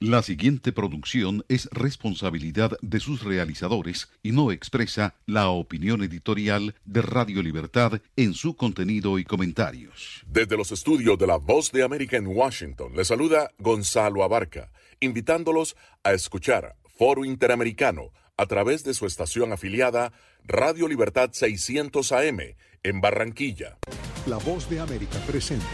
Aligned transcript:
La 0.00 0.22
siguiente 0.22 0.70
producción 0.70 1.44
es 1.48 1.68
responsabilidad 1.72 2.78
de 2.82 3.00
sus 3.00 3.24
realizadores 3.24 4.08
y 4.22 4.30
no 4.30 4.52
expresa 4.52 5.16
la 5.26 5.48
opinión 5.48 6.04
editorial 6.04 6.76
de 6.84 7.02
Radio 7.02 7.42
Libertad 7.42 8.00
en 8.14 8.32
su 8.34 8.54
contenido 8.54 9.18
y 9.18 9.24
comentarios. 9.24 10.22
Desde 10.28 10.56
los 10.56 10.70
estudios 10.70 11.18
de 11.18 11.26
la 11.26 11.36
Voz 11.36 11.72
de 11.72 11.82
América 11.82 12.16
en 12.16 12.28
Washington, 12.28 12.92
le 12.94 13.04
saluda 13.04 13.50
Gonzalo 13.58 14.22
Abarca, 14.22 14.70
invitándolos 15.00 15.74
a 16.04 16.12
escuchar 16.12 16.76
Foro 16.96 17.24
Interamericano 17.24 18.12
a 18.36 18.46
través 18.46 18.84
de 18.84 18.94
su 18.94 19.04
estación 19.04 19.52
afiliada 19.52 20.12
Radio 20.44 20.86
Libertad 20.86 21.30
600 21.32 22.12
AM 22.12 22.38
en 22.84 23.00
Barranquilla. 23.00 23.78
La 24.26 24.36
Voz 24.36 24.70
de 24.70 24.78
América 24.78 25.18
presenta. 25.26 25.66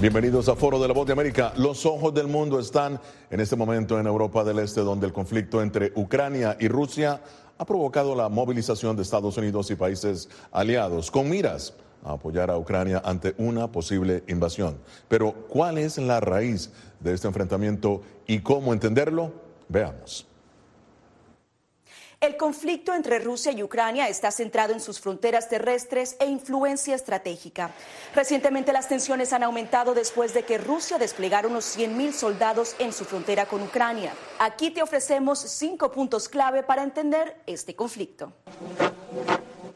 Bienvenidos 0.00 0.48
a 0.48 0.54
Foro 0.54 0.78
de 0.78 0.86
la 0.86 0.94
Voz 0.94 1.08
de 1.08 1.12
América. 1.12 1.52
Los 1.56 1.84
ojos 1.84 2.14
del 2.14 2.28
mundo 2.28 2.60
están 2.60 3.00
en 3.32 3.40
este 3.40 3.56
momento 3.56 3.98
en 3.98 4.06
Europa 4.06 4.44
del 4.44 4.60
Este, 4.60 4.82
donde 4.82 5.08
el 5.08 5.12
conflicto 5.12 5.60
entre 5.60 5.90
Ucrania 5.96 6.56
y 6.60 6.68
Rusia 6.68 7.20
ha 7.58 7.64
provocado 7.64 8.14
la 8.14 8.28
movilización 8.28 8.94
de 8.94 9.02
Estados 9.02 9.36
Unidos 9.38 9.72
y 9.72 9.74
países 9.74 10.28
aliados 10.52 11.10
con 11.10 11.28
miras 11.28 11.74
a 12.04 12.12
apoyar 12.12 12.48
a 12.48 12.56
Ucrania 12.56 13.02
ante 13.04 13.34
una 13.38 13.72
posible 13.72 14.22
invasión. 14.28 14.78
Pero, 15.08 15.32
¿cuál 15.48 15.78
es 15.78 15.98
la 15.98 16.20
raíz 16.20 16.70
de 17.00 17.12
este 17.12 17.26
enfrentamiento 17.26 18.00
y 18.28 18.38
cómo 18.38 18.72
entenderlo? 18.72 19.32
Veamos. 19.68 20.27
El 22.20 22.36
conflicto 22.36 22.94
entre 22.94 23.20
Rusia 23.20 23.52
y 23.52 23.62
Ucrania 23.62 24.08
está 24.08 24.32
centrado 24.32 24.72
en 24.72 24.80
sus 24.80 24.98
fronteras 24.98 25.48
terrestres 25.48 26.16
e 26.18 26.26
influencia 26.26 26.96
estratégica. 26.96 27.70
Recientemente 28.12 28.72
las 28.72 28.88
tensiones 28.88 29.32
han 29.32 29.44
aumentado 29.44 29.94
después 29.94 30.34
de 30.34 30.42
que 30.42 30.58
Rusia 30.58 30.98
desplegara 30.98 31.46
unos 31.46 31.78
100.000 31.78 32.10
soldados 32.10 32.74
en 32.80 32.92
su 32.92 33.04
frontera 33.04 33.46
con 33.46 33.62
Ucrania. 33.62 34.12
Aquí 34.40 34.72
te 34.72 34.82
ofrecemos 34.82 35.38
cinco 35.38 35.92
puntos 35.92 36.28
clave 36.28 36.64
para 36.64 36.82
entender 36.82 37.36
este 37.46 37.76
conflicto. 37.76 38.32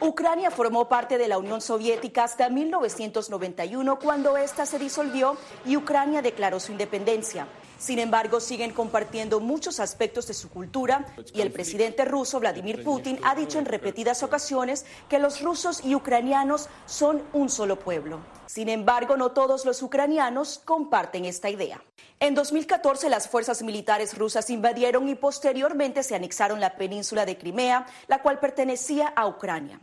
Ucrania 0.01 0.51
formó 0.51 0.89
parte 0.89 1.19
de 1.19 1.29
la 1.29 1.39
Unión 1.39 1.61
Soviética 1.61 2.25
hasta 2.25 2.49
1991 2.49 4.01
cuando 4.01 4.37
ésta 4.37 4.67
se 4.67 4.81
disolvió 4.81 5.37
y 5.65 5.77
Ucrania 5.77 6.23
declaró 6.23 6.59
su 6.59 6.73
independencia. 6.73 7.47
Sin 7.83 7.99
embargo, 7.99 8.39
siguen 8.39 8.71
compartiendo 8.71 9.41
muchos 9.41 9.81
aspectos 9.81 10.29
de 10.29 10.35
su 10.35 10.49
cultura 10.51 11.05
y 11.35 11.41
el 11.41 11.51
presidente 11.51 12.05
ruso 12.05 12.39
Vladimir 12.39 12.85
Putin 12.85 13.19
ha 13.25 13.35
dicho 13.35 13.59
en 13.59 13.65
repetidas 13.65 14.23
ocasiones 14.23 14.87
que 15.09 15.19
los 15.19 15.41
rusos 15.41 15.85
y 15.85 15.97
ucranianos 15.97 16.69
son 16.87 17.25
un 17.33 17.51
solo 17.51 17.81
pueblo. 17.81 18.21
Sin 18.47 18.69
embargo, 18.69 19.17
no 19.17 19.33
todos 19.33 19.65
los 19.65 19.83
ucranianos 19.83 20.61
comparten 20.65 21.25
esta 21.25 21.51
idea. 21.51 21.83
En 22.21 22.37
2014, 22.37 23.11
las 23.11 23.29
fuerzas 23.29 23.65
militares 23.65 24.17
rusas 24.17 24.49
invadieron 24.51 25.09
y 25.09 25.17
posteriormente 25.17 26.05
se 26.05 26.15
anexaron 26.15 26.61
la 26.61 26.77
península 26.77 27.27
de 27.27 27.37
Crimea, 27.37 27.87
la 28.07 28.23
cual 28.23 28.39
pertenecía 28.39 29.09
a 29.09 29.27
Ucrania. 29.27 29.81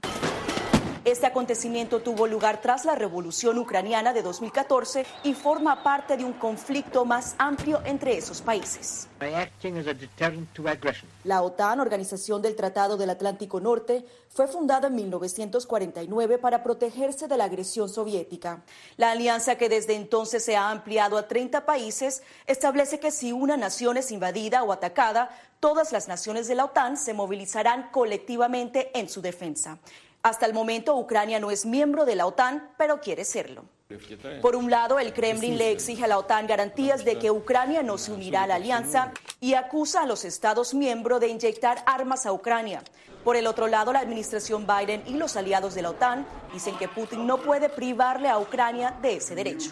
Este 1.05 1.25
acontecimiento 1.25 2.01
tuvo 2.01 2.27
lugar 2.27 2.59
tras 2.61 2.83
la 2.83 2.93
revolución 2.93 3.57
ucraniana 3.57 4.11
de 4.11 4.21
2014 4.21 5.05
y 5.23 5.33
forma 5.33 5.81
parte 5.81 6.17
de 6.17 6.25
un 6.25 6.33
conflicto 6.33 7.05
más 7.05 7.35
amplio 7.37 7.81
entre 7.85 8.17
esos 8.17 8.41
países. 8.41 9.07
La 11.23 11.41
OTAN, 11.41 11.79
Organización 11.79 12.41
del 12.41 12.55
Tratado 12.55 12.97
del 12.97 13.09
Atlántico 13.09 13.61
Norte, 13.61 14.05
fue 14.29 14.47
fundada 14.47 14.87
en 14.87 14.95
1949 14.95 16.37
para 16.37 16.63
protegerse 16.63 17.27
de 17.27 17.37
la 17.37 17.45
agresión 17.45 17.87
soviética. 17.87 18.63
La 18.97 19.11
alianza, 19.11 19.55
que 19.55 19.69
desde 19.69 19.95
entonces 19.95 20.43
se 20.43 20.57
ha 20.57 20.69
ampliado 20.69 21.17
a 21.17 21.27
30 21.27 21.65
países, 21.65 22.23
establece 22.45 22.99
que 22.99 23.11
si 23.11 23.31
una 23.31 23.55
nación 23.55 23.95
es 23.97 24.11
invadida 24.11 24.63
o 24.63 24.73
atacada, 24.73 25.29
todas 25.59 25.91
las 25.91 26.07
naciones 26.07 26.47
de 26.47 26.55
la 26.55 26.65
OTAN 26.65 26.97
se 26.97 27.13
movilizarán 27.13 27.89
colectivamente 27.91 28.97
en 28.97 29.09
su 29.09 29.21
defensa. 29.21 29.79
Hasta 30.21 30.45
el 30.45 30.53
momento, 30.53 30.95
Ucrania 30.97 31.39
no 31.39 31.49
es 31.49 31.65
miembro 31.65 32.05
de 32.05 32.15
la 32.15 32.25
OTAN, 32.25 32.71
pero 32.77 32.99
quiere 32.99 33.23
serlo. 33.23 33.65
Por 34.41 34.55
un 34.55 34.69
lado, 34.69 34.99
el 34.99 35.13
Kremlin 35.13 35.57
le 35.57 35.71
exige 35.71 36.03
a 36.03 36.07
la 36.07 36.19
OTAN 36.19 36.45
garantías 36.45 37.03
de 37.05 37.17
que 37.17 37.31
Ucrania 37.31 37.81
no 37.81 37.97
se 37.97 38.11
unirá 38.11 38.43
a 38.43 38.47
la 38.47 38.55
alianza 38.55 39.11
y 39.39 39.55
acusa 39.55 40.03
a 40.03 40.05
los 40.05 40.25
Estados 40.25 40.73
miembros 40.73 41.19
de 41.21 41.29
inyectar 41.29 41.83
armas 41.87 42.25
a 42.25 42.33
Ucrania. 42.33 42.83
Por 43.23 43.35
el 43.35 43.47
otro 43.47 43.67
lado, 43.67 43.91
la 43.91 43.99
administración 43.99 44.67
Biden 44.67 45.03
y 45.07 45.15
los 45.15 45.35
aliados 45.35 45.73
de 45.73 45.81
la 45.81 45.89
OTAN 45.89 46.27
dicen 46.53 46.77
que 46.77 46.87
Putin 46.87 47.25
no 47.25 47.37
puede 47.37 47.67
privarle 47.69 48.29
a 48.29 48.37
Ucrania 48.37 48.95
de 49.01 49.15
ese 49.15 49.33
derecho. 49.33 49.71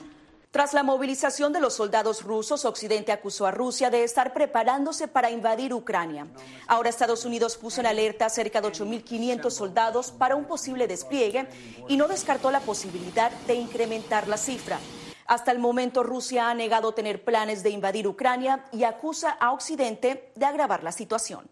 Tras 0.58 0.74
la 0.74 0.82
movilización 0.82 1.54
de 1.54 1.60
los 1.60 1.76
soldados 1.76 2.24
rusos, 2.24 2.66
Occidente 2.66 3.12
acusó 3.12 3.46
a 3.46 3.52
Rusia 3.52 3.92
de 3.92 4.04
estar 4.04 4.34
preparándose 4.34 5.08
para 5.08 5.30
invadir 5.30 5.72
Ucrania. 5.72 6.26
Ahora 6.66 6.90
Estados 6.90 7.26
Unidos 7.26 7.58
puso 7.58 7.82
en 7.82 7.86
alerta 7.86 8.28
cerca 8.28 8.60
de 8.60 8.70
8.500 8.70 9.52
soldados 9.52 10.12
para 10.12 10.36
un 10.36 10.46
posible 10.46 10.88
despliegue 10.88 11.48
y 11.88 11.96
no 11.96 12.08
descartó 12.08 12.50
la 12.50 12.62
posibilidad 12.62 13.30
de 13.46 13.54
incrementar 13.54 14.28
la 14.28 14.38
cifra. 14.38 14.80
Hasta 15.28 15.52
el 15.52 15.60
momento 15.60 16.02
Rusia 16.02 16.50
ha 16.50 16.56
negado 16.56 16.92
tener 16.92 17.24
planes 17.24 17.62
de 17.62 17.70
invadir 17.70 18.08
Ucrania 18.08 18.66
y 18.72 18.84
acusa 18.84 19.38
a 19.40 19.52
Occidente 19.52 20.32
de 20.34 20.46
agravar 20.48 20.82
la 20.82 20.92
situación. 20.92 21.48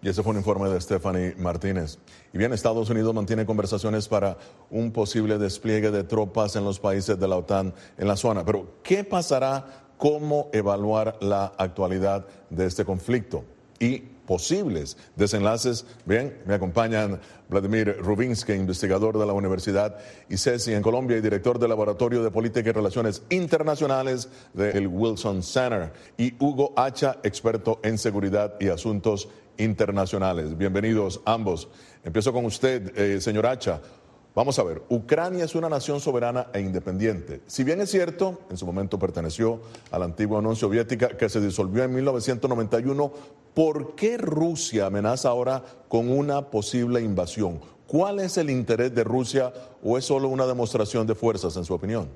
Y 0.00 0.08
ese 0.08 0.22
fue 0.22 0.30
un 0.30 0.38
informe 0.38 0.68
de 0.68 0.80
Stephanie 0.80 1.34
Martínez. 1.36 1.98
Y 2.32 2.38
bien, 2.38 2.52
Estados 2.52 2.88
Unidos 2.88 3.12
mantiene 3.14 3.44
conversaciones 3.44 4.06
para 4.06 4.36
un 4.70 4.92
posible 4.92 5.38
despliegue 5.38 5.90
de 5.90 6.04
tropas 6.04 6.54
en 6.54 6.64
los 6.64 6.78
países 6.78 7.18
de 7.18 7.26
la 7.26 7.36
OTAN 7.36 7.74
en 7.96 8.06
la 8.06 8.16
zona. 8.16 8.44
Pero, 8.44 8.74
¿qué 8.82 9.02
pasará? 9.02 9.86
¿Cómo 9.96 10.48
evaluar 10.52 11.16
la 11.20 11.52
actualidad 11.58 12.26
de 12.50 12.66
este 12.66 12.84
conflicto? 12.84 13.44
Y 13.80 13.98
posibles 14.28 14.96
desenlaces. 15.16 15.86
Bien, 16.04 16.42
me 16.46 16.54
acompañan 16.54 17.18
Vladimir 17.48 17.96
Rubinsky, 17.98 18.52
investigador 18.52 19.18
de 19.18 19.24
la 19.24 19.32
Universidad 19.32 19.96
ICESI 20.28 20.74
en 20.74 20.82
Colombia 20.82 21.16
y 21.16 21.22
director 21.22 21.58
del 21.58 21.70
Laboratorio 21.70 22.22
de 22.22 22.30
Política 22.30 22.68
y 22.68 22.72
Relaciones 22.72 23.22
Internacionales 23.30 24.28
del 24.52 24.86
Wilson 24.86 25.42
Center, 25.42 25.92
y 26.18 26.34
Hugo 26.38 26.74
Hacha, 26.76 27.16
experto 27.22 27.80
en 27.82 27.96
seguridad 27.96 28.54
y 28.60 28.68
asuntos 28.68 29.28
internacionales. 29.58 30.56
Bienvenidos 30.56 31.20
ambos. 31.24 31.68
Empiezo 32.04 32.32
con 32.32 32.44
usted, 32.46 32.96
eh, 32.98 33.20
señor 33.20 33.46
Hacha. 33.46 33.80
Vamos 34.34 34.58
a 34.60 34.62
ver, 34.62 34.82
Ucrania 34.88 35.44
es 35.44 35.56
una 35.56 35.68
nación 35.68 36.00
soberana 36.00 36.46
e 36.52 36.60
independiente. 36.60 37.40
Si 37.46 37.64
bien 37.64 37.80
es 37.80 37.90
cierto, 37.90 38.40
en 38.50 38.56
su 38.56 38.64
momento 38.66 38.98
perteneció 38.98 39.60
a 39.90 39.98
la 39.98 40.04
antigua 40.04 40.38
Unión 40.38 40.54
Soviética 40.54 41.08
que 41.08 41.28
se 41.28 41.40
disolvió 41.40 41.82
en 41.82 41.92
1991, 41.94 43.12
¿por 43.52 43.96
qué 43.96 44.16
Rusia 44.16 44.86
amenaza 44.86 45.30
ahora 45.30 45.64
con 45.88 46.08
una 46.10 46.50
posible 46.50 47.00
invasión? 47.00 47.60
¿Cuál 47.88 48.20
es 48.20 48.36
el 48.36 48.50
interés 48.50 48.94
de 48.94 49.02
Rusia 49.02 49.52
o 49.82 49.98
es 49.98 50.04
solo 50.04 50.28
una 50.28 50.46
demostración 50.46 51.06
de 51.06 51.16
fuerzas, 51.16 51.56
en 51.56 51.64
su 51.64 51.74
opinión? 51.74 52.08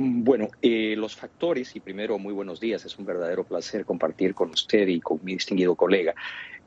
Bueno, 0.00 0.48
eh, 0.62 0.94
los 0.96 1.16
factores, 1.16 1.74
y 1.74 1.80
primero 1.80 2.20
muy 2.20 2.32
buenos 2.32 2.60
días, 2.60 2.84
es 2.84 2.96
un 3.00 3.04
verdadero 3.04 3.42
placer 3.42 3.84
compartir 3.84 4.32
con 4.32 4.50
usted 4.50 4.86
y 4.86 5.00
con 5.00 5.18
mi 5.24 5.32
distinguido 5.32 5.74
colega, 5.74 6.14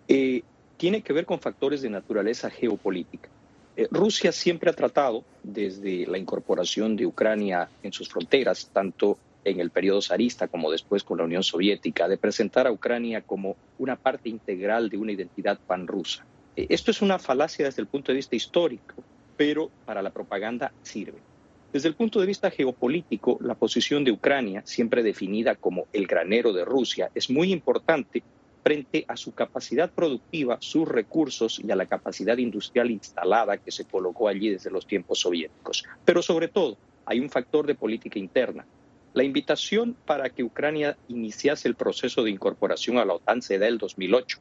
eh, 0.05 0.43
tiene 0.75 1.01
que 1.01 1.13
ver 1.13 1.25
con 1.25 1.39
factores 1.39 1.81
de 1.81 1.89
naturaleza 1.89 2.49
geopolítica. 2.49 3.29
Eh, 3.77 3.87
Rusia 3.89 4.33
siempre 4.33 4.69
ha 4.69 4.73
tratado, 4.73 5.23
desde 5.43 6.05
la 6.07 6.17
incorporación 6.17 6.97
de 6.97 7.05
Ucrania 7.05 7.69
en 7.81 7.93
sus 7.93 8.09
fronteras, 8.09 8.69
tanto 8.73 9.17
en 9.45 9.61
el 9.61 9.69
periodo 9.69 10.01
zarista 10.01 10.49
como 10.49 10.69
después 10.69 11.05
con 11.05 11.19
la 11.19 11.23
Unión 11.23 11.43
Soviética, 11.43 12.09
de 12.09 12.17
presentar 12.17 12.67
a 12.67 12.71
Ucrania 12.73 13.21
como 13.21 13.55
una 13.79 13.95
parte 13.95 14.27
integral 14.27 14.89
de 14.89 14.97
una 14.97 15.13
identidad 15.13 15.57
panrusa. 15.65 16.25
esto 16.57 16.91
es 16.91 17.01
una 17.01 17.17
falacia 17.17 17.63
desde 17.63 17.81
el 17.81 17.87
punto 17.87 18.11
de 18.11 18.17
vista 18.17 18.35
histórico, 18.35 18.95
pero 19.37 19.71
para 19.85 20.01
la 20.01 20.09
propaganda 20.09 20.73
sirve. 20.83 21.30
Desde 21.73 21.87
el 21.87 21.95
punto 21.95 22.19
de 22.19 22.25
vista 22.25 22.51
geopolítico, 22.51 23.37
la 23.39 23.55
posición 23.55 24.03
de 24.03 24.11
Ucrania, 24.11 24.61
siempre 24.65 25.03
definida 25.03 25.55
como 25.55 25.87
el 25.93 26.05
granero 26.05 26.51
de 26.51 26.65
Rusia, 26.65 27.09
es 27.15 27.29
muy 27.29 27.53
importante 27.53 28.23
frente 28.61 29.05
a 29.07 29.15
su 29.15 29.33
capacidad 29.33 29.89
productiva, 29.89 30.57
sus 30.59 30.85
recursos 30.85 31.61
y 31.65 31.71
a 31.71 31.77
la 31.77 31.85
capacidad 31.85 32.37
industrial 32.37 32.91
instalada 32.91 33.55
que 33.55 33.71
se 33.71 33.85
colocó 33.85 34.27
allí 34.27 34.49
desde 34.49 34.69
los 34.69 34.85
tiempos 34.85 35.19
soviéticos. 35.19 35.85
Pero 36.03 36.21
sobre 36.21 36.49
todo, 36.49 36.77
hay 37.05 37.21
un 37.21 37.29
factor 37.29 37.65
de 37.65 37.75
política 37.75 38.19
interna. 38.19 38.65
La 39.13 39.23
invitación 39.23 39.95
para 40.05 40.29
que 40.29 40.43
Ucrania 40.43 40.97
iniciase 41.07 41.69
el 41.69 41.75
proceso 41.75 42.21
de 42.21 42.31
incorporación 42.31 42.97
a 42.97 43.05
la 43.05 43.13
OTAN 43.13 43.41
se 43.41 43.57
da 43.57 43.67
el 43.67 43.77
2008. 43.77 44.39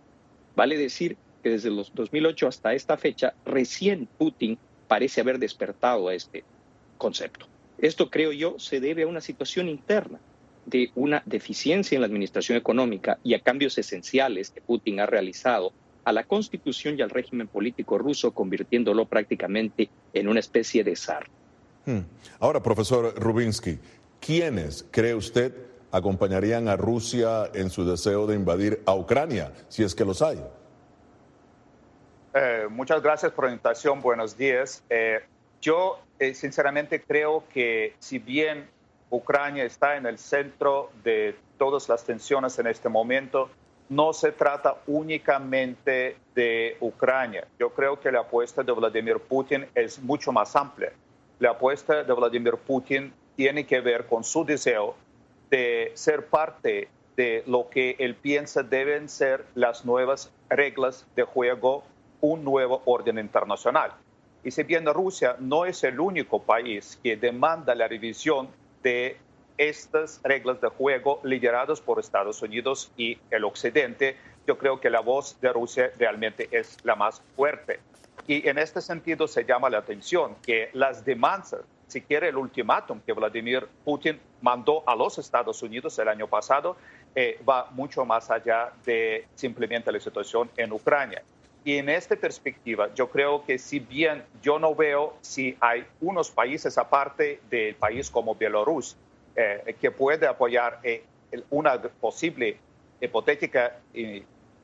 Vale 0.56 0.76
decir 0.76 1.16
que 1.44 1.50
desde 1.50 1.70
los 1.70 1.94
2008 1.94 2.48
hasta 2.48 2.74
esta 2.74 2.96
fecha, 2.96 3.34
recién 3.44 4.08
Putin 4.18 4.58
parece 4.88 5.20
haber 5.20 5.38
despertado 5.38 6.08
a 6.08 6.14
este 6.14 6.42
concepto. 7.00 7.46
Esto, 7.78 8.10
creo 8.10 8.30
yo, 8.30 8.58
se 8.60 8.78
debe 8.78 9.02
a 9.02 9.08
una 9.08 9.20
situación 9.20 9.68
interna 9.68 10.20
de 10.66 10.92
una 10.94 11.22
deficiencia 11.26 11.96
en 11.96 12.02
la 12.02 12.06
administración 12.06 12.56
económica 12.56 13.18
y 13.24 13.34
a 13.34 13.40
cambios 13.40 13.76
esenciales 13.78 14.50
que 14.50 14.60
Putin 14.60 15.00
ha 15.00 15.06
realizado 15.06 15.72
a 16.04 16.12
la 16.12 16.24
constitución 16.24 16.98
y 16.98 17.02
al 17.02 17.10
régimen 17.10 17.48
político 17.48 17.98
ruso, 17.98 18.32
convirtiéndolo 18.32 19.06
prácticamente 19.06 19.90
en 20.12 20.28
una 20.28 20.40
especie 20.40 20.84
de 20.84 20.94
zar. 20.94 21.26
Hmm. 21.86 22.00
Ahora, 22.38 22.62
profesor 22.62 23.14
Rubinsky, 23.18 23.78
¿quiénes 24.20 24.86
cree 24.90 25.14
usted 25.14 25.54
acompañarían 25.90 26.68
a 26.68 26.76
Rusia 26.76 27.50
en 27.54 27.70
su 27.70 27.84
deseo 27.84 28.26
de 28.26 28.36
invadir 28.36 28.82
a 28.86 28.94
Ucrania, 28.94 29.52
si 29.68 29.82
es 29.82 29.94
que 29.94 30.04
los 30.04 30.22
hay? 30.22 30.38
Eh, 32.34 32.66
muchas 32.70 33.02
gracias 33.02 33.32
por 33.32 33.46
la 33.46 33.50
invitación. 33.50 34.00
Buenos 34.00 34.36
días. 34.36 34.84
Eh, 34.88 35.20
yo 35.60 36.00
eh, 36.18 36.34
sinceramente 36.34 37.02
creo 37.02 37.44
que 37.52 37.94
si 37.98 38.18
bien 38.18 38.68
Ucrania 39.10 39.64
está 39.64 39.96
en 39.96 40.06
el 40.06 40.18
centro 40.18 40.90
de 41.02 41.36
todas 41.58 41.88
las 41.88 42.04
tensiones 42.04 42.58
en 42.58 42.66
este 42.66 42.88
momento, 42.88 43.50
no 43.88 44.12
se 44.12 44.30
trata 44.30 44.76
únicamente 44.86 46.16
de 46.34 46.76
Ucrania. 46.80 47.46
Yo 47.58 47.70
creo 47.70 47.98
que 48.00 48.12
la 48.12 48.20
apuesta 48.20 48.62
de 48.62 48.72
Vladimir 48.72 49.18
Putin 49.18 49.66
es 49.74 49.98
mucho 50.00 50.30
más 50.30 50.54
amplia. 50.54 50.92
La 51.40 51.50
apuesta 51.50 52.04
de 52.04 52.12
Vladimir 52.12 52.54
Putin 52.54 53.12
tiene 53.34 53.66
que 53.66 53.80
ver 53.80 54.06
con 54.06 54.22
su 54.22 54.44
deseo 54.44 54.94
de 55.50 55.90
ser 55.94 56.26
parte 56.26 56.88
de 57.16 57.42
lo 57.46 57.68
que 57.68 57.96
él 57.98 58.14
piensa 58.14 58.62
deben 58.62 59.08
ser 59.08 59.44
las 59.54 59.84
nuevas 59.84 60.30
reglas 60.48 61.04
de 61.16 61.24
juego, 61.24 61.82
un 62.20 62.44
nuevo 62.44 62.82
orden 62.84 63.18
internacional. 63.18 63.92
Y 64.42 64.50
si 64.50 64.62
bien 64.62 64.86
Rusia 64.86 65.36
no 65.38 65.66
es 65.66 65.84
el 65.84 66.00
único 66.00 66.42
país 66.42 66.98
que 67.02 67.16
demanda 67.16 67.74
la 67.74 67.88
revisión 67.88 68.48
de 68.82 69.18
estas 69.58 70.20
reglas 70.24 70.60
de 70.62 70.68
juego 70.68 71.20
lideradas 71.22 71.80
por 71.82 72.00
Estados 72.00 72.40
Unidos 72.40 72.90
y 72.96 73.18
el 73.30 73.44
Occidente, 73.44 74.16
yo 74.46 74.56
creo 74.56 74.80
que 74.80 74.88
la 74.88 75.00
voz 75.00 75.38
de 75.40 75.52
Rusia 75.52 75.90
realmente 75.98 76.48
es 76.50 76.78
la 76.82 76.94
más 76.94 77.20
fuerte. 77.36 77.80
Y 78.26 78.48
en 78.48 78.58
este 78.58 78.80
sentido 78.80 79.28
se 79.28 79.44
llama 79.44 79.68
la 79.68 79.78
atención 79.78 80.36
que 80.42 80.70
las 80.72 81.04
demandas, 81.04 81.56
si 81.88 82.00
quiere 82.00 82.28
el 82.28 82.36
ultimátum 82.36 83.00
que 83.00 83.12
Vladimir 83.12 83.68
Putin 83.84 84.18
mandó 84.40 84.82
a 84.86 84.96
los 84.96 85.18
Estados 85.18 85.62
Unidos 85.62 85.98
el 85.98 86.08
año 86.08 86.26
pasado, 86.26 86.76
eh, 87.14 87.38
va 87.46 87.68
mucho 87.72 88.04
más 88.04 88.30
allá 88.30 88.72
de 88.86 89.26
simplemente 89.34 89.92
la 89.92 90.00
situación 90.00 90.50
en 90.56 90.72
Ucrania. 90.72 91.22
Y 91.64 91.76
en 91.76 91.90
esta 91.90 92.16
perspectiva, 92.16 92.92
yo 92.94 93.10
creo 93.10 93.44
que 93.44 93.58
si 93.58 93.80
bien 93.80 94.24
yo 94.42 94.58
no 94.58 94.74
veo 94.74 95.14
si 95.20 95.56
hay 95.60 95.84
unos 96.00 96.30
países 96.30 96.78
aparte 96.78 97.40
del 97.50 97.74
país 97.74 98.10
como 98.10 98.34
Bielorrusia 98.34 98.96
eh, 99.36 99.76
que 99.78 99.90
puede 99.90 100.26
apoyar 100.26 100.80
eh, 100.82 101.04
una 101.50 101.80
posible 101.80 102.56
hipotética 103.00 103.76
eh, 103.92 104.22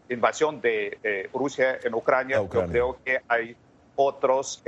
invasión 0.08 0.60
de 0.60 1.28
Rusia 1.34 1.78
en 1.82 1.94
Ucrania, 1.94 2.36
yo 2.36 2.48
creo 2.48 2.98
que 3.04 3.20
hay 3.28 3.56
otros 3.96 4.62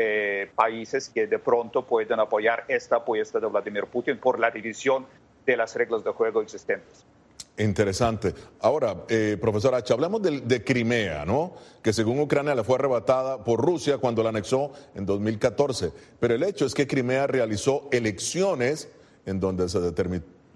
países 0.54 1.08
que 1.08 1.26
de 1.26 1.38
pronto 1.38 1.84
pueden 1.86 2.18
apoyar 2.18 2.64
esta 2.66 2.96
apuesta 2.96 3.38
de 3.38 3.46
Vladimir 3.46 3.84
Putin 3.86 4.18
por 4.18 4.38
la 4.38 4.50
división 4.50 5.06
de 5.46 5.56
las 5.56 5.76
reglas 5.76 6.02
de 6.02 6.10
juego 6.10 6.42
existentes. 6.42 7.04
Interesante. 7.58 8.34
Ahora, 8.60 9.04
eh, 9.08 9.36
profesor 9.40 9.74
H., 9.74 9.92
hablamos 9.92 10.22
de, 10.22 10.64
Crimea, 10.64 11.24
¿no? 11.24 11.54
Que 11.82 11.92
según 11.92 12.20
Ucrania 12.20 12.54
le 12.54 12.62
fue 12.62 12.76
arrebatada 12.76 13.42
por 13.42 13.60
Rusia 13.60 13.98
cuando 13.98 14.22
la 14.22 14.28
anexó 14.28 14.72
en 14.94 15.04
2014. 15.04 15.90
Pero 16.20 16.34
el 16.34 16.42
hecho 16.44 16.66
es 16.66 16.74
que 16.74 16.86
Crimea 16.86 17.26
realizó 17.26 17.88
elecciones 17.90 18.88
en 19.26 19.40
donde 19.40 19.68
se, 19.68 19.80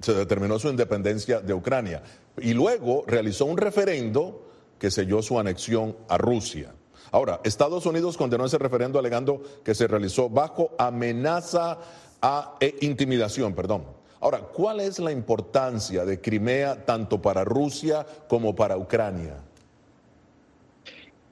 se 0.00 0.14
determinó 0.14 0.58
su 0.60 0.68
independencia 0.68 1.40
de 1.40 1.52
Ucrania. 1.52 2.04
Y 2.38 2.54
luego 2.54 3.02
realizó 3.06 3.46
un 3.46 3.56
referendo 3.56 4.48
que 4.78 4.92
selló 4.92 5.22
su 5.22 5.40
anexión 5.40 5.96
a 6.08 6.18
Rusia. 6.18 6.72
Ahora, 7.10 7.40
Estados 7.42 7.84
Unidos 7.84 8.16
condenó 8.16 8.46
ese 8.46 8.58
referendo 8.58 8.98
alegando 8.98 9.42
que 9.64 9.74
se 9.74 9.88
realizó 9.88 10.30
bajo 10.30 10.70
amenaza 10.78 11.78
a, 12.22 12.56
e 12.60 12.76
intimidación, 12.80 13.54
perdón. 13.54 14.01
Ahora, 14.22 14.38
¿cuál 14.38 14.78
es 14.78 15.00
la 15.00 15.10
importancia 15.10 16.04
de 16.04 16.20
Crimea 16.20 16.84
tanto 16.84 17.20
para 17.20 17.42
Rusia 17.42 18.06
como 18.28 18.54
para 18.54 18.78
Ucrania? 18.78 19.34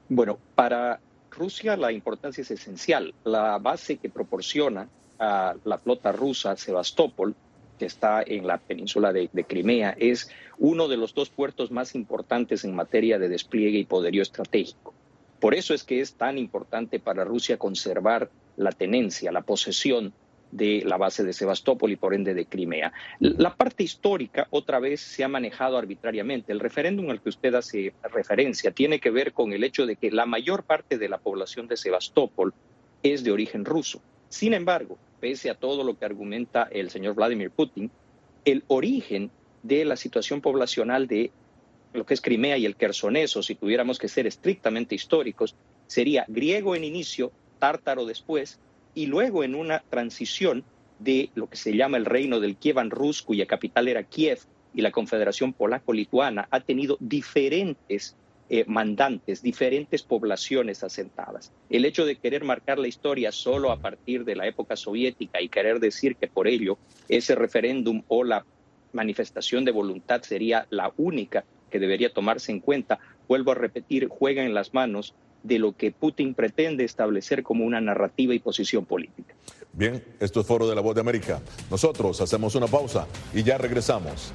Bueno, 0.08 0.38
para 0.56 0.98
Rusia 1.30 1.76
la 1.76 1.92
importancia 1.92 2.42
es 2.42 2.50
esencial. 2.50 3.14
La 3.22 3.58
base 3.58 3.98
que 3.98 4.10
proporciona 4.10 4.88
a 5.20 5.54
la 5.62 5.78
flota 5.78 6.10
rusa 6.10 6.56
Sebastopol, 6.56 7.36
que 7.78 7.86
está 7.86 8.24
en 8.26 8.48
la 8.48 8.58
península 8.58 9.12
de, 9.12 9.28
Crimea, 9.46 9.94
es 9.96 10.28
uno 10.58 10.88
de 10.88 10.96
los 10.96 11.14
dos 11.14 11.28
puertos 11.28 11.70
más 11.70 11.94
importantes 11.94 12.64
en 12.64 12.74
materia 12.74 13.20
de 13.20 13.28
despliegue 13.28 13.78
y 13.78 13.84
poderío 13.84 14.22
estratégico. 14.22 14.94
Por 15.38 15.54
eso 15.54 15.74
es 15.74 15.84
que 15.84 16.00
es 16.00 16.14
tan 16.14 16.38
importante 16.38 16.98
para 16.98 17.22
Rusia 17.22 17.56
conservar 17.56 18.30
la 18.56 18.72
tenencia, 18.72 19.30
la 19.30 19.42
posesión 19.42 20.12
de 20.52 20.82
la 20.84 20.96
base 20.96 21.24
de 21.24 21.32
Sebastopol 21.32 21.92
y 21.92 21.96
por 21.96 22.14
ende 22.14 22.34
de 22.34 22.46
Crimea. 22.46 22.92
La 23.20 23.54
parte 23.54 23.82
histórica 23.82 24.48
otra 24.50 24.78
vez 24.80 25.00
se 25.00 25.24
ha 25.24 25.28
manejado 25.28 25.78
arbitrariamente. 25.78 26.52
El 26.52 26.60
referéndum 26.60 27.10
al 27.10 27.20
que 27.20 27.28
usted 27.28 27.54
hace 27.54 27.94
referencia 28.12 28.70
tiene 28.72 29.00
que 29.00 29.10
ver 29.10 29.32
con 29.32 29.52
el 29.52 29.64
hecho 29.64 29.86
de 29.86 29.96
que 29.96 30.10
la 30.10 30.26
mayor 30.26 30.64
parte 30.64 30.98
de 30.98 31.08
la 31.08 31.18
población 31.18 31.68
de 31.68 31.76
Sebastopol 31.76 32.52
es 33.02 33.24
de 33.24 33.32
origen 33.32 33.64
ruso. 33.64 34.02
Sin 34.28 34.54
embargo, 34.54 34.98
pese 35.20 35.50
a 35.50 35.54
todo 35.54 35.84
lo 35.84 35.98
que 35.98 36.04
argumenta 36.04 36.68
el 36.70 36.90
señor 36.90 37.14
Vladimir 37.14 37.50
Putin, 37.50 37.90
el 38.44 38.64
origen 38.68 39.30
de 39.62 39.84
la 39.84 39.96
situación 39.96 40.40
poblacional 40.40 41.06
de 41.06 41.30
lo 41.92 42.06
que 42.06 42.14
es 42.14 42.20
Crimea 42.20 42.56
y 42.56 42.66
el 42.66 42.76
Quersoneso, 42.76 43.42
si 43.42 43.54
tuviéramos 43.54 43.98
que 43.98 44.08
ser 44.08 44.26
estrictamente 44.26 44.94
históricos, 44.94 45.56
sería 45.86 46.24
griego 46.28 46.76
en 46.76 46.84
inicio, 46.84 47.32
tártaro 47.58 48.06
después 48.06 48.58
y 48.94 49.06
luego 49.06 49.44
en 49.44 49.54
una 49.54 49.82
transición 49.90 50.64
de 50.98 51.30
lo 51.34 51.48
que 51.48 51.56
se 51.56 51.76
llama 51.76 51.96
el 51.96 52.04
reino 52.04 52.40
del 52.40 52.56
Kievan 52.56 52.90
Rus, 52.90 53.22
cuya 53.22 53.46
capital 53.46 53.88
era 53.88 54.02
Kiev, 54.02 54.40
y 54.72 54.82
la 54.82 54.92
Confederación 54.92 55.52
Polaco-Lituana 55.52 56.46
ha 56.50 56.60
tenido 56.60 56.96
diferentes 57.00 58.16
eh, 58.48 58.64
mandantes, 58.66 59.42
diferentes 59.42 60.02
poblaciones 60.02 60.82
asentadas. 60.82 61.52
El 61.68 61.84
hecho 61.84 62.04
de 62.04 62.16
querer 62.16 62.44
marcar 62.44 62.78
la 62.78 62.88
historia 62.88 63.32
solo 63.32 63.70
a 63.70 63.78
partir 63.78 64.24
de 64.24 64.36
la 64.36 64.46
época 64.46 64.76
soviética 64.76 65.40
y 65.40 65.48
querer 65.48 65.80
decir 65.80 66.16
que 66.16 66.28
por 66.28 66.48
ello 66.48 66.78
ese 67.08 67.34
referéndum 67.34 68.02
o 68.08 68.24
la 68.24 68.44
manifestación 68.92 69.64
de 69.64 69.70
voluntad 69.70 70.22
sería 70.22 70.66
la 70.70 70.92
única 70.96 71.44
que 71.70 71.78
debería 71.78 72.12
tomarse 72.12 72.50
en 72.50 72.58
cuenta, 72.58 72.98
vuelvo 73.28 73.52
a 73.52 73.54
repetir, 73.54 74.08
juega 74.08 74.42
en 74.42 74.52
las 74.52 74.74
manos 74.74 75.14
de 75.42 75.58
lo 75.58 75.72
que 75.72 75.90
Putin 75.90 76.34
pretende 76.34 76.84
establecer 76.84 77.42
como 77.42 77.64
una 77.64 77.80
narrativa 77.80 78.34
y 78.34 78.38
posición 78.38 78.84
política. 78.84 79.34
Bien, 79.72 80.02
esto 80.18 80.40
es 80.40 80.46
Foro 80.46 80.68
de 80.68 80.74
la 80.74 80.80
Voz 80.80 80.94
de 80.94 81.00
América. 81.00 81.40
Nosotros 81.70 82.20
hacemos 82.20 82.54
una 82.54 82.66
pausa 82.66 83.06
y 83.32 83.42
ya 83.42 83.56
regresamos. 83.56 84.32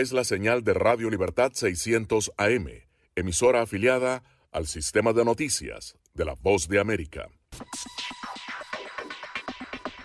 Es 0.00 0.12
la 0.12 0.24
señal 0.24 0.64
de 0.64 0.72
Radio 0.72 1.10
Libertad 1.10 1.52
600 1.52 2.32
AM, 2.38 2.68
emisora 3.14 3.60
afiliada 3.60 4.22
al 4.50 4.66
sistema 4.66 5.12
de 5.12 5.26
noticias 5.26 5.94
de 6.14 6.24
la 6.24 6.34
Voz 6.40 6.68
de 6.68 6.80
América. 6.80 7.28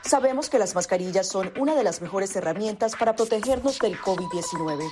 Sabemos 0.02 0.50
que 0.50 0.60
las 0.60 0.76
mascarillas 0.76 1.30
son 1.30 1.54
una 1.58 1.76
de 1.76 1.84
las 1.84 2.02
mejores 2.02 2.36
herramientas 2.36 2.96
para 2.98 3.16
protegernos 3.16 3.80
del 3.80 3.98
COVID-19, 3.98 4.92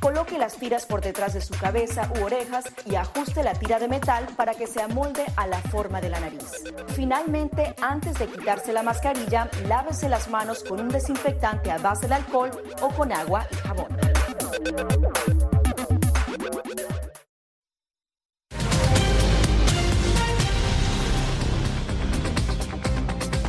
Coloque 0.00 0.38
las 0.38 0.56
tiras 0.56 0.86
por 0.86 1.00
detrás 1.00 1.34
de 1.34 1.40
su 1.40 1.54
cabeza 1.54 2.10
u 2.18 2.24
orejas 2.24 2.64
y 2.84 2.94
ajuste 2.94 3.42
la 3.42 3.54
tira 3.54 3.78
de 3.78 3.88
metal 3.88 4.26
para 4.36 4.54
que 4.54 4.66
se 4.66 4.82
amolde 4.82 5.24
a 5.36 5.46
la 5.46 5.58
forma 5.58 6.00
de 6.00 6.10
la 6.10 6.20
nariz. 6.20 6.64
Finalmente, 6.94 7.74
antes 7.80 8.18
de 8.18 8.26
quitarse 8.26 8.72
la 8.72 8.82
mascarilla, 8.82 9.50
lávese 9.66 10.08
las 10.08 10.28
manos 10.28 10.62
con 10.64 10.80
un 10.80 10.88
desinfectante 10.88 11.70
a 11.70 11.78
base 11.78 12.06
de 12.08 12.14
alcohol 12.14 12.50
o 12.80 12.88
con 12.90 13.12
agua 13.12 13.46
y 13.50 13.56
jabón. 13.56 13.96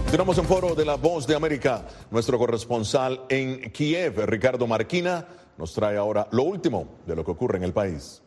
Continuamos 0.08 0.38
en 0.38 0.46
foro 0.46 0.74
de 0.74 0.86
La 0.86 0.96
Voz 0.96 1.28
de 1.28 1.36
América. 1.36 1.86
Nuestro 2.12 2.38
corresponsal 2.40 3.26
en 3.28 3.70
Kiev, 3.72 4.26
Ricardo 4.26 4.66
Marquina, 4.66 5.28
nos 5.58 5.74
trae 5.74 5.98
ahora 5.98 6.28
lo 6.32 6.44
último 6.44 7.00
de 7.06 7.16
lo 7.16 7.24
que 7.24 7.32
ocurre 7.32 7.58
en 7.58 7.64
el 7.64 7.74
país. 7.74 8.24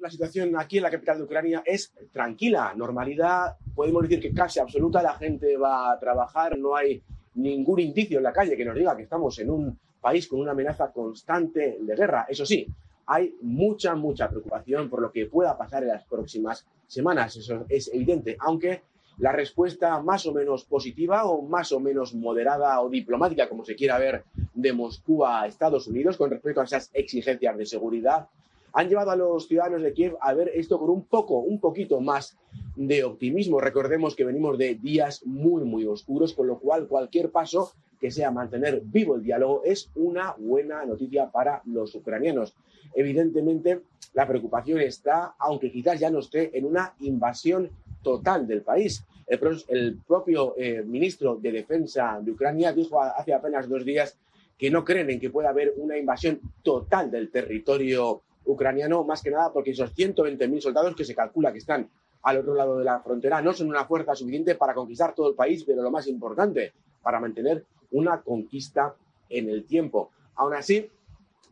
La 0.00 0.10
situación 0.10 0.58
aquí 0.58 0.78
en 0.78 0.84
la 0.84 0.90
capital 0.90 1.18
de 1.18 1.24
Ucrania 1.24 1.62
es 1.64 1.92
tranquila, 2.10 2.72
normalidad, 2.74 3.56
podemos 3.74 4.02
decir 4.02 4.20
que 4.20 4.32
casi 4.32 4.58
absoluta, 4.58 5.02
la 5.02 5.14
gente 5.14 5.56
va 5.58 5.92
a 5.92 5.98
trabajar, 5.98 6.58
no 6.58 6.74
hay 6.74 7.02
ningún 7.34 7.80
indicio 7.80 8.18
en 8.18 8.24
la 8.24 8.32
calle 8.32 8.56
que 8.56 8.64
nos 8.64 8.74
diga 8.74 8.96
que 8.96 9.02
estamos 9.02 9.38
en 9.38 9.50
un 9.50 9.78
país 10.00 10.26
con 10.26 10.40
una 10.40 10.52
amenaza 10.52 10.90
constante 10.90 11.76
de 11.80 11.94
guerra. 11.94 12.24
Eso 12.28 12.46
sí, 12.46 12.66
hay 13.06 13.34
mucha, 13.42 13.94
mucha 13.94 14.30
preocupación 14.30 14.88
por 14.88 15.02
lo 15.02 15.12
que 15.12 15.26
pueda 15.26 15.58
pasar 15.58 15.82
en 15.82 15.90
las 15.90 16.04
próximas 16.04 16.66
semanas, 16.86 17.36
eso 17.36 17.66
es 17.68 17.90
evidente, 17.92 18.36
aunque 18.40 18.82
la 19.20 19.32
respuesta 19.32 20.00
más 20.00 20.24
o 20.26 20.32
menos 20.32 20.64
positiva 20.64 21.24
o 21.24 21.42
más 21.42 21.72
o 21.72 21.80
menos 21.80 22.14
moderada 22.14 22.80
o 22.80 22.88
diplomática, 22.88 23.48
como 23.48 23.64
se 23.64 23.76
quiera 23.76 23.98
ver, 23.98 24.24
de 24.54 24.72
Moscú 24.72 25.24
a 25.26 25.46
Estados 25.46 25.86
Unidos 25.86 26.16
con 26.16 26.30
respecto 26.30 26.60
a 26.60 26.64
esas 26.64 26.90
exigencias 26.94 27.56
de 27.56 27.66
seguridad, 27.66 28.28
han 28.72 28.88
llevado 28.88 29.10
a 29.10 29.16
los 29.16 29.46
ciudadanos 29.46 29.82
de 29.82 29.92
Kiev 29.92 30.16
a 30.20 30.32
ver 30.32 30.50
esto 30.54 30.78
con 30.78 30.88
un 30.90 31.04
poco, 31.04 31.38
un 31.38 31.60
poquito 31.60 32.00
más 32.00 32.38
de 32.76 33.04
optimismo. 33.04 33.60
Recordemos 33.60 34.14
que 34.16 34.24
venimos 34.24 34.56
de 34.56 34.76
días 34.76 35.26
muy, 35.26 35.64
muy 35.64 35.84
oscuros, 35.86 36.32
con 36.32 36.46
lo 36.46 36.58
cual 36.58 36.86
cualquier 36.86 37.30
paso 37.30 37.72
que 38.00 38.10
sea 38.10 38.30
mantener 38.30 38.80
vivo 38.82 39.16
el 39.16 39.22
diálogo 39.22 39.62
es 39.64 39.90
una 39.96 40.34
buena 40.38 40.86
noticia 40.86 41.30
para 41.30 41.60
los 41.66 41.94
ucranianos. 41.94 42.54
Evidentemente, 42.94 43.82
la 44.14 44.26
preocupación 44.26 44.80
está, 44.80 45.34
aunque 45.38 45.70
quizás 45.70 46.00
ya 46.00 46.10
no 46.10 46.20
esté, 46.20 46.56
en 46.56 46.64
una 46.64 46.94
invasión 47.00 47.70
total 48.02 48.46
del 48.46 48.62
país. 48.62 49.04
El, 49.30 50.00
propio 50.06 50.54
eh, 50.58 50.82
ministro 50.82 51.36
de 51.36 51.52
Defensa 51.52 52.18
de 52.20 52.32
Ucrania 52.32 52.72
dijo 52.72 53.00
hace 53.00 53.32
apenas 53.32 53.68
dos 53.68 53.84
días 53.84 54.18
que 54.58 54.70
no 54.70 54.84
creen 54.84 55.08
en 55.08 55.20
que 55.20 55.30
pueda 55.30 55.50
haber 55.50 55.72
una 55.76 55.96
invasión 55.96 56.40
total 56.64 57.12
del 57.12 57.30
territorio 57.30 58.22
ucraniano, 58.44 59.04
más 59.04 59.22
que 59.22 59.30
nada 59.30 59.52
porque 59.52 59.70
esos 59.70 59.94
120.000 59.94 60.60
soldados 60.60 60.96
que 60.96 61.04
se 61.04 61.14
calcula 61.14 61.52
que 61.52 61.58
están 61.58 61.88
al 62.22 62.38
otro 62.38 62.54
lado 62.54 62.78
de 62.78 62.84
la 62.84 63.00
frontera 63.00 63.40
no 63.40 63.52
son 63.52 63.68
una 63.68 63.84
fuerza 63.84 64.16
suficiente 64.16 64.56
para 64.56 64.74
conquistar 64.74 65.14
todo 65.14 65.28
el 65.28 65.36
país, 65.36 65.62
pero 65.64 65.80
lo 65.80 65.92
más 65.92 66.08
importante, 66.08 66.72
para 67.00 67.20
mantener 67.20 67.64
una 67.92 68.20
conquista 68.20 68.94
en 69.28 69.48
el 69.48 69.64
tiempo. 69.64 70.10
Aún 70.34 70.54
así, 70.54 70.90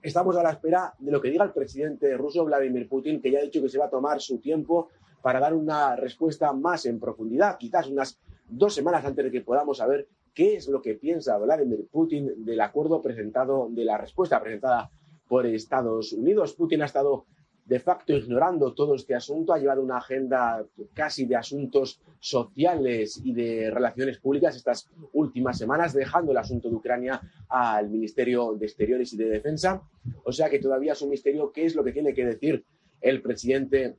estamos 0.02 0.36
a 0.36 0.42
la 0.42 0.50
espera 0.50 0.92
de 0.98 1.12
lo 1.12 1.20
que 1.20 1.30
diga 1.30 1.44
el 1.44 1.52
presidente 1.52 2.16
ruso 2.16 2.44
Vladimir 2.44 2.88
Putin, 2.88 3.20
que 3.22 3.30
ya 3.30 3.38
ha 3.38 3.42
dicho 3.42 3.62
que 3.62 3.68
se 3.68 3.78
va 3.78 3.86
a 3.86 3.90
tomar 3.90 4.20
su 4.20 4.38
tiempo 4.38 4.90
para 5.22 5.40
dar 5.40 5.54
una 5.54 5.96
respuesta 5.96 6.52
más 6.52 6.86
en 6.86 7.00
profundidad, 7.00 7.58
quizás 7.58 7.88
unas 7.88 8.18
dos 8.48 8.74
semanas 8.74 9.04
antes 9.04 9.24
de 9.24 9.30
que 9.30 9.40
podamos 9.42 9.78
saber 9.78 10.08
qué 10.34 10.56
es 10.56 10.68
lo 10.68 10.80
que 10.80 10.94
piensa 10.94 11.36
Vladimir 11.38 11.86
Putin 11.90 12.44
del 12.44 12.60
acuerdo 12.60 13.02
presentado, 13.02 13.68
de 13.70 13.84
la 13.84 13.98
respuesta 13.98 14.40
presentada 14.40 14.90
por 15.26 15.46
Estados 15.46 16.12
Unidos. 16.12 16.54
Putin 16.54 16.82
ha 16.82 16.86
estado 16.86 17.26
de 17.68 17.80
facto 17.80 18.14
ignorando 18.14 18.72
todo 18.72 18.94
este 18.94 19.14
asunto, 19.14 19.52
ha 19.52 19.58
llevado 19.58 19.82
una 19.82 19.98
agenda 19.98 20.64
casi 20.94 21.26
de 21.26 21.36
asuntos 21.36 22.00
sociales 22.18 23.20
y 23.22 23.34
de 23.34 23.70
relaciones 23.70 24.18
públicas 24.18 24.56
estas 24.56 24.88
últimas 25.12 25.58
semanas, 25.58 25.92
dejando 25.92 26.32
el 26.32 26.38
asunto 26.38 26.70
de 26.70 26.76
Ucrania 26.76 27.20
al 27.46 27.90
Ministerio 27.90 28.54
de 28.54 28.64
Exteriores 28.64 29.12
y 29.12 29.18
de 29.18 29.28
Defensa. 29.28 29.82
O 30.24 30.32
sea 30.32 30.48
que 30.48 30.60
todavía 30.60 30.92
es 30.92 31.02
un 31.02 31.10
misterio 31.10 31.52
qué 31.52 31.66
es 31.66 31.74
lo 31.74 31.84
que 31.84 31.92
tiene 31.92 32.14
que 32.14 32.24
decir 32.24 32.64
el 33.02 33.20
presidente 33.20 33.96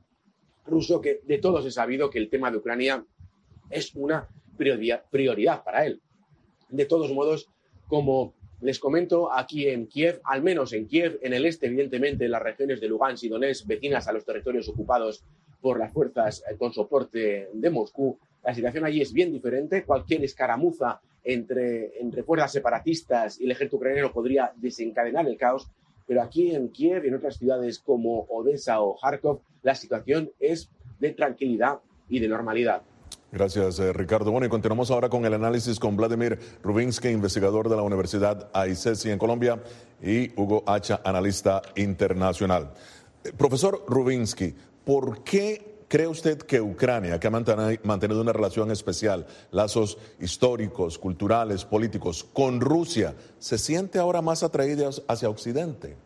ruso 0.66 1.00
que 1.00 1.20
de 1.24 1.38
todos 1.38 1.64
he 1.66 1.70
sabido 1.70 2.10
que 2.10 2.18
el 2.18 2.28
tema 2.28 2.50
de 2.50 2.58
Ucrania 2.58 3.04
es 3.70 3.94
una 3.94 4.28
prioridad, 4.56 5.64
para 5.64 5.86
él. 5.86 6.00
De 6.68 6.84
todos 6.84 7.12
modos, 7.12 7.48
como 7.88 8.34
les 8.60 8.78
comento, 8.78 9.32
aquí 9.32 9.68
en 9.68 9.86
Kiev, 9.86 10.20
al 10.24 10.42
menos 10.42 10.72
en 10.72 10.86
Kiev, 10.86 11.18
en 11.22 11.32
el 11.32 11.46
este, 11.46 11.66
evidentemente, 11.66 12.26
en 12.26 12.30
las 12.30 12.42
regiones 12.42 12.80
de 12.80 12.88
Lugansk 12.88 13.24
y 13.24 13.28
Donetsk, 13.28 13.66
vecinas 13.66 14.06
a 14.06 14.12
los 14.12 14.24
territorios 14.24 14.68
ocupados 14.68 15.24
por 15.60 15.78
las 15.78 15.92
fuerzas 15.92 16.42
eh, 16.48 16.56
con 16.56 16.72
soporte 16.72 17.48
de 17.52 17.70
Moscú, 17.70 18.18
la 18.44 18.54
situación 18.54 18.84
allí 18.84 19.00
es 19.00 19.12
bien 19.12 19.32
diferente. 19.32 19.84
Cualquier 19.84 20.24
escaramuza 20.24 21.00
entre, 21.22 22.00
entre 22.00 22.22
fuerzas 22.22 22.52
separatistas 22.52 23.38
y 23.40 23.44
el 23.44 23.50
ejército 23.50 23.76
ucraniano 23.76 24.12
podría 24.12 24.52
desencadenar 24.56 25.26
el 25.26 25.36
caos 25.36 25.70
pero 26.10 26.22
aquí 26.22 26.52
en 26.52 26.70
Kiev 26.70 27.04
y 27.04 27.06
en 27.06 27.14
otras 27.14 27.36
ciudades 27.36 27.78
como 27.78 28.26
Odessa 28.30 28.80
o 28.80 28.98
Kharkov, 28.98 29.42
la 29.62 29.74
situación 29.74 30.30
es 30.38 30.70
de 30.98 31.12
tranquilidad 31.12 31.80
y 32.08 32.18
de 32.18 32.28
normalidad. 32.28 32.82
Gracias, 33.32 33.78
eh, 33.78 33.92
Ricardo. 33.92 34.32
Bueno, 34.32 34.46
y 34.46 34.50
continuamos 34.50 34.90
ahora 34.90 35.08
con 35.08 35.24
el 35.24 35.34
análisis 35.34 35.78
con 35.78 35.96
Vladimir 35.96 36.38
Rubinsky, 36.62 37.08
investigador 37.08 37.68
de 37.68 37.76
la 37.76 37.82
Universidad 37.82 38.50
AICESI 38.52 39.10
en 39.10 39.18
Colombia, 39.18 39.62
y 40.02 40.32
Hugo 40.40 40.64
Hacha, 40.66 41.00
analista 41.04 41.62
internacional. 41.76 42.72
Eh, 43.22 43.32
profesor 43.36 43.84
Rubinsky, 43.86 44.54
¿por 44.84 45.22
qué 45.22 45.70
¿Cree 45.90 46.06
usted 46.06 46.38
que 46.38 46.60
Ucrania, 46.60 47.18
que 47.18 47.26
ha 47.26 47.30
mantenido 47.30 48.20
una 48.20 48.32
relación 48.32 48.70
especial, 48.70 49.26
lazos 49.50 49.98
históricos, 50.20 50.96
culturales, 51.00 51.64
políticos, 51.64 52.22
con 52.32 52.60
Rusia, 52.60 53.16
se 53.40 53.58
siente 53.58 53.98
ahora 53.98 54.22
más 54.22 54.44
atraída 54.44 54.88
hacia 55.08 55.28
Occidente? 55.28 55.96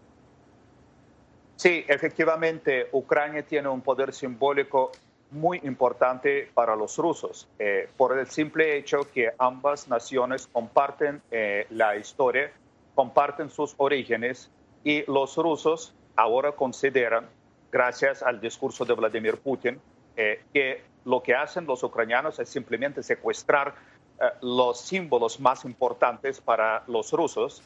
Sí, 1.57 1.85
efectivamente, 1.87 2.89
Ucrania 2.93 3.45
tiene 3.45 3.69
un 3.69 3.81
poder 3.81 4.13
simbólico 4.13 4.91
muy 5.31 5.61
importante 5.65 6.49
para 6.55 6.77
los 6.77 6.97
rusos, 6.99 7.49
eh, 7.59 7.89
por 7.97 8.17
el 8.17 8.27
simple 8.29 8.77
hecho 8.77 9.11
que 9.13 9.33
ambas 9.39 9.89
naciones 9.89 10.49
comparten 10.53 11.23
eh, 11.31 11.67
la 11.71 11.97
historia, 11.97 12.53
comparten 12.95 13.51
sus 13.51 13.75
orígenes 13.79 14.51
y 14.85 15.05
los 15.11 15.37
rusos 15.37 15.95
ahora 16.17 16.53
consideran 16.53 17.27
gracias 17.73 18.23
al 18.23 18.41
discurso 18.41 18.85
de 18.85 18.95
Vladimir 18.95 19.39
Putin, 19.39 19.81
eh, 20.17 20.43
que 20.53 20.83
lo 21.05 21.23
que 21.23 21.35
hacen 21.35 21.67
los 21.67 21.83
ucranianos 21.83 22.39
es 22.39 22.49
simplemente 22.49 23.03
secuestrar 23.03 23.75
eh, 24.21 24.25
los 24.43 24.81
símbolos 24.81 25.41
más 25.41 25.65
importantes 25.65 26.41
para 26.41 26.85
los 26.87 27.13
rusos. 27.13 27.63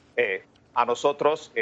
A 0.75 0.85
nosotros 0.85 1.53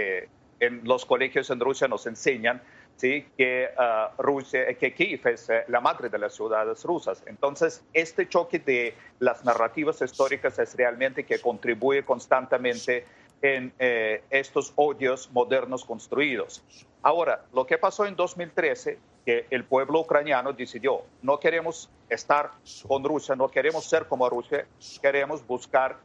en 0.60 0.82
los 0.84 1.04
colegios 1.04 1.50
en 1.50 1.60
Rusia 1.60 1.88
nos 1.88 2.06
enseñan 2.06 2.62
¿sí? 2.96 3.26
que, 3.36 3.68
Rusia, 4.18 4.74
que 4.74 4.92
Kiev 4.94 5.26
es 5.28 5.48
la 5.68 5.80
madre 5.80 6.08
de 6.08 6.18
las 6.18 6.34
ciudades 6.34 6.84
rusas. 6.84 7.22
Entonces, 7.26 7.84
este 7.92 8.28
choque 8.28 8.58
de 8.58 8.94
las 9.18 9.44
narrativas 9.44 10.00
históricas 10.02 10.58
es 10.58 10.74
realmente 10.76 11.24
que 11.24 11.38
contribuye 11.40 12.04
constantemente 12.04 13.04
en 13.42 13.72
eh, 13.78 14.22
estos 14.30 14.72
odios 14.76 15.30
modernos 15.30 15.84
construidos. 15.84 16.62
Ahora, 17.02 17.44
lo 17.52 17.66
que 17.66 17.78
pasó 17.78 18.06
en 18.06 18.16
2013, 18.16 18.98
que 19.24 19.46
el 19.50 19.64
pueblo 19.64 20.00
ucraniano 20.00 20.52
decidió, 20.52 21.02
no 21.22 21.38
queremos 21.38 21.90
estar 22.08 22.52
con 22.86 23.04
Rusia, 23.04 23.36
no 23.36 23.48
queremos 23.48 23.84
ser 23.84 24.06
como 24.06 24.28
Rusia, 24.30 24.66
queremos 25.02 25.46
buscar 25.46 25.98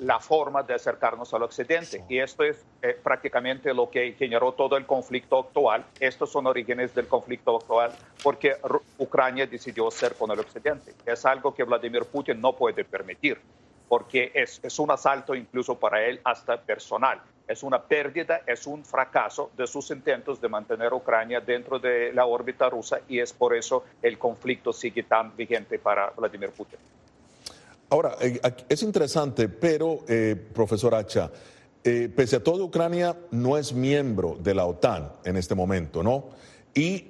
la 0.00 0.20
forma 0.20 0.62
de 0.62 0.74
acercarnos 0.74 1.32
al 1.34 1.42
occidente. 1.42 2.04
Y 2.08 2.18
esto 2.18 2.44
es 2.44 2.64
eh, 2.82 2.98
prácticamente 3.02 3.74
lo 3.74 3.90
que 3.90 4.12
generó 4.12 4.52
todo 4.52 4.76
el 4.76 4.86
conflicto 4.86 5.40
actual. 5.40 5.84
Estos 5.98 6.30
son 6.30 6.46
orígenes 6.46 6.94
del 6.94 7.08
conflicto 7.08 7.56
actual 7.56 7.92
porque 8.22 8.56
Ucrania 8.98 9.46
decidió 9.46 9.90
ser 9.90 10.14
con 10.14 10.30
el 10.30 10.40
occidente. 10.40 10.94
Es 11.04 11.24
algo 11.26 11.54
que 11.54 11.64
Vladimir 11.64 12.04
Putin 12.04 12.40
no 12.40 12.52
puede 12.52 12.84
permitir 12.84 13.40
porque 13.88 14.30
es, 14.32 14.58
es 14.62 14.78
un 14.78 14.90
asalto 14.90 15.34
incluso 15.34 15.78
para 15.78 16.02
él 16.02 16.18
hasta 16.24 16.58
personal. 16.58 17.20
Es 17.46 17.62
una 17.62 17.82
pérdida, 17.82 18.40
es 18.46 18.66
un 18.66 18.84
fracaso 18.84 19.50
de 19.54 19.66
sus 19.66 19.90
intentos 19.90 20.40
de 20.40 20.48
mantener 20.48 20.92
a 20.92 20.94
Ucrania 20.94 21.40
dentro 21.40 21.78
de 21.78 22.10
la 22.12 22.24
órbita 22.24 22.70
rusa 22.70 23.00
y 23.06 23.18
es 23.18 23.34
por 23.34 23.54
eso 23.54 23.84
el 24.00 24.16
conflicto 24.16 24.72
sigue 24.72 25.02
tan 25.02 25.36
vigente 25.36 25.78
para 25.78 26.08
Vladimir 26.10 26.52
Putin. 26.52 26.78
Ahora, 27.92 28.16
eh, 28.22 28.40
es 28.70 28.82
interesante, 28.82 29.50
pero, 29.50 29.98
eh, 30.08 30.34
profesor 30.54 30.94
Hacha, 30.94 31.30
eh, 31.84 32.08
pese 32.16 32.36
a 32.36 32.42
todo, 32.42 32.64
Ucrania 32.64 33.14
no 33.32 33.58
es 33.58 33.74
miembro 33.74 34.38
de 34.42 34.54
la 34.54 34.64
OTAN 34.64 35.12
en 35.26 35.36
este 35.36 35.54
momento, 35.54 36.02
¿no? 36.02 36.30
Y 36.74 37.08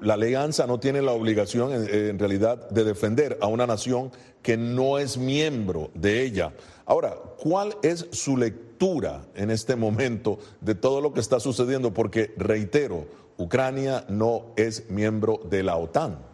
la 0.00 0.14
alianza 0.14 0.66
no 0.66 0.80
tiene 0.80 1.02
la 1.02 1.12
obligación, 1.12 1.70
en 1.72 2.18
realidad, 2.18 2.68
de 2.70 2.82
defender 2.82 3.38
a 3.40 3.46
una 3.46 3.64
nación 3.64 4.10
que 4.42 4.56
no 4.56 4.98
es 4.98 5.16
miembro 5.18 5.92
de 5.94 6.24
ella. 6.24 6.52
Ahora, 6.84 7.14
¿cuál 7.38 7.76
es 7.84 8.08
su 8.10 8.36
lectura 8.36 9.22
en 9.36 9.52
este 9.52 9.76
momento 9.76 10.40
de 10.60 10.74
todo 10.74 11.00
lo 11.00 11.12
que 11.12 11.20
está 11.20 11.38
sucediendo? 11.38 11.94
Porque, 11.94 12.34
reitero, 12.36 13.06
Ucrania 13.36 14.04
no 14.08 14.46
es 14.56 14.90
miembro 14.90 15.40
de 15.48 15.62
la 15.62 15.76
OTAN. 15.76 16.33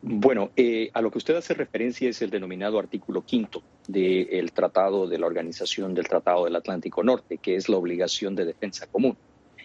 Bueno, 0.00 0.52
eh, 0.54 0.90
a 0.94 1.02
lo 1.02 1.10
que 1.10 1.18
usted 1.18 1.34
hace 1.34 1.54
referencia 1.54 2.08
es 2.08 2.22
el 2.22 2.30
denominado 2.30 2.78
artículo 2.78 3.22
quinto 3.22 3.64
del 3.88 4.52
Tratado 4.52 5.08
de 5.08 5.18
la 5.18 5.26
Organización 5.26 5.92
del 5.92 6.06
Tratado 6.06 6.44
del 6.44 6.54
Atlántico 6.54 7.02
Norte, 7.02 7.38
que 7.38 7.56
es 7.56 7.68
la 7.68 7.78
obligación 7.78 8.36
de 8.36 8.44
defensa 8.44 8.86
común. 8.86 9.16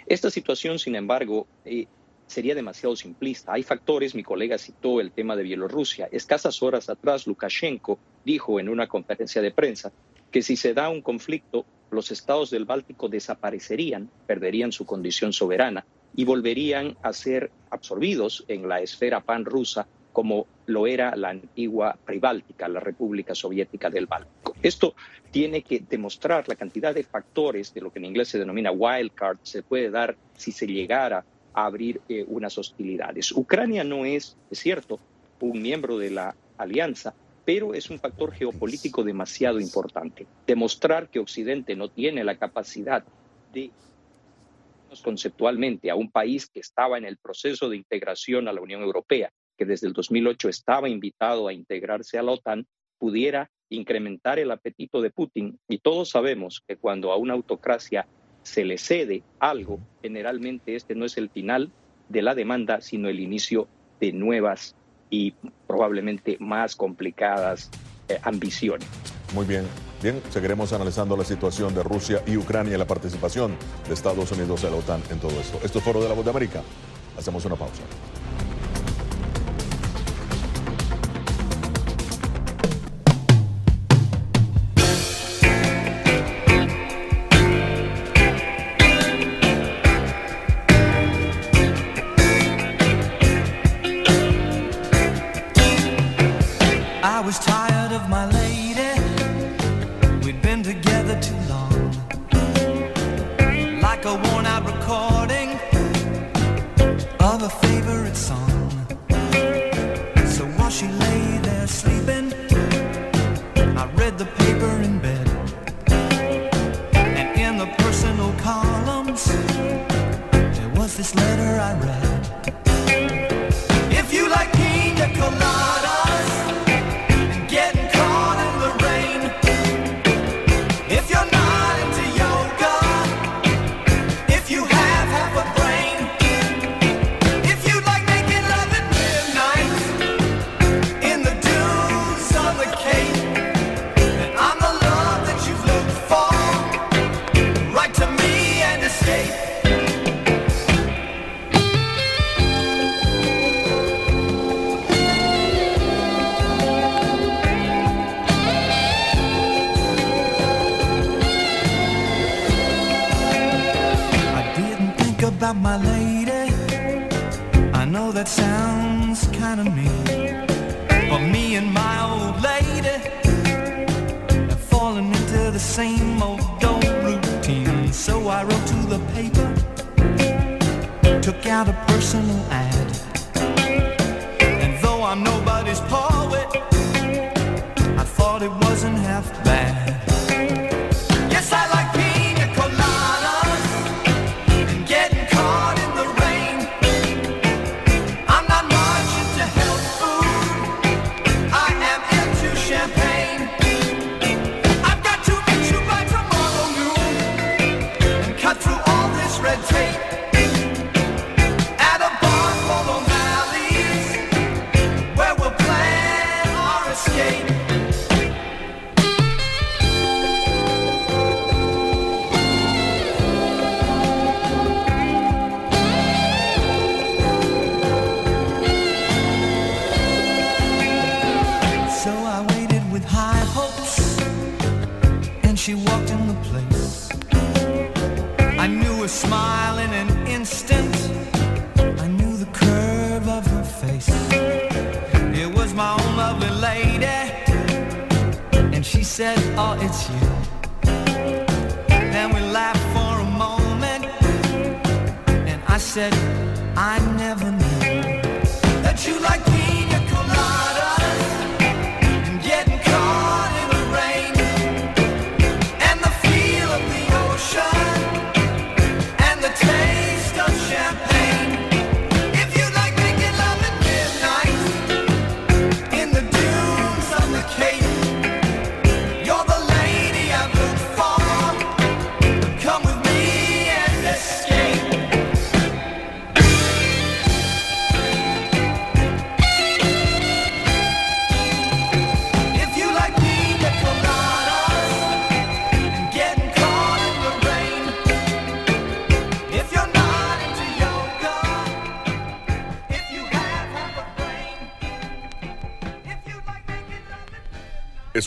Esta 0.08 0.32
situación, 0.32 0.80
sin 0.80 0.96
embargo, 0.96 1.46
eh, 1.66 1.86
sería 2.26 2.56
demasiado 2.56 2.96
simplista. 2.96 3.54
Hay 3.54 3.62
factores, 3.62 4.16
mi 4.16 4.24
colega 4.24 4.58
citó 4.58 5.00
el 5.00 5.12
tema 5.12 5.36
de 5.36 5.44
Bielorrusia. 5.44 6.10
Escasas 6.12 6.64
horas 6.64 6.90
atrás, 6.90 7.28
Lukashenko 7.28 8.00
dijo 8.26 8.60
en 8.60 8.70
una 8.70 8.88
conferencia 8.88 9.42
de 9.42 9.52
prensa 9.52 9.92
que 10.32 10.42
si 10.42 10.56
se 10.56 10.74
da 10.74 10.90
un 10.90 11.04
conflicto, 11.04 11.64
los 11.92 12.12
estados 12.12 12.50
del 12.50 12.66
Báltico 12.66 13.08
desaparecerían, 13.08 14.10
perderían 14.26 14.72
su 14.72 14.84
condición 14.84 15.32
soberana 15.32 15.86
y 16.16 16.26
volverían 16.26 16.98
a 17.04 17.14
ser 17.14 17.52
absorbidos 17.70 18.44
en 18.48 18.68
la 18.68 18.82
esfera 18.82 19.22
pan-rusa 19.22 19.88
como 20.14 20.48
lo 20.68 20.88
era 20.88 21.16
la 21.16 21.30
antigua 21.30 21.98
Pribáltica, 22.06 22.70
la 22.70 22.80
República 22.80 23.36
Soviética 23.36 23.90
del 23.90 24.06
Báltico. 24.06 24.56
Esto 24.62 24.96
tiene 25.32 25.62
que 25.64 25.84
demostrar 25.90 26.48
la 26.48 26.56
cantidad 26.56 26.94
de 26.94 27.04
factores 27.04 27.74
de 27.74 27.82
lo 27.82 27.92
que 27.92 28.00
en 28.00 28.06
inglés 28.06 28.30
se 28.30 28.40
denomina 28.40 28.72
wild 28.72 29.12
card 29.14 29.40
se 29.44 29.64
puede 29.64 29.90
dar 29.90 30.16
si 30.38 30.52
se 30.52 30.68
llegara 30.68 31.26
abrir 31.54 32.02
eh, 32.08 32.24
unas 32.28 32.58
hostilidades. 32.58 33.32
Ucrania 33.32 33.84
no 33.84 34.06
es, 34.06 34.38
es 34.50 34.60
cierto, 34.60 35.00
un 35.40 35.62
miembro 35.62 35.98
de 35.98 36.12
la 36.12 36.36
alianza, 36.58 37.14
pero 37.44 37.74
es 37.74 37.90
un 37.90 38.00
factor 38.00 38.32
geopolítico 38.32 39.04
demasiado 39.04 39.60
importante. 39.60 40.26
Demostrar 40.48 41.10
que 41.10 41.20
Occidente 41.20 41.76
no 41.76 41.90
tiene 41.90 42.24
la 42.24 42.38
capacidad 42.38 43.04
de 43.52 43.72
conceptualmente 45.04 45.90
a 45.90 45.96
un 45.96 46.12
país 46.12 46.48
que 46.48 46.60
estaba 46.60 46.98
en 46.98 47.06
el 47.06 47.18
proceso 47.18 47.68
de 47.68 47.78
integración 47.78 48.48
a 48.48 48.54
la 48.54 48.62
Unión 48.62 48.82
Europea, 48.84 49.32
que 49.58 49.66
desde 49.66 49.88
el 49.88 49.94
2008 49.94 50.50
estaba 50.50 50.90
invitado 50.90 51.48
a 51.48 51.54
integrarse 51.54 52.18
a 52.18 52.24
la 52.24 52.32
OTAN, 52.32 52.66
pudiera 52.98 53.50
incrementar 53.70 54.40
el 54.40 54.52
apetito 54.52 55.02
de 55.02 55.10
Putin. 55.10 55.60
Y 55.68 55.80
todos 55.80 56.10
sabemos 56.10 56.64
que 56.68 56.78
cuando 56.78 57.12
a 57.12 57.18
una 57.18 57.34
autocracia 57.34 58.08
se 58.44 58.66
le 58.66 58.78
cede 58.78 59.24
algo, 59.40 59.80
generalmente 60.02 60.76
este 60.76 60.96
no 60.96 61.06
es 61.06 61.18
el 61.18 61.30
final 61.30 61.72
de 62.10 62.22
la 62.22 62.36
demanda, 62.36 62.82
sino 62.82 63.10
el 63.10 63.20
inicio 63.20 63.68
de 64.00 64.12
nuevas 64.12 64.76
y 65.10 65.34
probablemente 65.68 66.38
más 66.40 66.76
complicadas 66.76 67.70
eh, 68.10 68.20
ambiciones. 68.24 68.88
Muy 69.34 69.46
bien, 69.46 69.66
bien, 70.02 70.22
seguiremos 70.30 70.74
analizando 70.74 71.18
la 71.18 71.24
situación 71.24 71.74
de 71.74 71.84
Rusia 71.84 72.22
y 72.28 72.38
Ucrania 72.38 72.76
y 72.76 72.78
la 72.78 72.86
participación 72.86 73.56
de 73.88 73.94
Estados 73.94 74.32
Unidos 74.32 74.62
de 74.62 74.70
la 74.70 74.78
OTAN 74.78 75.02
en 75.10 75.20
todo 75.20 75.40
esto. 75.40 75.60
Esto 75.64 75.80
es 75.80 75.84
Foro 75.84 76.02
de 76.02 76.10
la 76.10 76.16
Voz 76.16 76.26
de 76.26 76.32
América. 76.32 76.62
Hacemos 77.18 77.44
una 77.46 77.56
pausa. 77.56 77.84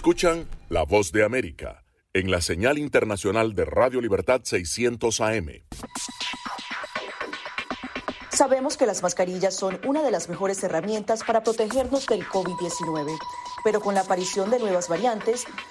Escuchan 0.07 0.49
La 0.69 0.85
Voz 0.85 1.11
de 1.11 1.25
América 1.25 1.83
en 2.12 2.31
la 2.31 2.40
señal 2.40 2.79
internacional 2.79 3.57
de 3.57 3.64
Radio 3.64 4.01
Libertad 4.01 4.40
600 4.45 5.21
AM. 5.21 5.49
Sabemos 8.29 8.77
que 8.77 8.87
las 8.87 9.03
mascarillas 9.03 9.57
son 9.57 9.81
una 9.85 10.05
de 10.05 10.12
las 10.12 10.29
mejores 10.29 10.62
herramientas 10.62 11.25
para 11.25 11.42
protegernos 11.42 12.07
del 12.07 12.25
COVID-19, 12.25 13.19
pero 13.64 13.81
con 13.81 13.97
la 13.97 14.03
aparición 14.03 14.49
de 14.49 14.61
nuevas 14.61 14.88
variantes, 14.88 15.45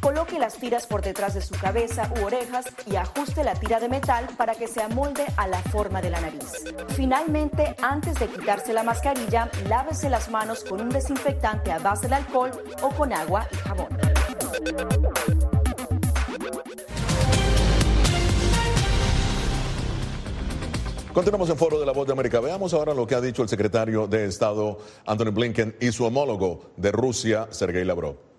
Coloque 0.00 0.38
las 0.38 0.54
tiras 0.54 0.86
por 0.86 1.02
detrás 1.02 1.34
de 1.34 1.42
su 1.42 1.54
cabeza 1.54 2.10
u 2.18 2.24
orejas 2.24 2.64
y 2.86 2.96
ajuste 2.96 3.44
la 3.44 3.54
tira 3.54 3.78
de 3.80 3.88
metal 3.88 4.26
para 4.38 4.54
que 4.54 4.66
se 4.66 4.82
amolde 4.82 5.24
a 5.36 5.46
la 5.46 5.60
forma 5.64 6.00
de 6.00 6.08
la 6.08 6.20
nariz. 6.20 6.64
Finalmente, 6.96 7.76
antes 7.82 8.18
de 8.18 8.26
quitarse 8.28 8.72
la 8.72 8.82
mascarilla, 8.82 9.50
lávese 9.68 10.08
las 10.08 10.30
manos 10.30 10.64
con 10.64 10.80
un 10.80 10.88
desinfectante 10.88 11.70
a 11.70 11.78
base 11.78 12.08
de 12.08 12.14
alcohol 12.14 12.50
o 12.82 12.88
con 12.88 13.12
agua 13.12 13.46
y 13.52 13.56
jabón. 13.56 13.88
Continuamos 21.12 21.50
en 21.50 21.56
Foro 21.56 21.78
de 21.78 21.84
la 21.84 21.92
Voz 21.92 22.06
de 22.06 22.12
América. 22.12 22.40
Veamos 22.40 22.72
ahora 22.72 22.94
lo 22.94 23.06
que 23.06 23.16
ha 23.16 23.20
dicho 23.20 23.42
el 23.42 23.48
secretario 23.48 24.06
de 24.06 24.26
Estado 24.26 24.78
Anthony 25.04 25.32
Blinken 25.32 25.76
y 25.78 25.92
su 25.92 26.06
homólogo 26.06 26.70
de 26.76 26.90
Rusia, 26.90 27.48
Sergei 27.50 27.84
Lavrov. 27.84 28.29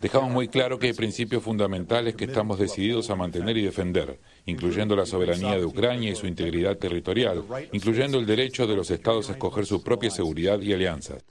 Dejamos 0.00 0.30
muy 0.30 0.48
claro 0.48 0.78
que 0.78 0.88
hay 0.88 0.92
principios 0.92 1.42
fundamentales 1.42 2.14
que 2.14 2.26
estamos 2.26 2.58
decididos 2.58 3.10
a 3.10 3.16
mantener 3.16 3.56
y 3.56 3.64
defender, 3.64 4.18
incluyendo 4.46 4.94
la 4.94 5.06
soberanía 5.06 5.56
de 5.56 5.64
Ucrania 5.64 6.10
y 6.10 6.16
su 6.16 6.26
integridad 6.26 6.76
territorial, 6.76 7.44
incluyendo 7.72 8.18
el 8.18 8.26
derecho 8.26 8.66
de 8.66 8.76
los 8.76 8.90
estados 8.90 9.28
a 9.28 9.32
escoger 9.32 9.66
su 9.66 9.82
propia 9.82 10.10
seguridad 10.10 10.60
y 10.60 10.72
alianzas. 10.72 11.24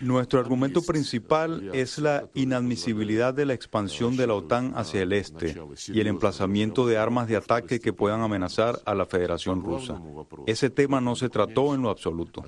Nuestro 0.00 0.38
argumento 0.38 0.82
principal 0.82 1.70
es 1.72 1.98
la 1.98 2.28
inadmisibilidad 2.34 3.32
de 3.32 3.46
la 3.46 3.54
expansión 3.54 4.16
de 4.16 4.26
la 4.26 4.34
OTAN 4.34 4.72
hacia 4.76 5.02
el 5.02 5.12
este 5.12 5.56
y 5.88 6.00
el 6.00 6.06
emplazamiento 6.06 6.86
de 6.86 6.98
armas 6.98 7.28
de 7.28 7.36
ataque 7.36 7.80
que 7.80 7.92
puedan 7.92 8.20
amenazar 8.20 8.80
a 8.84 8.94
la 8.94 9.06
Federación 9.06 9.62
Rusa. 9.62 10.00
Ese 10.46 10.70
tema 10.70 11.00
no 11.00 11.16
se 11.16 11.28
trató 11.28 11.74
en 11.74 11.82
lo 11.82 11.90
absoluto. 11.90 12.44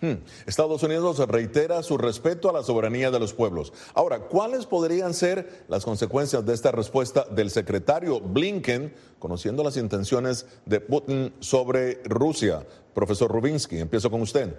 Hmm. 0.00 0.14
Estados 0.46 0.82
Unidos 0.84 1.18
reitera 1.26 1.82
su 1.82 1.98
respeto 1.98 2.48
a 2.48 2.52
la 2.52 2.62
soberanía 2.62 3.10
de 3.10 3.18
los 3.18 3.32
pueblos. 3.32 3.72
Ahora, 3.94 4.20
¿cuáles 4.20 4.64
podrían 4.64 5.12
ser 5.12 5.64
las 5.68 5.84
consecuencias 5.84 6.46
de 6.46 6.54
esta 6.54 6.70
respuesta 6.70 7.26
del 7.30 7.50
secretario 7.50 8.20
Blinken, 8.20 8.94
conociendo 9.18 9.64
las 9.64 9.76
intenciones 9.76 10.46
de 10.66 10.80
Putin 10.80 11.34
sobre 11.40 12.00
Rusia? 12.04 12.64
Profesor 12.94 13.30
Rubinsky, 13.30 13.78
empiezo 13.78 14.10
con 14.10 14.22
usted. 14.22 14.54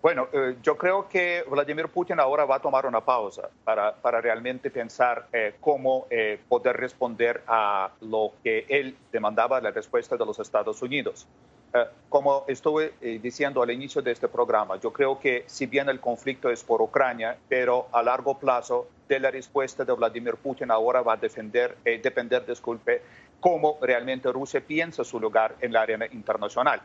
Bueno, 0.00 0.28
eh, 0.32 0.56
yo 0.62 0.76
creo 0.76 1.08
que 1.08 1.44
Vladimir 1.50 1.88
Putin 1.88 2.20
ahora 2.20 2.44
va 2.44 2.56
a 2.56 2.60
tomar 2.60 2.86
una 2.86 3.00
pausa 3.00 3.50
para, 3.64 3.96
para 3.96 4.20
realmente 4.20 4.70
pensar 4.70 5.26
eh, 5.32 5.54
cómo 5.60 6.06
eh, 6.08 6.38
poder 6.48 6.76
responder 6.76 7.42
a 7.48 7.90
lo 8.02 8.32
que 8.44 8.64
él 8.68 8.96
demandaba 9.10 9.60
la 9.60 9.72
respuesta 9.72 10.16
de 10.16 10.24
los 10.24 10.38
Estados 10.38 10.82
Unidos. 10.82 11.26
como 12.08 12.44
estuve 12.48 12.94
diciendo 13.20 13.62
al 13.62 13.70
inicio 13.70 14.00
de 14.00 14.12
este 14.12 14.26
programa, 14.26 14.76
yo 14.80 14.90
creo 14.90 15.18
que 15.18 15.44
si 15.46 15.66
bien 15.66 15.90
el 15.90 16.00
conflicto 16.00 16.48
es 16.48 16.64
por 16.64 16.80
Ucrania, 16.80 17.36
pero 17.46 17.88
a 17.92 18.02
largo 18.02 18.38
plazo 18.38 18.86
de 19.06 19.20
la 19.20 19.30
respuesta 19.30 19.84
de 19.84 19.92
Vladimir 19.92 20.36
Putin 20.36 20.70
ahora 20.70 21.02
va 21.02 21.12
a 21.12 21.16
defender, 21.18 21.76
depender, 21.84 22.46
disculpe, 22.46 23.02
cómo 23.38 23.78
realmente 23.82 24.32
Rusia 24.32 24.62
piensa 24.62 25.04
su 25.04 25.20
lugar 25.20 25.56
en 25.60 25.72
la 25.74 25.82
arena 25.82 26.06
internacional. 26.10 26.80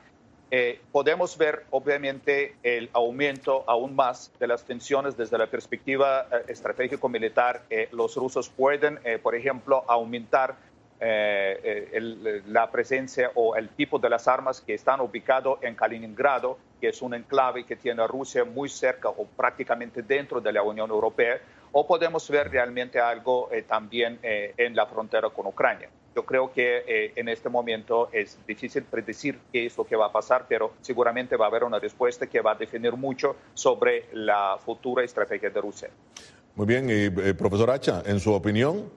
Eh, 0.55 0.79
podemos 0.91 1.35
ver 1.35 1.65
obviamente 1.71 2.57
el 2.61 2.87
aumento 2.93 3.63
aún 3.65 3.95
más 3.95 4.31
de 4.39 4.45
las 4.45 4.63
tensiones 4.63 5.17
desde 5.17 5.35
la 5.35 5.47
perspectiva 5.47 6.27
eh, 6.31 6.43
estratégico-militar. 6.47 7.63
Eh, 7.71 7.89
los 7.91 8.15
rusos 8.15 8.49
pueden, 8.49 8.99
por 9.23 9.33
ejemplo, 9.33 9.83
aumentar 9.87 10.55
la 10.99 12.71
presencia 12.71 13.31
o 13.33 13.55
el 13.55 13.69
tipo 13.69 13.97
de 13.97 14.09
las 14.09 14.27
armas 14.27 14.61
que 14.61 14.75
están 14.75 15.01
ubicados 15.01 15.57
en 15.63 15.75
Kaliningrado, 15.75 16.59
que 16.79 16.89
es 16.89 17.01
un 17.01 17.15
enclave 17.15 17.65
que 17.65 17.75
tiene 17.75 18.03
a 18.03 18.07
Rusia 18.07 18.45
muy 18.45 18.69
cerca 18.69 19.09
o 19.09 19.25
prácticamente 19.25 20.03
dentro 20.03 20.39
de 20.39 20.53
la 20.53 20.61
Unión 20.61 20.91
Europea, 20.91 21.41
o 21.71 21.85
podemos 21.87 22.29
ver 22.29 22.51
realmente 22.51 23.01
algo 23.01 23.49
también 23.67 24.19
en 24.21 24.75
la 24.75 24.85
frontera 24.85 25.29
con 25.31 25.47
Ucrania. 25.47 25.89
Yo 26.15 26.23
creo 26.25 26.51
que 26.51 26.83
eh, 26.87 27.13
en 27.15 27.27
este 27.27 27.49
momento 27.49 28.09
es 28.11 28.37
difícil 28.47 28.83
predecir 28.83 29.39
qué 29.51 29.65
es 29.65 29.77
lo 29.77 29.83
que 29.83 29.95
va 29.95 30.07
a 30.07 30.11
pasar, 30.11 30.45
pero 30.47 30.73
seguramente 30.81 31.35
va 31.35 31.45
a 31.45 31.47
haber 31.47 31.63
una 31.63 31.79
respuesta 31.79 32.27
que 32.27 32.39
va 32.41 32.51
a 32.51 32.55
definir 32.55 32.93
mucho 32.93 33.35
sobre 33.53 34.05
la 34.13 34.57
futura 34.63 35.03
estrategia 35.03 35.49
de 35.49 35.59
Rusia. 35.59 35.89
Muy 36.55 36.67
bien, 36.67 36.87
y, 36.87 37.05
eh, 37.05 37.33
profesor 37.33 37.71
Hacha, 37.71 38.03
en 38.05 38.19
su 38.19 38.31
opinión. 38.31 38.89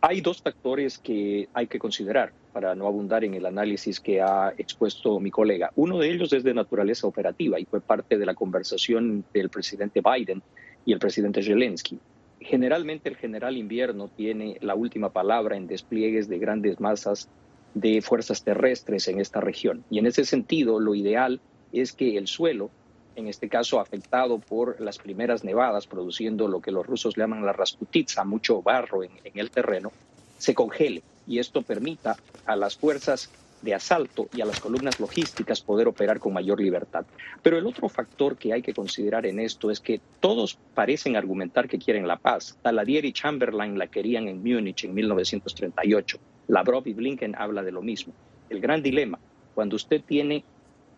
Hay 0.00 0.20
dos 0.20 0.40
factores 0.40 0.98
que 0.98 1.48
hay 1.52 1.66
que 1.66 1.78
considerar 1.78 2.32
para 2.52 2.74
no 2.74 2.86
abundar 2.86 3.24
en 3.24 3.34
el 3.34 3.46
análisis 3.46 3.98
que 3.98 4.20
ha 4.20 4.52
expuesto 4.56 5.18
mi 5.18 5.30
colega. 5.30 5.72
Uno 5.74 5.98
de 5.98 6.10
ellos 6.10 6.32
es 6.32 6.44
de 6.44 6.54
naturaleza 6.54 7.06
operativa 7.06 7.58
y 7.58 7.64
fue 7.64 7.80
parte 7.80 8.18
de 8.18 8.26
la 8.26 8.34
conversación 8.34 9.24
del 9.32 9.48
presidente 9.48 10.00
Biden 10.00 10.42
y 10.84 10.92
el 10.92 10.98
presidente 10.98 11.42
Zelensky 11.42 11.98
generalmente 12.44 13.08
el 13.08 13.16
general 13.16 13.56
invierno 13.56 14.08
tiene 14.08 14.58
la 14.60 14.74
última 14.74 15.10
palabra 15.10 15.56
en 15.56 15.66
despliegues 15.66 16.28
de 16.28 16.38
grandes 16.38 16.80
masas 16.80 17.28
de 17.74 18.02
fuerzas 18.02 18.42
terrestres 18.42 19.08
en 19.08 19.20
esta 19.20 19.40
región. 19.40 19.84
Y 19.90 19.98
en 19.98 20.06
ese 20.06 20.24
sentido, 20.24 20.78
lo 20.78 20.94
ideal 20.94 21.40
es 21.72 21.92
que 21.92 22.16
el 22.18 22.26
suelo, 22.26 22.70
en 23.16 23.28
este 23.28 23.48
caso 23.48 23.80
afectado 23.80 24.38
por 24.38 24.80
las 24.80 24.98
primeras 24.98 25.44
nevadas, 25.44 25.86
produciendo 25.86 26.48
lo 26.48 26.60
que 26.60 26.70
los 26.70 26.86
rusos 26.86 27.14
llaman 27.16 27.46
la 27.46 27.52
rasputitsa, 27.52 28.24
mucho 28.24 28.62
barro 28.62 29.02
en, 29.02 29.10
en 29.24 29.38
el 29.38 29.50
terreno, 29.50 29.92
se 30.38 30.54
congele 30.54 31.02
y 31.26 31.38
esto 31.38 31.62
permita 31.62 32.16
a 32.46 32.56
las 32.56 32.76
fuerzas 32.76 33.30
de 33.62 33.74
asalto 33.74 34.28
y 34.34 34.40
a 34.40 34.44
las 34.44 34.60
columnas 34.60 35.00
logísticas 35.00 35.60
poder 35.60 35.88
operar 35.88 36.18
con 36.18 36.32
mayor 36.32 36.60
libertad. 36.60 37.06
Pero 37.42 37.56
el 37.56 37.66
otro 37.66 37.88
factor 37.88 38.36
que 38.36 38.52
hay 38.52 38.62
que 38.62 38.74
considerar 38.74 39.24
en 39.24 39.40
esto 39.40 39.70
es 39.70 39.80
que 39.80 40.00
todos 40.20 40.58
parecen 40.74 41.16
argumentar 41.16 41.68
que 41.68 41.78
quieren 41.78 42.06
la 42.06 42.16
paz. 42.16 42.58
Taladier 42.62 43.04
y 43.04 43.12
Chamberlain 43.12 43.78
la 43.78 43.86
querían 43.86 44.28
en 44.28 44.42
Múnich 44.42 44.84
en 44.84 44.94
1938. 44.94 46.18
Lavrov 46.48 46.86
y 46.86 46.92
Blinken 46.92 47.36
habla 47.36 47.62
de 47.62 47.72
lo 47.72 47.82
mismo. 47.82 48.12
El 48.50 48.60
gran 48.60 48.82
dilema, 48.82 49.18
cuando 49.54 49.76
usted 49.76 50.02
tiene 50.02 50.44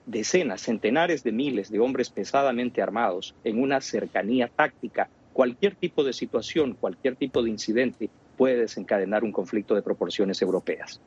decenas, 0.06 0.62
centenares 0.62 1.22
de 1.22 1.32
miles 1.32 1.70
de 1.70 1.80
hombres 1.80 2.10
pesadamente 2.10 2.82
armados 2.82 3.34
en 3.44 3.60
una 3.60 3.80
cercanía 3.80 4.48
táctica, 4.48 5.08
cualquier 5.32 5.74
tipo 5.74 6.04
de 6.04 6.12
situación, 6.12 6.76
cualquier 6.78 7.16
tipo 7.16 7.42
de 7.42 7.50
incidente 7.50 8.10
puede 8.36 8.56
desencadenar 8.56 9.24
un 9.24 9.32
conflicto 9.32 9.74
de 9.74 9.82
proporciones 9.82 10.40
europeas. 10.42 11.00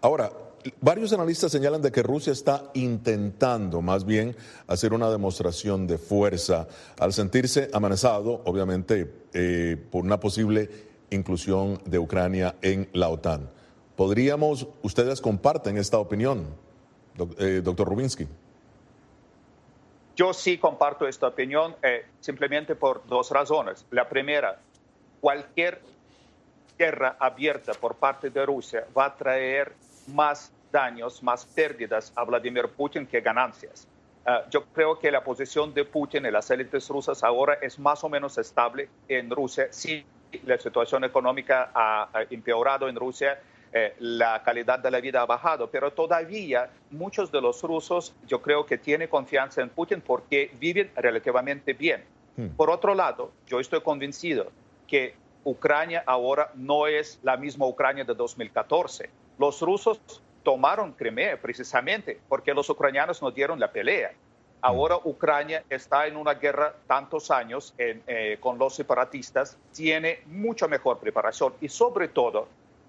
Ahora, 0.00 0.30
varios 0.80 1.12
analistas 1.12 1.52
señalan 1.52 1.82
de 1.82 1.92
que 1.92 2.02
Rusia 2.02 2.32
está 2.32 2.70
intentando 2.74 3.82
más 3.82 4.04
bien 4.04 4.36
hacer 4.66 4.92
una 4.92 5.10
demostración 5.10 5.86
de 5.86 5.98
fuerza 5.98 6.66
al 6.98 7.12
sentirse 7.12 7.70
amenazado, 7.72 8.42
obviamente, 8.44 9.12
eh, 9.32 9.76
por 9.90 10.04
una 10.04 10.20
posible 10.20 10.70
inclusión 11.10 11.80
de 11.84 11.98
Ucrania 11.98 12.56
en 12.62 12.88
la 12.92 13.08
OTAN. 13.08 13.50
¿Podríamos, 13.96 14.68
ustedes 14.82 15.20
comparten 15.20 15.78
esta 15.78 15.98
opinión, 15.98 16.46
eh, 17.38 17.60
doctor 17.62 17.88
Rubinsky? 17.88 18.26
Yo 20.16 20.32
sí 20.32 20.58
comparto 20.58 21.06
esta 21.06 21.28
opinión 21.28 21.76
eh, 21.82 22.06
simplemente 22.20 22.74
por 22.74 23.06
dos 23.06 23.30
razones. 23.30 23.84
La 23.90 24.08
primera, 24.08 24.58
cualquier 25.20 25.80
guerra 26.78 27.16
abierta 27.18 27.72
por 27.74 27.96
parte 27.96 28.30
de 28.30 28.44
Rusia 28.44 28.86
va 28.96 29.06
a 29.06 29.16
traer 29.16 29.74
más 30.08 30.52
daños, 30.70 31.22
más 31.22 31.44
pérdidas 31.44 32.12
a 32.16 32.24
Vladimir 32.24 32.68
Putin 32.68 33.06
que 33.06 33.20
ganancias. 33.20 33.88
Ah, 34.24 34.44
yo 34.50 34.64
creo 34.66 34.98
que 34.98 35.10
la 35.10 35.22
posición 35.22 35.72
de 35.72 35.84
Putin 35.84 36.26
y 36.26 36.30
las 36.30 36.50
élites 36.50 36.88
rusas 36.88 37.22
ahora 37.22 37.54
es 37.62 37.78
más 37.78 38.02
o 38.02 38.08
menos 38.08 38.38
estable 38.38 38.88
en 39.08 39.30
Rusia. 39.30 39.68
Sí, 39.70 40.04
la 40.44 40.58
situación 40.58 41.04
económica 41.04 41.70
ha, 41.74 42.08
empeorado 42.30 42.88
en 42.88 42.96
Rusia, 42.96 43.40
eh, 43.72 43.94
la 44.00 44.42
calidad 44.42 44.80
de 44.80 44.90
la 44.90 45.00
vida 45.00 45.20
ha 45.22 45.26
bajado, 45.26 45.70
pero 45.70 45.92
todavía 45.92 46.70
muchos 46.90 47.30
de 47.30 47.40
los 47.40 47.62
rusos 47.62 48.14
yo 48.26 48.42
creo 48.42 48.66
que 48.66 48.78
tienen 48.78 49.08
confianza 49.08 49.62
en 49.62 49.70
Putin 49.70 50.00
porque 50.00 50.50
viven 50.58 50.90
relativamente 50.96 51.72
bien. 51.72 52.04
Hmm. 52.36 52.48
Por 52.48 52.70
otro 52.70 52.94
lado, 52.94 53.30
yo 53.46 53.60
estoy 53.60 53.80
convencido 53.80 54.50
que 54.88 55.14
Ucrania 55.44 56.02
ahora 56.04 56.50
no 56.54 56.88
es 56.88 57.20
la 57.22 57.36
misma 57.36 57.66
Ucrania 57.66 58.04
de 58.04 58.14
2014 58.14 59.08
los 59.38 59.60
rusos 59.60 60.00
tomaron 60.46 60.92
Crimea 60.92 61.36
precisamente 61.36 62.20
porque 62.28 62.54
los 62.54 62.70
ucranianos 62.70 63.20
no 63.20 63.32
dieron 63.32 63.58
la 63.58 63.72
pelea. 63.72 64.12
Ahora 64.60 64.96
Ucrania 65.02 65.64
está 65.68 66.06
en 66.06 66.16
una 66.16 66.34
guerra 66.34 66.72
tantos 66.86 67.32
años 67.32 67.74
eh, 67.78 68.36
con 68.38 68.56
los 68.56 68.76
separatistas, 68.76 69.58
tiene 69.74 70.20
mucha 70.26 70.68
mejor 70.68 71.00
preparación 71.00 71.54
y 71.60 71.68
sobre 71.68 72.06
todo 72.06 72.46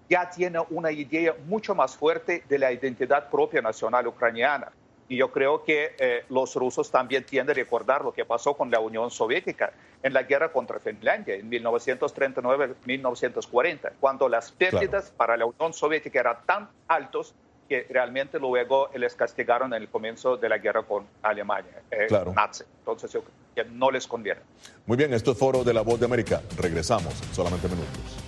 ya 0.08 0.30
tiene 0.30 0.60
una 0.70 0.92
idea 0.92 1.36
mucho 1.48 1.74
más 1.74 1.98
fuerte 1.98 2.44
de 2.48 2.60
la 2.60 2.72
identidad 2.72 3.28
propia 3.32 3.60
nacional 3.60 4.06
ucraniana. 4.06 4.72
Y 5.10 5.18
yo 5.18 5.32
creo 5.32 5.64
que 5.64 5.96
eh, 5.98 6.26
los 6.30 6.54
rusos 6.54 6.92
también 6.92 7.24
tienden 7.24 7.56
a 7.56 7.58
recordar 7.58 8.04
lo 8.04 8.14
que 8.14 8.24
pasó 8.24 8.54
con 8.54 8.70
la 8.70 8.80
Unión 8.80 9.10
Soviética 9.10 9.74
en 10.04 10.14
la 10.14 10.22
guerra 10.22 10.52
contra 10.52 10.80
Finlandia 10.80 11.34
en 11.34 11.50
1939-1940, 11.50 13.94
cuando 14.00 14.30
las 14.30 14.52
pérdidas 14.52 15.10
para 15.10 15.36
la 15.38 15.48
Unión 15.48 15.74
Soviética 15.74 16.20
eran 16.20 16.38
tan 16.46 16.70
altos 16.88 17.34
que 17.68 17.86
realmente 17.90 18.40
luego 18.40 18.90
les 18.96 19.16
castigaron 19.16 19.74
en 19.74 19.82
el 19.82 19.90
comienzo 19.90 20.38
de 20.38 20.50
la 20.50 20.58
guerra 20.58 20.84
con 20.84 21.06
Alemania, 21.22 21.82
eh, 21.92 22.06
claro. 22.08 22.34
nazi. 22.34 22.64
Entonces 22.80 23.12
yo, 23.12 23.24
que 23.54 23.66
no 23.66 23.92
les 23.92 24.08
conviene. 24.08 24.42
Muy 24.86 24.98
bien, 24.98 25.14
esto 25.14 25.32
es 25.32 25.38
Foro 25.38 25.64
de 25.64 25.74
la 25.74 25.82
Voz 25.82 26.00
de 26.00 26.06
América. 26.06 26.42
Regresamos 26.58 27.14
solamente 27.34 27.68
minutos. 27.68 28.24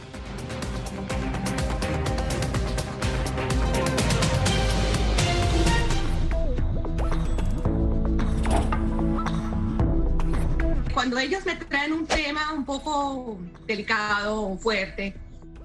cuando 10.99 11.17
ellos 11.17 11.45
me 11.45 11.56
traen 11.56 11.93
un 11.93 12.06
tema 12.06 12.54
un 12.54 12.65
poco 12.65 13.39
delicado 13.65 14.49
o 14.49 14.58
fuerte, 14.58 15.15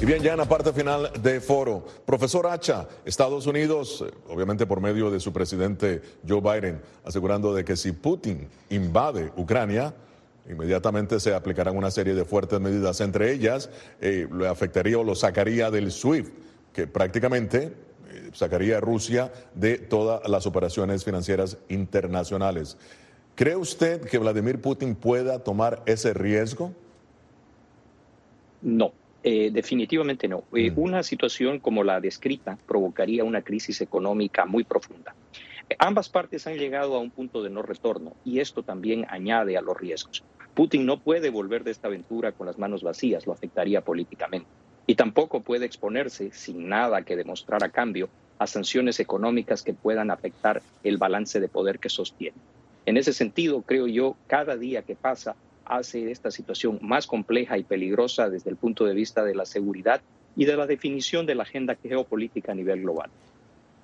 Y 0.00 0.06
bien, 0.06 0.22
ya 0.22 0.32
en 0.32 0.38
la 0.38 0.46
parte 0.46 0.72
final 0.72 1.10
de 1.22 1.42
foro, 1.42 1.84
profesor 2.06 2.46
Hacha, 2.46 2.88
Estados 3.04 3.46
Unidos, 3.46 4.02
eh, 4.06 4.10
obviamente 4.30 4.64
por 4.64 4.80
medio 4.80 5.10
de 5.10 5.20
su 5.20 5.30
presidente 5.30 6.00
Joe 6.26 6.40
Biden, 6.40 6.80
asegurando 7.04 7.52
de 7.52 7.66
que 7.66 7.76
si 7.76 7.92
Putin 7.92 8.48
invade 8.70 9.30
Ucrania, 9.36 9.92
inmediatamente 10.48 11.20
se 11.20 11.34
aplicarán 11.34 11.76
una 11.76 11.90
serie 11.90 12.14
de 12.14 12.24
fuertes 12.24 12.58
medidas, 12.60 13.02
entre 13.02 13.30
ellas 13.30 13.68
eh, 14.00 14.26
le 14.32 14.48
afectaría 14.48 14.96
o 14.96 15.04
lo 15.04 15.14
sacaría 15.14 15.70
del 15.70 15.92
SWIFT, 15.92 16.32
que 16.72 16.86
prácticamente 16.86 17.64
eh, 17.64 18.30
sacaría 18.32 18.78
a 18.78 18.80
Rusia 18.80 19.30
de 19.54 19.76
todas 19.76 20.26
las 20.30 20.46
operaciones 20.46 21.04
financieras 21.04 21.58
internacionales. 21.68 22.78
¿Cree 23.34 23.56
usted 23.56 24.00
que 24.00 24.16
Vladimir 24.16 24.62
Putin 24.62 24.94
pueda 24.94 25.40
tomar 25.40 25.82
ese 25.84 26.14
riesgo? 26.14 26.72
No. 28.62 28.94
Eh, 29.22 29.50
definitivamente 29.52 30.28
no. 30.28 30.44
Eh, 30.54 30.72
una 30.76 31.02
situación 31.02 31.60
como 31.60 31.84
la 31.84 32.00
descrita 32.00 32.58
provocaría 32.66 33.24
una 33.24 33.42
crisis 33.42 33.80
económica 33.80 34.46
muy 34.46 34.64
profunda. 34.64 35.14
Ambas 35.78 36.08
partes 36.08 36.46
han 36.46 36.56
llegado 36.56 36.96
a 36.96 36.98
un 36.98 37.10
punto 37.10 37.42
de 37.42 37.50
no 37.50 37.62
retorno 37.62 38.14
y 38.24 38.40
esto 38.40 38.62
también 38.62 39.06
añade 39.08 39.56
a 39.56 39.60
los 39.60 39.76
riesgos. 39.76 40.24
Putin 40.54 40.84
no 40.84 40.98
puede 40.98 41.30
volver 41.30 41.62
de 41.64 41.70
esta 41.70 41.88
aventura 41.88 42.32
con 42.32 42.46
las 42.46 42.58
manos 42.58 42.82
vacías, 42.82 43.26
lo 43.26 43.32
afectaría 43.32 43.82
políticamente. 43.82 44.48
Y 44.86 44.96
tampoco 44.96 45.40
puede 45.40 45.66
exponerse, 45.66 46.32
sin 46.32 46.68
nada 46.68 47.02
que 47.02 47.14
demostrar 47.14 47.62
a 47.62 47.68
cambio, 47.68 48.08
a 48.38 48.46
sanciones 48.46 48.98
económicas 48.98 49.62
que 49.62 49.74
puedan 49.74 50.10
afectar 50.10 50.62
el 50.82 50.96
balance 50.96 51.38
de 51.38 51.48
poder 51.48 51.78
que 51.78 51.88
sostiene. 51.88 52.36
En 52.86 52.96
ese 52.96 53.12
sentido, 53.12 53.62
creo 53.62 53.86
yo, 53.86 54.16
cada 54.26 54.56
día 54.56 54.82
que 54.82 54.96
pasa 54.96 55.36
hace 55.70 56.10
esta 56.10 56.30
situación 56.30 56.78
más 56.82 57.06
compleja 57.06 57.56
y 57.56 57.62
peligrosa 57.62 58.28
desde 58.28 58.50
el 58.50 58.56
punto 58.56 58.84
de 58.84 58.94
vista 58.94 59.24
de 59.24 59.34
la 59.34 59.46
seguridad 59.46 60.00
y 60.36 60.44
de 60.44 60.56
la 60.56 60.66
definición 60.66 61.26
de 61.26 61.34
la 61.34 61.44
agenda 61.44 61.76
geopolítica 61.76 62.52
a 62.52 62.54
nivel 62.54 62.82
global. 62.82 63.10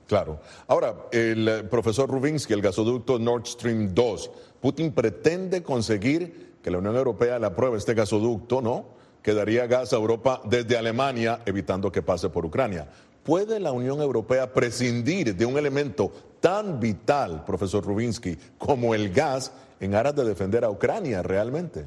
Claro. 0.07 0.41
Ahora, 0.69 0.95
el 1.11 1.49
eh, 1.49 1.65
profesor 1.65 2.09
Rubinsky, 2.09 2.53
el 2.53 2.63
gasoducto 2.63 3.19
Nord 3.19 3.47
Stream 3.47 3.93
2, 3.93 4.31
Putin 4.61 4.93
pretende 4.93 5.63
conseguir 5.63 6.55
que 6.63 6.71
la 6.71 6.79
Unión 6.79 6.97
Europea 6.97 7.39
le 7.39 7.47
apruebe 7.47 7.79
este 7.79 7.95
gasoducto, 7.95 8.61
¿no? 8.61 8.87
Que 9.23 9.35
daría 9.35 9.67
gas 9.67 9.93
a 9.93 9.97
Europa 9.97 10.41
desde 10.45 10.77
Alemania, 10.77 11.41
evitando 11.47 11.91
que 11.91 12.03
pase 12.03 12.29
por 12.29 12.47
Ucrania. 12.47 12.89
¿Puede 13.25 13.59
la 13.59 13.73
Unión 13.73 14.01
Europea 14.01 14.53
prescindir 14.53 15.35
de 15.35 15.45
un 15.45 15.59
elemento 15.59 16.13
tan 16.39 16.79
vital, 16.79 17.45
profesor 17.45 17.85
Rubinsky, 17.85 18.37
como 18.57 18.95
el 18.95 19.13
gas 19.13 19.53
en 19.81 19.95
aras 19.95 20.15
de 20.15 20.25
defender 20.25 20.65
a 20.65 20.71
Ucrania 20.71 21.23
realmente? 21.23 21.85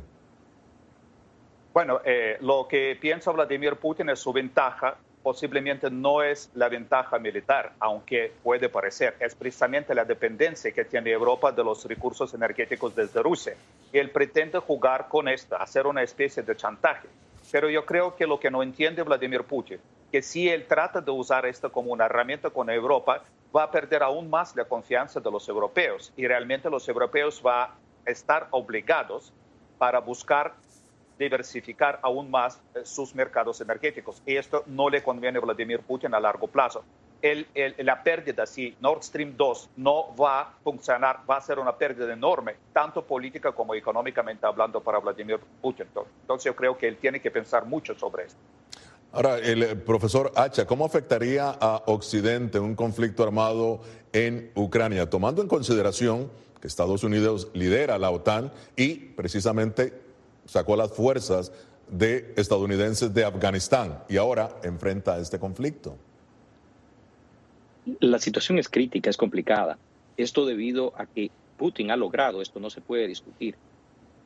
Bueno, 1.74 2.02
eh, 2.04 2.38
lo 2.42 2.68
que 2.68 2.98
piensa 3.00 3.32
Vladimir 3.32 3.76
Putin 3.76 4.10
es 4.10 4.20
su 4.20 4.34
ventaja, 4.34 4.98
posiblemente 5.22 5.90
no 5.92 6.24
es 6.24 6.50
la 6.56 6.70
ventaja 6.70 7.20
militar, 7.20 7.74
aunque 7.80 8.32
puede 8.44 8.70
parecer, 8.70 9.16
es 9.20 9.36
precisamente 9.36 9.94
la 9.94 10.06
dependencia 10.06 10.72
que 10.72 10.86
tiene 10.86 11.12
Europa 11.12 11.52
de 11.52 11.64
los 11.64 11.86
recursos 11.86 12.34
energéticos 12.34 12.96
desde 12.96 13.22
Rusia. 13.22 13.56
Y 13.92 13.98
él 13.98 14.10
pretende 14.10 14.60
jugar 14.60 15.08
con 15.08 15.28
esto, 15.28 15.56
hacer 15.58 15.86
una 15.86 16.02
especie 16.02 16.44
de 16.44 16.56
chantaje. 16.56 17.08
Pero 17.52 17.70
yo 17.70 17.86
creo 17.86 18.16
que 18.16 18.28
lo 18.28 18.40
que 18.40 18.52
no 18.52 18.64
entiende 18.64 19.04
Vladimir 19.04 19.44
Putin, 19.44 19.80
que 20.12 20.22
si 20.22 20.50
él 20.50 20.66
trata 20.68 21.02
de 21.02 21.12
usar 21.12 21.46
esto 21.46 21.72
como 21.72 21.92
una 21.92 22.06
herramienta 22.06 22.50
con 22.50 22.70
Europa, 22.70 23.24
va 23.56 23.64
a 23.64 23.72
perder 23.72 24.04
aún 24.04 24.30
más 24.30 24.56
la 24.56 24.66
confianza 24.66 25.20
de 25.20 25.32
los 25.32 25.48
europeos 25.50 26.14
y 26.16 26.28
realmente 26.28 26.70
los 26.70 26.88
europeos 26.88 27.42
van 27.42 27.70
a 27.70 28.10
estar 28.10 28.48
obligados 28.52 29.34
para 29.78 30.00
buscar 30.00 30.54
diversificar 31.20 32.00
aún 32.02 32.32
más 32.32 32.62
eh, 32.74 32.80
sus 32.84 33.14
mercados 33.14 33.60
energéticos. 33.62 34.22
Y 34.26 34.38
esto 34.38 34.64
no 34.68 34.90
le 34.90 35.04
conviene 35.04 35.38
a 35.38 35.42
Vladimir 35.42 35.82
Putin 35.82 36.14
a 36.16 36.20
largo 36.20 36.48
plazo. 36.48 36.84
La 37.80 38.02
pérdida, 38.02 38.46
si 38.46 38.78
Nord 38.80 39.04
Stream 39.04 39.36
2 39.36 39.72
no 39.76 40.16
va 40.16 40.40
a 40.40 40.52
funcionar, 40.64 41.20
va 41.30 41.36
a 41.36 41.42
ser 41.42 41.60
una 41.60 41.76
pérdida 41.76 42.14
enorme, 42.14 42.56
tanto 42.72 43.04
política 43.04 43.52
como 43.52 43.76
económicamente 43.76 44.46
hablando 44.46 44.80
para 44.80 45.00
Vladimir 45.00 45.38
Putin. 45.62 45.88
Entonces 46.22 46.46
yo 46.46 46.56
creo 46.56 46.78
que 46.78 46.88
él 46.88 46.96
tiene 46.96 47.20
que 47.20 47.30
pensar 47.30 47.66
mucho 47.66 47.94
sobre 47.94 48.24
esto. 48.24 48.40
Ahora, 49.12 49.40
el 49.40 49.64
eh, 49.64 49.76
profesor 49.76 50.32
Hacha, 50.36 50.68
¿cómo 50.68 50.86
afectaría 50.86 51.50
a 51.50 51.84
Occidente 51.88 52.60
un 52.60 52.76
conflicto 52.76 53.24
armado 53.24 53.82
en 54.14 54.52
Ucrania, 54.56 55.10
tomando 55.10 55.42
en 55.42 55.48
consideración 55.48 56.30
que 56.62 56.68
Estados 56.68 57.04
Unidos 57.04 57.50
lidera 57.54 57.98
la 57.98 58.12
OTAN 58.12 58.52
y 58.76 58.96
precisamente 58.96 59.94
sacó 60.46 60.76
las 60.76 60.92
fuerzas 60.92 61.52
de 61.88 62.34
estadounidenses 62.38 63.14
de 63.14 63.26
Afganistán 63.26 64.04
y 64.10 64.18
ahora 64.18 64.58
enfrenta 64.64 65.18
este 65.18 65.40
conflicto? 65.40 65.98
La 68.00 68.20
situación 68.20 68.60
es 68.60 68.70
crítica, 68.70 69.10
es 69.10 69.18
complicada. 69.18 69.80
Esto 70.18 70.46
debido 70.46 70.94
a 70.98 71.08
que 71.08 71.32
Putin 71.58 71.90
ha 71.90 71.96
logrado, 71.96 72.42
esto 72.44 72.60
no 72.60 72.70
se 72.70 72.82
puede 72.82 73.08
discutir, 73.08 73.56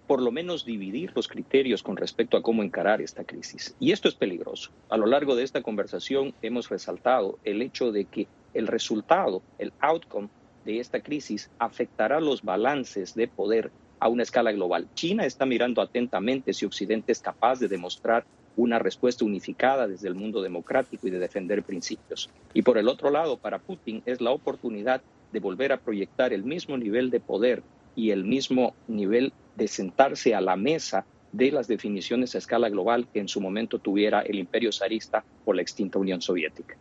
por 0.08 0.22
lo 0.22 0.32
menos 0.32 0.66
dividir 0.66 1.12
los 1.16 1.28
criterios 1.28 1.82
con 1.84 1.98
respecto 1.98 2.38
a 2.38 2.42
cómo 2.42 2.64
encarar 2.64 3.02
esta 3.02 3.24
crisis. 3.24 3.76
Y 3.80 3.92
esto 3.92 4.08
es 4.08 4.16
peligroso. 4.16 4.72
A 4.90 4.98
lo 4.98 5.06
largo 5.06 5.36
de 5.36 5.44
esta 5.44 5.62
conversación 5.62 6.34
hemos 6.42 6.70
resaltado 6.70 7.40
el 7.44 7.62
hecho 7.62 7.92
de 7.92 8.06
que 8.06 8.28
el 8.54 8.68
resultado, 8.68 9.42
el 9.58 9.74
outcome 9.80 10.30
de 10.66 10.80
esta 10.80 11.02
crisis 11.02 11.50
afectará 11.60 12.20
los 12.20 12.44
balances 12.44 13.16
de 13.16 13.28
poder 13.28 13.72
a 14.00 14.10
una 14.10 14.24
escala 14.24 14.52
global. 14.52 14.88
China 14.96 15.26
está 15.26 15.46
mirando 15.46 15.82
atentamente 15.82 16.54
si 16.54 16.66
Occidente 16.66 17.12
es 17.12 17.22
capaz 17.22 17.60
de 17.60 17.68
demostrar 17.68 18.26
una 18.56 18.78
respuesta 18.78 19.26
unificada 19.26 19.88
desde 19.88 20.08
el 20.08 20.16
mundo 20.16 20.42
democrático 20.42 21.08
y 21.08 21.12
de 21.12 21.20
defender 21.20 21.64
principios. 21.64 22.30
Y 22.54 22.62
por 22.62 22.78
el 22.78 22.88
otro 22.88 23.10
lado, 23.10 23.38
para 23.38 23.60
Putin 23.60 24.04
es 24.06 24.22
la 24.22 24.32
oportunidad 24.32 25.02
de 25.32 25.40
volver 25.40 25.72
a 25.72 25.78
proyectar 25.78 26.34
el 26.34 26.44
mismo 26.44 26.78
nivel 26.78 27.10
de 27.10 27.20
poder 27.20 27.64
y 27.96 28.12
el 28.12 28.24
mismo 28.24 28.76
nivel 28.88 29.34
de 29.56 29.68
sentarse 29.68 30.34
a 30.36 30.42
la 30.42 30.56
mesa 30.56 31.06
de 31.32 31.52
las 31.52 31.68
definiciones 31.68 32.36
a 32.36 32.38
escala 32.38 32.70
global 32.70 33.08
que 33.12 33.20
en 33.20 33.28
su 33.28 33.42
momento 33.42 33.80
tuviera 33.80 34.22
el 34.22 34.40
imperio 34.40 34.72
zarista 34.72 35.24
o 35.46 35.54
la 35.54 35.62
extinta 35.62 36.00
Unión 36.00 36.22
Soviética. 36.22 36.76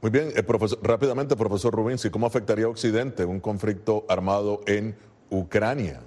Muy 0.00 0.10
bien, 0.10 0.30
eh, 0.36 0.42
profesor, 0.42 0.78
rápidamente, 0.82 1.34
profesor 1.34 1.74
Rubinsky, 1.74 2.10
¿cómo 2.10 2.26
afectaría 2.26 2.66
a 2.66 2.68
Occidente 2.68 3.24
un 3.24 3.40
conflicto 3.40 4.04
armado 4.08 4.60
en 4.66 4.96
Ucrania? 5.30 6.00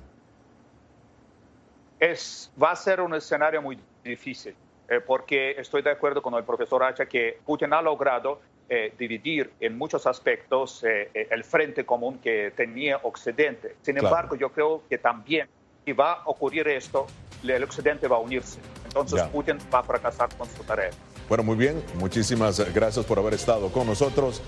Es, 2.00 2.52
va 2.62 2.72
a 2.72 2.76
ser 2.76 3.02
un 3.02 3.14
escenario 3.14 3.62
muy 3.62 3.78
difícil, 4.04 4.56
eh, 4.88 5.02
porque 5.06 5.52
estoy 5.52 5.82
de 5.82 5.92
acuerdo 5.92 6.22
con 6.22 6.34
el 6.36 6.44
profesor 6.44 6.84
Hacha 6.84 7.06
que 7.06 7.40
Putin 7.46 7.74
ha 7.74 7.82
logrado 7.82 8.40
eh, 8.72 8.94
dividir 8.98 9.52
en 9.60 9.78
muchos 9.78 10.08
aspectos 10.08 10.84
el 10.84 11.44
frente 11.44 11.86
común 11.86 12.20
que 12.20 12.54
tenía 12.56 13.00
Occidente. 13.04 13.76
Sin 13.82 13.98
embargo, 13.98 14.36
yo 14.36 14.50
creo 14.50 14.82
que 14.90 14.98
también, 14.98 15.48
si 15.86 15.92
va 15.92 16.14
a 16.14 16.24
ocurrir 16.26 16.68
esto, 16.70 17.06
el 17.44 17.64
Occidente 17.64 18.08
va 18.08 18.16
a 18.16 18.20
unirse. 18.20 18.60
Entonces 18.86 19.22
Putin 19.24 19.58
va 19.74 19.80
a 19.80 19.84
fracasar 19.84 20.30
con 20.38 20.48
su 20.50 20.64
tarea. 20.64 20.92
Bueno, 21.28 21.44
muy 21.44 21.56
bien. 21.56 21.84
Muchísimas 21.96 22.60
gracias 22.74 23.06
por 23.06 23.20
haber 23.20 23.34
estado 23.34 23.70
con 23.72 23.88
nosotros. 23.88 24.42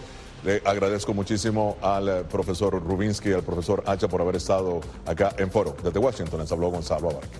Le 0.43 0.61
agradezco 0.65 1.13
muchísimo 1.13 1.77
al 1.81 2.09
eh, 2.09 2.23
profesor 2.29 2.73
Rubinsky 2.73 3.29
y 3.29 3.33
al 3.33 3.43
profesor 3.43 3.83
Hacha 3.87 4.09
por 4.09 4.21
haber 4.21 4.35
estado 4.35 4.81
acá 5.05 5.33
en 5.37 5.49
foro. 5.49 5.75
Desde 5.81 5.99
Washington 5.99 6.41
les 6.41 6.51
habló 6.51 6.69
Gonzalo 6.69 7.11
Abarca. 7.11 7.39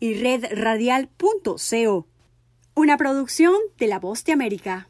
y 0.00 0.14
redradial.co. 0.14 2.06
Una 2.74 2.96
producción 2.96 3.54
de 3.78 3.86
La 3.86 3.98
Voz 3.98 4.24
de 4.24 4.32
América. 4.32 4.88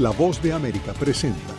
La 0.00 0.08
voz 0.12 0.40
de 0.40 0.50
América 0.54 0.94
presenta. 0.94 1.52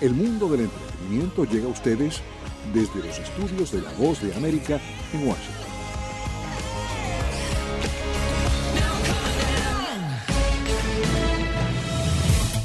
El 0.00 0.12
mundo 0.14 0.48
del 0.48 0.62
entretenimiento 0.62 1.44
llega 1.44 1.66
a 1.66 1.70
ustedes 1.70 2.20
desde 2.72 3.06
los 3.06 3.18
estudios 3.18 3.70
de 3.72 3.82
La 3.82 3.92
Voz 3.92 4.20
de 4.22 4.34
América 4.34 4.80
en 5.12 5.28
Washington. 5.28 5.64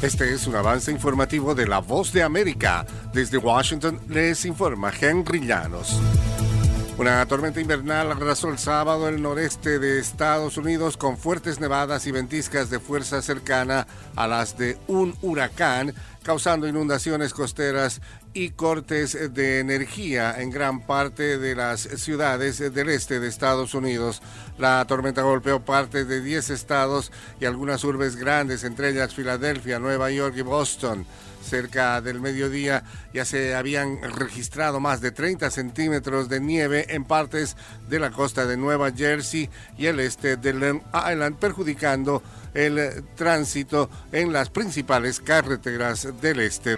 Este 0.01 0.33
es 0.33 0.47
un 0.47 0.55
avance 0.55 0.91
informativo 0.91 1.53
de 1.53 1.67
La 1.67 1.79
Voz 1.79 2.13
de 2.13 2.23
América. 2.23 2.85
Desde 3.13 3.37
Washington 3.37 3.99
les 4.07 4.45
informa 4.45 4.91
Henry 4.99 5.45
Llanos. 5.45 5.99
Una 6.99 7.25
tormenta 7.25 7.61
invernal 7.61 8.11
arrasó 8.11 8.49
el 8.49 8.57
sábado 8.57 9.07
el 9.07 9.21
noreste 9.21 9.79
de 9.79 9.99
Estados 9.99 10.57
Unidos 10.57 10.97
con 10.97 11.17
fuertes 11.17 11.61
nevadas 11.61 12.05
y 12.07 12.11
ventiscas 12.11 12.69
de 12.69 12.81
fuerza 12.81 13.21
cercana 13.21 13.87
a 14.17 14.27
las 14.27 14.57
de 14.57 14.77
un 14.87 15.15
huracán, 15.21 15.93
causando 16.23 16.67
inundaciones 16.67 17.33
costeras 17.33 18.01
y 18.33 18.51
cortes 18.51 19.33
de 19.33 19.59
energía 19.59 20.39
en 20.39 20.49
gran 20.51 20.85
parte 20.85 21.37
de 21.37 21.55
las 21.55 21.81
ciudades 21.81 22.59
del 22.59 22.89
este 22.89 23.19
de 23.19 23.27
Estados 23.27 23.73
Unidos. 23.73 24.21
La 24.57 24.85
tormenta 24.85 25.21
golpeó 25.21 25.63
parte 25.63 26.05
de 26.05 26.21
10 26.21 26.49
estados 26.51 27.11
y 27.39 27.45
algunas 27.45 27.83
urbes 27.83 28.15
grandes, 28.15 28.63
entre 28.63 28.89
ellas 28.89 29.13
Filadelfia, 29.13 29.79
Nueva 29.79 30.11
York 30.11 30.35
y 30.37 30.41
Boston 30.41 31.05
cerca 31.41 32.01
del 32.01 32.19
mediodía 32.19 32.83
ya 33.13 33.25
se 33.25 33.55
habían 33.55 34.01
registrado 34.01 34.79
más 34.79 35.01
de 35.01 35.11
30 35.11 35.49
centímetros 35.49 36.29
de 36.29 36.39
nieve 36.39 36.93
en 36.93 37.05
partes 37.05 37.55
de 37.89 37.99
la 37.99 38.11
costa 38.11 38.45
de 38.45 38.57
Nueva 38.57 38.91
Jersey 38.91 39.49
y 39.77 39.87
el 39.87 39.99
este 39.99 40.37
de 40.37 40.53
Long 40.53 40.81
Island, 40.93 41.37
perjudicando 41.37 42.21
el 42.53 43.03
tránsito 43.15 43.89
en 44.11 44.33
las 44.33 44.49
principales 44.49 45.19
carreteras 45.19 46.07
del 46.21 46.39
este. 46.39 46.77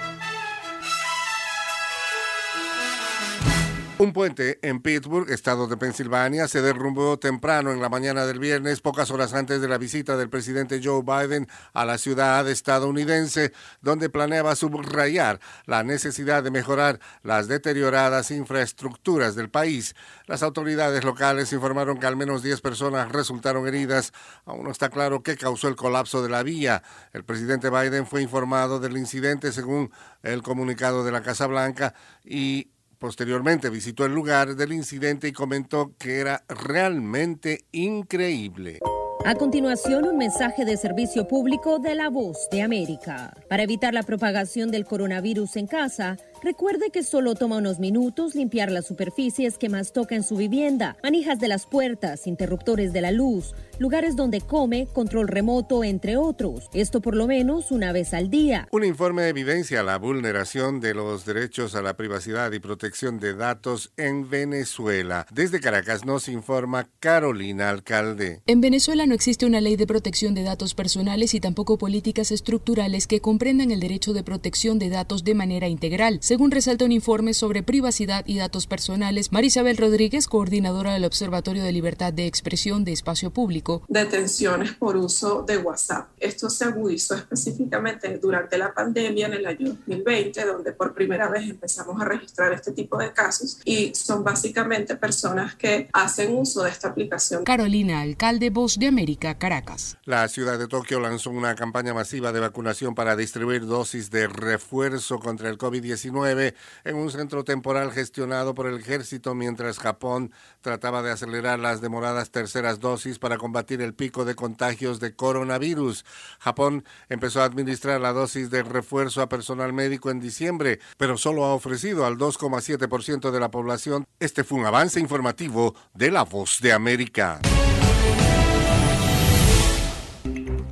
Un 4.01 4.13
puente 4.13 4.57
en 4.63 4.81
Pittsburgh, 4.81 5.29
estado 5.29 5.67
de 5.67 5.77
Pensilvania, 5.77 6.47
se 6.47 6.63
derrumbó 6.63 7.19
temprano 7.19 7.71
en 7.71 7.79
la 7.79 7.87
mañana 7.87 8.25
del 8.25 8.39
viernes, 8.39 8.81
pocas 8.81 9.11
horas 9.11 9.35
antes 9.35 9.61
de 9.61 9.67
la 9.67 9.77
visita 9.77 10.17
del 10.17 10.27
presidente 10.27 10.81
Joe 10.83 11.03
Biden 11.03 11.47
a 11.71 11.85
la 11.85 11.99
ciudad 11.99 12.49
estadounidense, 12.49 13.53
donde 13.79 14.09
planeaba 14.09 14.55
subrayar 14.55 15.39
la 15.67 15.83
necesidad 15.83 16.41
de 16.41 16.49
mejorar 16.49 16.99
las 17.21 17.47
deterioradas 17.47 18.31
infraestructuras 18.31 19.35
del 19.35 19.51
país. 19.51 19.95
Las 20.25 20.41
autoridades 20.41 21.03
locales 21.03 21.53
informaron 21.53 21.99
que 21.99 22.07
al 22.07 22.15
menos 22.15 22.41
10 22.41 22.59
personas 22.61 23.11
resultaron 23.11 23.67
heridas. 23.67 24.13
Aún 24.45 24.63
no 24.63 24.71
está 24.71 24.89
claro 24.89 25.21
qué 25.21 25.37
causó 25.37 25.67
el 25.67 25.75
colapso 25.75 26.23
de 26.23 26.29
la 26.29 26.41
vía. 26.41 26.81
El 27.13 27.23
presidente 27.23 27.69
Biden 27.69 28.07
fue 28.07 28.23
informado 28.23 28.79
del 28.79 28.97
incidente 28.97 29.51
según 29.51 29.91
el 30.23 30.41
comunicado 30.41 31.03
de 31.03 31.11
la 31.11 31.21
Casa 31.21 31.45
Blanca 31.45 31.93
y 32.25 32.71
Posteriormente 33.01 33.71
visitó 33.71 34.05
el 34.05 34.13
lugar 34.13 34.55
del 34.55 34.73
incidente 34.73 35.27
y 35.27 35.31
comentó 35.31 35.95
que 35.97 36.19
era 36.19 36.43
realmente 36.47 37.65
increíble. 37.71 38.77
A 39.25 39.33
continuación, 39.33 40.07
un 40.07 40.19
mensaje 40.19 40.65
de 40.65 40.77
servicio 40.77 41.27
público 41.27 41.79
de 41.79 41.95
la 41.95 42.11
voz 42.11 42.47
de 42.51 42.61
América. 42.61 43.33
Para 43.49 43.63
evitar 43.63 43.95
la 43.95 44.03
propagación 44.03 44.69
del 44.69 44.85
coronavirus 44.85 45.55
en 45.55 45.65
casa, 45.65 46.17
Recuerde 46.43 46.89
que 46.89 47.03
solo 47.03 47.35
toma 47.35 47.57
unos 47.57 47.77
minutos 47.77 48.33
limpiar 48.33 48.71
las 48.71 48.87
superficies 48.87 49.59
que 49.59 49.69
más 49.69 49.93
toca 49.93 50.15
en 50.15 50.23
su 50.23 50.37
vivienda, 50.37 50.97
manijas 51.03 51.39
de 51.39 51.47
las 51.47 51.67
puertas, 51.67 52.25
interruptores 52.25 52.93
de 52.93 53.01
la 53.01 53.11
luz, 53.11 53.53
lugares 53.77 54.15
donde 54.15 54.41
come, 54.41 54.87
control 54.91 55.27
remoto, 55.27 55.83
entre 55.83 56.17
otros. 56.17 56.67
Esto 56.73 56.99
por 56.99 57.15
lo 57.15 57.27
menos 57.27 57.69
una 57.69 57.91
vez 57.91 58.15
al 58.15 58.31
día. 58.31 58.67
Un 58.71 58.83
informe 58.83 59.27
evidencia 59.27 59.83
la 59.83 59.99
vulneración 59.99 60.79
de 60.79 60.95
los 60.95 61.25
derechos 61.25 61.75
a 61.75 61.83
la 61.83 61.95
privacidad 61.95 62.51
y 62.53 62.59
protección 62.59 63.19
de 63.19 63.35
datos 63.35 63.91
en 63.95 64.27
Venezuela. 64.27 65.27
Desde 65.31 65.59
Caracas 65.59 66.05
nos 66.05 66.27
informa 66.27 66.89
Carolina 66.99 67.69
Alcalde. 67.69 68.41
En 68.47 68.61
Venezuela 68.61 69.05
no 69.05 69.13
existe 69.13 69.45
una 69.45 69.61
ley 69.61 69.75
de 69.75 69.85
protección 69.85 70.33
de 70.33 70.41
datos 70.41 70.73
personales 70.73 71.35
y 71.35 71.39
tampoco 71.39 71.77
políticas 71.77 72.31
estructurales 72.31 73.05
que 73.05 73.19
comprendan 73.19 73.69
el 73.69 73.79
derecho 73.79 74.13
de 74.13 74.23
protección 74.23 74.79
de 74.79 74.89
datos 74.89 75.23
de 75.23 75.35
manera 75.35 75.67
integral 75.67 76.19
según 76.31 76.49
resalta 76.49 76.85
un 76.85 76.93
informe 76.93 77.33
sobre 77.33 77.61
privacidad 77.61 78.23
y 78.25 78.37
datos 78.37 78.65
personales. 78.65 79.33
Marisabel 79.33 79.75
Rodríguez, 79.75 80.27
coordinadora 80.27 80.93
del 80.93 81.03
Observatorio 81.03 81.61
de 81.61 81.73
Libertad 81.73 82.13
de 82.13 82.25
Expresión 82.25 82.85
de 82.85 82.93
Espacio 82.93 83.31
Público. 83.31 83.83
Detenciones 83.89 84.71
por 84.71 84.95
uso 84.95 85.43
de 85.45 85.57
WhatsApp. 85.57 86.07
Esto 86.17 86.49
se 86.49 86.63
agudizó 86.63 87.15
específicamente 87.15 88.17
durante 88.17 88.57
la 88.57 88.73
pandemia 88.73 89.27
en 89.27 89.33
el 89.33 89.45
año 89.45 89.73
2020, 89.73 90.45
donde 90.45 90.71
por 90.71 90.93
primera 90.93 91.27
vez 91.27 91.49
empezamos 91.49 92.01
a 92.01 92.05
registrar 92.05 92.53
este 92.53 92.71
tipo 92.71 92.97
de 92.97 93.11
casos 93.11 93.59
y 93.65 93.93
son 93.93 94.23
básicamente 94.23 94.95
personas 94.95 95.55
que 95.55 95.89
hacen 95.91 96.33
uso 96.33 96.63
de 96.63 96.69
esta 96.69 96.87
aplicación. 96.87 97.43
Carolina, 97.43 97.99
alcalde 97.99 98.51
Voz 98.51 98.79
de 98.79 98.87
América, 98.87 99.37
Caracas. 99.37 99.97
La 100.05 100.25
ciudad 100.29 100.57
de 100.57 100.69
Tokio 100.69 101.01
lanzó 101.01 101.29
una 101.29 101.55
campaña 101.55 101.93
masiva 101.93 102.31
de 102.31 102.39
vacunación 102.39 102.95
para 102.95 103.17
distribuir 103.17 103.65
dosis 103.65 104.09
de 104.11 104.27
refuerzo 104.27 105.19
contra 105.19 105.49
el 105.49 105.57
COVID-19 105.57 106.20
en 106.25 106.95
un 106.95 107.11
centro 107.11 107.43
temporal 107.43 107.91
gestionado 107.91 108.53
por 108.53 108.67
el 108.67 108.79
ejército 108.79 109.35
mientras 109.35 109.79
Japón 109.79 110.31
trataba 110.61 111.01
de 111.01 111.11
acelerar 111.11 111.59
las 111.59 111.81
demoradas 111.81 112.31
terceras 112.31 112.79
dosis 112.79 113.19
para 113.19 113.37
combatir 113.37 113.81
el 113.81 113.93
pico 113.93 114.25
de 114.25 114.35
contagios 114.35 114.99
de 114.99 115.15
coronavirus. 115.15 116.05
Japón 116.39 116.83
empezó 117.09 117.41
a 117.41 117.45
administrar 117.45 118.01
la 118.01 118.13
dosis 118.13 118.49
de 118.49 118.63
refuerzo 118.63 119.21
a 119.21 119.29
personal 119.29 119.73
médico 119.73 120.11
en 120.11 120.19
diciembre, 120.19 120.79
pero 120.97 121.17
solo 121.17 121.45
ha 121.45 121.53
ofrecido 121.53 122.05
al 122.05 122.17
2,7% 122.17 123.31
de 123.31 123.39
la 123.39 123.51
población. 123.51 124.05
Este 124.19 124.43
fue 124.43 124.59
un 124.59 124.65
avance 124.65 124.99
informativo 124.99 125.75
de 125.93 126.11
La 126.11 126.23
Voz 126.23 126.59
de 126.61 126.73
América. 126.73 127.39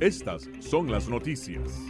Estas 0.00 0.48
son 0.60 0.90
las 0.90 1.08
noticias. 1.08 1.89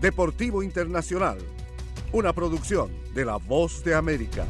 Deportivo 0.00 0.62
Internacional, 0.62 1.38
una 2.12 2.32
producción 2.32 2.88
de 3.16 3.24
La 3.24 3.36
Voz 3.36 3.82
de 3.82 3.96
América. 3.96 4.46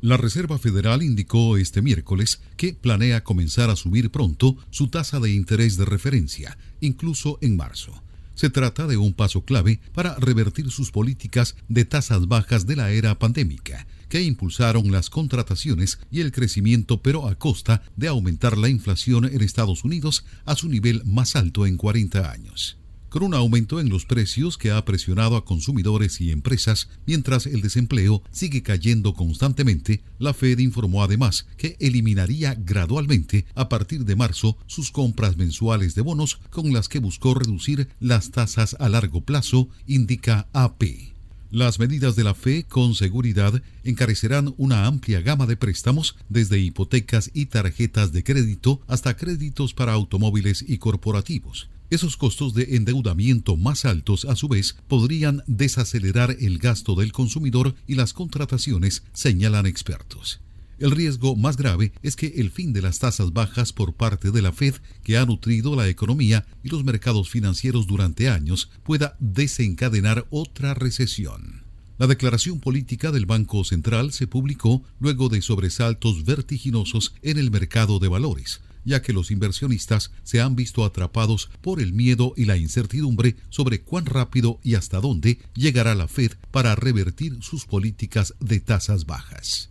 La 0.00 0.16
Reserva 0.16 0.58
Federal 0.58 1.02
indicó 1.02 1.56
este 1.56 1.82
miércoles 1.82 2.40
que 2.56 2.74
planea 2.74 3.24
comenzar 3.24 3.68
a 3.68 3.74
subir 3.74 4.12
pronto 4.12 4.56
su 4.70 4.88
tasa 4.90 5.18
de 5.18 5.32
interés 5.32 5.76
de 5.76 5.86
referencia, 5.86 6.56
incluso 6.80 7.38
en 7.40 7.56
marzo. 7.56 8.00
Se 8.34 8.48
trata 8.48 8.86
de 8.86 8.96
un 8.96 9.12
paso 9.12 9.44
clave 9.44 9.80
para 9.92 10.14
revertir 10.14 10.70
sus 10.70 10.92
políticas 10.92 11.56
de 11.66 11.84
tasas 11.84 12.28
bajas 12.28 12.64
de 12.64 12.76
la 12.76 12.92
era 12.92 13.18
pandémica 13.18 13.88
que 14.08 14.22
impulsaron 14.22 14.90
las 14.90 15.10
contrataciones 15.10 15.98
y 16.10 16.20
el 16.20 16.32
crecimiento, 16.32 17.02
pero 17.02 17.28
a 17.28 17.34
costa 17.34 17.82
de 17.96 18.08
aumentar 18.08 18.58
la 18.58 18.68
inflación 18.68 19.24
en 19.24 19.42
Estados 19.42 19.84
Unidos 19.84 20.24
a 20.44 20.56
su 20.56 20.68
nivel 20.68 21.02
más 21.04 21.36
alto 21.36 21.66
en 21.66 21.76
40 21.76 22.30
años 22.30 22.78
con 23.08 23.22
un 23.22 23.34
aumento 23.34 23.80
en 23.80 23.88
los 23.88 24.04
precios 24.04 24.58
que 24.58 24.70
ha 24.70 24.84
presionado 24.84 25.36
a 25.36 25.44
consumidores 25.44 26.20
y 26.20 26.30
empresas 26.30 26.88
mientras 27.06 27.46
el 27.46 27.62
desempleo 27.62 28.22
sigue 28.30 28.62
cayendo 28.62 29.14
constantemente, 29.14 30.02
la 30.18 30.34
Fed 30.34 30.58
informó 30.58 31.02
además 31.02 31.46
que 31.56 31.76
eliminaría 31.80 32.54
gradualmente 32.54 33.46
a 33.54 33.68
partir 33.68 34.04
de 34.04 34.16
marzo 34.16 34.56
sus 34.66 34.90
compras 34.90 35.36
mensuales 35.36 35.94
de 35.94 36.02
bonos 36.02 36.40
con 36.50 36.72
las 36.72 36.88
que 36.88 36.98
buscó 36.98 37.34
reducir 37.34 37.88
las 38.00 38.30
tasas 38.30 38.76
a 38.78 38.88
largo 38.88 39.22
plazo, 39.22 39.68
indica 39.86 40.48
AP. 40.52 41.17
Las 41.50 41.78
medidas 41.78 42.14
de 42.14 42.24
la 42.24 42.34
FE 42.34 42.64
con 42.64 42.94
seguridad 42.94 43.62
encarecerán 43.82 44.54
una 44.58 44.84
amplia 44.84 45.22
gama 45.22 45.46
de 45.46 45.56
préstamos, 45.56 46.14
desde 46.28 46.58
hipotecas 46.58 47.30
y 47.32 47.46
tarjetas 47.46 48.12
de 48.12 48.22
crédito 48.22 48.82
hasta 48.86 49.16
créditos 49.16 49.72
para 49.72 49.94
automóviles 49.94 50.62
y 50.68 50.76
corporativos. 50.76 51.70
Esos 51.88 52.18
costos 52.18 52.52
de 52.52 52.76
endeudamiento 52.76 53.56
más 53.56 53.86
altos, 53.86 54.26
a 54.26 54.36
su 54.36 54.48
vez, 54.48 54.76
podrían 54.88 55.42
desacelerar 55.46 56.36
el 56.38 56.58
gasto 56.58 56.94
del 56.94 57.12
consumidor 57.12 57.74
y 57.86 57.94
las 57.94 58.12
contrataciones, 58.12 59.04
señalan 59.14 59.64
expertos. 59.64 60.40
El 60.78 60.92
riesgo 60.92 61.34
más 61.34 61.56
grave 61.56 61.92
es 62.02 62.14
que 62.14 62.34
el 62.36 62.50
fin 62.50 62.72
de 62.72 62.82
las 62.82 63.00
tasas 63.00 63.32
bajas 63.32 63.72
por 63.72 63.94
parte 63.94 64.30
de 64.30 64.42
la 64.42 64.52
Fed, 64.52 64.76
que 65.02 65.18
ha 65.18 65.26
nutrido 65.26 65.74
la 65.74 65.88
economía 65.88 66.46
y 66.62 66.68
los 66.68 66.84
mercados 66.84 67.30
financieros 67.30 67.88
durante 67.88 68.28
años, 68.28 68.70
pueda 68.84 69.16
desencadenar 69.18 70.26
otra 70.30 70.74
recesión. 70.74 71.64
La 71.98 72.06
declaración 72.06 72.60
política 72.60 73.10
del 73.10 73.26
Banco 73.26 73.64
Central 73.64 74.12
se 74.12 74.28
publicó 74.28 74.84
luego 75.00 75.28
de 75.28 75.42
sobresaltos 75.42 76.24
vertiginosos 76.24 77.12
en 77.22 77.38
el 77.38 77.50
mercado 77.50 77.98
de 77.98 78.06
valores, 78.06 78.60
ya 78.84 79.02
que 79.02 79.12
los 79.12 79.32
inversionistas 79.32 80.12
se 80.22 80.40
han 80.40 80.54
visto 80.54 80.84
atrapados 80.84 81.50
por 81.60 81.82
el 81.82 81.92
miedo 81.92 82.34
y 82.36 82.44
la 82.44 82.56
incertidumbre 82.56 83.34
sobre 83.48 83.80
cuán 83.80 84.06
rápido 84.06 84.60
y 84.62 84.76
hasta 84.76 85.00
dónde 85.00 85.40
llegará 85.56 85.96
la 85.96 86.06
Fed 86.06 86.34
para 86.52 86.76
revertir 86.76 87.38
sus 87.42 87.66
políticas 87.66 88.34
de 88.38 88.60
tasas 88.60 89.04
bajas. 89.04 89.70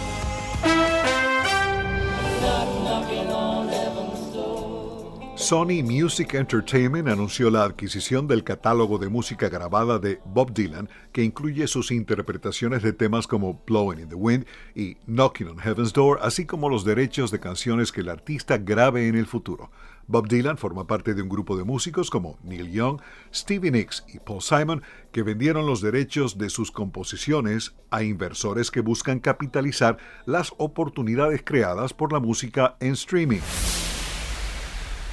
Sony 5.41 5.81
Music 5.83 6.35
Entertainment 6.35 7.07
anunció 7.07 7.49
la 7.49 7.63
adquisición 7.63 8.27
del 8.27 8.43
catálogo 8.43 8.99
de 8.99 9.09
música 9.09 9.49
grabada 9.49 9.97
de 9.97 10.21
Bob 10.23 10.53
Dylan, 10.53 10.87
que 11.11 11.23
incluye 11.23 11.65
sus 11.65 11.89
interpretaciones 11.89 12.83
de 12.83 12.93
temas 12.93 13.25
como 13.25 13.59
Blowing 13.65 14.01
in 14.01 14.09
the 14.09 14.15
Wind 14.15 14.45
y 14.75 14.97
Knocking 15.07 15.47
on 15.47 15.57
Heaven's 15.57 15.93
Door, 15.93 16.19
así 16.21 16.45
como 16.45 16.69
los 16.69 16.85
derechos 16.85 17.31
de 17.31 17.39
canciones 17.39 17.91
que 17.91 18.01
el 18.01 18.09
artista 18.09 18.59
grabe 18.59 19.07
en 19.07 19.15
el 19.15 19.25
futuro. 19.25 19.71
Bob 20.05 20.27
Dylan 20.27 20.59
forma 20.59 20.85
parte 20.85 21.15
de 21.15 21.23
un 21.23 21.29
grupo 21.29 21.57
de 21.57 21.63
músicos 21.63 22.11
como 22.11 22.37
Neil 22.43 22.71
Young, 22.71 23.01
Stevie 23.33 23.71
Nicks 23.71 24.05
y 24.13 24.19
Paul 24.19 24.43
Simon, 24.43 24.83
que 25.11 25.23
vendieron 25.23 25.65
los 25.65 25.81
derechos 25.81 26.37
de 26.37 26.51
sus 26.51 26.69
composiciones 26.69 27.73
a 27.89 28.03
inversores 28.03 28.69
que 28.69 28.81
buscan 28.81 29.19
capitalizar 29.19 29.97
las 30.27 30.53
oportunidades 30.59 31.41
creadas 31.43 31.93
por 31.93 32.13
la 32.13 32.19
música 32.19 32.77
en 32.79 32.93
streaming. 32.93 33.41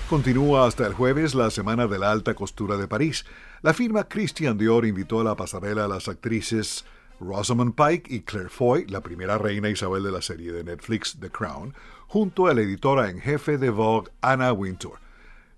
Continúa 0.08 0.66
hasta 0.66 0.86
el 0.86 0.94
jueves 0.94 1.34
la 1.34 1.50
Semana 1.50 1.86
de 1.86 1.98
la 1.98 2.10
Alta 2.10 2.32
Costura 2.32 2.78
de 2.78 2.88
París. 2.88 3.26
La 3.60 3.74
firma 3.74 4.04
Christian 4.04 4.56
Dior 4.56 4.86
invitó 4.86 5.20
a 5.20 5.24
la 5.24 5.36
pasarela 5.36 5.84
a 5.84 5.88
las 5.88 6.08
actrices 6.08 6.86
Rosamund 7.20 7.74
Pike 7.74 8.14
y 8.14 8.20
Claire 8.20 8.48
Foy, 8.48 8.86
la 8.86 9.02
primera 9.02 9.36
reina 9.36 9.68
Isabel 9.68 10.02
de 10.02 10.10
la 10.10 10.22
serie 10.22 10.50
de 10.50 10.64
Netflix 10.64 11.18
The 11.20 11.28
Crown, 11.28 11.74
junto 12.06 12.46
a 12.46 12.54
la 12.54 12.62
editora 12.62 13.10
en 13.10 13.20
jefe 13.20 13.58
de 13.58 13.68
Vogue 13.68 14.10
Anna 14.22 14.50
Wintour. 14.54 14.98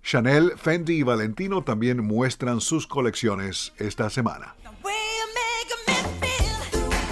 Chanel, 0.03 0.51
Fendi 0.57 0.95
y 0.95 1.03
Valentino 1.03 1.63
también 1.63 2.03
muestran 2.03 2.59
sus 2.59 2.87
colecciones 2.87 3.71
esta 3.77 4.09
semana. 4.09 4.55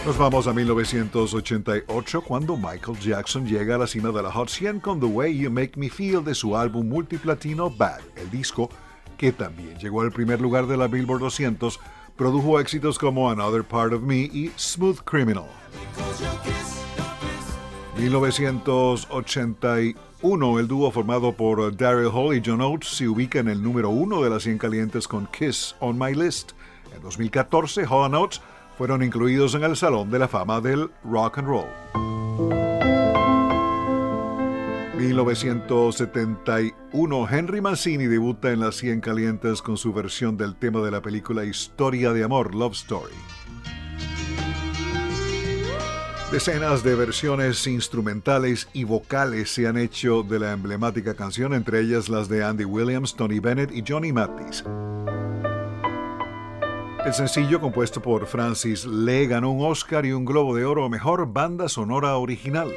Nos 0.10 0.18
vamos 0.18 0.47
a 0.47 0.53
1988 0.53 2.22
cuando 2.22 2.57
Michael 2.57 2.97
Jackson 2.97 3.45
llega 3.45 3.76
a 3.76 3.78
la 3.78 3.86
cima 3.86 4.10
de 4.10 4.24
la 4.24 4.32
Hot 4.32 4.49
100 4.49 4.80
con 4.80 4.99
The 4.99 5.05
Way 5.05 5.38
You 5.38 5.51
Make 5.51 5.74
Me 5.76 5.88
Feel 5.88 6.24
de 6.24 6.34
su 6.34 6.57
álbum 6.57 6.89
multiplatino 6.89 7.70
Bad. 7.70 7.99
El 8.16 8.32
disco, 8.32 8.72
que 9.20 9.32
también 9.32 9.78
llegó 9.78 10.01
al 10.01 10.12
primer 10.12 10.41
lugar 10.41 10.66
de 10.66 10.78
la 10.78 10.88
Billboard 10.88 11.20
200, 11.20 11.80
produjo 12.16 12.60
éxitos 12.60 12.97
como 12.97 13.30
Another 13.30 13.64
Part 13.64 13.93
of 13.93 14.01
Me 14.01 14.22
y 14.22 14.51
Smooth 14.57 15.01
Criminal. 15.01 15.45
1981, 17.99 20.60
el 20.60 20.68
dúo 20.68 20.89
formado 20.89 21.34
por 21.34 21.78
Daryl 21.78 22.10
Hall 22.12 22.36
y 22.36 22.41
John 22.43 22.62
Oates 22.62 22.89
se 22.89 23.07
ubica 23.07 23.38
en 23.38 23.47
el 23.47 23.62
número 23.62 23.91
uno 23.91 24.24
de 24.24 24.32
las 24.32 24.41
100 24.41 24.57
calientes 24.57 25.07
con 25.07 25.28
Kiss 25.28 25.76
on 25.80 25.99
My 25.99 26.16
List. 26.16 26.53
En 26.95 27.03
2014, 27.03 27.86
Hall 27.86 28.16
Oates 28.16 28.41
fueron 28.80 29.04
incluidos 29.04 29.54
en 29.56 29.66
el 29.66 29.76
Salón 29.76 30.10
de 30.10 30.20
la 30.20 30.30
Fama 30.30 30.62
del 30.62 30.90
Rock 31.04 31.40
and 31.40 31.50
Roll. 31.50 31.68
1971, 34.98 37.28
Henry 37.30 37.60
Mancini 37.60 38.06
debuta 38.06 38.54
en 38.54 38.62
las 38.62 38.78
100 38.78 39.02
calientes 39.02 39.62
con 39.62 39.76
su 39.76 39.92
versión 39.92 40.38
del 40.38 40.56
tema 40.56 40.80
de 40.80 40.92
la 40.92 41.02
película 41.02 41.44
Historia 41.44 42.14
de 42.14 42.24
Amor, 42.24 42.56
Love 42.56 42.76
Story. 42.76 43.16
Decenas 46.32 46.82
de 46.82 46.96
versiones 46.96 47.68
instrumentales 47.68 48.70
y 48.72 48.86
vocales 48.86 49.54
se 49.54 49.68
han 49.68 49.78
hecho 49.78 50.24
de 50.24 50.40
la 50.40 50.54
emblemática 50.54 51.16
canción, 51.16 51.54
entre 51.54 51.82
ellas 51.82 52.08
las 52.08 52.30
de 52.30 52.46
Andy 52.46 52.64
Williams, 52.64 53.18
Tony 53.18 53.42
Bennett 53.42 53.76
y 53.76 53.84
Johnny 53.86 54.14
Mathis. 54.14 54.64
El 57.10 57.16
sencillo, 57.16 57.60
compuesto 57.60 58.03
por 58.03 58.28
Francis 58.28 58.86
Lee, 58.86 59.26
ganó 59.26 59.49
un 59.49 59.66
Oscar 59.66 60.05
y 60.05 60.12
un 60.12 60.26
Globo 60.26 60.55
de 60.55 60.64
Oro 60.64 60.86
a 60.86 60.89
Mejor 60.89 61.34
Banda 61.34 61.68
Sonora 61.68 62.16
Original. 62.18 62.72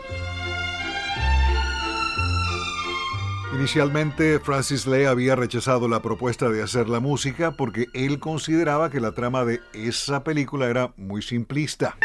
Inicialmente, 3.54 4.38
Francis 4.38 4.86
Lee 4.86 5.04
había 5.04 5.36
rechazado 5.36 5.86
la 5.86 6.00
propuesta 6.00 6.48
de 6.48 6.62
hacer 6.62 6.88
la 6.88 6.98
música 6.98 7.50
porque 7.58 7.88
él 7.92 8.20
consideraba 8.20 8.88
que 8.88 9.00
la 9.00 9.12
trama 9.12 9.44
de 9.44 9.60
esa 9.74 10.24
película 10.24 10.66
era 10.66 10.94
muy 10.96 11.20
simplista. 11.20 11.98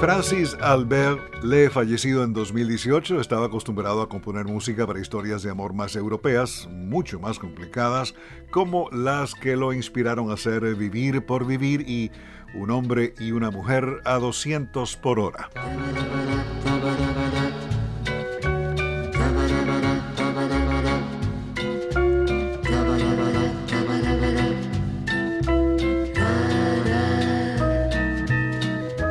Francis 0.00 0.56
Albert 0.60 1.42
Lee, 1.42 1.68
fallecido 1.68 2.22
en 2.22 2.32
2018, 2.32 3.20
estaba 3.20 3.46
acostumbrado 3.46 4.00
a 4.00 4.08
componer 4.08 4.44
música 4.44 4.86
para 4.86 5.00
historias 5.00 5.42
de 5.42 5.50
amor 5.50 5.72
más 5.74 5.96
europeas, 5.96 6.68
mucho 6.70 7.18
más 7.18 7.40
complicadas, 7.40 8.14
como 8.52 8.88
las 8.92 9.34
que 9.34 9.56
lo 9.56 9.72
inspiraron 9.72 10.30
a 10.30 10.34
hacer 10.34 10.62
Vivir 10.76 11.26
por 11.26 11.44
Vivir 11.44 11.80
y 11.88 12.12
Un 12.54 12.70
hombre 12.70 13.12
y 13.18 13.32
una 13.32 13.50
mujer 13.50 14.00
a 14.04 14.18
200 14.18 14.96
por 14.96 15.18
hora. 15.18 15.50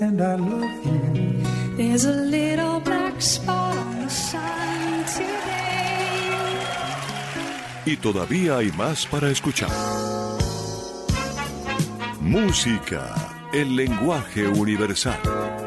and 0.00 0.20
I 0.20 0.34
love 0.36 0.86
you. 0.86 1.42
There's 1.76 2.04
a 2.04 2.12
little 2.12 2.78
black 2.80 3.20
spot 3.20 3.76
on 3.76 4.04
the 4.04 4.10
sun 4.10 5.04
today. 5.06 5.30
Y 7.86 7.96
todavía 7.96 8.58
hay 8.58 8.70
más 8.72 9.06
para 9.06 9.30
escuchar. 9.30 9.70
Música, 12.20 13.14
el 13.52 13.76
lenguaje 13.76 14.48
universal. 14.48 15.20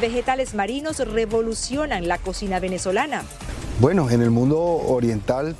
Vegetales 0.02 0.56
marinos 0.56 0.98
revolucionan 0.98 2.08
la 2.08 2.18
cocina 2.18 2.60
venezolana. 2.60 3.22
Bueno, 3.80 4.10
en 4.10 4.24
el 4.24 4.32
mundo 4.32 4.60
oriental 4.60 5.56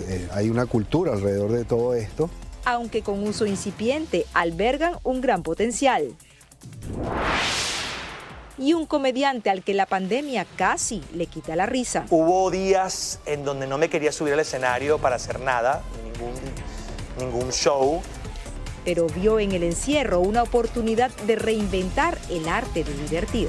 eh, 0.00 0.26
hay 0.32 0.50
una 0.50 0.66
cultura 0.66 1.12
alrededor 1.12 1.52
de 1.52 1.64
todo 1.64 1.94
esto. 1.94 2.28
Aunque 2.64 3.02
con 3.02 3.22
uso 3.22 3.46
incipiente, 3.46 4.26
albergan 4.34 4.94
un 5.04 5.20
gran 5.20 5.44
potencial. 5.44 6.08
Y 8.58 8.72
un 8.72 8.86
comediante 8.86 9.50
al 9.50 9.62
que 9.62 9.74
la 9.74 9.86
pandemia 9.86 10.46
casi 10.56 11.02
le 11.14 11.26
quita 11.26 11.56
la 11.56 11.66
risa. 11.66 12.06
Hubo 12.10 12.50
días 12.50 13.20
en 13.26 13.44
donde 13.44 13.66
no 13.66 13.76
me 13.76 13.90
quería 13.90 14.12
subir 14.12 14.32
al 14.32 14.40
escenario 14.40 14.98
para 14.98 15.16
hacer 15.16 15.40
nada, 15.40 15.82
ningún, 16.04 16.34
ningún 17.18 17.52
show. 17.52 18.00
Pero 18.84 19.06
vio 19.08 19.40
en 19.40 19.52
el 19.52 19.62
encierro 19.62 20.20
una 20.20 20.42
oportunidad 20.42 21.10
de 21.26 21.36
reinventar 21.36 22.16
el 22.30 22.48
arte 22.48 22.84
de 22.84 22.94
divertir. 22.94 23.48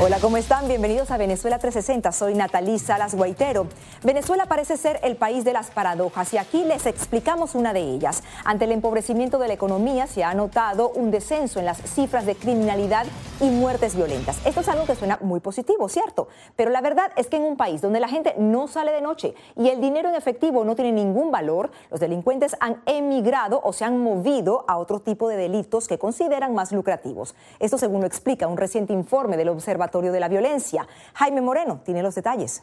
Hola, 0.00 0.18
¿cómo 0.20 0.36
están? 0.36 0.68
Bienvenidos 0.68 1.10
a 1.10 1.16
Venezuela 1.16 1.58
360. 1.58 2.12
Soy 2.12 2.34
Natalí 2.34 2.78
Salas 2.78 3.16
Guaitero. 3.16 3.66
Venezuela 4.04 4.46
parece 4.46 4.76
ser 4.76 5.00
el 5.02 5.16
país 5.16 5.44
de 5.44 5.52
las 5.52 5.72
paradojas 5.72 6.32
y 6.32 6.38
aquí 6.38 6.62
les 6.62 6.86
explicamos 6.86 7.56
una 7.56 7.72
de 7.72 7.80
ellas. 7.80 8.22
Ante 8.44 8.66
el 8.66 8.70
empobrecimiento 8.70 9.40
de 9.40 9.48
la 9.48 9.54
economía 9.54 10.06
se 10.06 10.22
ha 10.22 10.34
notado 10.34 10.90
un 10.90 11.10
descenso 11.10 11.58
en 11.58 11.64
las 11.64 11.78
cifras 11.78 12.26
de 12.26 12.36
criminalidad 12.36 13.06
y 13.40 13.50
muertes 13.50 13.96
violentas. 13.96 14.38
Esto 14.44 14.60
es 14.60 14.68
algo 14.68 14.86
que 14.86 14.94
suena 14.94 15.18
muy 15.20 15.40
positivo, 15.40 15.88
¿cierto? 15.88 16.28
Pero 16.54 16.70
la 16.70 16.80
verdad 16.80 17.10
es 17.16 17.26
que 17.26 17.38
en 17.38 17.42
un 17.42 17.56
país 17.56 17.80
donde 17.80 17.98
la 17.98 18.06
gente 18.06 18.36
no 18.38 18.68
sale 18.68 18.92
de 18.92 19.00
noche 19.00 19.34
y 19.56 19.68
el 19.68 19.80
dinero 19.80 20.10
en 20.10 20.14
efectivo 20.14 20.64
no 20.64 20.76
tiene 20.76 20.92
ningún 20.92 21.32
valor, 21.32 21.72
los 21.90 21.98
delincuentes 21.98 22.54
han 22.60 22.82
emigrado 22.86 23.60
o 23.64 23.72
se 23.72 23.84
han 23.84 24.00
movido 24.00 24.64
a 24.68 24.78
otro 24.78 25.00
tipo 25.00 25.28
de 25.28 25.36
delitos 25.36 25.88
que 25.88 25.98
consideran 25.98 26.54
más 26.54 26.70
lucrativos. 26.70 27.34
Esto 27.58 27.78
según 27.78 28.02
lo 28.02 28.06
explica 28.06 28.46
un 28.46 28.56
reciente 28.56 28.92
informe 28.92 29.36
del 29.36 29.48
Observatorio 29.48 29.87
de 29.90 30.20
la 30.20 30.28
Violencia. 30.28 30.86
Jaime 31.14 31.40
Moreno 31.40 31.80
tiene 31.84 32.02
los 32.02 32.14
detalles. 32.14 32.62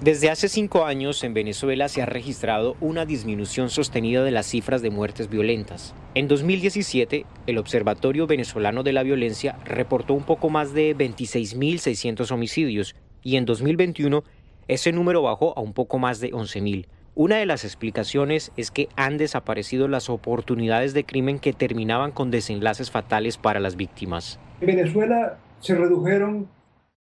Desde 0.00 0.30
hace 0.30 0.48
cinco 0.48 0.84
años 0.84 1.24
en 1.24 1.34
Venezuela 1.34 1.88
se 1.88 2.02
ha 2.02 2.06
registrado 2.06 2.76
una 2.80 3.04
disminución 3.04 3.68
sostenida 3.68 4.22
de 4.22 4.30
las 4.30 4.46
cifras 4.46 4.80
de 4.80 4.90
muertes 4.90 5.28
violentas. 5.28 5.92
En 6.14 6.28
2017, 6.28 7.26
el 7.48 7.58
Observatorio 7.58 8.28
Venezolano 8.28 8.84
de 8.84 8.92
la 8.92 9.02
Violencia 9.02 9.58
reportó 9.64 10.14
un 10.14 10.22
poco 10.22 10.50
más 10.50 10.72
de 10.72 10.96
26.600 10.96 12.30
homicidios 12.30 12.94
y 13.24 13.36
en 13.36 13.44
2021 13.44 14.22
ese 14.68 14.92
número 14.92 15.22
bajó 15.22 15.58
a 15.58 15.62
un 15.62 15.72
poco 15.72 15.98
más 15.98 16.20
de 16.20 16.30
11.000. 16.30 16.86
Una 17.16 17.38
de 17.38 17.46
las 17.46 17.64
explicaciones 17.64 18.52
es 18.56 18.70
que 18.70 18.88
han 18.94 19.18
desaparecido 19.18 19.88
las 19.88 20.08
oportunidades 20.08 20.94
de 20.94 21.02
crimen 21.02 21.40
que 21.40 21.52
terminaban 21.52 22.12
con 22.12 22.30
desenlaces 22.30 22.92
fatales 22.92 23.38
para 23.38 23.58
las 23.58 23.74
víctimas. 23.74 24.38
En 24.60 24.68
Venezuela 24.68 25.38
se 25.60 25.74
redujeron 25.74 26.48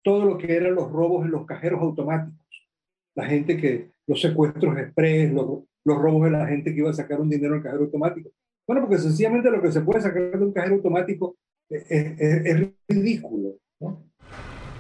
todo 0.04 0.26
lo 0.26 0.38
que 0.38 0.56
eran 0.56 0.76
los 0.76 0.92
robos 0.92 1.26
en 1.26 1.32
los 1.32 1.46
cajeros 1.46 1.82
automáticos 1.82 2.42
la 3.16 3.26
gente 3.26 3.58
que, 3.58 3.92
los 4.08 4.20
secuestros 4.20 4.78
express, 4.78 5.32
los, 5.32 5.64
los 5.86 5.98
robos 5.98 6.26
de 6.26 6.32
la 6.32 6.46
gente 6.48 6.74
que 6.74 6.80
iba 6.80 6.90
a 6.90 6.94
sacar 6.94 7.22
un 7.22 7.30
dinero 7.30 7.56
en 7.56 7.62
cajero 7.62 7.84
automático. 7.84 8.30
Bueno, 8.68 8.82
porque 8.82 8.98
sencillamente 8.98 9.50
lo 9.50 9.62
que 9.62 9.72
se 9.72 9.82
puede 9.82 10.02
sacar 10.02 10.38
de 10.38 10.46
un 10.46 10.52
cajero 10.52 10.76
automático 10.76 11.36
es, 11.70 11.86
es, 11.90 12.68
ridículo. 12.90 13.56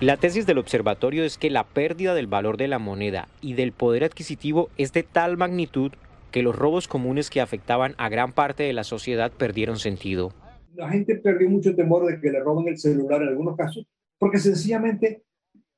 La 0.01 0.17
tesis 0.17 0.45
del 0.45 0.57
observatorio 0.57 1.23
es 1.23 1.37
que 1.37 1.49
la 1.49 1.63
pérdida 1.63 2.13
del 2.13 2.27
valor 2.27 2.57
de 2.57 2.67
la 2.67 2.79
moneda 2.79 3.29
y 3.41 3.53
del 3.53 3.71
poder 3.71 4.03
adquisitivo 4.03 4.69
es 4.77 4.91
de 4.91 5.03
tal 5.03 5.37
magnitud 5.37 5.93
que 6.31 6.43
los 6.43 6.55
robos 6.55 6.87
comunes 6.87 7.29
que 7.29 7.41
afectaban 7.41 7.93
a 7.97 8.09
gran 8.09 8.33
parte 8.33 8.63
de 8.63 8.73
la 8.73 8.83
sociedad 8.83 9.31
perdieron 9.31 9.77
sentido. 9.77 10.33
La 10.75 10.89
gente 10.89 11.15
perdió 11.15 11.49
mucho 11.49 11.75
temor 11.75 12.05
de 12.05 12.19
que 12.19 12.31
le 12.31 12.39
roben 12.39 12.67
el 12.67 12.77
celular 12.77 13.21
en 13.21 13.29
algunos 13.29 13.55
casos, 13.57 13.85
porque 14.17 14.37
sencillamente 14.39 15.23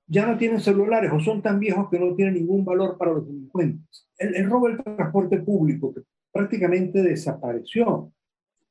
ya 0.07 0.25
no 0.25 0.37
tienen 0.37 0.59
celulares 0.59 1.11
o 1.13 1.19
son 1.19 1.41
tan 1.41 1.59
viejos 1.59 1.89
que 1.89 1.99
no 1.99 2.13
tienen 2.15 2.35
ningún 2.35 2.65
valor 2.65 2.97
para 2.97 3.13
los 3.13 3.25
delincuentes. 3.25 4.07
El, 4.17 4.49
robo 4.49 4.67
del 4.67 4.83
transporte 4.83 5.39
público 5.39 5.93
prácticamente 6.31 7.01
desapareció. 7.01 8.11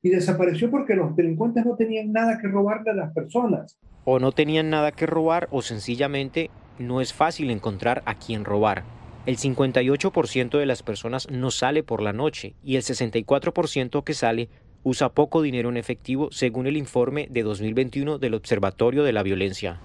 Y 0.01 0.09
desapareció 0.09 0.69
porque 0.69 0.95
los 0.95 1.15
delincuentes 1.15 1.65
no 1.65 1.75
tenían 1.77 2.11
nada 2.11 2.37
que 2.37 2.49
robarle 2.49 2.91
a 2.91 2.93
las 2.93 3.13
personas. 3.13 3.79
O 4.03 4.19
no 4.19 4.33
tenían 4.33 4.69
nada 4.69 4.91
que 4.91 5.05
robar 5.05 5.47
o 5.49 5.61
sencillamente 5.61 6.49
no 6.77 6.99
es 6.99 7.13
fácil 7.13 7.49
encontrar 7.49 8.03
a 8.05 8.15
quién 8.15 8.43
robar. 8.43 8.83
El 9.25 9.37
58% 9.37 10.59
de 10.59 10.65
las 10.65 10.83
personas 10.83 11.29
no 11.31 11.51
sale 11.51 11.83
por 11.83 12.01
la 12.01 12.11
noche 12.11 12.55
y 12.61 12.75
el 12.75 12.81
64% 12.81 14.03
que 14.03 14.13
sale 14.13 14.49
usa 14.83 15.09
poco 15.09 15.41
dinero 15.41 15.69
en 15.69 15.77
efectivo 15.77 16.29
según 16.31 16.67
el 16.67 16.77
informe 16.77 17.27
de 17.29 17.43
2021 17.43 18.17
del 18.17 18.33
Observatorio 18.33 19.03
de 19.03 19.13
la 19.13 19.23
Violencia. 19.23 19.79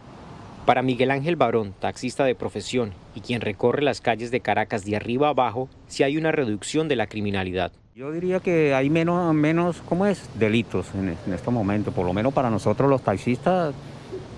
Para 0.66 0.82
Miguel 0.82 1.10
Ángel 1.10 1.36
Barón, 1.36 1.72
taxista 1.78 2.24
de 2.24 2.34
profesión 2.34 2.92
y 3.14 3.20
quien 3.20 3.40
recorre 3.40 3.82
las 3.82 4.00
calles 4.00 4.30
de 4.30 4.40
Caracas 4.40 4.84
de 4.84 4.96
arriba 4.96 5.28
abajo, 5.28 5.68
si 5.86 6.02
hay 6.02 6.16
una 6.16 6.32
reducción 6.32 6.88
de 6.88 6.96
la 6.96 7.06
criminalidad. 7.06 7.72
Yo 7.94 8.12
diría 8.12 8.40
que 8.40 8.74
hay 8.74 8.90
menos, 8.90 9.34
menos 9.34 9.80
¿cómo 9.88 10.06
es? 10.06 10.28
Delitos 10.38 10.86
en, 10.94 11.16
en 11.26 11.32
estos 11.32 11.52
momentos. 11.52 11.94
Por 11.94 12.04
lo 12.04 12.12
menos 12.12 12.34
para 12.34 12.50
nosotros 12.50 12.90
los 12.90 13.02
taxistas 13.02 13.74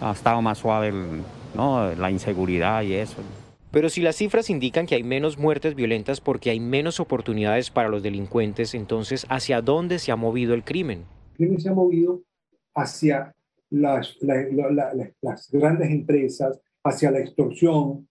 ha 0.00 0.12
estado 0.12 0.40
más 0.40 0.58
suave 0.58 0.92
¿no? 1.54 1.92
la 1.94 2.11
inseguridad 2.11 2.82
y 2.82 2.94
eso. 2.94 3.16
Pero 3.73 3.89
si 3.89 4.01
las 4.01 4.16
cifras 4.16 4.51
indican 4.51 4.87
que 4.87 4.97
hay 4.97 5.05
menos 5.05 5.39
muertes 5.39 5.77
violentas 5.77 6.21
porque 6.21 6.51
hay 6.51 6.59
menos 6.59 6.99
oportunidades 6.99 7.71
para 7.71 7.89
los 7.89 8.03
delincuentes, 8.03 8.75
entonces 8.75 9.27
¿hacia 9.29 9.62
dónde 9.62 10.01
se 10.01 10.11
ha 10.11 10.16
movido 10.16 10.55
el 10.55 10.64
crimen? 10.64 11.05
El 11.33 11.37
crimen 11.37 11.61
se 11.61 11.68
ha 11.68 11.75
movido 11.75 12.21
hacia 12.75 13.33
las, 13.71 14.16
grandes 14.21 15.91
empresas, 15.91 16.61
hacia 16.83 17.12
la 17.12 17.21
extorsión, 17.21 18.09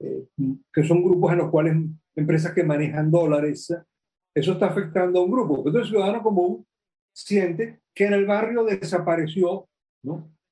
eh, 0.00 0.26
que 0.72 0.84
son 0.84 1.02
grupos 1.02 1.32
en 1.32 1.38
los 1.38 1.50
cuales 1.50 1.76
empresas 2.14 2.52
que 2.52 2.64
manejan 2.64 3.10
dólares, 3.10 3.74
eso 4.34 4.52
está 4.52 4.66
afectando 4.66 5.20
a 5.20 5.24
un 5.24 5.30
grupo. 5.30 5.56
Entonces 5.58 5.82
el 5.82 5.88
ciudadano 5.88 6.22
común 6.22 6.66
siente 7.14 7.80
que 7.94 8.04
en 8.04 8.12
el 8.12 8.26
barrio 8.26 8.64
desapareció 8.64 9.66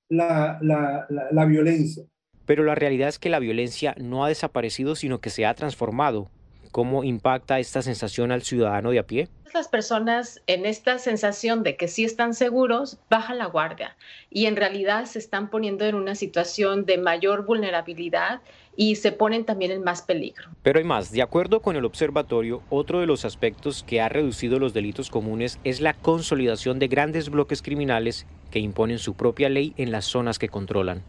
la 0.09 1.45
violencia. 1.47 2.07
Pero 2.47 2.65
la 2.65 2.75
realidad 2.75 3.09
es 3.09 3.19
que 3.19 3.31
la 3.31 3.39
violencia 3.39 3.95
no 3.99 4.25
ha 4.25 4.29
desaparecido, 4.29 4.97
sino 4.97 5.21
que 5.21 5.31
se 5.31 5.47
ha 5.47 5.55
transformado. 5.55 6.31
¿Cómo 6.71 7.05
impacta 7.05 7.59
esta 7.59 7.83
sensación 7.83 8.33
al 8.33 8.43
ciudadano 8.43 8.91
de 8.91 8.99
a 8.99 9.07
pie? 9.07 9.29
Las 9.53 9.69
personas 9.69 10.41
en 10.47 10.65
esta 10.65 10.99
sensación 10.99 11.63
de 11.63 11.77
que 11.77 11.87
sí 11.87 12.05
están 12.05 12.33
seguros 12.33 12.99
bajan 13.11 13.37
la 13.37 13.45
guardia 13.45 13.95
y 14.31 14.47
en 14.47 14.57
realidad 14.57 15.05
se 15.05 15.19
están 15.19 15.51
poniendo 15.51 15.85
en 15.85 15.95
una 15.95 16.15
situación 16.15 16.87
de 16.87 16.97
mayor 16.97 17.45
vulnerabilidad 17.45 18.41
y 18.75 18.97
se 18.97 19.13
ponen 19.13 19.45
también 19.45 19.71
en 19.71 19.85
más 19.85 20.01
peligro. 20.01 20.49
Pero 20.63 20.79
hay 20.79 20.85
más. 20.85 21.13
De 21.13 21.21
acuerdo 21.21 21.61
con 21.61 21.77
el 21.77 21.85
observatorio, 21.85 22.63
otro 22.71 23.01
de 23.01 23.07
los 23.07 23.27
aspectos 23.27 23.83
que 23.83 24.01
ha 24.01 24.09
reducido 24.09 24.59
los 24.59 24.73
delitos 24.73 25.11
comunes 25.11 25.59
es 25.65 25.83
la 25.83 25.93
consolidación 25.93 26.79
de 26.79 26.89
grandes 26.89 27.29
bloques 27.29 27.61
criminales 27.61 28.27
que 28.51 28.61
imponen 28.61 28.99
su 28.99 29.13
propia 29.13 29.51
ley 29.51 29.75
en 29.77 29.93
las 29.93 30.07
zonas 30.07 30.39
que 30.39 30.49
controlan. 30.49 31.03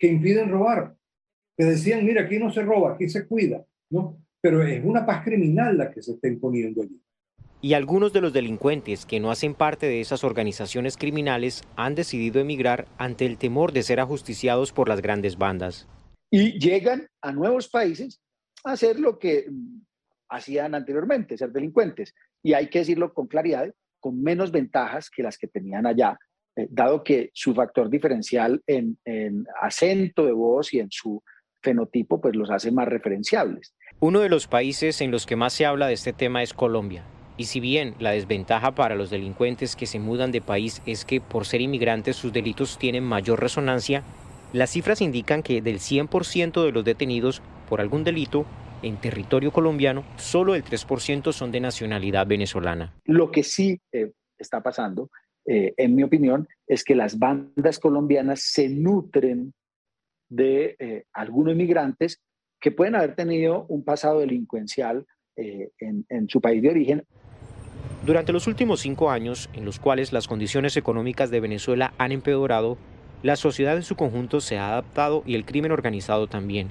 Que 0.00 0.08
impiden 0.08 0.50
robar. 0.50 0.96
Que 1.56 1.64
decían, 1.66 2.04
mira, 2.04 2.22
aquí 2.22 2.38
no 2.38 2.50
se 2.50 2.62
roba, 2.62 2.94
aquí 2.94 3.08
se 3.08 3.28
cuida. 3.28 3.64
¿no? 3.90 4.20
pero 4.40 4.62
es 4.62 4.84
una 4.84 5.04
paz 5.04 5.24
criminal 5.24 5.76
la 5.76 5.90
que 5.90 6.02
se 6.02 6.12
está 6.12 6.28
imponiendo 6.28 6.82
allí. 6.82 7.00
Y 7.62 7.74
algunos 7.74 8.12
de 8.14 8.22
los 8.22 8.32
delincuentes 8.32 9.04
que 9.04 9.20
no 9.20 9.30
hacen 9.30 9.54
parte 9.54 9.86
de 9.86 10.00
esas 10.00 10.24
organizaciones 10.24 10.96
criminales 10.96 11.62
han 11.76 11.94
decidido 11.94 12.40
emigrar 12.40 12.88
ante 12.96 13.26
el 13.26 13.36
temor 13.36 13.72
de 13.72 13.82
ser 13.82 14.00
ajusticiados 14.00 14.72
por 14.72 14.88
las 14.88 15.02
grandes 15.02 15.36
bandas. 15.36 15.86
Y 16.30 16.58
llegan 16.58 17.06
a 17.20 17.32
nuevos 17.32 17.68
países 17.68 18.22
a 18.64 18.72
hacer 18.72 18.98
lo 18.98 19.18
que 19.18 19.46
mm, 19.50 19.82
hacían 20.30 20.74
anteriormente, 20.74 21.36
ser 21.36 21.52
delincuentes. 21.52 22.14
Y 22.42 22.54
hay 22.54 22.70
que 22.70 22.78
decirlo 22.78 23.12
con 23.12 23.26
claridad, 23.26 23.70
con 23.98 24.22
menos 24.22 24.50
ventajas 24.50 25.10
que 25.10 25.22
las 25.22 25.36
que 25.36 25.48
tenían 25.48 25.86
allá, 25.86 26.18
eh, 26.60 26.68
dado 26.70 27.02
que 27.02 27.30
su 27.32 27.54
factor 27.54 27.90
diferencial 27.90 28.62
en, 28.66 28.98
en 29.04 29.44
acento 29.60 30.26
de 30.26 30.32
voz 30.32 30.72
y 30.74 30.80
en 30.80 30.88
su 30.90 31.22
fenotipo 31.62 32.20
pues 32.20 32.34
los 32.36 32.50
hace 32.50 32.72
más 32.72 32.88
referenciables. 32.88 33.74
Uno 34.00 34.20
de 34.20 34.28
los 34.28 34.46
países 34.46 35.00
en 35.00 35.10
los 35.10 35.26
que 35.26 35.36
más 35.36 35.52
se 35.52 35.66
habla 35.66 35.86
de 35.86 35.94
este 35.94 36.12
tema 36.12 36.42
es 36.42 36.54
Colombia. 36.54 37.04
Y 37.36 37.44
si 37.44 37.60
bien 37.60 37.94
la 37.98 38.10
desventaja 38.10 38.74
para 38.74 38.96
los 38.96 39.10
delincuentes 39.10 39.76
que 39.76 39.86
se 39.86 39.98
mudan 39.98 40.32
de 40.32 40.42
país 40.42 40.82
es 40.86 41.04
que 41.04 41.20
por 41.20 41.46
ser 41.46 41.60
inmigrantes 41.60 42.16
sus 42.16 42.32
delitos 42.32 42.78
tienen 42.78 43.04
mayor 43.04 43.40
resonancia, 43.40 44.02
las 44.52 44.70
cifras 44.70 45.00
indican 45.00 45.42
que 45.42 45.62
del 45.62 45.78
100% 45.78 46.64
de 46.64 46.72
los 46.72 46.84
detenidos 46.84 47.40
por 47.68 47.80
algún 47.80 48.04
delito 48.04 48.44
en 48.82 48.96
territorio 48.96 49.52
colombiano, 49.52 50.04
solo 50.16 50.54
el 50.54 50.64
3% 50.64 51.32
son 51.32 51.52
de 51.52 51.60
nacionalidad 51.60 52.26
venezolana. 52.26 52.94
Lo 53.04 53.30
que 53.30 53.42
sí 53.42 53.80
eh, 53.92 54.12
está 54.38 54.62
pasando, 54.62 55.10
eh, 55.52 55.74
en 55.78 55.96
mi 55.96 56.04
opinión, 56.04 56.46
es 56.68 56.84
que 56.84 56.94
las 56.94 57.18
bandas 57.18 57.80
colombianas 57.80 58.40
se 58.40 58.68
nutren 58.68 59.52
de 60.28 60.76
eh, 60.78 61.06
algunos 61.12 61.54
inmigrantes 61.54 62.20
que 62.60 62.70
pueden 62.70 62.94
haber 62.94 63.16
tenido 63.16 63.66
un 63.68 63.82
pasado 63.82 64.20
delincuencial 64.20 65.04
eh, 65.34 65.70
en, 65.80 66.28
su 66.28 66.40
país 66.40 66.62
de 66.62 66.70
origen. 66.70 67.04
Durante 68.06 68.32
los 68.32 68.46
últimos 68.46 68.78
cinco 68.78 69.10
años, 69.10 69.50
en 69.52 69.64
los 69.64 69.80
cuales 69.80 70.12
las 70.12 70.28
condiciones 70.28 70.76
económicas 70.76 71.32
de 71.32 71.40
Venezuela 71.40 71.94
han 71.98 72.12
empeorado, 72.12 72.78
la 73.24 73.34
sociedad 73.34 73.74
en 73.74 73.82
su 73.82 73.96
conjunto 73.96 74.40
se 74.40 74.56
ha 74.56 74.68
adaptado 74.68 75.24
y 75.26 75.34
el 75.34 75.44
crimen 75.44 75.72
organizado 75.72 76.28
también, 76.28 76.68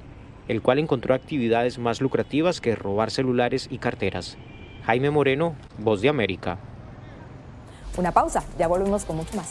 el 0.47 0.61
cual 0.61 0.79
encontró 0.79 1.13
actividades 1.15 1.79
más 1.79 1.99
lucrativas 1.99 2.61
que 2.61 2.75
robar 2.75 3.11
celulares 3.11 3.67
y 3.69 3.79
carteras. 3.79 4.37
Jaime 4.85 5.09
Moreno, 5.09 5.57
Voz 5.79 5.99
de 6.01 6.07
América. 6.07 6.59
Una 7.97 8.11
pausa, 8.11 8.43
ya 8.57 8.67
volvemos 8.67 9.05
con 9.05 9.17
mucho 9.17 9.35
más. 9.35 9.47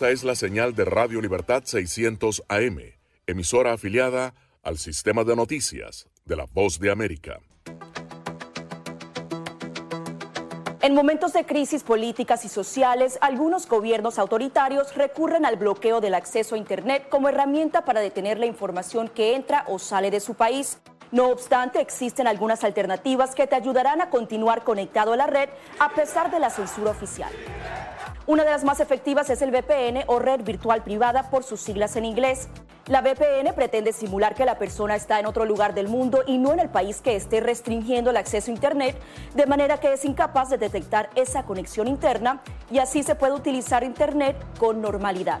Esta 0.00 0.12
es 0.12 0.24
la 0.24 0.34
señal 0.34 0.74
de 0.74 0.86
Radio 0.86 1.20
Libertad 1.20 1.62
600 1.62 2.44
AM, 2.48 2.78
emisora 3.26 3.74
afiliada 3.74 4.32
al 4.62 4.78
sistema 4.78 5.24
de 5.24 5.36
noticias 5.36 6.08
de 6.24 6.36
la 6.36 6.46
Voz 6.50 6.80
de 6.80 6.90
América. 6.90 7.38
En 10.80 10.94
momentos 10.94 11.34
de 11.34 11.44
crisis 11.44 11.82
políticas 11.82 12.46
y 12.46 12.48
sociales, 12.48 13.18
algunos 13.20 13.68
gobiernos 13.68 14.18
autoritarios 14.18 14.96
recurren 14.96 15.44
al 15.44 15.56
bloqueo 15.56 16.00
del 16.00 16.14
acceso 16.14 16.54
a 16.54 16.58
Internet 16.58 17.10
como 17.10 17.28
herramienta 17.28 17.84
para 17.84 18.00
detener 18.00 18.38
la 18.38 18.46
información 18.46 19.06
que 19.06 19.34
entra 19.36 19.66
o 19.68 19.78
sale 19.78 20.10
de 20.10 20.20
su 20.20 20.32
país. 20.32 20.78
No 21.12 21.28
obstante, 21.28 21.78
existen 21.78 22.26
algunas 22.26 22.64
alternativas 22.64 23.34
que 23.34 23.46
te 23.46 23.54
ayudarán 23.54 24.00
a 24.00 24.08
continuar 24.08 24.64
conectado 24.64 25.12
a 25.12 25.18
la 25.18 25.26
red 25.26 25.50
a 25.78 25.90
pesar 25.90 26.30
de 26.30 26.40
la 26.40 26.48
censura 26.48 26.90
oficial. 26.90 27.30
Una 28.26 28.44
de 28.44 28.50
las 28.50 28.64
más 28.64 28.80
efectivas 28.80 29.30
es 29.30 29.42
el 29.42 29.50
VPN 29.50 30.04
o 30.06 30.18
red 30.18 30.42
virtual 30.42 30.82
privada 30.82 31.30
por 31.30 31.42
sus 31.42 31.60
siglas 31.60 31.96
en 31.96 32.04
inglés. 32.04 32.48
La 32.86 33.00
VPN 33.00 33.54
pretende 33.54 33.92
simular 33.92 34.34
que 34.34 34.44
la 34.44 34.58
persona 34.58 34.94
está 34.94 35.18
en 35.20 35.26
otro 35.26 35.44
lugar 35.44 35.74
del 35.74 35.88
mundo 35.88 36.22
y 36.26 36.38
no 36.38 36.52
en 36.52 36.60
el 36.60 36.68
país 36.68 37.00
que 37.00 37.16
esté 37.16 37.40
restringiendo 37.40 38.10
el 38.10 38.16
acceso 38.16 38.50
a 38.50 38.54
Internet, 38.54 38.96
de 39.34 39.46
manera 39.46 39.78
que 39.78 39.92
es 39.92 40.04
incapaz 40.04 40.50
de 40.50 40.58
detectar 40.58 41.08
esa 41.14 41.44
conexión 41.44 41.88
interna 41.88 42.42
y 42.70 42.78
así 42.78 43.02
se 43.02 43.14
puede 43.14 43.32
utilizar 43.32 43.84
Internet 43.84 44.36
con 44.58 44.82
normalidad. 44.82 45.40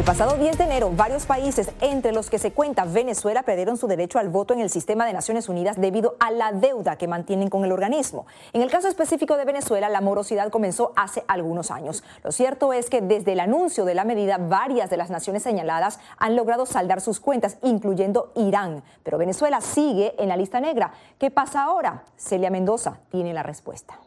El 0.00 0.06
pasado 0.06 0.38
10 0.38 0.56
de 0.56 0.64
enero, 0.64 0.90
varios 0.96 1.26
países, 1.26 1.70
entre 1.82 2.12
los 2.12 2.30
que 2.30 2.38
se 2.38 2.52
cuenta 2.52 2.86
Venezuela, 2.86 3.42
perdieron 3.42 3.76
su 3.76 3.86
derecho 3.86 4.18
al 4.18 4.30
voto 4.30 4.54
en 4.54 4.60
el 4.60 4.70
sistema 4.70 5.04
de 5.04 5.12
Naciones 5.12 5.50
Unidas 5.50 5.78
debido 5.78 6.16
a 6.20 6.30
la 6.30 6.52
deuda 6.52 6.96
que 6.96 7.06
mantienen 7.06 7.50
con 7.50 7.66
el 7.66 7.70
organismo. 7.72 8.24
En 8.54 8.62
el 8.62 8.70
caso 8.70 8.88
específico 8.88 9.36
de 9.36 9.44
Venezuela, 9.44 9.90
la 9.90 10.00
morosidad 10.00 10.48
comenzó 10.48 10.94
hace 10.96 11.22
algunos 11.28 11.70
años. 11.70 12.02
Lo 12.24 12.32
cierto 12.32 12.72
es 12.72 12.88
que 12.88 13.02
desde 13.02 13.32
el 13.32 13.40
anuncio 13.40 13.84
de 13.84 13.94
la 13.94 14.04
medida, 14.04 14.38
varias 14.38 14.88
de 14.88 14.96
las 14.96 15.10
naciones 15.10 15.42
señaladas 15.42 16.00
han 16.16 16.34
logrado 16.34 16.64
saldar 16.64 17.02
sus 17.02 17.20
cuentas, 17.20 17.58
incluyendo 17.62 18.32
Irán. 18.36 18.82
Pero 19.02 19.18
Venezuela 19.18 19.60
sigue 19.60 20.14
en 20.16 20.30
la 20.30 20.38
lista 20.38 20.60
negra. 20.60 20.94
¿Qué 21.18 21.30
pasa 21.30 21.64
ahora? 21.64 22.04
Celia 22.16 22.48
Mendoza 22.48 23.00
tiene 23.10 23.34
la 23.34 23.42
respuesta. 23.42 23.98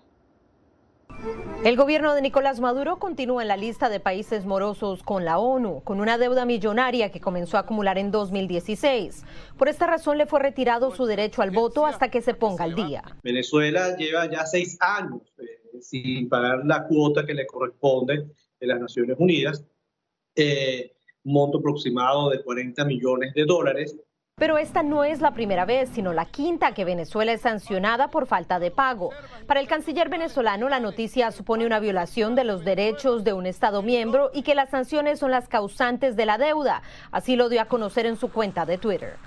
El 1.63 1.77
gobierno 1.77 2.13
de 2.13 2.21
Nicolás 2.21 2.59
Maduro 2.59 2.99
continúa 2.99 3.41
en 3.41 3.47
la 3.47 3.55
lista 3.55 3.87
de 3.87 4.01
países 4.01 4.45
morosos 4.45 5.01
con 5.01 5.23
la 5.23 5.39
ONU, 5.39 5.81
con 5.83 6.01
una 6.01 6.17
deuda 6.17 6.45
millonaria 6.45 7.09
que 7.09 7.21
comenzó 7.21 7.55
a 7.55 7.61
acumular 7.61 7.97
en 7.97 8.11
2016. 8.11 9.23
Por 9.57 9.69
esta 9.69 9.87
razón 9.87 10.17
le 10.17 10.25
fue 10.25 10.41
retirado 10.41 10.93
su 10.93 11.05
derecho 11.05 11.41
al 11.41 11.51
voto 11.51 11.85
hasta 11.85 12.11
que 12.11 12.21
se 12.21 12.33
ponga 12.33 12.65
al 12.65 12.75
día. 12.75 13.03
Venezuela 13.23 13.95
lleva 13.95 14.29
ya 14.29 14.45
seis 14.45 14.77
años 14.81 15.21
eh, 15.37 15.79
sin 15.79 16.27
pagar 16.27 16.65
la 16.65 16.85
cuota 16.85 17.25
que 17.25 17.33
le 17.33 17.47
corresponde 17.47 18.27
de 18.59 18.67
las 18.67 18.79
Naciones 18.79 19.15
Unidas, 19.19 19.65
eh, 20.35 20.93
monto 21.23 21.59
aproximado 21.59 22.29
de 22.29 22.43
40 22.43 22.83
millones 22.85 23.33
de 23.33 23.45
dólares. 23.45 23.97
Pero 24.35 24.57
esta 24.57 24.81
no 24.81 25.03
es 25.03 25.21
la 25.21 25.35
primera 25.35 25.63
vez, 25.63 25.89
sino 25.93 26.11
la 26.11 26.25
quinta 26.25 26.73
que 26.73 26.85
Venezuela 26.85 27.31
es 27.31 27.41
sancionada 27.41 28.09
por 28.09 28.25
falta 28.25 28.59
de 28.59 28.71
pago. 28.71 29.11
Para 29.45 29.59
el 29.59 29.67
canciller 29.67 30.09
venezolano, 30.09 30.69
la 30.69 30.79
noticia 30.79 31.31
supone 31.31 31.67
una 31.67 31.79
violación 31.79 32.33
de 32.33 32.43
los 32.43 32.65
derechos 32.65 33.23
de 33.23 33.33
un 33.33 33.45
Estado 33.45 33.83
miembro 33.83 34.31
y 34.33 34.41
que 34.41 34.55
las 34.55 34.71
sanciones 34.71 35.19
son 35.19 35.29
las 35.29 35.47
causantes 35.47 36.15
de 36.15 36.25
la 36.25 36.39
deuda. 36.39 36.81
Así 37.11 37.35
lo 37.35 37.47
dio 37.47 37.61
a 37.61 37.65
conocer 37.65 38.07
en 38.07 38.17
su 38.17 38.31
cuenta 38.31 38.65
de 38.65 38.79
Twitter. 38.79 39.17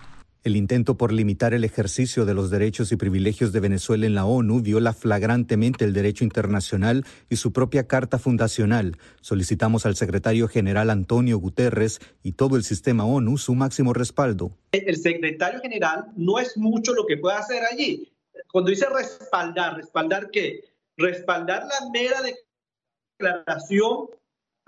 El 0.46 0.54
intento 0.54 0.96
por 0.96 1.12
limitar 1.12 1.54
el 1.54 1.64
ejercicio 1.64 2.24
de 2.24 2.32
los 2.32 2.50
derechos 2.50 2.92
y 2.92 2.96
privilegios 2.96 3.50
de 3.50 3.58
Venezuela 3.58 4.06
en 4.06 4.14
la 4.14 4.26
ONU 4.26 4.62
viola 4.62 4.92
flagrantemente 4.92 5.84
el 5.84 5.92
derecho 5.92 6.22
internacional 6.22 7.04
y 7.28 7.34
su 7.34 7.52
propia 7.52 7.88
carta 7.88 8.20
fundacional. 8.20 8.96
Solicitamos 9.20 9.86
al 9.86 9.96
secretario 9.96 10.46
general 10.46 10.90
Antonio 10.90 11.38
Guterres 11.38 11.98
y 12.22 12.34
todo 12.34 12.54
el 12.54 12.62
sistema 12.62 13.04
ONU 13.04 13.38
su 13.38 13.56
máximo 13.56 13.92
respaldo. 13.92 14.52
El 14.70 14.96
secretario 14.98 15.58
general 15.62 16.12
no 16.14 16.38
es 16.38 16.56
mucho 16.56 16.94
lo 16.94 17.06
que 17.06 17.16
puede 17.16 17.38
hacer 17.38 17.64
allí. 17.64 18.12
Cuando 18.52 18.70
dice 18.70 18.86
respaldar, 18.88 19.78
¿respaldar 19.78 20.30
qué? 20.30 20.60
Respaldar 20.96 21.64
la 21.64 21.90
mera 21.90 22.18
declaración 23.18 24.10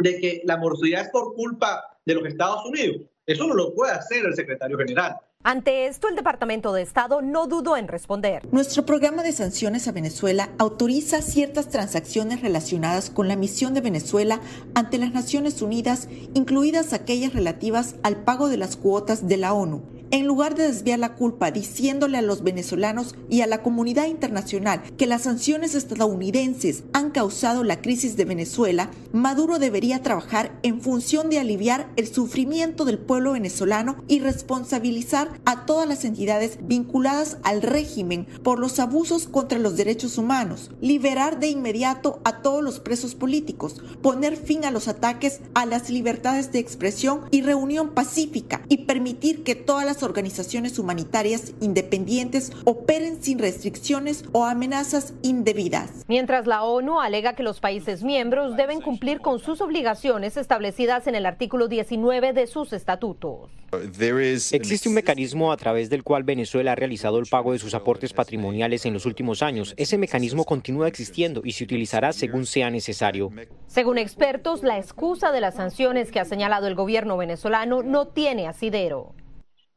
de 0.01 0.19
que 0.19 0.43
la 0.45 0.57
morosidad 0.57 1.03
es 1.03 1.11
por 1.11 1.37
culpa 1.37 1.85
de 2.05 2.15
los 2.15 2.27
Estados 2.27 2.67
Unidos. 2.67 3.03
Eso 3.27 3.47
no 3.47 3.55
lo 3.55 3.73
puede 3.77 3.93
hacer 3.93 4.27
el 4.27 4.35
secretario 4.35 4.77
general. 4.77 5.21
Ante 5.45 5.87
esto, 5.87 6.09
el 6.09 6.17
Departamento 6.17 6.73
de 6.73 6.83
Estado 6.83 7.23
no 7.23 7.47
dudó 7.47 7.77
en 7.77 7.87
responder. 7.87 8.47
Nuestro 8.53 8.85
programa 8.85 9.23
de 9.23 9.33
sanciones 9.33 9.87
a 9.87 9.93
Venezuela 9.93 10.51
autoriza 10.59 11.23
ciertas 11.23 11.69
transacciones 11.69 12.43
relacionadas 12.43 13.09
con 13.09 13.29
la 13.29 13.37
misión 13.37 13.73
de 13.73 13.81
Venezuela 13.81 14.41
ante 14.75 14.99
las 14.99 15.13
Naciones 15.13 15.63
Unidas, 15.63 16.09
incluidas 16.35 16.93
aquellas 16.93 17.35
relativas 17.35 17.95
al 18.03 18.17
pago 18.25 18.49
de 18.49 18.57
las 18.57 18.77
cuotas 18.77 19.29
de 19.29 19.37
la 19.37 19.53
ONU. 19.53 19.98
En 20.11 20.27
lugar 20.27 20.55
de 20.55 20.67
desviar 20.67 20.99
la 20.99 21.15
culpa 21.17 21.51
diciéndole 21.51 22.17
a 22.17 22.23
los 22.23 22.43
venezolanos 22.43 23.15
y 23.29 23.43
a 23.43 23.47
la 23.47 23.63
comunidad 23.63 24.07
internacional 24.07 24.83
que 24.97 25.07
las 25.07 25.23
sanciones 25.23 25.75
estadounidenses 25.75 26.85
han 26.95 27.11
causado 27.11 27.63
la 27.63 27.83
crisis 27.83 28.17
de 28.17 28.25
Venezuela, 28.25 28.91
Maduro 29.13 29.59
debería 29.59 30.03
trabajar 30.03 30.59
en 30.63 30.81
función 30.81 31.29
de 31.29 31.39
aliviar 31.39 31.91
el 31.97 32.09
sufrimiento 32.09 32.87
del 32.87 32.99
pueblo 32.99 33.33
venezolano 33.33 34.03
y 34.09 34.21
responsabilizar 34.21 35.29
a 35.45 35.67
todas 35.67 35.87
las 35.87 36.07
entidades 36.07 36.59
vinculadas 36.63 37.37
al 37.43 37.61
régimen 37.61 38.27
por 38.43 38.59
los 38.59 38.79
abusos 38.79 39.27
contra 39.27 39.59
los 39.59 39.77
derechos 39.77 40.17
humanos, 40.17 40.71
liberar 40.81 41.39
de 41.39 41.49
inmediato 41.49 42.21
a 42.25 42.41
todos 42.41 42.65
los 42.65 42.81
presos 42.81 43.15
políticos, 43.15 43.83
poner 44.01 44.37
fin 44.37 44.65
a 44.65 44.71
los 44.71 44.89
ataques 44.89 45.41
a 45.53 45.67
las 45.67 45.91
libertades 45.91 46.51
de 46.51 46.61
expresión 46.61 47.23
y 47.31 47.43
reunión 47.43 47.91
pacífica 47.91 48.63
y 48.69 48.85
permitir 48.85 49.43
que 49.45 49.55
todas 49.55 49.85
las 49.85 49.98
organizaciones 50.03 50.79
humanitarias 50.79 51.53
independientes 51.61 52.53
operen 52.65 53.23
sin 53.23 53.39
restricciones 53.39 54.25
o 54.33 54.45
amenazas 54.45 55.15
indebidas. 55.23 56.05
Mientras 56.09 56.47
la 56.47 56.63
ONU 56.63 57.01
alega 57.01 57.35
que 57.35 57.43
los 57.43 57.61
países 57.61 58.03
miembros 58.03 58.57
deben 58.57 58.81
cumplir 58.81 59.21
con 59.21 59.39
sus 59.39 59.61
obligaciones 59.61 60.37
establecidas 60.37 61.07
en 61.07 61.15
el 61.15 61.27
artículo 61.27 61.69
19 61.69 62.33
de 62.33 62.47
sus 62.47 62.73
estatutos. 62.73 63.51
Existe 63.71 64.89
un 64.89 64.95
mecanismo 64.95 65.53
a 65.53 65.57
través 65.59 65.91
del 65.91 66.03
cual 66.03 66.23
Venezuela 66.23 66.73
ha 66.73 66.75
realizado 66.75 67.19
el 67.19 67.27
pago 67.27 67.53
de 67.53 67.59
sus 67.59 67.75
aportes 67.75 68.15
patrimoniales 68.15 68.87
en 68.87 68.95
los 68.95 69.05
últimos 69.05 69.43
años. 69.43 69.75
Ese 69.77 69.99
mecanismo 69.99 70.45
continúa 70.45 70.89
existiendo 70.89 71.43
y 71.45 71.53
se 71.53 71.65
utilizará 71.65 72.13
según 72.13 72.47
sea 72.47 72.71
necesario. 72.71 73.31
Según 73.67 73.99
expertos, 73.99 74.63
la 74.63 74.79
excusa 74.79 75.33
de 75.33 75.43
las 75.43 75.57
sanciones 75.57 76.11
que 76.11 76.21
ha 76.21 76.25
señalado 76.25 76.67
el 76.67 76.75
gobierno 76.75 77.17
venezolano 77.17 77.83
no 77.83 78.09
tiene 78.09 78.49
asidero. 78.49 79.15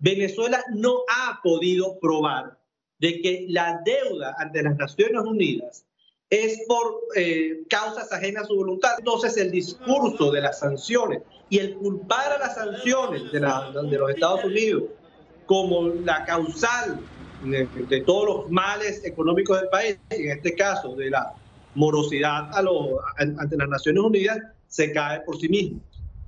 Venezuela 0.02 0.64
no 0.74 1.04
ha 1.08 1.40
podido 1.42 1.98
probar 2.00 2.60
de 3.00 3.22
que 3.22 3.46
la 3.50 3.82
deuda 3.86 4.36
ante 4.38 4.62
las 4.62 4.76
Naciones 4.78 5.22
Unidas 5.22 5.86
es 6.30 6.62
por 6.68 7.02
eh, 7.16 7.64
causas 7.70 8.12
ajenas 8.12 8.44
a 8.44 8.48
su 8.48 8.56
voluntad. 8.56 8.96
Entonces 8.98 9.38
el 9.38 9.52
discurso 9.52 10.32
de 10.32 10.42
las 10.42 10.60
sanciones 10.60 11.22
y 11.50 11.60
el 11.60 11.76
culpar 11.76 12.34
a 12.34 12.40
las 12.40 12.56
sanciones 12.56 13.32
de, 13.32 13.40
de 13.40 13.98
los 13.98 14.10
Estados 14.10 14.44
Unidos 14.44 14.84
como 15.46 15.90
la 15.90 16.26
causal 16.26 17.00
de, 17.44 18.02
todos 18.02 18.26
los 18.26 18.52
males 18.52 19.04
económicos 19.04 19.60
del 19.60 19.70
país, 19.70 19.98
en 20.10 20.32
este 20.32 20.56
caso 20.56 20.96
de 20.96 21.10
la 21.10 21.34
morosidad 21.76 22.50
a 22.54 22.64
ante 23.18 23.58
las 23.58 23.70
Naciones 23.70 24.04
Unidas, 24.04 24.40
se 24.68 24.92
cae 24.92 25.22
por 25.22 25.38
sí 25.38 25.50
mismo. 25.50 25.80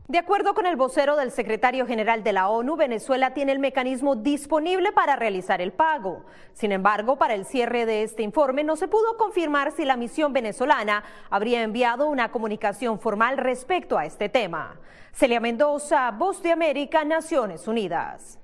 De 0.10 0.18
acuerdo 0.18 0.54
con 0.54 0.66
el 0.66 0.76
vocero 0.76 1.16
del 1.16 1.32
secretario 1.32 1.88
general 1.88 2.24
de 2.24 2.34
la 2.34 2.50
ONU, 2.50 2.76
Venezuela 2.76 3.34
tiene 3.34 3.54
el 3.54 3.60
mecanismo 3.60 4.18
disponible 4.18 4.92
para 4.92 5.16
realizar 5.16 5.62
el 5.62 5.72
pago. 5.72 6.26
Sin 6.52 6.74
embargo, 6.74 7.18
para 7.18 7.36
el 7.36 7.46
cierre 7.46 7.86
de 7.86 8.04
este 8.04 8.22
informe 8.22 8.66
no 8.66 8.76
se 8.76 8.90
pudo 8.90 9.16
confirmar 9.16 9.72
si 9.72 9.86
la 9.86 9.96
misión 9.96 10.34
venezolana 10.34 11.06
habría 11.30 11.64
enviado 11.64 12.10
una 12.10 12.32
comunicación 12.32 13.00
formal 13.00 13.38
respecto 13.38 13.98
a 13.98 14.06
este 14.06 14.28
tema. 14.28 14.78
Celia 15.14 15.40
Mendoza, 15.40 16.12
Voz 16.12 16.44
de 16.44 16.52
América, 16.52 17.06
Naciones 17.06 17.66
Unidas. 17.66 18.43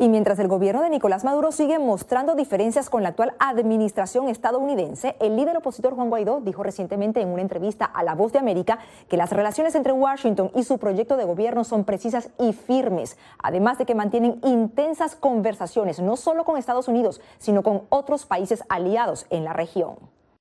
Y 0.00 0.08
mientras 0.08 0.38
el 0.38 0.46
gobierno 0.46 0.80
de 0.80 0.90
Nicolás 0.90 1.24
Maduro 1.24 1.50
sigue 1.50 1.80
mostrando 1.80 2.36
diferencias 2.36 2.88
con 2.88 3.02
la 3.02 3.08
actual 3.08 3.34
administración 3.40 4.28
estadounidense, 4.28 5.16
el 5.18 5.34
líder 5.34 5.56
opositor 5.56 5.94
Juan 5.96 6.08
Guaidó 6.08 6.40
dijo 6.40 6.62
recientemente 6.62 7.20
en 7.20 7.26
una 7.30 7.42
entrevista 7.42 7.84
a 7.84 8.04
La 8.04 8.14
Voz 8.14 8.32
de 8.32 8.38
América 8.38 8.78
que 9.08 9.16
las 9.16 9.32
relaciones 9.32 9.74
entre 9.74 9.90
Washington 9.90 10.52
y 10.54 10.62
su 10.62 10.78
proyecto 10.78 11.16
de 11.16 11.24
gobierno 11.24 11.64
son 11.64 11.82
precisas 11.82 12.30
y 12.38 12.52
firmes, 12.52 13.18
además 13.42 13.78
de 13.78 13.86
que 13.86 13.96
mantienen 13.96 14.38
intensas 14.44 15.16
conversaciones 15.16 15.98
no 15.98 16.16
solo 16.16 16.44
con 16.44 16.56
Estados 16.56 16.86
Unidos, 16.86 17.20
sino 17.38 17.64
con 17.64 17.82
otros 17.88 18.24
países 18.24 18.62
aliados 18.68 19.26
en 19.30 19.42
la 19.42 19.52
región. 19.52 19.96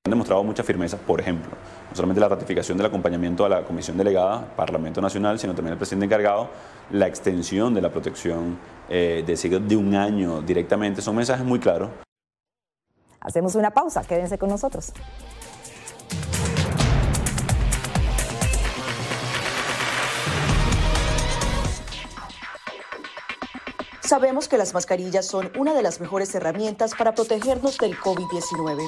Han 0.06 0.12
demostrado 0.12 0.44
mucha 0.44 0.64
firmeza, 0.64 0.98
por 0.98 1.20
ejemplo, 1.20 1.52
no 1.90 1.96
solamente 1.96 2.22
la 2.22 2.30
ratificación 2.30 2.78
del 2.78 2.86
acompañamiento 2.86 3.44
a 3.44 3.50
la 3.50 3.64
Comisión 3.64 3.98
Delegada, 3.98 4.54
Parlamento 4.56 5.02
Nacional, 5.02 5.40
sino 5.40 5.56
también 5.56 5.74
el 5.74 5.78
presidente 5.80 6.06
encargado, 6.06 6.48
la 6.92 7.08
extensión 7.08 7.74
de 7.74 7.82
la 7.82 7.92
protección 7.92 8.58
eh, 8.90 9.24
de, 9.26 9.60
de 9.60 9.76
un 9.76 9.96
año 9.96 10.42
directamente. 10.42 11.02
Son 11.02 11.16
mensajes 11.16 11.46
muy 11.46 11.60
claros. 11.60 11.90
Hacemos 13.20 13.56
una 13.56 13.72
pausa, 13.72 14.04
quédense 14.04 14.38
con 14.38 14.50
nosotros. 14.50 14.94
Sabemos 24.08 24.48
que 24.48 24.58
las 24.58 24.74
mascarillas 24.74 25.26
son 25.26 25.52
una 25.58 25.74
de 25.74 25.82
las 25.82 26.00
mejores 26.00 26.34
herramientas 26.34 26.96
para 26.96 27.14
protegernos 27.14 27.78
del 27.78 27.98
COVID-19, 27.98 28.88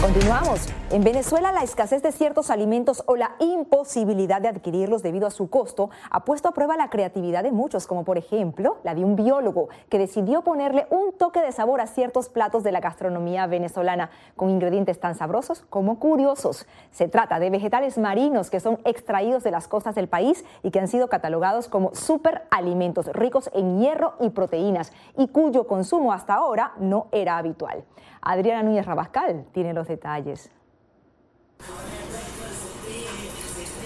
Continuamos. 0.00 0.68
En 0.90 1.02
Venezuela 1.02 1.50
la 1.50 1.64
escasez 1.64 2.04
de 2.04 2.12
ciertos 2.12 2.50
alimentos 2.50 3.02
o 3.06 3.16
la 3.16 3.32
imposibilidad 3.40 4.40
de 4.40 4.46
adquirirlos 4.46 5.02
debido 5.02 5.26
a 5.26 5.32
su 5.32 5.50
costo 5.50 5.90
ha 6.10 6.24
puesto 6.24 6.48
a 6.48 6.52
prueba 6.52 6.76
la 6.76 6.88
creatividad 6.88 7.42
de 7.42 7.50
muchos, 7.50 7.88
como 7.88 8.04
por 8.04 8.16
ejemplo 8.16 8.78
la 8.84 8.94
de 8.94 9.04
un 9.04 9.16
biólogo 9.16 9.68
que 9.88 9.98
decidió 9.98 10.42
ponerle 10.42 10.86
un 10.90 11.12
toque 11.12 11.40
de 11.40 11.50
sabor 11.50 11.80
a 11.80 11.88
ciertos 11.88 12.28
platos 12.28 12.62
de 12.62 12.70
la 12.70 12.78
gastronomía 12.78 13.48
venezolana 13.48 14.10
con 14.36 14.50
ingredientes 14.50 15.00
tan 15.00 15.16
sabrosos 15.16 15.64
como 15.68 15.98
curiosos. 15.98 16.66
Se 16.92 17.08
trata 17.08 17.40
de 17.40 17.50
vegetales 17.50 17.98
marinos 17.98 18.50
que 18.50 18.60
son 18.60 18.78
extraídos 18.84 19.42
de 19.42 19.50
las 19.50 19.66
costas 19.66 19.96
del 19.96 20.08
país 20.08 20.44
y 20.62 20.70
que 20.70 20.78
han 20.78 20.88
sido 20.88 21.08
catalogados 21.08 21.66
como 21.66 21.92
superalimentos 21.92 23.08
ricos 23.08 23.50
en 23.52 23.80
hierro 23.80 24.14
y 24.20 24.30
proteínas 24.30 24.92
y 25.16 25.26
cuyo 25.26 25.66
consumo 25.66 26.12
hasta 26.12 26.34
ahora 26.34 26.72
no 26.78 27.08
era 27.10 27.36
habitual. 27.36 27.84
Adriana 28.28 28.62
Núñez 28.62 28.84
Rabascal 28.84 29.46
tiene 29.54 29.72
los 29.72 29.88
detalles. 29.88 30.50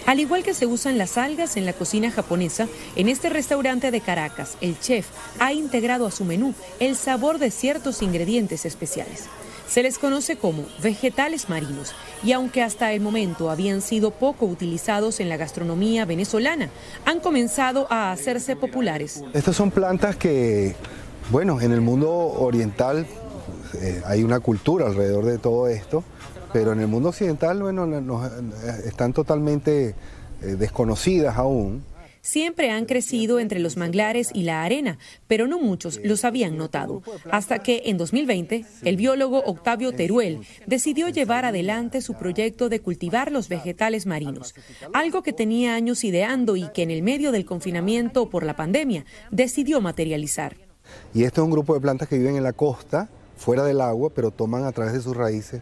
Al 0.04 0.18
igual 0.18 0.42
que 0.42 0.52
se 0.52 0.66
usan 0.66 0.98
las 0.98 1.16
algas 1.16 1.56
en 1.56 1.64
la 1.64 1.72
cocina 1.72 2.10
japonesa, 2.10 2.66
en 2.96 3.08
este 3.08 3.28
restaurante 3.28 3.92
de 3.92 4.00
Caracas, 4.00 4.58
el 4.60 4.80
chef 4.80 5.08
ha 5.38 5.52
integrado 5.52 6.08
a 6.08 6.10
su 6.10 6.24
menú 6.24 6.54
el 6.80 6.96
sabor 6.96 7.38
de 7.38 7.52
ciertos 7.52 8.02
ingredientes 8.02 8.66
especiales. 8.66 9.26
Se 9.68 9.84
les 9.84 10.00
conoce 10.00 10.34
como 10.34 10.64
vegetales 10.82 11.48
marinos 11.48 11.94
y 12.24 12.32
aunque 12.32 12.64
hasta 12.64 12.92
el 12.92 13.00
momento 13.00 13.48
habían 13.48 13.80
sido 13.80 14.10
poco 14.10 14.46
utilizados 14.46 15.20
en 15.20 15.28
la 15.28 15.36
gastronomía 15.36 16.04
venezolana, 16.04 16.68
han 17.06 17.20
comenzado 17.20 17.86
a 17.90 18.10
hacerse 18.10 18.56
populares. 18.56 19.22
Estas 19.34 19.54
son 19.54 19.70
plantas 19.70 20.16
que, 20.16 20.74
bueno, 21.30 21.60
en 21.60 21.70
el 21.70 21.80
mundo 21.80 22.10
oriental 22.10 23.06
eh, 23.80 24.02
hay 24.04 24.22
una 24.24 24.40
cultura 24.40 24.86
alrededor 24.86 25.24
de 25.24 25.38
todo 25.38 25.68
esto 25.68 26.04
pero 26.52 26.72
en 26.72 26.80
el 26.80 26.88
mundo 26.88 27.08
occidental, 27.08 27.62
bueno, 27.62 27.88
están 28.84 29.12
totalmente 29.12 29.94
eh, 30.42 30.46
desconocidas 30.58 31.36
aún. 31.36 31.84
Siempre 32.20 32.70
han 32.70 32.84
crecido 32.84 33.40
entre 33.40 33.58
los 33.58 33.76
manglares 33.76 34.30
y 34.32 34.44
la 34.44 34.62
arena, 34.62 34.96
pero 35.26 35.48
no 35.48 35.58
muchos 35.58 35.98
los 36.04 36.24
habían 36.24 36.56
notado. 36.56 37.02
Hasta 37.32 37.58
que 37.60 37.82
en 37.86 37.98
2020, 37.98 38.64
el 38.84 38.96
biólogo 38.96 39.42
Octavio 39.44 39.90
Teruel 39.90 40.38
decidió 40.66 41.08
llevar 41.08 41.44
adelante 41.44 42.00
su 42.00 42.14
proyecto 42.14 42.68
de 42.68 42.78
cultivar 42.78 43.32
los 43.32 43.48
vegetales 43.48 44.06
marinos, 44.06 44.54
algo 44.92 45.24
que 45.24 45.32
tenía 45.32 45.74
años 45.74 46.04
ideando 46.04 46.54
y 46.54 46.68
que 46.68 46.82
en 46.82 46.92
el 46.92 47.02
medio 47.02 47.32
del 47.32 47.44
confinamiento 47.44 48.30
por 48.30 48.44
la 48.44 48.54
pandemia 48.54 49.04
decidió 49.32 49.80
materializar. 49.80 50.56
Y 51.14 51.24
esto 51.24 51.40
es 51.40 51.46
un 51.46 51.50
grupo 51.50 51.74
de 51.74 51.80
plantas 51.80 52.08
que 52.08 52.18
viven 52.18 52.36
en 52.36 52.44
la 52.44 52.52
costa, 52.52 53.08
fuera 53.42 53.64
del 53.64 53.80
agua, 53.80 54.10
pero 54.14 54.30
toman 54.30 54.64
a 54.64 54.72
través 54.72 54.92
de 54.92 55.02
sus 55.02 55.16
raíces 55.16 55.60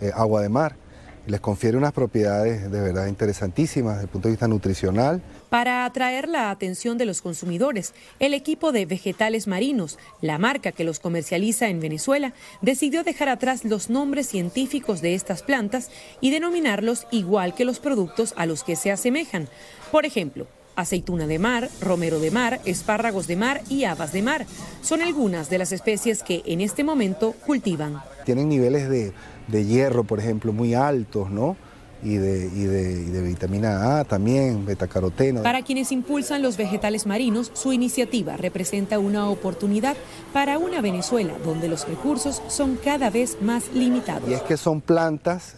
eh, 0.00 0.12
agua 0.14 0.42
de 0.42 0.48
mar. 0.48 0.76
les 1.24 1.40
confiere 1.40 1.76
unas 1.76 1.92
propiedades 1.92 2.68
de 2.68 2.80
verdad 2.80 3.06
interesantísimas 3.06 3.94
desde 3.94 4.06
el 4.06 4.08
punto 4.08 4.26
de 4.26 4.32
vista 4.32 4.48
nutricional. 4.48 5.22
Para 5.50 5.84
atraer 5.84 6.28
la 6.28 6.50
atención 6.50 6.98
de 6.98 7.04
los 7.04 7.22
consumidores, 7.22 7.94
el 8.18 8.34
equipo 8.34 8.72
de 8.72 8.86
vegetales 8.86 9.46
marinos, 9.46 10.00
la 10.20 10.38
marca 10.38 10.72
que 10.72 10.82
los 10.82 10.98
comercializa 10.98 11.68
en 11.68 11.78
Venezuela, 11.78 12.34
decidió 12.60 13.04
dejar 13.04 13.28
atrás 13.28 13.64
los 13.64 13.88
nombres 13.88 14.26
científicos 14.26 15.00
de 15.00 15.14
estas 15.14 15.44
plantas 15.44 15.90
y 16.20 16.32
denominarlos 16.32 17.06
igual 17.12 17.54
que 17.54 17.64
los 17.64 17.78
productos 17.78 18.34
a 18.36 18.44
los 18.44 18.64
que 18.64 18.74
se 18.74 18.90
asemejan. 18.90 19.48
Por 19.92 20.06
ejemplo, 20.06 20.48
aceituna 20.76 21.26
de 21.26 21.38
mar, 21.38 21.68
romero 21.80 22.18
de 22.20 22.30
mar, 22.30 22.60
espárragos 22.64 23.26
de 23.26 23.36
mar 23.36 23.62
y 23.68 23.84
habas 23.84 24.12
de 24.12 24.22
mar. 24.22 24.46
Son 24.82 25.02
algunas 25.02 25.50
de 25.50 25.58
las 25.58 25.72
especies 25.72 26.22
que 26.22 26.42
en 26.46 26.60
este 26.60 26.84
momento 26.84 27.34
cultivan. 27.46 28.02
Tienen 28.24 28.48
niveles 28.48 28.88
de 28.88 29.12
de 29.48 29.64
hierro, 29.64 30.04
por 30.04 30.18
ejemplo, 30.18 30.52
muy 30.52 30.74
altos, 30.74 31.30
¿no? 31.30 31.56
Y 32.04 32.16
de, 32.16 32.46
y, 32.48 32.64
de, 32.64 33.22
vitamina 33.22 34.00
A 34.00 34.04
también, 34.04 34.66
betacaroteno. 34.66 35.44
Para 35.44 35.62
quienes 35.62 35.92
impulsan 35.92 36.42
los 36.42 36.56
vegetales 36.56 37.06
marinos, 37.06 37.52
su 37.54 37.72
iniciativa 37.72 38.36
representa 38.36 38.98
una 38.98 39.28
oportunidad 39.28 39.96
para 40.32 40.58
una 40.58 40.80
Venezuela 40.80 41.34
donde 41.44 41.68
los 41.68 41.86
recursos 41.86 42.42
son 42.48 42.76
cada 42.82 43.08
vez 43.10 43.40
más 43.40 43.72
limitados. 43.72 44.28
Y 44.28 44.32
es 44.32 44.42
que 44.42 44.56
son 44.56 44.80
plantas 44.80 45.54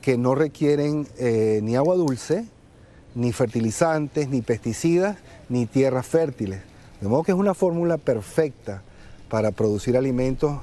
que 0.00 0.16
no 0.16 0.34
requieren 0.34 1.06
eh, 1.18 1.60
ni 1.62 1.76
agua 1.76 1.96
dulce, 1.96 2.46
ni 3.14 3.32
fertilizantes, 3.32 4.28
ni 4.28 4.42
pesticidas, 4.42 5.16
ni 5.48 5.66
tierras 5.66 6.06
fértiles. 6.06 6.60
De 7.00 7.08
modo 7.08 7.22
que 7.22 7.32
es 7.32 7.38
una 7.38 7.54
fórmula 7.54 7.98
perfecta 7.98 8.82
para 9.28 9.50
producir 9.52 9.96
alimentos 9.96 10.60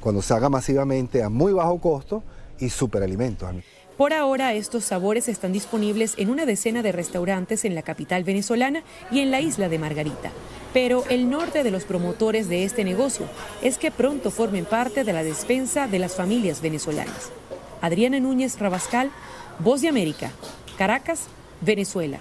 cuando 0.00 0.22
se 0.22 0.34
haga 0.34 0.48
masivamente 0.48 1.22
a 1.22 1.28
muy 1.28 1.52
bajo 1.52 1.80
costo 1.80 2.22
y 2.58 2.68
superalimentos. 2.68 3.50
Por 3.96 4.12
ahora, 4.12 4.54
estos 4.54 4.84
sabores 4.84 5.28
están 5.28 5.52
disponibles 5.52 6.14
en 6.16 6.28
una 6.28 6.46
decena 6.46 6.82
de 6.82 6.90
restaurantes 6.90 7.64
en 7.64 7.76
la 7.76 7.82
capital 7.82 8.24
venezolana 8.24 8.82
y 9.12 9.20
en 9.20 9.30
la 9.30 9.40
isla 9.40 9.68
de 9.68 9.78
Margarita. 9.78 10.32
Pero 10.72 11.04
el 11.10 11.30
norte 11.30 11.62
de 11.62 11.70
los 11.70 11.84
promotores 11.84 12.48
de 12.48 12.64
este 12.64 12.82
negocio 12.82 13.26
es 13.62 13.78
que 13.78 13.92
pronto 13.92 14.32
formen 14.32 14.64
parte 14.64 15.04
de 15.04 15.12
la 15.12 15.22
despensa 15.22 15.86
de 15.86 16.00
las 16.00 16.16
familias 16.16 16.60
venezolanas. 16.60 17.30
Adriana 17.80 18.18
Núñez 18.18 18.58
Rabascal, 18.58 19.12
Voz 19.60 19.80
de 19.80 19.88
América, 19.88 20.32
Caracas, 20.76 21.28
Venezuela. 21.64 22.18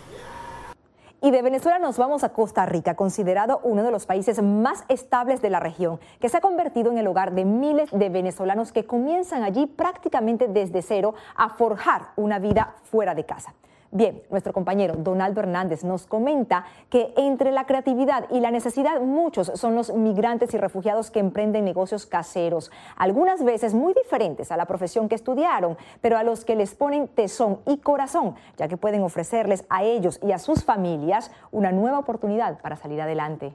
Y 1.21 1.31
de 1.31 1.41
Venezuela 1.41 1.79
nos 1.79 1.97
vamos 1.97 2.25
a 2.25 2.29
Costa 2.29 2.65
Rica, 2.65 2.95
considerado 2.95 3.61
uno 3.63 3.83
de 3.83 3.91
los 3.91 4.05
países 4.05 4.41
más 4.41 4.83
estables 4.89 5.41
de 5.41 5.49
la 5.49 5.61
región, 5.61 5.99
que 6.19 6.27
se 6.27 6.35
ha 6.35 6.41
convertido 6.41 6.91
en 6.91 6.97
el 6.97 7.07
hogar 7.07 7.33
de 7.33 7.45
miles 7.45 7.89
de 7.91 8.09
venezolanos 8.09 8.73
que 8.73 8.85
comienzan 8.85 9.43
allí 9.43 9.65
prácticamente 9.65 10.49
desde 10.49 10.81
cero 10.81 11.13
a 11.35 11.49
forjar 11.49 12.09
una 12.17 12.39
vida 12.39 12.75
fuera 12.83 13.15
de 13.15 13.25
casa. 13.25 13.53
Bien, 13.95 14.23
nuestro 14.31 14.53
compañero 14.53 14.95
Donaldo 14.95 15.39
Hernández 15.39 15.83
nos 15.83 16.07
comenta 16.07 16.65
que 16.89 17.13
entre 17.15 17.51
la 17.51 17.67
creatividad 17.67 18.25
y 18.31 18.39
la 18.39 18.49
necesidad 18.49 18.99
muchos 19.01 19.51
son 19.53 19.75
los 19.75 19.93
migrantes 19.93 20.51
y 20.55 20.57
refugiados 20.57 21.11
que 21.11 21.19
emprenden 21.19 21.63
negocios 21.63 22.07
caseros, 22.07 22.71
algunas 22.95 23.43
veces 23.43 23.75
muy 23.75 23.93
diferentes 23.93 24.51
a 24.51 24.57
la 24.57 24.65
profesión 24.65 25.09
que 25.09 25.13
estudiaron, 25.13 25.77
pero 26.01 26.17
a 26.17 26.23
los 26.23 26.43
que 26.43 26.55
les 26.55 26.73
ponen 26.73 27.07
tesón 27.07 27.59
y 27.67 27.77
corazón, 27.77 28.33
ya 28.57 28.67
que 28.67 28.77
pueden 28.77 29.03
ofrecerles 29.03 29.63
a 29.69 29.83
ellos 29.83 30.19
y 30.23 30.31
a 30.31 30.39
sus 30.39 30.63
familias 30.63 31.29
una 31.51 31.71
nueva 31.71 31.99
oportunidad 31.99 32.59
para 32.61 32.77
salir 32.77 32.99
adelante. 32.99 33.53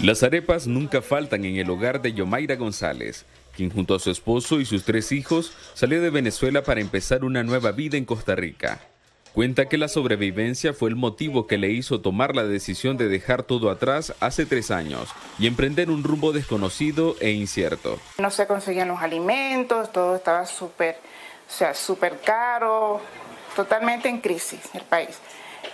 Las 0.00 0.24
arepas 0.24 0.66
nunca 0.66 1.00
faltan 1.00 1.44
en 1.44 1.58
el 1.58 1.70
hogar 1.70 2.02
de 2.02 2.12
Yomaira 2.12 2.56
González 2.56 3.24
quien 3.58 3.72
junto 3.72 3.96
a 3.96 3.98
su 3.98 4.12
esposo 4.12 4.60
y 4.60 4.64
sus 4.64 4.84
tres 4.84 5.10
hijos 5.10 5.52
salió 5.74 6.00
de 6.00 6.10
Venezuela 6.10 6.62
para 6.62 6.80
empezar 6.80 7.24
una 7.24 7.42
nueva 7.42 7.72
vida 7.72 7.96
en 7.96 8.04
Costa 8.04 8.36
Rica. 8.36 8.78
Cuenta 9.34 9.68
que 9.68 9.78
la 9.78 9.88
sobrevivencia 9.88 10.72
fue 10.72 10.90
el 10.90 10.94
motivo 10.94 11.48
que 11.48 11.58
le 11.58 11.70
hizo 11.70 12.00
tomar 12.00 12.36
la 12.36 12.44
decisión 12.44 12.96
de 12.96 13.08
dejar 13.08 13.42
todo 13.42 13.70
atrás 13.70 14.14
hace 14.20 14.46
tres 14.46 14.70
años 14.70 15.08
y 15.40 15.48
emprender 15.48 15.90
un 15.90 16.04
rumbo 16.04 16.30
desconocido 16.30 17.16
e 17.18 17.32
incierto. 17.32 17.98
No 18.18 18.30
se 18.30 18.46
conseguían 18.46 18.86
los 18.86 19.02
alimentos, 19.02 19.92
todo 19.92 20.14
estaba 20.14 20.46
súper, 20.46 20.94
o 21.48 21.52
sea, 21.52 21.74
súper 21.74 22.20
caro, 22.20 23.00
totalmente 23.56 24.08
en 24.08 24.20
crisis 24.20 24.60
el 24.72 24.82
país. 24.82 25.18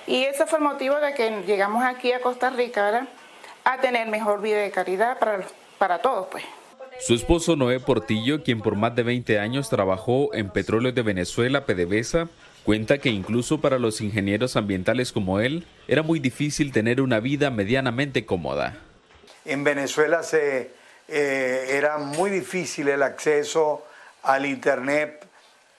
Y 0.06 0.24
ese 0.24 0.47
fue 0.47 0.59
el 0.59 0.65
motivo 0.65 0.97
de 0.97 1.12
que 1.12 1.43
llegamos 1.47 1.85
aquí 1.85 2.12
a 2.12 2.23
Costa 2.23 2.48
Rica, 2.48 3.06
A 3.65 3.78
tener 3.78 4.09
mejor 4.09 4.40
vida 4.40 4.59
de 4.62 4.70
calidad 4.70 5.19
para, 5.19 5.44
para 5.78 5.98
todos, 5.98 6.28
pues. 6.31 6.44
Su 7.01 7.15
esposo 7.15 7.57
Noé 7.57 7.81
Portillo, 7.81 8.43
quien 8.43 8.61
por 8.61 8.77
más 8.77 8.95
de 8.95 9.03
20 9.03 9.39
años 9.39 9.69
trabajó 9.69 10.33
en 10.33 10.51
Petróleo 10.51 10.93
de 10.93 11.03
Venezuela, 11.03 11.66
PDVSA, 11.66 12.29
cuenta 12.65 12.99
que 12.99 13.11
incluso 13.11 13.61
para 13.61 13.79
los 13.79 14.01
ingenieros 14.01 14.57
ambientales 14.57 15.12
como 15.12 15.41
él, 15.41 15.66
era 15.87 16.03
muy 16.03 16.19
difícil 16.19 16.73
tener 16.73 17.01
una 17.01 17.21
vida 17.21 17.51
medianamente 17.51 18.25
cómoda. 18.25 18.79
En 19.45 19.65
Venezuela 19.65 20.23
se, 20.23 20.71
eh, 21.09 21.66
era 21.71 21.99
muy 21.99 22.31
difícil 22.31 22.89
el 22.89 23.03
acceso 23.03 23.85
al 24.23 24.47
Internet, 24.47 25.27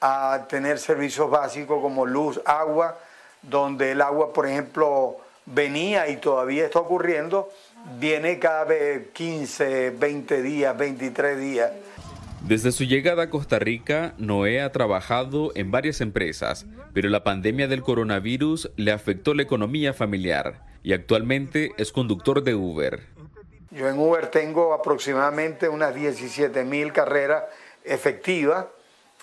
a 0.01 0.45
tener 0.47 0.77
servicios 0.77 1.31
básicos 1.31 1.81
como 1.81 2.05
luz, 2.05 2.39
agua, 2.45 2.99
donde 3.41 3.93
el 3.93 4.01
agua, 4.01 4.33
por 4.33 4.45
ejemplo, 4.47 5.17
venía 5.45 6.07
y 6.09 6.17
todavía 6.17 6.65
está 6.65 6.79
ocurriendo 6.79 7.49
viene 7.99 8.39
cada 8.39 8.65
vez 8.65 9.07
15, 9.13 9.91
20 9.91 10.41
días, 10.41 10.77
23 10.77 11.39
días. 11.39 11.71
Desde 12.41 12.71
su 12.71 12.83
llegada 12.83 13.23
a 13.23 13.29
Costa 13.29 13.57
Rica, 13.57 14.13
Noé 14.17 14.61
ha 14.61 14.71
trabajado 14.71 15.51
en 15.55 15.71
varias 15.71 15.99
empresas, 16.01 16.67
pero 16.93 17.09
la 17.09 17.23
pandemia 17.23 17.67
del 17.67 17.81
coronavirus 17.81 18.69
le 18.75 18.91
afectó 18.91 19.33
la 19.33 19.41
economía 19.41 19.93
familiar 19.93 20.61
y 20.83 20.93
actualmente 20.93 21.71
es 21.77 21.91
conductor 21.91 22.43
de 22.43 22.53
Uber. 22.53 23.01
Yo 23.71 23.89
en 23.89 23.97
Uber 23.97 24.27
tengo 24.27 24.73
aproximadamente 24.73 25.67
unas 25.67 25.95
17 25.95 26.63
mil 26.63 26.93
carreras 26.93 27.45
efectivas, 27.83 28.67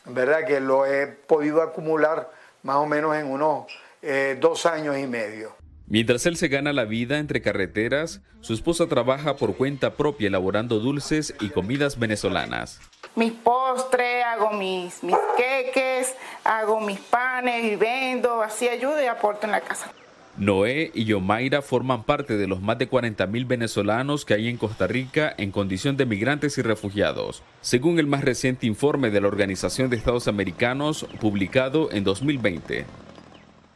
¿verdad? 0.04 0.44
Que 0.44 0.60
lo 0.60 0.84
he 0.84 1.06
podido 1.06 1.62
acumular 1.62 2.28
más 2.64 2.76
o 2.76 2.86
menos 2.86 3.16
en 3.16 3.26
unos 3.26 3.66
eh, 4.02 4.36
dos 4.40 4.66
años 4.66 4.98
y 4.98 5.06
medio. 5.06 5.61
Mientras 5.92 6.24
él 6.24 6.38
se 6.38 6.48
gana 6.48 6.72
la 6.72 6.86
vida 6.86 7.18
entre 7.18 7.42
carreteras, 7.42 8.22
su 8.40 8.54
esposa 8.54 8.86
trabaja 8.86 9.36
por 9.36 9.56
cuenta 9.56 9.92
propia 9.92 10.28
elaborando 10.28 10.78
dulces 10.78 11.34
y 11.38 11.50
comidas 11.50 11.98
venezolanas. 11.98 12.80
Mis 13.14 13.32
postres, 13.32 14.24
hago 14.24 14.52
mis, 14.52 15.04
mis 15.04 15.14
queques, 15.36 16.14
hago 16.44 16.80
mis 16.80 16.98
panes 16.98 17.70
y 17.70 17.76
vendo, 17.76 18.40
así 18.40 18.68
ayudo 18.68 19.02
y 19.02 19.06
aporto 19.06 19.44
en 19.44 19.52
la 19.52 19.60
casa. 19.60 19.92
Noé 20.38 20.90
y 20.94 21.04
Yomaira 21.04 21.60
forman 21.60 22.04
parte 22.04 22.38
de 22.38 22.46
los 22.46 22.62
más 22.62 22.78
de 22.78 22.88
40.000 22.88 23.46
venezolanos 23.46 24.24
que 24.24 24.32
hay 24.32 24.48
en 24.48 24.56
Costa 24.56 24.86
Rica 24.86 25.34
en 25.36 25.50
condición 25.50 25.98
de 25.98 26.06
migrantes 26.06 26.56
y 26.56 26.62
refugiados, 26.62 27.42
según 27.60 27.98
el 27.98 28.06
más 28.06 28.24
reciente 28.24 28.66
informe 28.66 29.10
de 29.10 29.20
la 29.20 29.28
Organización 29.28 29.90
de 29.90 29.98
Estados 29.98 30.26
Americanos 30.26 31.06
publicado 31.20 31.92
en 31.92 32.02
2020. 32.02 32.86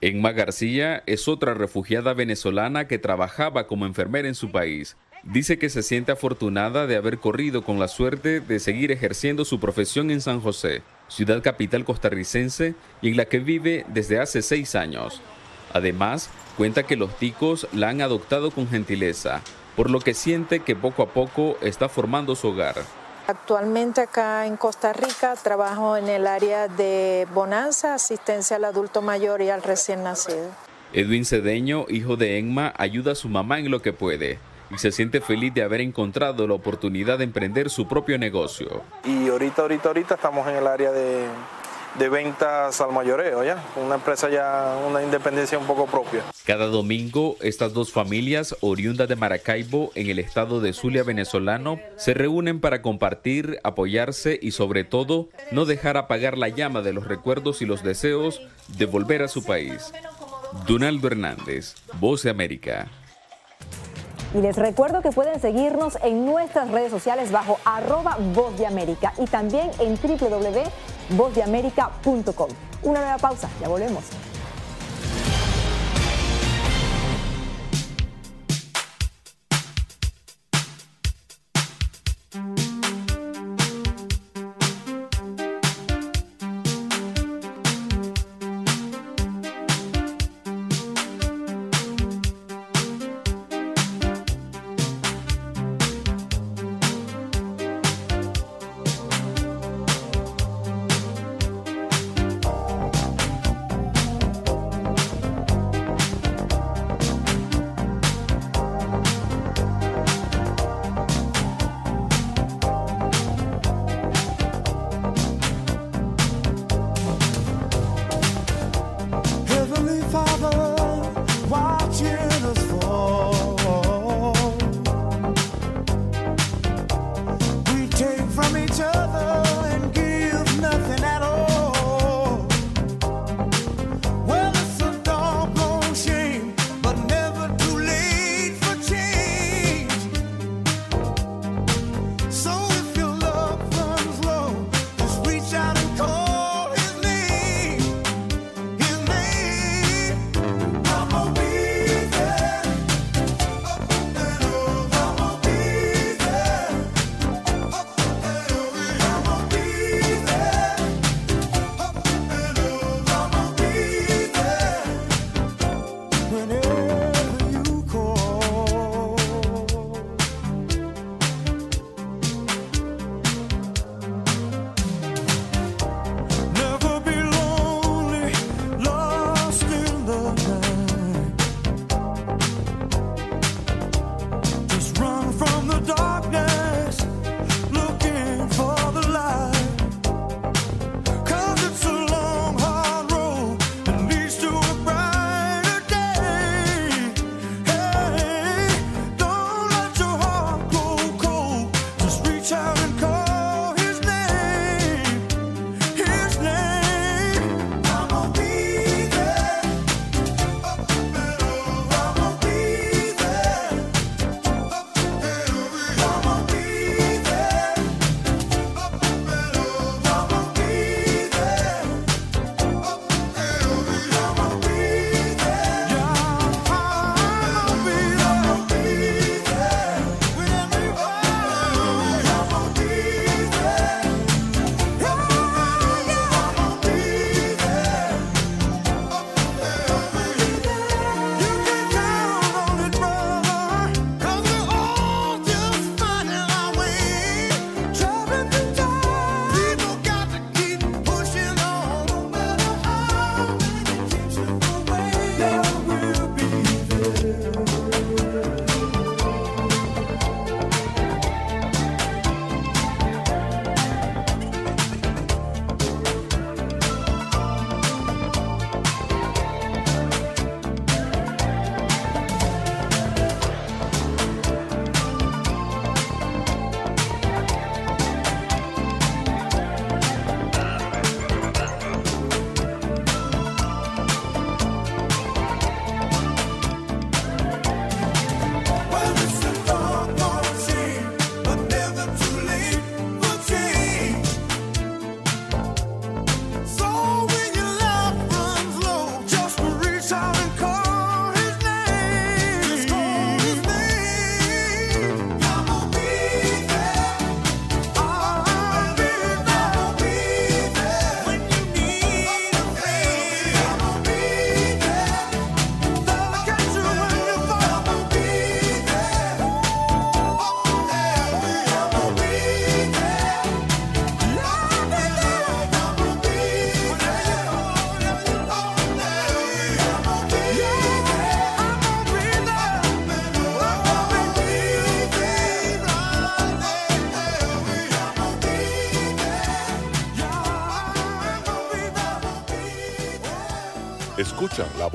Enma 0.03 0.33
García 0.33 1.03
es 1.07 1.27
otra 1.27 1.55
refugiada 1.55 2.13
venezolana 2.13 2.87
que 2.87 2.99
trabajaba 2.99 3.67
como 3.67 3.87
enfermera 3.87 4.29
en 4.29 4.35
su 4.35 4.51
país. 4.51 4.97
Dice 5.23 5.59
que 5.59 5.71
se 5.71 5.83
siente 5.83 6.13
afortunada 6.13 6.87
de 6.87 6.97
haber 6.97 7.19
corrido 7.19 7.65
con 7.65 7.79
la 7.79 7.89
suerte 7.89 8.41
de 8.41 8.61
seguir 8.61 8.93
ejerciendo 8.93 9.45
su 9.47 9.59
profesión 9.59 10.11
en 10.11 10.21
San 10.21 10.41
José, 10.41 10.83
ciudad 11.09 11.43
capital 11.43 11.85
costarricense 11.85 12.75
y 13.01 13.09
en 13.09 13.17
la 13.17 13.25
que 13.25 13.39
vive 13.39 13.87
desde 13.89 14.21
hace 14.21 14.43
seis 14.43 14.75
años. 14.75 15.23
Además, 15.73 16.31
cuenta 16.57 16.83
que 16.83 16.97
los 16.97 17.17
ticos 17.19 17.67
la 17.73 17.89
han 17.89 18.03
adoptado 18.03 18.51
con 18.51 18.69
gentileza, 18.69 19.41
por 19.77 19.91
lo 19.91 20.01
que 20.01 20.15
siente 20.15 20.61
que 20.61 20.77
poco 20.77 21.03
a 21.03 21.09
poco 21.09 21.57
está 21.63 21.89
formando 21.89 22.37
su 22.37 22.49
hogar. 22.49 22.77
Actualmente 23.29 24.01
acá 24.01 24.47
en 24.47 24.57
Costa 24.57 24.93
Rica 24.93 25.35
trabajo 25.43 25.97
en 25.97 26.09
el 26.09 26.29
área 26.29 26.69
de 26.69 27.27
bonanza, 27.35 27.95
asistencia 27.95 28.57
al 28.57 28.65
adulto 28.65 29.03
mayor 29.03 29.43
y 29.43 29.51
al 29.51 29.63
recién 29.63 30.05
nacido. 30.05 30.49
Edwin 30.93 31.25
Cedeño, 31.25 31.87
hijo 31.89 32.17
de 32.17 32.39
Enma, 32.39 32.73
ayuda 32.79 33.13
a 33.13 33.15
su 33.17 33.29
mamá 33.29 33.59
en 33.59 33.71
lo 33.71 33.83
que 33.83 33.93
puede 33.93 34.39
y 34.71 34.79
se 34.79 34.93
siente 34.93 35.21
feliz 35.21 35.53
de 35.55 35.63
haber 35.63 35.81
encontrado 35.81 36.47
la 36.47 36.55
oportunidad 36.55 37.19
de 37.19 37.25
emprender 37.25 37.69
su 37.69 37.89
propio 37.89 38.17
negocio. 38.17 38.83
Y 39.05 39.29
ahorita, 39.29 39.63
ahorita, 39.63 39.89
ahorita 39.89 40.15
estamos 40.15 40.47
en 40.49 40.57
el 40.57 40.67
área 40.67 40.93
de 40.93 41.27
de 41.99 42.09
ventas 42.09 42.81
al 42.81 42.93
mayoreo, 42.93 43.45
¿ya? 43.45 43.63
Una 43.77 43.97
empresa 43.97 44.29
ya, 44.29 44.77
una 44.87 45.03
independencia 45.03 45.59
un 45.59 45.67
poco 45.67 45.87
propia. 45.87 46.23
Cada 46.45 46.67
domingo, 46.67 47.37
estas 47.41 47.73
dos 47.73 47.93
familias, 47.93 48.57
oriundas 48.61 49.09
de 49.09 49.17
Maracaibo, 49.17 49.91
en 49.95 50.11
el 50.11 50.19
estado 50.19 50.61
de 50.61 50.73
Zulia 50.73 51.03
venezolano, 51.03 51.81
se 51.97 52.15
reúnen 52.15 52.61
para 52.61 52.83
compartir, 52.83 53.59
apoyarse 53.65 54.39
y 54.41 54.53
sobre 54.53 54.85
todo, 54.85 55.29
no 55.51 55.65
dejar 55.65 55.97
apagar 55.97 56.39
la 56.39 56.49
llama 56.49 56.83
de 56.83 56.93
los 56.93 57.07
recuerdos 57.07 57.63
y 57.63 57.67
los 57.67 57.83
deseos 57.83 58.41
de 58.77 58.87
volver 58.87 59.23
a 59.23 59.29
su 59.29 59.45
país. 59.45 59.93
Donaldo 60.67 61.09
Hernández, 61.09 61.75
Voz 62.01 62.23
de 62.23 62.31
América. 62.31 62.87
Y 64.35 64.39
les 64.39 64.57
recuerdo 64.57 65.03
que 65.03 65.13
pueden 65.13 65.41
seguirnos 65.41 65.97
en 66.03 66.27
nuestras 66.27 66.71
redes 66.71 66.91
sociales 66.91 67.31
bajo 67.33 67.59
arroba 67.65 68.19
Voz 68.35 68.59
de 68.59 68.67
América 68.67 69.13
y 69.19 69.25
también 69.25 69.71
en 69.79 69.97
www.vozdeamerica.com. 71.11 72.49
Una 72.83 73.01
nueva 73.01 73.19
pausa, 73.19 73.49
ya 73.61 73.69
volvemos. 73.69 74.05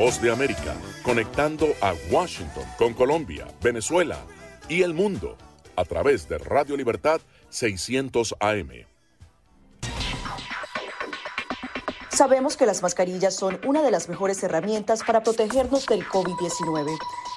Voz 0.04 0.20
de 0.20 0.32
América, 0.32 0.74
conectando 1.04 1.76
a 1.80 1.94
Washington 2.10 2.64
con 2.80 2.96
Colombia, 2.96 3.46
Venezuela 3.62 4.18
y 4.68 4.82
el 4.82 4.96
mundo 4.96 5.38
a 5.76 5.86
través 5.86 6.28
de 6.28 6.40
Radio 6.40 6.76
Libertad 6.76 7.22
600 7.50 8.34
AM. 8.40 8.88
Sabemos 12.10 12.58
que 12.58 12.66
las 12.66 12.82
mascarillas 12.82 13.36
son 13.36 13.62
una 13.64 13.84
de 13.84 13.92
las 13.92 14.10
mejores 14.10 14.42
herramientas 14.42 15.04
para 15.04 15.22
protegernos 15.22 15.86
del 15.86 16.04
COVID-19 16.08 16.98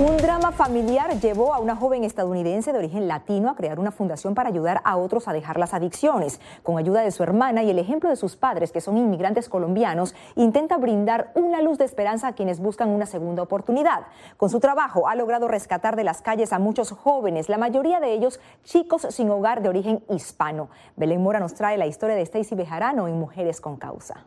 Un 0.00 0.16
drama 0.16 0.52
familiar 0.52 1.20
llevó 1.20 1.52
a 1.52 1.58
una 1.58 1.76
joven 1.76 2.02
estadounidense 2.02 2.72
de 2.72 2.78
origen 2.78 3.08
latino 3.08 3.50
a 3.50 3.54
crear 3.54 3.78
una 3.78 3.90
fundación 3.90 4.34
para 4.34 4.48
ayudar 4.48 4.80
a 4.84 4.96
otros 4.96 5.28
a 5.28 5.34
dejar 5.34 5.58
las 5.58 5.74
adicciones. 5.74 6.40
Con 6.62 6.78
ayuda 6.78 7.02
de 7.02 7.10
su 7.10 7.22
hermana 7.22 7.62
y 7.62 7.68
el 7.68 7.78
ejemplo 7.78 8.08
de 8.08 8.16
sus 8.16 8.34
padres, 8.36 8.72
que 8.72 8.80
son 8.80 8.96
inmigrantes 8.96 9.50
colombianos, 9.50 10.14
intenta 10.34 10.78
brindar 10.78 11.30
una 11.34 11.60
luz 11.60 11.76
de 11.76 11.84
esperanza 11.84 12.28
a 12.28 12.32
quienes 12.32 12.58
buscan 12.58 12.88
una 12.88 13.04
segunda 13.04 13.42
oportunidad. 13.42 14.06
Con 14.38 14.48
su 14.48 14.60
trabajo 14.60 15.08
ha 15.08 15.14
logrado 15.14 15.46
rescatar 15.46 15.94
de 15.94 16.04
las 16.04 16.22
calles 16.22 16.54
a 16.54 16.58
muchos 16.58 16.90
jóvenes, 16.90 17.50
la 17.50 17.58
mayoría 17.58 18.00
de 18.00 18.14
ellos 18.14 18.40
chicos 18.64 19.06
sin 19.10 19.28
hogar 19.28 19.60
de 19.60 19.68
origen 19.68 20.02
hispano. 20.08 20.70
Belén 20.96 21.22
Mora 21.22 21.38
nos 21.38 21.52
trae 21.52 21.76
la 21.76 21.86
historia 21.86 22.16
de 22.16 22.22
Stacy 22.22 22.54
Bejarano 22.54 23.08
en 23.08 23.20
Mujeres 23.20 23.60
con 23.60 23.76
Causa. 23.76 24.24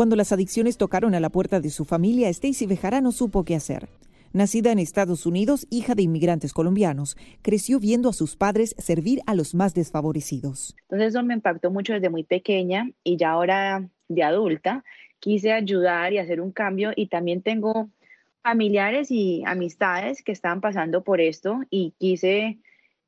Cuando 0.00 0.16
las 0.16 0.32
adicciones 0.32 0.78
tocaron 0.78 1.14
a 1.14 1.20
la 1.20 1.28
puerta 1.28 1.60
de 1.60 1.68
su 1.68 1.84
familia, 1.84 2.30
Stacy 2.30 2.64
Bejarano 2.64 3.12
supo 3.12 3.44
qué 3.44 3.54
hacer. 3.54 3.90
Nacida 4.32 4.72
en 4.72 4.78
Estados 4.78 5.26
Unidos, 5.26 5.66
hija 5.68 5.94
de 5.94 6.00
inmigrantes 6.00 6.54
colombianos, 6.54 7.18
creció 7.42 7.78
viendo 7.78 8.08
a 8.08 8.14
sus 8.14 8.34
padres 8.34 8.74
servir 8.78 9.20
a 9.26 9.34
los 9.34 9.54
más 9.54 9.74
desfavorecidos. 9.74 10.74
Entonces 10.84 11.08
eso 11.08 11.22
me 11.22 11.34
impactó 11.34 11.70
mucho 11.70 11.92
desde 11.92 12.08
muy 12.08 12.24
pequeña 12.24 12.90
y 13.04 13.18
ya 13.18 13.32
ahora 13.32 13.90
de 14.08 14.22
adulta 14.22 14.84
quise 15.18 15.52
ayudar 15.52 16.14
y 16.14 16.18
hacer 16.18 16.40
un 16.40 16.50
cambio 16.50 16.92
y 16.96 17.08
también 17.08 17.42
tengo 17.42 17.90
familiares 18.42 19.10
y 19.10 19.42
amistades 19.44 20.22
que 20.22 20.32
estaban 20.32 20.62
pasando 20.62 21.04
por 21.04 21.20
esto 21.20 21.60
y 21.68 21.92
quise 21.98 22.56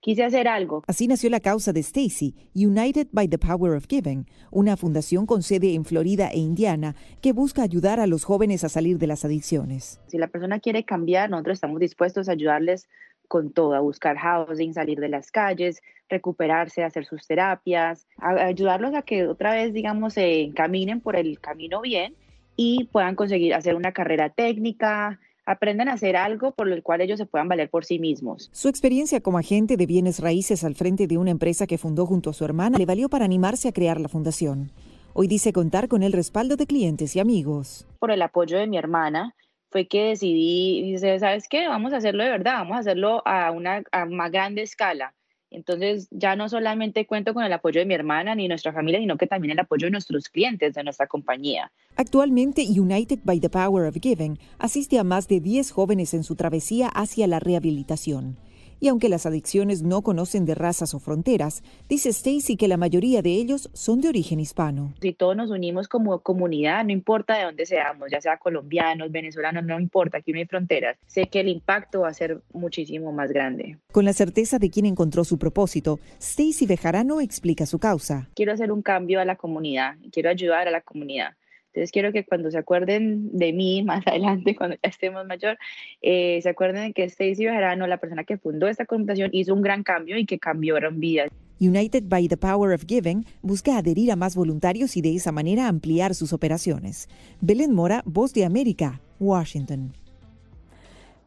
quise 0.02 0.24
hacer 0.24 0.48
algo. 0.48 0.82
Así 0.86 1.06
nació 1.06 1.30
la 1.30 1.40
causa 1.40 1.72
de 1.72 1.80
Stacy, 1.80 2.34
United 2.54 3.08
by 3.12 3.28
the 3.28 3.38
Power 3.38 3.74
of 3.74 3.86
Giving, 3.88 4.26
una 4.50 4.76
fundación 4.76 5.24
con 5.24 5.42
sede 5.42 5.74
en 5.74 5.86
Florida 5.86 6.28
e 6.28 6.38
Indiana 6.38 6.94
que 7.22 7.32
busca 7.32 7.62
ayudar 7.62 8.00
a 8.00 8.06
los 8.06 8.24
jóvenes 8.24 8.64
a 8.64 8.68
salir 8.68 8.98
de 8.98 9.06
las 9.06 9.24
adicciones. 9.24 10.00
Si 10.08 10.18
la 10.18 10.26
persona 10.26 10.60
quiere 10.60 10.84
cambiar, 10.84 11.30
nosotros 11.30 11.54
estamos 11.54 11.80
dispuestos 11.80 12.28
a 12.28 12.32
ayudarles 12.32 12.88
con 13.28 13.50
todo, 13.50 13.74
a 13.74 13.80
buscar 13.80 14.18
housing, 14.18 14.74
salir 14.74 15.00
de 15.00 15.08
las 15.08 15.30
calles, 15.30 15.80
recuperarse, 16.10 16.84
hacer 16.84 17.06
sus 17.06 17.26
terapias, 17.26 18.06
a 18.18 18.30
ayudarlos 18.44 18.94
a 18.94 19.02
que 19.02 19.26
otra 19.26 19.54
vez, 19.54 19.72
digamos, 19.72 20.14
se 20.14 20.42
encaminen 20.42 21.00
por 21.00 21.16
el 21.16 21.40
camino 21.40 21.80
bien 21.80 22.14
y 22.56 22.90
puedan 22.92 23.14
conseguir 23.14 23.54
hacer 23.54 23.74
una 23.74 23.92
carrera 23.92 24.28
técnica, 24.28 25.18
aprendan 25.46 25.88
a 25.88 25.94
hacer 25.94 26.16
algo 26.16 26.52
por 26.52 26.70
el 26.70 26.82
cual 26.82 27.00
ellos 27.00 27.18
se 27.18 27.26
puedan 27.26 27.48
valer 27.48 27.70
por 27.70 27.84
sí 27.84 27.98
mismos. 27.98 28.48
Su 28.52 28.68
experiencia 28.68 29.20
como 29.20 29.38
agente 29.38 29.76
de 29.76 29.86
bienes 29.86 30.20
raíces 30.20 30.64
al 30.64 30.74
frente 30.74 31.06
de 31.06 31.18
una 31.18 31.30
empresa 31.30 31.66
que 31.66 31.78
fundó 31.78 32.06
junto 32.06 32.30
a 32.30 32.32
su 32.32 32.44
hermana 32.44 32.78
le 32.78 32.86
valió 32.86 33.08
para 33.08 33.24
animarse 33.24 33.68
a 33.68 33.72
crear 33.72 34.00
la 34.00 34.08
fundación. 34.08 34.72
Hoy 35.14 35.26
dice 35.26 35.52
contar 35.52 35.88
con 35.88 36.02
el 36.02 36.12
respaldo 36.12 36.56
de 36.56 36.66
clientes 36.66 37.14
y 37.16 37.20
amigos. 37.20 37.86
Por 37.98 38.10
el 38.10 38.22
apoyo 38.22 38.58
de 38.58 38.66
mi 38.66 38.78
hermana 38.78 39.34
fue 39.70 39.86
que 39.86 40.04
decidí, 40.04 40.82
dice, 40.82 41.18
¿sabes 41.18 41.48
qué? 41.48 41.68
Vamos 41.68 41.92
a 41.92 41.96
hacerlo 41.96 42.24
de 42.24 42.30
verdad, 42.30 42.58
vamos 42.58 42.76
a 42.76 42.80
hacerlo 42.80 43.22
a 43.26 43.50
una 43.50 43.82
a 43.90 44.06
más 44.06 44.30
grande 44.30 44.62
escala. 44.62 45.14
Entonces 45.52 46.08
ya 46.10 46.34
no 46.36 46.48
solamente 46.48 47.06
cuento 47.06 47.34
con 47.34 47.44
el 47.44 47.52
apoyo 47.52 47.80
de 47.80 47.86
mi 47.86 47.94
hermana 47.94 48.34
ni 48.34 48.48
nuestra 48.48 48.72
familia, 48.72 49.00
sino 49.00 49.16
que 49.16 49.26
también 49.26 49.52
el 49.52 49.60
apoyo 49.60 49.86
de 49.86 49.92
nuestros 49.92 50.28
clientes 50.28 50.74
de 50.74 50.84
nuestra 50.84 51.06
compañía. 51.06 51.70
Actualmente 51.96 52.66
United 52.68 53.20
by 53.24 53.38
the 53.38 53.50
Power 53.50 53.86
of 53.86 53.96
Giving 54.00 54.38
asiste 54.58 54.98
a 54.98 55.04
más 55.04 55.28
de 55.28 55.40
10 55.40 55.70
jóvenes 55.70 56.14
en 56.14 56.24
su 56.24 56.36
travesía 56.36 56.88
hacia 56.88 57.26
la 57.26 57.38
rehabilitación. 57.38 58.36
Y 58.82 58.88
aunque 58.88 59.08
las 59.08 59.26
adicciones 59.26 59.82
no 59.82 60.02
conocen 60.02 60.44
de 60.44 60.56
razas 60.56 60.92
o 60.92 60.98
fronteras, 60.98 61.62
dice 61.88 62.08
Stacy 62.08 62.56
que 62.56 62.66
la 62.66 62.76
mayoría 62.76 63.22
de 63.22 63.30
ellos 63.30 63.70
son 63.74 64.00
de 64.00 64.08
origen 64.08 64.40
hispano. 64.40 64.92
Si 65.00 65.12
todos 65.12 65.36
nos 65.36 65.52
unimos 65.52 65.86
como 65.86 66.18
comunidad, 66.18 66.84
no 66.84 66.90
importa 66.90 67.38
de 67.38 67.44
dónde 67.44 67.64
seamos, 67.64 68.10
ya 68.10 68.20
sea 68.20 68.38
colombianos, 68.38 69.12
venezolanos, 69.12 69.64
no 69.64 69.78
importa, 69.78 70.18
aquí 70.18 70.32
no 70.32 70.40
hay 70.40 70.46
fronteras, 70.46 70.98
sé 71.06 71.28
que 71.28 71.38
el 71.38 71.46
impacto 71.46 72.00
va 72.00 72.08
a 72.08 72.12
ser 72.12 72.42
muchísimo 72.52 73.12
más 73.12 73.30
grande. 73.30 73.78
Con 73.92 74.04
la 74.04 74.14
certeza 74.14 74.58
de 74.58 74.68
quien 74.68 74.86
encontró 74.86 75.22
su 75.22 75.38
propósito, 75.38 76.00
Stacy 76.18 76.66
Bejarano 76.66 77.20
explica 77.20 77.66
su 77.66 77.78
causa. 77.78 78.30
Quiero 78.34 78.52
hacer 78.52 78.72
un 78.72 78.82
cambio 78.82 79.20
a 79.20 79.24
la 79.24 79.36
comunidad, 79.36 79.94
quiero 80.10 80.28
ayudar 80.28 80.66
a 80.66 80.72
la 80.72 80.80
comunidad. 80.80 81.34
Entonces 81.72 81.90
quiero 81.90 82.12
que 82.12 82.24
cuando 82.24 82.50
se 82.50 82.58
acuerden 82.58 83.30
de 83.36 83.52
mí 83.52 83.82
más 83.86 84.06
adelante, 84.06 84.54
cuando 84.54 84.76
ya 84.82 84.90
estemos 84.90 85.26
mayor, 85.26 85.58
eh, 86.02 86.40
se 86.42 86.48
acuerden 86.48 86.88
de 86.88 86.92
que 86.92 87.04
Stacy 87.04 87.46
Bejarano, 87.46 87.86
la 87.86 87.96
persona 87.98 88.24
que 88.24 88.36
fundó 88.36 88.68
esta 88.68 88.84
computación, 88.84 89.30
hizo 89.32 89.54
un 89.54 89.62
gran 89.62 89.82
cambio 89.82 90.18
y 90.18 90.26
que 90.26 90.38
cambiaron 90.38 91.00
vidas. 91.00 91.30
United 91.60 92.04
by 92.08 92.26
the 92.26 92.36
Power 92.36 92.74
of 92.74 92.84
Giving 92.86 93.24
busca 93.40 93.78
adherir 93.78 94.10
a 94.10 94.16
más 94.16 94.34
voluntarios 94.34 94.96
y 94.96 95.00
de 95.00 95.14
esa 95.14 95.30
manera 95.30 95.68
ampliar 95.68 96.14
sus 96.14 96.32
operaciones. 96.32 97.08
Belén 97.40 97.72
Mora, 97.72 98.02
Voz 98.04 98.34
de 98.34 98.44
América, 98.44 99.00
Washington 99.20 99.92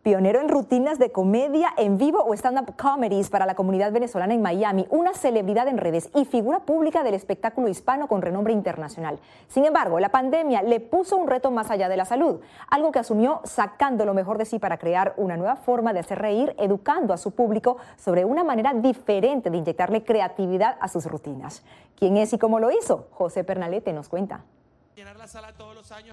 pionero 0.06 0.40
en 0.40 0.50
rutinas 0.50 1.00
de 1.00 1.12
comedia 1.12 1.74
en 1.78 1.98
vivo 1.98 2.24
o 2.24 2.36
stand-up 2.36 2.76
comedies 2.78 3.32
para 3.32 3.48
la 3.48 3.56
comunidad 3.56 3.92
venezolana 3.92 4.36
en 4.36 4.42
Miami, 4.44 4.86
una 4.92 5.16
celebridad 5.16 5.68
en 5.68 5.80
redes 5.80 6.12
y 6.14 6.26
figura 6.26 6.60
pública 6.60 7.04
del 7.04 7.16
espectáculo 7.16 7.70
hispano 7.70 8.08
con 8.08 8.22
renombre 8.22 8.54
internacional. 8.54 9.18
Sin 9.48 9.66
embargo, 9.66 10.00
la 10.00 10.10
pandemia 10.10 10.62
le 10.62 10.80
puso 10.80 11.18
un 11.18 11.28
reto 11.28 11.50
más 11.50 11.72
allá 11.72 11.90
de 11.90 11.98
la 11.98 12.06
salud, 12.06 12.40
algo 12.70 12.92
que 12.92 13.00
asumió 13.00 13.42
sacando 13.46 14.06
lo 14.06 14.14
mejor 14.14 14.38
de 14.38 14.46
sí 14.46 14.60
para 14.60 14.78
crear 14.78 15.16
una 15.18 15.38
nueva 15.38 15.56
forma 15.56 15.92
de 15.92 16.02
hacer 16.02 16.20
reír, 16.20 16.56
educando 16.60 17.12
a 17.12 17.18
su 17.18 17.32
público 17.32 17.78
sobre 17.98 18.26
una 18.26 18.44
manera 18.44 18.76
diferente 18.76 19.50
de 19.50 19.58
inyectarle 19.58 20.04
creatividad 20.04 20.78
a 20.82 20.88
sus 20.88 21.06
rutinas. 21.06 21.64
¿Quién 21.98 22.18
es 22.18 22.32
y 22.32 22.38
cómo 22.38 22.60
lo 22.60 22.70
hizo? 22.70 23.08
José 23.10 23.44
Pernalete 23.44 23.92
nos 23.92 24.08
cuenta. 24.08 24.44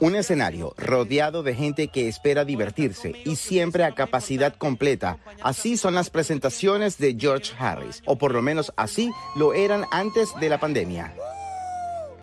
Un 0.01 0.17
escenario 0.17 0.75
rodeado 0.77 1.43
de 1.43 1.55
gente 1.55 1.89
que 1.89 2.09
espera 2.09 2.45
divertirse 2.45 3.15
y 3.25 3.37
siempre 3.37 3.85
a 3.85 3.95
capacidad 3.95 4.55
completa. 4.55 5.19
Así 5.43 5.77
son 5.77 5.95
las 5.95 6.11
presentaciones 6.11 6.99
de 6.99 7.17
George 7.19 7.53
Harris, 7.59 8.03
o 8.07 8.17
por 8.17 8.33
lo 8.33 8.43
menos 8.43 8.73
así 8.77 9.11
lo 9.37 9.55
eran 9.55 9.85
antes 9.93 10.31
de 10.41 10.49
la 10.49 10.59
pandemia. 10.59 11.15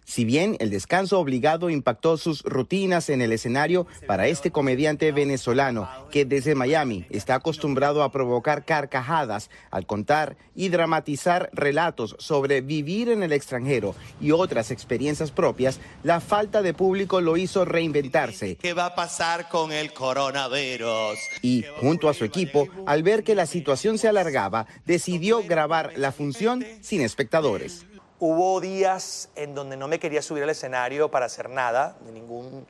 Si 0.09 0.25
bien 0.25 0.57
el 0.57 0.71
descanso 0.71 1.19
obligado 1.19 1.69
impactó 1.69 2.17
sus 2.17 2.41
rutinas 2.41 3.09
en 3.11 3.21
el 3.21 3.31
escenario 3.31 3.85
para 4.07 4.27
este 4.27 4.49
comediante 4.49 5.11
venezolano 5.11 5.87
que 6.09 6.25
desde 6.25 6.55
Miami 6.55 7.05
está 7.11 7.35
acostumbrado 7.35 8.01
a 8.01 8.11
provocar 8.11 8.65
carcajadas 8.65 9.51
al 9.69 9.85
contar 9.85 10.35
y 10.55 10.69
dramatizar 10.69 11.51
relatos 11.53 12.15
sobre 12.17 12.61
vivir 12.61 13.09
en 13.09 13.21
el 13.21 13.31
extranjero 13.31 13.93
y 14.19 14.31
otras 14.31 14.71
experiencias 14.71 15.29
propias, 15.29 15.79
la 16.01 16.21
falta 16.21 16.63
de 16.63 16.73
público 16.73 17.21
lo 17.21 17.37
hizo 17.37 17.63
reinventarse. 17.63 18.55
¿Qué 18.55 18.73
va 18.73 18.87
a 18.87 18.95
pasar 18.95 19.47
con 19.47 19.71
el 19.71 19.93
coronavirus? 19.93 21.19
Y 21.43 21.65
junto 21.81 22.09
a 22.09 22.15
su 22.15 22.25
equipo, 22.25 22.67
al 22.87 23.03
ver 23.03 23.23
que 23.23 23.35
la 23.35 23.45
situación 23.45 23.99
se 23.99 24.07
alargaba, 24.07 24.65
decidió 24.87 25.43
grabar 25.43 25.93
la 25.97 26.11
función 26.11 26.65
sin 26.81 27.01
espectadores. 27.01 27.85
Hubo 28.21 28.59
días 28.59 29.29
en 29.37 29.55
donde 29.55 29.77
no 29.77 29.87
me 29.87 29.97
quería 29.97 30.21
subir 30.21 30.43
al 30.43 30.49
escenario 30.49 31.09
para 31.09 31.27
hacer 31.27 31.49
nada, 31.49 31.95
de 32.01 32.11
ningún, 32.11 32.67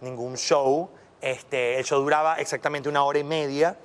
ningún 0.00 0.36
show. 0.36 0.88
Este, 1.20 1.80
el 1.80 1.84
show 1.84 2.00
duraba 2.00 2.36
exactamente 2.36 2.88
una 2.88 3.02
hora 3.02 3.18
y 3.18 3.24
media. 3.24 3.76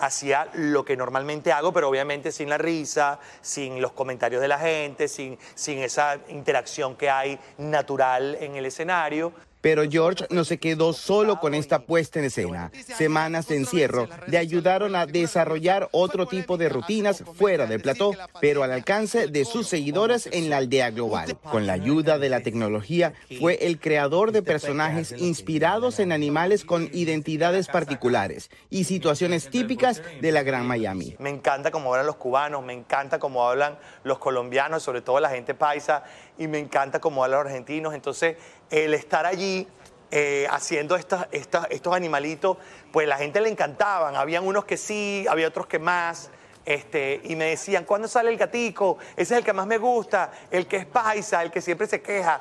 Hacía 0.00 0.48
lo 0.54 0.84
que 0.84 0.96
normalmente 0.96 1.52
hago, 1.52 1.72
pero 1.72 1.88
obviamente 1.88 2.32
sin 2.32 2.48
la 2.48 2.58
risa, 2.58 3.20
sin 3.40 3.80
los 3.80 3.92
comentarios 3.92 4.42
de 4.42 4.48
la 4.48 4.58
gente, 4.58 5.06
sin, 5.06 5.38
sin 5.54 5.78
esa 5.78 6.18
interacción 6.30 6.96
que 6.96 7.10
hay 7.10 7.38
natural 7.58 8.36
en 8.40 8.56
el 8.56 8.66
escenario. 8.66 9.32
Pero 9.66 9.82
George 9.90 10.26
no 10.30 10.44
se 10.44 10.58
quedó 10.58 10.92
solo 10.92 11.40
con 11.40 11.52
esta 11.52 11.80
puesta 11.80 12.20
en 12.20 12.26
escena. 12.26 12.70
Semanas 12.96 13.48
de 13.48 13.56
encierro 13.56 14.08
le 14.28 14.38
ayudaron 14.38 14.94
a 14.94 15.06
desarrollar 15.06 15.88
otro 15.90 16.26
tipo 16.26 16.56
de 16.56 16.68
rutinas 16.68 17.24
fuera 17.34 17.66
del 17.66 17.80
plató, 17.80 18.12
pero 18.40 18.62
al 18.62 18.70
alcance 18.70 19.26
de 19.26 19.44
sus 19.44 19.66
seguidores 19.66 20.28
en 20.30 20.50
la 20.50 20.58
aldea 20.58 20.92
global. 20.92 21.36
Con 21.50 21.66
la 21.66 21.72
ayuda 21.72 22.16
de 22.20 22.28
la 22.28 22.42
tecnología, 22.42 23.14
fue 23.40 23.58
el 23.66 23.80
creador 23.80 24.30
de 24.30 24.40
personajes 24.40 25.10
inspirados 25.18 25.98
en 25.98 26.12
animales 26.12 26.64
con 26.64 26.88
identidades 26.92 27.66
particulares 27.66 28.52
y 28.70 28.84
situaciones 28.84 29.50
típicas 29.50 30.00
de 30.20 30.30
la 30.30 30.44
Gran 30.44 30.64
Miami. 30.64 31.16
Me 31.18 31.30
encanta 31.30 31.72
cómo 31.72 31.92
hablan 31.92 32.06
los 32.06 32.14
cubanos, 32.14 32.62
me 32.62 32.72
encanta 32.72 33.18
cómo 33.18 33.48
hablan 33.48 33.80
los 34.04 34.20
colombianos, 34.20 34.84
sobre 34.84 35.00
todo 35.00 35.18
la 35.18 35.30
gente 35.30 35.54
paisa, 35.54 36.04
y 36.38 36.48
me 36.48 36.58
encanta 36.58 37.00
cómo 37.00 37.24
hablan 37.24 37.40
los 37.40 37.48
argentinos. 37.48 37.94
Entonces, 37.94 38.36
el 38.70 38.94
estar 38.94 39.26
allí 39.26 39.66
eh, 40.10 40.46
haciendo 40.50 40.96
estos, 40.96 41.26
estos 41.32 41.94
animalitos, 41.94 42.56
pues 42.92 43.08
la 43.08 43.16
gente 43.16 43.40
le 43.40 43.48
encantaban. 43.48 44.16
Habían 44.16 44.46
unos 44.46 44.64
que 44.64 44.76
sí, 44.76 45.26
había 45.28 45.48
otros 45.48 45.66
que 45.66 45.78
más. 45.78 46.30
Este, 46.64 47.20
y 47.22 47.36
me 47.36 47.44
decían, 47.44 47.84
¿cuándo 47.84 48.08
sale 48.08 48.30
el 48.30 48.36
gatico? 48.36 48.98
Ese 49.12 49.34
es 49.34 49.38
el 49.38 49.44
que 49.44 49.52
más 49.52 49.68
me 49.68 49.78
gusta, 49.78 50.32
el 50.50 50.66
que 50.66 50.78
es 50.78 50.86
paisa, 50.86 51.42
el 51.44 51.52
que 51.52 51.60
siempre 51.60 51.86
se 51.86 52.02
queja. 52.02 52.40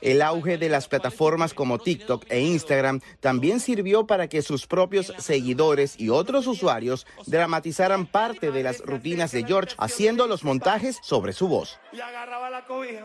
El 0.00 0.22
auge 0.22 0.58
de 0.58 0.68
las 0.68 0.88
plataformas 0.88 1.54
como 1.54 1.78
TikTok 1.78 2.24
e 2.28 2.40
Instagram 2.40 3.00
también 3.20 3.60
sirvió 3.60 4.06
para 4.06 4.28
que 4.28 4.42
sus 4.42 4.66
propios 4.66 5.12
seguidores 5.18 5.98
y 5.98 6.10
otros 6.10 6.46
usuarios 6.46 7.06
dramatizaran 7.26 8.06
parte 8.06 8.50
de 8.50 8.62
las 8.62 8.80
rutinas 8.80 9.32
de 9.32 9.44
George 9.44 9.74
haciendo 9.78 10.26
los 10.26 10.44
montajes 10.44 10.98
sobre 11.02 11.32
su 11.32 11.48
voz. 11.48 11.78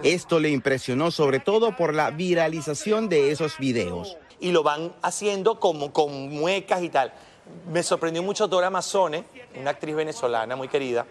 Esto 0.03 0.39
le 0.39 0.49
impresionó 0.49 1.11
sobre 1.11 1.39
todo 1.39 1.75
por 1.75 1.93
la 1.93 2.11
viralización 2.11 3.09
de 3.09 3.31
esos 3.31 3.57
videos. 3.57 4.17
Y 4.39 4.51
lo 4.51 4.61
van 4.61 4.93
haciendo 5.01 5.59
como 5.59 5.93
con 5.93 6.29
muecas 6.29 6.83
y 6.83 6.89
tal. 6.89 7.13
Me 7.71 7.81
sorprendió 7.81 8.21
mucho 8.23 8.47
Dora 8.47 8.69
Mazzone, 8.69 9.25
una 9.59 9.71
actriz 9.71 9.95
venezolana 9.95 10.55
muy 10.55 10.67
querida 10.67 11.05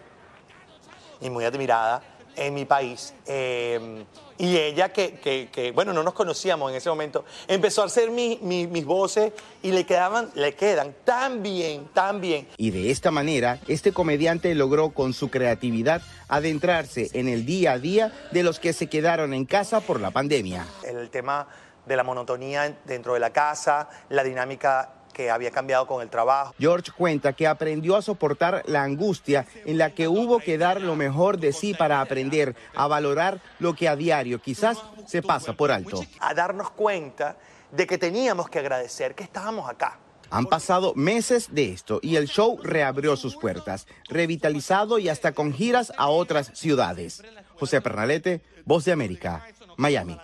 y 1.21 1.29
muy 1.29 1.45
admirada 1.45 2.01
en 2.35 2.53
mi 2.53 2.65
país. 2.65 3.13
Eh, 3.25 4.05
y 4.37 4.57
ella, 4.57 4.89
que, 4.91 5.71
bueno, 5.75 5.93
no 5.93 6.03
nos 6.03 6.13
conocíamos 6.13 6.71
en 6.71 6.77
ese 6.77 6.89
momento, 6.89 7.23
empezó 7.47 7.83
a 7.83 7.85
hacer 7.85 8.09
mis 8.11 8.85
voces 8.85 9.31
y 9.61 9.71
le, 9.71 9.85
quedaban, 9.85 10.31
le 10.35 10.55
quedan 10.55 10.95
tan 11.03 11.43
bien, 11.43 11.87
tan 11.93 12.19
bien. 12.19 12.47
Y 12.57 12.71
de 12.71 12.89
esta 12.89 13.11
manera, 13.11 13.59
este 13.67 13.93
comediante 13.93 14.53
logró 14.55 14.89
con 14.89 15.13
su 15.13 15.29
creatividad 15.29 16.01
adentrarse 16.27 17.09
en 17.13 17.29
el 17.29 17.45
día 17.45 17.73
a 17.73 17.79
día 17.79 18.11
de 18.31 18.43
los 18.43 18.59
que 18.59 18.73
se 18.73 18.87
quedaron 18.87 19.33
en 19.33 19.45
casa 19.45 19.81
por 19.81 20.01
la 20.01 20.11
pandemia. 20.11 20.65
El 20.83 21.09
tema 21.09 21.47
de 21.85 21.95
la 21.95 22.03
monotonía 22.03 22.77
dentro 22.85 23.13
de 23.13 23.19
la 23.19 23.31
casa, 23.31 23.89
la 24.09 24.23
dinámica 24.23 25.02
que 25.13 25.31
había 25.31 25.51
cambiado 25.51 25.87
con 25.87 26.01
el 26.01 26.09
trabajo. 26.09 26.53
George 26.59 26.91
cuenta 26.91 27.33
que 27.33 27.47
aprendió 27.47 27.95
a 27.95 28.01
soportar 28.01 28.63
la 28.65 28.83
angustia 28.83 29.45
en 29.65 29.77
la 29.77 29.91
que 29.91 30.07
hubo 30.07 30.39
que 30.39 30.57
dar 30.57 30.81
lo 30.81 30.95
mejor 30.95 31.37
de 31.37 31.53
sí 31.53 31.73
para 31.73 32.01
aprender 32.01 32.55
a 32.75 32.87
valorar 32.87 33.39
lo 33.59 33.75
que 33.75 33.87
a 33.87 33.95
diario 33.95 34.41
quizás 34.41 34.81
se 35.07 35.21
pasa 35.21 35.53
por 35.53 35.71
alto. 35.71 36.03
A 36.19 36.33
darnos 36.33 36.71
cuenta 36.71 37.37
de 37.71 37.87
que 37.87 37.97
teníamos 37.97 38.49
que 38.49 38.59
agradecer 38.59 39.15
que 39.15 39.23
estábamos 39.23 39.69
acá. 39.69 39.99
Han 40.29 40.47
pasado 40.47 40.93
meses 40.95 41.53
de 41.53 41.71
esto 41.71 41.99
y 42.01 42.15
el 42.15 42.27
show 42.27 42.59
reabrió 42.63 43.15
sus 43.15 43.35
puertas, 43.35 43.85
revitalizado 44.09 44.97
y 44.97 45.07
hasta 45.07 45.33
con 45.33 45.53
giras 45.53 45.93
a 45.95 46.07
otras 46.07 46.51
ciudades. 46.55 47.21
José 47.59 47.81
Pernalete, 47.81 48.41
Voz 48.65 48.83
de 48.85 48.93
América, 48.93 49.45
Miami 49.77 50.17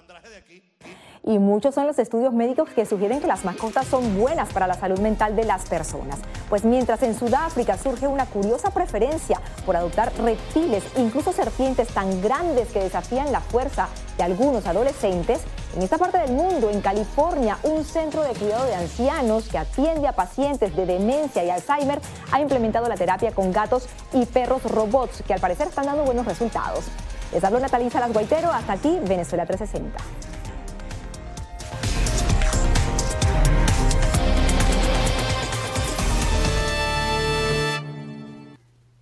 y 1.23 1.39
muchos 1.39 1.75
son 1.75 1.87
los 1.87 1.99
estudios 1.99 2.33
médicos 2.33 2.69
que 2.69 2.85
sugieren 2.85 3.19
que 3.19 3.27
las 3.27 3.45
mascotas 3.45 3.87
son 3.87 4.17
buenas 4.17 4.51
para 4.53 4.67
la 4.67 4.73
salud 4.73 4.99
mental 4.99 5.35
de 5.35 5.45
las 5.45 5.65
personas. 5.67 6.19
Pues 6.49 6.65
mientras 6.65 7.03
en 7.03 7.17
Sudáfrica 7.17 7.77
surge 7.77 8.07
una 8.07 8.25
curiosa 8.25 8.71
preferencia 8.71 9.39
por 9.65 9.75
adoptar 9.75 10.11
reptiles, 10.17 10.83
incluso 10.97 11.31
serpientes 11.31 11.87
tan 11.89 12.21
grandes 12.21 12.69
que 12.69 12.79
desafían 12.79 13.31
la 13.31 13.41
fuerza 13.41 13.89
de 14.17 14.23
algunos 14.23 14.65
adolescentes, 14.65 15.41
en 15.75 15.83
esta 15.83 15.99
parte 15.99 16.17
del 16.17 16.31
mundo, 16.31 16.71
en 16.71 16.81
California, 16.81 17.57
un 17.63 17.83
centro 17.83 18.23
de 18.23 18.33
cuidado 18.33 18.65
de 18.65 18.73
ancianos 18.73 19.47
que 19.49 19.59
atiende 19.59 20.07
a 20.07 20.13
pacientes 20.13 20.75
de 20.75 20.85
demencia 20.85 21.43
y 21.43 21.49
Alzheimer 21.51 22.01
ha 22.31 22.41
implementado 22.41 22.89
la 22.89 22.95
terapia 22.95 23.31
con 23.31 23.51
gatos 23.51 23.87
y 24.11 24.25
perros 24.25 24.63
robots 24.63 25.23
que 25.27 25.33
al 25.33 25.39
parecer 25.39 25.67
están 25.67 25.85
dando 25.85 26.05
buenos 26.05 26.25
resultados. 26.25 26.85
Les 27.31 27.43
hablo 27.43 27.59
Natalí 27.59 27.89
Salas 27.91 28.11
Guaitero, 28.11 28.51
hasta 28.51 28.73
aquí 28.73 28.97
Venezuela 29.03 29.45
360. 29.45 30.38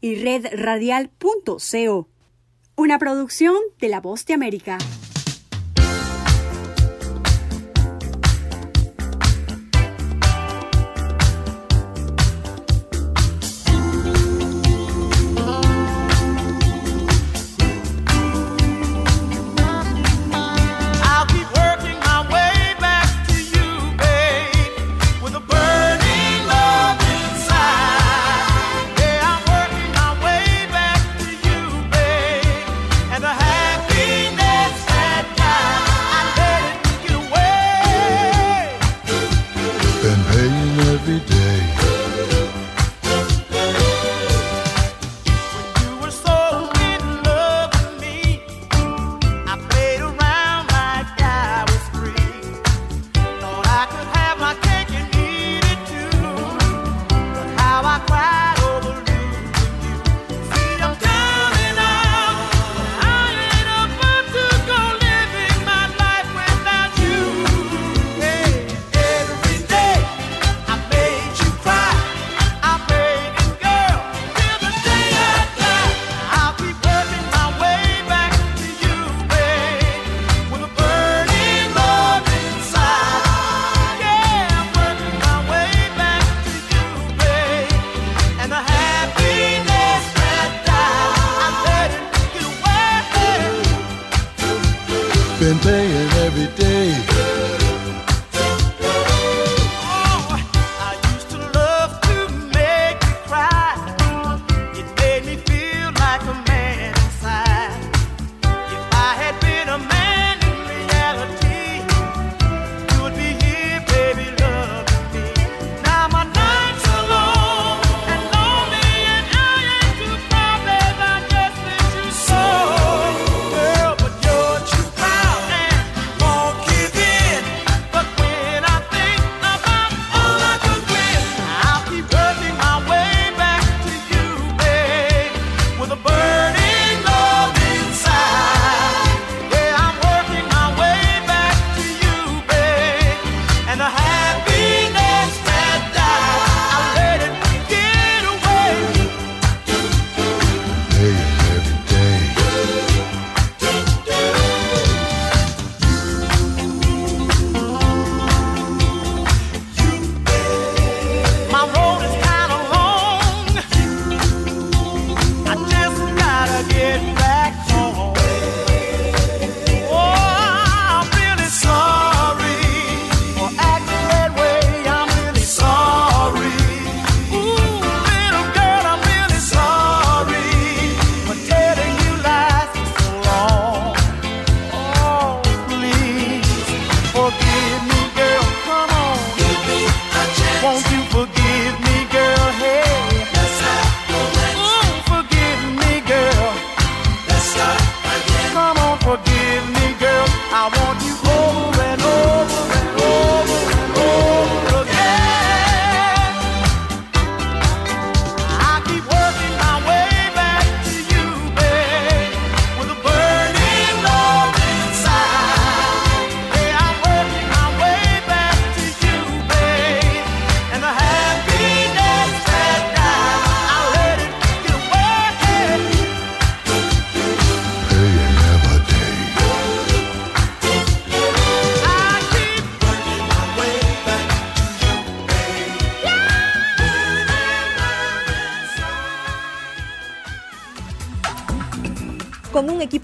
y 0.00 0.16
redradial.co. 0.16 2.08
Una 2.76 2.98
producción 2.98 3.56
de 3.80 3.88
La 3.88 4.00
Voz 4.00 4.26
de 4.26 4.34
América. 4.34 4.78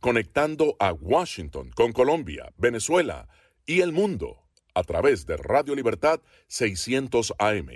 conectando 0.00 0.76
a 0.78 0.92
Washington 0.92 1.70
con 1.74 1.92
Colombia, 1.92 2.52
Venezuela 2.56 3.28
y 3.66 3.80
el 3.80 3.92
mundo 3.92 4.44
a 4.74 4.82
través 4.84 5.26
de 5.26 5.36
Radio 5.36 5.74
Libertad 5.74 6.20
600 6.46 7.34
AM. 7.38 7.68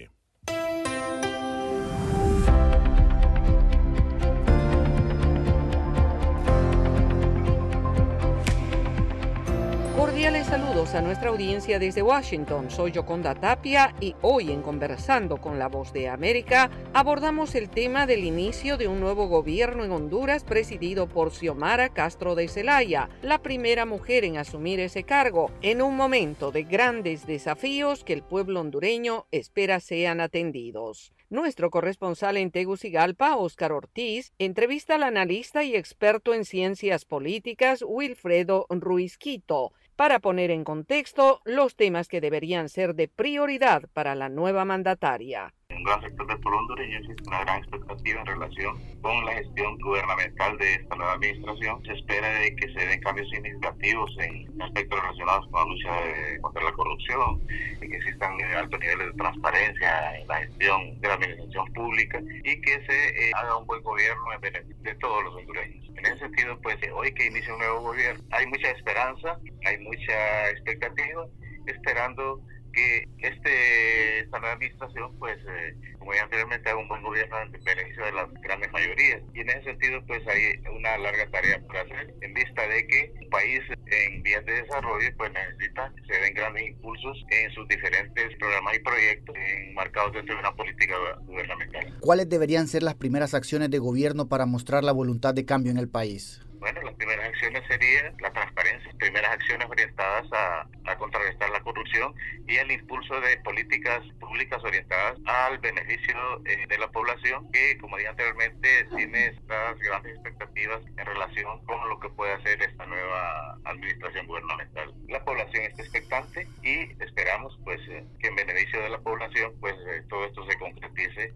Cordiales 10.13 10.47
saludos 10.47 10.95
a 10.95 11.01
nuestra 11.01 11.31
audiencia 11.31 11.79
desde 11.79 12.03
Washington. 12.03 12.71
Soy 12.71 12.93
Yoconda 12.93 13.35
Tapia 13.35 13.95
y 13.99 14.15
hoy 14.21 14.53
en 14.53 14.61
Conversando 14.61 15.39
con 15.39 15.59
la 15.59 15.69
Voz 15.69 15.95
de 15.95 16.11
América 16.11 16.71
abordamos 16.93 17.55
el 17.55 17.71
tema 17.71 18.07
del 18.07 18.23
inicio 18.25 18.77
de 18.77 18.89
un 18.89 19.01
nuevo 19.01 19.27
gobierno 19.27 19.85
en 19.85 19.91
Honduras 19.91 20.45
presidido 20.45 21.09
por 21.09 21.33
Xiomara 21.33 21.89
Castro 21.89 22.35
de 22.35 22.49
Celaya, 22.49 23.09
la 23.23 23.41
primera 23.41 23.87
mujer 23.87 24.27
en 24.27 24.37
asumir 24.37 24.81
ese 24.81 25.03
cargo, 25.05 25.51
en 25.63 25.81
un 25.81 25.97
momento 25.97 26.53
de 26.53 26.65
grandes 26.65 27.27
desafíos 27.27 28.05
que 28.05 28.13
el 28.13 28.23
pueblo 28.23 28.61
hondureño 28.61 29.25
espera 29.31 29.81
sean 29.81 30.21
atendidos. 30.21 31.15
Nuestro 31.31 31.71
corresponsal 31.71 32.37
en 32.37 32.51
Tegucigalpa, 32.51 33.37
Óscar 33.37 33.73
Ortiz, 33.73 34.35
entrevista 34.39 34.97
al 34.97 35.05
analista 35.05 35.65
y 35.65 35.75
experto 35.75 36.35
en 36.35 36.45
ciencias 36.45 37.07
políticas 37.07 37.83
Wilfredo 37.89 38.67
Ruizquito 38.69 39.73
para 40.03 40.19
poner 40.19 40.51
en 40.51 40.65
contexto 40.65 41.43
los 41.45 41.77
temas 41.77 42.09
que 42.09 42.21
deberían 42.21 42.69
ser 42.69 42.97
de 42.97 43.07
prioridad 43.07 43.85
para 43.93 44.17
la 44.17 44.29
nueva 44.29 44.65
mandataria. 44.65 45.55
Un 45.77 45.85
gran 45.85 46.01
sector 46.03 46.27
del 46.27 46.39
pueblo 46.41 46.61
hondureño 46.61 46.99
existe 46.99 47.29
una 47.29 47.41
gran 47.41 47.59
expectativa 47.59 48.21
en 48.21 48.27
relación 48.27 48.79
con 49.01 49.25
la 49.25 49.33
gestión 49.33 49.79
gubernamental 49.79 50.59
de 50.59 50.75
esta 50.75 50.97
nueva 50.97 51.15
administración. 51.15 51.83
Se 51.85 51.93
espera 51.93 52.29
de 52.41 52.55
que 52.57 52.73
se 52.73 52.87
den 52.87 53.01
cambios 53.01 53.29
significativos 53.31 54.11
en 54.19 54.63
aspectos 54.63 55.01
relacionados 55.01 55.49
con 55.49 55.61
la 55.61 55.75
lucha 55.75 56.41
contra 56.41 56.63
la 56.65 56.73
corrupción, 56.73 57.43
y 57.81 57.89
que 57.89 57.97
existan 57.97 58.41
altos 58.57 58.81
niveles 58.81 59.07
de 59.09 59.13
transparencia 59.15 60.19
en 60.19 60.29
la 60.29 60.39
gestión 60.39 61.01
de 61.01 61.09
la 61.09 61.15
administración 61.15 61.73
pública 61.73 62.21
y 62.45 62.61
que 62.61 62.85
se 62.87 63.29
eh, 63.29 63.33
haga 63.35 63.57
un 63.57 63.67
buen 63.67 63.83
gobierno 63.83 64.33
en 64.33 64.41
beneficio 64.41 64.83
de 64.83 64.95
todos 64.97 65.25
los 65.25 65.35
hondureños. 65.35 65.91
En 65.97 66.07
ese 66.07 66.19
sentido, 66.19 66.59
pues 66.61 66.77
hoy 66.95 67.13
que 67.15 67.27
inicia 67.27 67.53
un 67.53 67.59
nuevo 67.59 67.81
gobierno, 67.81 68.23
hay 68.31 68.47
mucha 68.47 68.71
esperanza, 68.71 69.39
hay 69.65 69.79
mucha 69.79 70.51
expectativa, 70.51 71.27
esperando 71.67 72.41
que 72.73 73.09
este, 73.19 74.21
esta 74.21 74.39
administración, 74.39 75.17
pues, 75.19 75.39
eh, 75.49 75.75
como 75.99 76.15
ya 76.15 76.23
anteriormente, 76.23 76.69
haga 76.69 76.79
un 76.79 76.89
buen 76.89 77.03
gobierno 77.03 77.41
en 77.41 77.53
beneficio 77.53 78.05
de 78.05 78.13
las 78.13 78.33
grandes 78.43 78.73
mayorías. 78.73 79.23
Y 79.35 79.41
en 79.41 79.51
ese 79.51 79.65
sentido, 79.65 80.05
pues, 80.07 80.27
hay 80.27 80.61
una 80.75 80.99
larga 80.99 81.31
tarea 81.31 81.61
por 81.67 81.77
hacer, 81.77 82.15
en 82.21 82.35
vista 82.35 82.67
de 82.67 82.87
que 82.87 83.13
un 83.21 83.31
país 83.31 83.61
en 83.87 84.23
vías 84.23 84.45
de 84.45 84.63
desarrollo, 84.63 85.09
pues, 85.17 85.33
necesita 85.33 85.93
se 86.07 86.21
den 86.21 86.35
grandes 86.35 86.67
impulsos 86.69 87.25
en 87.31 87.51
sus 87.53 87.69
diferentes 87.69 88.37
programas 88.39 88.77
y 88.77 88.79
proyectos 88.81 89.37
enmarcados 89.37 90.13
dentro 90.15 90.35
de 90.35 90.41
una 90.41 90.55
política 90.55 90.95
gubernamental. 91.23 91.99
¿Cuáles 92.01 92.29
deberían 92.29 92.69
ser 92.69 92.83
las 92.83 92.95
primeras 92.95 93.35
acciones 93.35 93.71
de 93.71 93.79
gobierno 93.79 94.29
para 94.29 94.47
mostrar 94.47 94.85
la 94.85 94.93
voluntad 94.93 95.35
de 95.35 95.45
cambio 95.45 95.71
en 95.71 95.79
el 95.79 95.89
país? 95.89 96.41
Bueno, 96.63 96.81
las 96.83 96.95
primeras 96.95 97.27
acciones 97.27 97.61
serían 97.67 98.15
la 98.21 98.33
transparencia 98.33 98.93
primeras 98.97 99.33
acciones 99.33 99.69
orientadas 99.69 100.33
a, 100.33 100.65
a 100.85 100.97
contrarrestar 100.97 101.51
la 101.51 101.61
corrupción 101.61 102.15
y 102.47 102.55
el 102.55 102.71
impulso 102.71 103.21
de 103.21 103.37
políticas 103.39 104.01
públicas 104.21 104.63
orientadas 104.63 105.19
al 105.27 105.59
beneficio 105.59 106.15
eh, 106.45 106.65
de 106.69 106.79
la 106.79 106.89
población 106.93 107.51
que, 107.51 107.77
como 107.79 107.97
dije 107.97 108.11
anteriormente, 108.11 108.87
tiene 108.97 109.27
estas 109.27 109.77
grandes 109.81 110.15
expectativas 110.15 110.81
en 110.87 111.05
relación 111.05 111.67
con 111.67 111.89
lo 111.89 111.99
que 111.99 112.11
puede 112.11 112.35
hacer 112.35 112.63
esta 112.63 112.87
nueva 112.87 113.59
administración 113.65 114.29
gubernamental. 114.29 114.95
La 115.09 115.25
población 115.25 115.65
está 115.65 115.83
expectante 115.83 116.47
y 116.63 116.93
esperamos 117.03 117.59
pues 117.65 117.81
eh, 117.89 118.05
que 118.21 118.29
en 118.29 118.37
beneficio 118.37 118.81
de 118.81 118.91
la 118.91 119.01
población 119.01 119.53
pues 119.59 119.75
eh, 119.89 120.05
todo 120.09 120.27
esto 120.27 120.47
se 120.49 120.57
concretice 120.61 121.35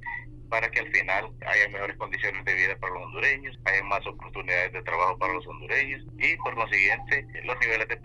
para 0.49 0.71
que 0.71 0.81
al 0.81 0.93
final 0.93 1.31
haya 1.47 1.69
mejores 1.69 1.97
condiciones 1.97 2.45
de 2.45 2.55
vida 2.55 2.77
para 2.79 2.95
los 2.95 3.05
hondureños, 3.05 3.59
haya 3.65 3.83
más 3.85 4.07
oportunidades 4.07 4.73
de 4.73 4.83
trabajo 4.83 5.16
para 5.19 5.33
los 5.33 5.47
hondureños 5.47 6.03
y 6.19 6.37
por 6.37 6.55
consiguiente 6.55 7.27
los 7.45 7.59
niveles 7.61 7.89
de, 7.89 7.97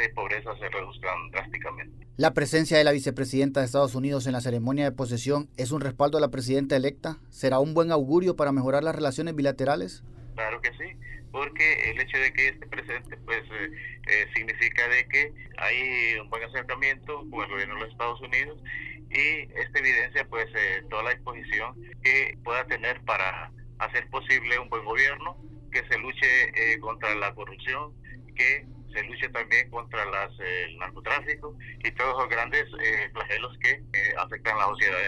de 0.00 0.08
pobreza 0.10 0.56
se 0.58 0.68
reduzcan 0.68 1.30
drásticamente. 1.30 2.06
La 2.16 2.32
presencia 2.32 2.78
de 2.78 2.84
la 2.84 2.92
vicepresidenta 2.92 3.60
de 3.60 3.66
Estados 3.66 3.94
Unidos 3.94 4.26
en 4.26 4.32
la 4.32 4.40
ceremonia 4.40 4.84
de 4.84 4.92
posesión 4.92 5.48
es 5.56 5.72
un 5.72 5.80
respaldo 5.80 6.18
a 6.18 6.20
la 6.20 6.30
presidenta 6.30 6.76
electa. 6.76 7.18
¿Será 7.30 7.58
un 7.58 7.74
buen 7.74 7.90
augurio 7.90 8.36
para 8.36 8.52
mejorar 8.52 8.84
las 8.84 8.94
relaciones 8.94 9.34
bilaterales? 9.34 10.04
Claro 10.34 10.60
que 10.60 10.70
sí, 10.70 10.96
porque 11.32 11.90
el 11.90 12.00
hecho 12.00 12.18
de 12.18 12.32
que 12.32 12.48
esté 12.48 12.66
presente 12.66 13.16
pues 13.24 13.42
eh, 13.42 13.70
eh, 14.06 14.26
significa 14.34 14.88
de 14.88 15.06
que 15.08 15.32
hay 15.58 16.18
un 16.20 16.30
buen 16.30 16.44
acercamiento 16.44 17.28
con 17.30 17.44
el 17.44 17.50
gobierno 17.50 17.74
de 17.74 17.80
los 17.80 17.90
Estados 17.90 18.20
Unidos 18.20 18.62
y 19.10 19.42
esta 19.58 19.78
evidencia 19.78 20.24
pues 20.28 20.46
eh, 20.54 20.82
toda 20.88 21.02
la 21.02 21.10
disposición 21.10 21.74
que 22.02 22.38
pueda 22.44 22.64
tener 22.66 23.00
para 23.02 23.50
hacer 23.78 24.08
posible 24.10 24.58
un 24.58 24.68
buen 24.68 24.84
gobierno, 24.84 25.36
que 25.74 25.86
se 25.88 25.98
luche 25.98 26.28
eh, 26.54 26.78
contra 26.78 27.14
la 27.16 27.34
corrupción, 27.34 27.92
que 28.34 28.66
se 28.94 29.02
luche 29.02 29.28
también 29.28 29.68
contra 29.70 30.04
las, 30.06 30.30
eh, 30.40 30.66
el 30.68 30.78
narcotráfico 30.78 31.56
y 31.82 31.90
todos 31.90 32.16
los 32.22 32.28
grandes 32.30 32.64
flagelos 33.12 33.58
que 33.58 33.82
afectan 34.16 34.56
a 34.56 34.60
la 34.60 34.66
sociedad. 34.66 34.98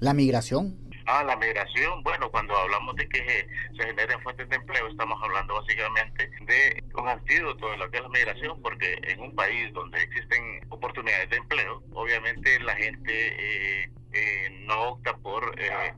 La 0.00 0.12
migración, 0.12 0.76
Ah, 1.10 1.24
la 1.24 1.36
migración, 1.36 2.02
bueno, 2.02 2.30
cuando 2.30 2.54
hablamos 2.54 2.94
de 2.96 3.08
que 3.08 3.48
se 3.78 3.82
generen 3.82 4.20
fuentes 4.20 4.46
de 4.50 4.56
empleo, 4.56 4.88
estamos 4.88 5.18
hablando 5.22 5.54
básicamente 5.54 6.30
de 6.42 6.84
un 6.94 7.08
antídoto 7.08 7.70
de 7.70 7.78
lo 7.78 7.90
que 7.90 7.96
es 7.96 8.02
la 8.02 8.10
migración, 8.10 8.60
porque 8.60 9.00
en 9.04 9.18
un 9.20 9.34
país 9.34 9.72
donde 9.72 10.02
existen 10.02 10.60
oportunidades 10.68 11.30
de 11.30 11.36
empleo, 11.36 11.82
obviamente 11.94 12.60
la 12.60 12.76
gente 12.76 13.10
eh, 13.10 13.90
eh, 14.12 14.50
no 14.66 14.90
opta 14.90 15.16
por 15.16 15.58
eh, 15.58 15.94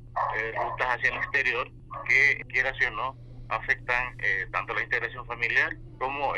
rutas 0.55 0.87
hacia 0.87 1.11
el 1.11 1.17
exterior 1.17 1.69
que, 2.07 2.45
quieras 2.49 2.77
o 2.87 2.91
no, 2.93 3.17
afectan 3.51 4.17
tanto 4.53 4.75
la 4.75 4.83
integración 4.83 5.27
familiar 5.27 5.77
como 5.99 6.33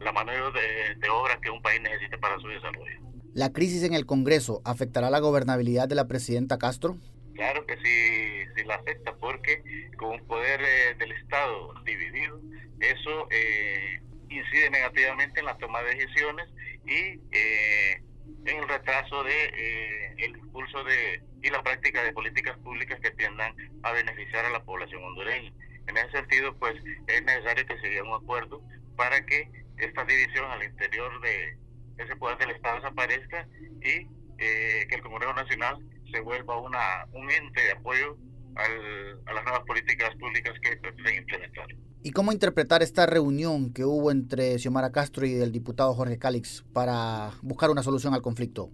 la 0.00 0.12
mano 0.12 0.32
de, 0.32 0.94
de 0.96 1.08
obra 1.08 1.38
que 1.40 1.50
un 1.50 1.62
país 1.62 1.80
necesita 1.80 2.18
para 2.18 2.38
su 2.38 2.48
desarrollo. 2.48 3.06
¿La 3.36 3.52
crisis 3.52 3.82
en 3.82 3.92
el 3.92 4.06
Congreso 4.06 4.62
afectará 4.64 5.10
la 5.10 5.20
gobernabilidad 5.20 5.88
de 5.88 5.94
la 5.94 6.08
presidenta 6.08 6.56
Castro? 6.56 6.96
Claro 7.34 7.66
que 7.66 7.76
sí, 7.76 8.50
sí 8.56 8.64
la 8.64 8.76
afecta, 8.76 9.14
porque 9.16 9.62
con 9.98 10.12
un 10.12 10.26
poder 10.26 10.58
eh, 10.62 10.94
del 10.98 11.12
Estado 11.12 11.74
dividido, 11.84 12.40
eso 12.80 13.28
eh, 13.30 14.00
incide 14.30 14.70
negativamente 14.70 15.40
en 15.40 15.46
la 15.46 15.58
toma 15.58 15.82
de 15.82 15.96
decisiones 15.96 16.48
y 16.86 17.20
eh, 17.30 18.02
en 18.46 18.56
el 18.56 18.66
retraso 18.66 19.22
de 19.22 20.14
el 20.16 20.38
impulso 20.38 20.82
de 20.84 21.22
y 21.42 21.50
la 21.50 21.62
práctica 21.62 22.02
de 22.02 22.12
políticas 22.12 22.56
públicas 22.58 22.98
que 23.00 23.10
tiendan 23.10 23.54
a 23.82 23.92
beneficiar 23.92 24.46
a 24.46 24.50
la 24.50 24.64
población 24.64 25.04
hondureña. 25.04 25.52
En 25.88 25.96
ese 25.96 26.10
sentido, 26.10 26.54
pues 26.58 26.74
es 27.06 27.22
necesario 27.24 27.66
que 27.66 27.76
se 27.76 27.88
llegue 27.88 27.98
a 28.00 28.04
un 28.04 28.22
acuerdo 28.22 28.62
para 28.96 29.24
que 29.24 29.50
esta 29.78 30.04
división 30.04 30.50
al 30.50 30.64
interior 30.64 31.20
de 31.20 31.56
ese 31.98 32.16
poder 32.16 32.38
del 32.38 32.50
Estado 32.50 32.76
desaparezca 32.76 33.48
y 33.80 34.06
que 34.38 34.88
el 34.90 35.02
Congreso 35.02 35.32
Nacional 35.34 35.78
se 36.12 36.20
vuelva 36.20 36.60
una, 36.60 37.06
un 37.12 37.30
ente 37.30 37.62
de 37.62 37.72
apoyo 37.72 38.16
al, 38.54 39.20
a 39.26 39.32
las 39.32 39.44
nuevas 39.44 39.64
políticas 39.66 40.14
públicas 40.16 40.54
que 40.62 40.76
pretenden 40.76 41.16
implementar. 41.16 41.66
¿Y 42.02 42.12
cómo 42.12 42.32
interpretar 42.32 42.82
esta 42.82 43.06
reunión 43.06 43.72
que 43.72 43.84
hubo 43.84 44.10
entre 44.10 44.58
Xiomara 44.58 44.92
Castro 44.92 45.26
y 45.26 45.34
el 45.34 45.50
diputado 45.50 45.92
Jorge 45.94 46.18
Cálix 46.18 46.64
para 46.72 47.32
buscar 47.42 47.70
una 47.70 47.82
solución 47.82 48.14
al 48.14 48.22
conflicto? 48.22 48.70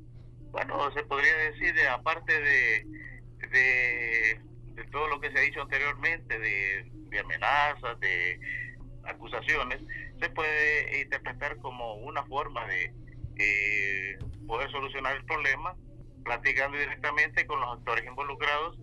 Bueno, 0.51 0.93
se 0.93 1.03
podría 1.05 1.35
decir, 1.51 1.75
de, 1.75 1.89
aparte 1.89 2.31
de, 2.31 2.87
de, 3.51 4.41
de, 4.75 4.85
todo 4.85 5.09
lo 5.09 5.21
que 5.21 5.31
se 5.31 5.39
ha 5.39 5.43
dicho 5.43 5.63
anteriormente, 5.63 6.39
de, 6.39 6.91
de 6.93 7.19
amenazas, 7.19 7.99
de 8.01 8.41
acusaciones, 9.05 9.81
se 10.21 10.31
puede 10.31 11.01
interpretar 11.01 11.57
como 11.59 11.95
una 11.95 12.25
forma 12.25 12.67
de 12.67 12.93
eh, 13.37 14.19
poder 14.47 14.71
solucionar 14.71 15.17
el 15.17 15.25
problema 15.25 15.75
platicando 16.25 16.79
directamente 16.79 17.47
con 17.47 17.61
los 17.61 17.79
actores 17.79 18.05
involucrados 18.07 18.79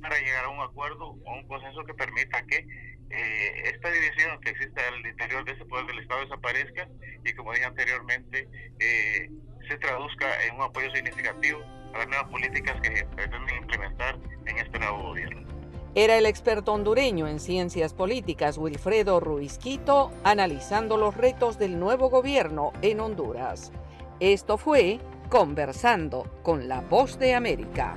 para 0.00 0.18
llegar 0.18 0.44
a 0.44 0.48
un 0.48 0.60
acuerdo 0.60 1.16
o 1.24 1.32
un 1.32 1.46
consenso 1.48 1.84
que 1.84 1.94
permita 1.94 2.44
que 2.46 2.66
eh, 3.10 3.62
esta 3.72 3.90
división 3.90 4.40
que 4.40 4.50
existe 4.50 4.80
al 4.80 5.06
interior 5.06 5.44
de 5.44 5.52
ese 5.52 5.64
poder 5.64 5.86
del 5.86 6.00
Estado 6.00 6.22
desaparezca 6.22 6.88
y 7.24 7.32
como 7.34 7.52
dije 7.52 7.64
anteriormente 7.64 8.48
eh, 8.78 9.30
se 9.68 9.76
traduzca 9.78 10.26
en 10.44 10.56
un 10.56 10.62
apoyo 10.62 10.90
significativo 10.92 11.60
a 11.94 11.98
las 11.98 12.08
nuevas 12.08 12.28
políticas 12.30 12.80
que 12.80 12.96
se 12.96 13.04
pretenden 13.06 13.56
implementar 13.56 14.18
en 14.46 14.58
este 14.58 14.78
nuevo 14.78 15.02
gobierno. 15.02 15.46
Era 15.94 16.18
el 16.18 16.26
experto 16.26 16.74
hondureño 16.74 17.26
en 17.26 17.40
ciencias 17.40 17.94
políticas 17.94 18.58
Wilfredo 18.58 19.18
Ruizquito 19.18 20.12
analizando 20.24 20.98
los 20.98 21.16
retos 21.16 21.58
del 21.58 21.80
nuevo 21.80 22.10
gobierno 22.10 22.72
en 22.82 23.00
Honduras. 23.00 23.72
Esto 24.20 24.58
fue 24.58 25.00
Conversando 25.30 26.24
con 26.42 26.68
la 26.68 26.82
Voz 26.82 27.18
de 27.18 27.34
América. 27.34 27.96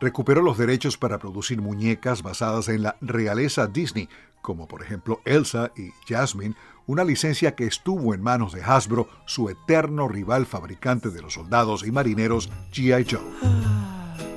recuperó 0.00 0.42
los 0.42 0.58
derechos 0.58 0.96
para 0.98 1.18
producir 1.18 1.60
muñecas 1.60 2.22
basadas 2.22 2.68
en 2.68 2.82
la 2.82 2.96
realeza 3.00 3.66
Disney, 3.66 4.08
como 4.42 4.68
por 4.68 4.82
ejemplo 4.82 5.20
Elsa 5.24 5.72
y 5.76 5.90
Jasmine, 6.06 6.54
una 6.86 7.04
licencia 7.04 7.54
que 7.54 7.64
estuvo 7.64 8.14
en 8.14 8.22
manos 8.22 8.52
de 8.52 8.62
Hasbro, 8.62 9.08
su 9.24 9.48
eterno 9.48 10.08
rival 10.08 10.46
fabricante 10.46 11.10
de 11.10 11.22
los 11.22 11.34
soldados 11.34 11.86
y 11.86 11.90
marineros 11.90 12.50
GI 12.72 13.06
Joe. 13.10 13.93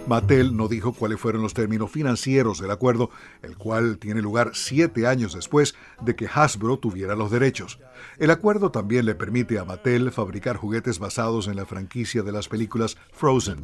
Mattel 0.07 0.55
no 0.55 0.69
dijo 0.69 0.93
cuáles 0.93 1.19
fueron 1.19 1.41
los 1.41 1.53
términos 1.53 1.91
financieros 1.91 2.59
del 2.59 2.71
acuerdo, 2.71 3.09
el 3.41 3.57
cual 3.57 3.97
tiene 3.97 4.21
lugar 4.21 4.51
siete 4.53 5.05
años 5.05 5.34
después 5.34 5.75
de 6.01 6.15
que 6.15 6.27
Hasbro 6.34 6.79
tuviera 6.79 7.15
los 7.15 7.29
derechos. 7.29 7.79
El 8.17 8.31
acuerdo 8.31 8.71
también 8.71 9.05
le 9.05 9.15
permite 9.15 9.59
a 9.59 9.65
Mattel 9.65 10.11
fabricar 10.11 10.55
juguetes 10.55 10.99
basados 10.99 11.47
en 11.47 11.57
la 11.57 11.65
franquicia 11.65 12.23
de 12.23 12.31
las 12.31 12.47
películas 12.47 12.97
Frozen. 13.11 13.61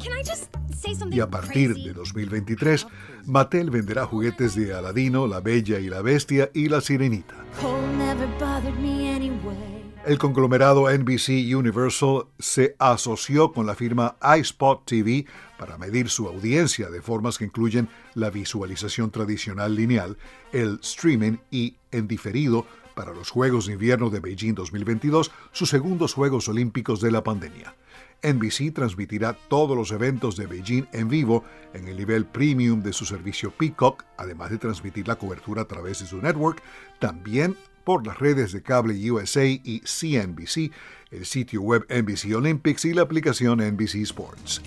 Y 1.10 1.20
a 1.20 1.30
partir 1.30 1.74
de 1.74 1.92
2023, 1.94 2.86
Mattel 3.26 3.70
venderá 3.70 4.04
juguetes 4.04 4.54
de 4.54 4.74
Aladino, 4.74 5.26
La 5.26 5.40
Bella 5.40 5.78
y 5.78 5.88
la 5.88 6.02
Bestia 6.02 6.50
y 6.52 6.68
La 6.68 6.82
Sirenita. 6.82 7.36
El 10.06 10.18
conglomerado 10.18 10.90
NBC 10.90 11.56
Universal 11.56 12.26
se 12.38 12.76
asoció 12.78 13.52
con 13.52 13.64
la 13.64 13.74
firma 13.74 14.16
iSpot 14.38 14.84
TV 14.84 15.24
para 15.64 15.78
medir 15.78 16.10
su 16.10 16.28
audiencia 16.28 16.90
de 16.90 17.00
formas 17.00 17.38
que 17.38 17.46
incluyen 17.46 17.88
la 18.12 18.28
visualización 18.28 19.10
tradicional 19.10 19.74
lineal, 19.74 20.18
el 20.52 20.78
streaming 20.82 21.38
y, 21.50 21.76
en 21.90 22.06
diferido, 22.06 22.66
para 22.94 23.14
los 23.14 23.30
Juegos 23.30 23.66
de 23.66 23.72
Invierno 23.72 24.10
de 24.10 24.20
Beijing 24.20 24.52
2022, 24.52 25.32
sus 25.52 25.70
segundos 25.70 26.12
Juegos 26.12 26.50
Olímpicos 26.50 27.00
de 27.00 27.10
la 27.10 27.24
pandemia. 27.24 27.74
NBC 28.22 28.74
transmitirá 28.74 29.32
todos 29.48 29.74
los 29.74 29.90
eventos 29.90 30.36
de 30.36 30.46
Beijing 30.46 30.84
en 30.92 31.08
vivo 31.08 31.44
en 31.72 31.88
el 31.88 31.96
nivel 31.96 32.26
premium 32.26 32.82
de 32.82 32.92
su 32.92 33.06
servicio 33.06 33.50
Peacock, 33.50 34.04
además 34.18 34.50
de 34.50 34.58
transmitir 34.58 35.08
la 35.08 35.16
cobertura 35.16 35.62
a 35.62 35.66
través 35.66 36.00
de 36.00 36.06
su 36.06 36.18
network, 36.18 36.62
también 36.98 37.56
por 37.84 38.06
las 38.06 38.18
redes 38.18 38.52
de 38.52 38.62
cable 38.62 39.10
USA 39.10 39.46
y 39.46 39.80
CNBC, 39.80 40.70
el 41.10 41.24
sitio 41.24 41.62
web 41.62 41.86
NBC 41.88 42.36
Olympics 42.36 42.84
y 42.84 42.92
la 42.92 43.00
aplicación 43.00 43.60
NBC 43.60 44.02
Sports. 44.02 44.60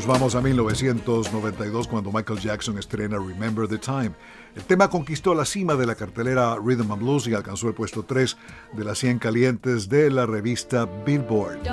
Nos 0.00 0.06
vamos 0.06 0.34
a 0.34 0.40
1992 0.40 1.86
cuando 1.86 2.10
Michael 2.10 2.38
Jackson 2.38 2.78
estrena 2.78 3.18
Remember 3.18 3.68
the 3.68 3.76
Time. 3.76 4.12
El 4.56 4.64
tema 4.64 4.88
conquistó 4.88 5.34
la 5.34 5.44
cima 5.44 5.74
de 5.74 5.84
la 5.84 5.94
cartelera 5.94 6.56
Rhythm 6.56 6.90
and 6.90 7.02
Blues 7.02 7.26
y 7.26 7.34
alcanzó 7.34 7.68
el 7.68 7.74
puesto 7.74 8.02
3 8.02 8.34
de 8.72 8.84
las 8.84 8.96
100 8.96 9.18
calientes 9.18 9.90
de 9.90 10.10
la 10.10 10.24
revista 10.24 10.88
Billboard. 11.04 11.68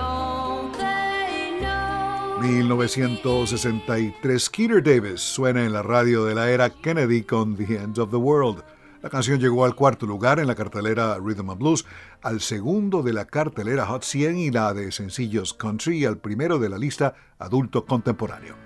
1963 2.41 4.43
Skeeter 4.43 4.83
Davis 4.83 5.21
suena 5.21 5.63
en 5.63 5.71
la 5.71 5.81
radio 5.81 6.25
de 6.25 6.35
la 6.35 6.51
era 6.51 6.69
Kennedy 6.69 7.21
con 7.21 7.55
The 7.55 7.75
End 7.75 7.97
of 7.97 8.09
the 8.09 8.17
World. 8.17 8.61
La 9.07 9.11
canción 9.11 9.39
llegó 9.39 9.63
al 9.63 9.73
cuarto 9.73 10.05
lugar 10.05 10.37
en 10.37 10.47
la 10.47 10.55
cartelera 10.55 11.17
Rhythm 11.17 11.51
and 11.51 11.59
Blues, 11.59 11.85
al 12.23 12.41
segundo 12.41 13.03
de 13.03 13.13
la 13.13 13.23
cartelera 13.23 13.85
Hot 13.85 14.03
100 14.03 14.37
y 14.37 14.51
la 14.51 14.73
de 14.73 14.91
sencillos 14.91 15.53
Country 15.53 15.99
y 15.99 16.05
al 16.05 16.17
primero 16.17 16.59
de 16.59 16.67
la 16.67 16.77
lista 16.77 17.15
Adulto 17.39 17.85
Contemporáneo. 17.85 18.57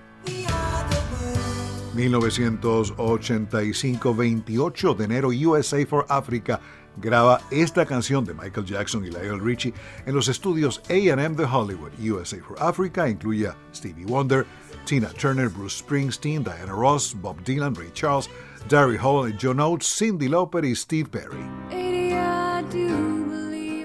1985, 1.93 4.15
28 4.15 4.93
de 4.95 5.05
enero, 5.05 5.29
USA 5.29 5.85
for 5.85 6.07
Africa 6.09 6.59
graba 6.97 7.39
esta 7.51 7.85
canción 7.85 8.25
de 8.25 8.33
Michael 8.33 8.65
Jackson 8.65 9.05
y 9.05 9.11
Lionel 9.11 9.39
Richie 9.39 9.75
en 10.07 10.15
los 10.15 10.27
estudios 10.27 10.81
AM 10.89 11.35
de 11.35 11.45
Hollywood. 11.45 11.91
USA 11.99 12.39
for 12.39 12.57
Africa 12.59 13.07
incluye 13.07 13.51
Stevie 13.75 14.05
Wonder, 14.05 14.47
Tina 14.85 15.09
Turner, 15.09 15.49
Bruce 15.49 15.77
Springsteen, 15.77 16.43
Diana 16.43 16.73
Ross, 16.73 17.13
Bob 17.13 17.43
Dylan, 17.43 17.75
Ray 17.75 17.91
Charles, 17.93 18.27
Darry 18.69 18.97
Hall, 18.97 19.35
John 19.41 19.59
Oates, 19.59 19.87
Cindy 19.97 20.27
Lauper 20.27 20.65
y 20.65 20.75
Steve 20.75 21.09
Perry. 21.09 21.39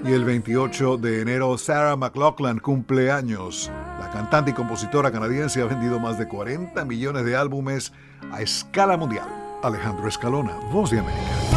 Y 0.05 0.13
el 0.13 0.23
28 0.23 0.97
de 0.97 1.21
enero, 1.21 1.57
Sarah 1.57 1.95
McLachlan 1.97 2.59
cumple 2.59 3.11
años. 3.11 3.69
La 3.99 4.09
cantante 4.09 4.51
y 4.51 4.53
compositora 4.53 5.11
canadiense 5.11 5.61
ha 5.61 5.65
vendido 5.65 5.99
más 5.99 6.17
de 6.17 6.27
40 6.27 6.85
millones 6.85 7.25
de 7.25 7.35
álbumes 7.35 7.91
a 8.31 8.41
escala 8.41 8.95
mundial. 8.95 9.27
Alejandro 9.63 10.07
Escalona, 10.07 10.53
Voz 10.71 10.91
de 10.91 10.99
América. 10.99 11.56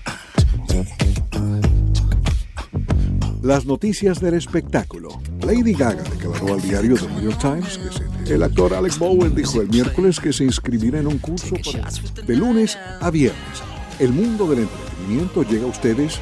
Las 3.41 3.65
noticias 3.65 4.21
del 4.21 4.35
espectáculo. 4.35 5.19
Lady 5.41 5.73
Gaga 5.73 6.03
declaró 6.03 6.53
al 6.53 6.61
diario 6.61 6.95
The 6.95 7.07
New 7.07 7.21
York 7.21 7.39
Times 7.39 7.77
que 7.79 8.27
se... 8.27 8.33
el 8.35 8.43
actor 8.43 8.73
Alex 8.73 8.99
Bowen 8.99 9.33
dijo 9.33 9.61
el 9.61 9.67
miércoles 9.67 10.19
que 10.19 10.31
se 10.31 10.43
inscribirá 10.43 10.99
en 10.99 11.07
un 11.07 11.17
curso 11.17 11.55
para... 11.65 11.89
de 12.23 12.35
lunes 12.35 12.77
a 12.99 13.09
viernes. 13.09 13.63
El 13.99 14.13
mundo 14.13 14.47
del 14.47 14.59
entretenimiento 14.59 15.43
llega 15.43 15.63
a 15.63 15.69
ustedes 15.69 16.19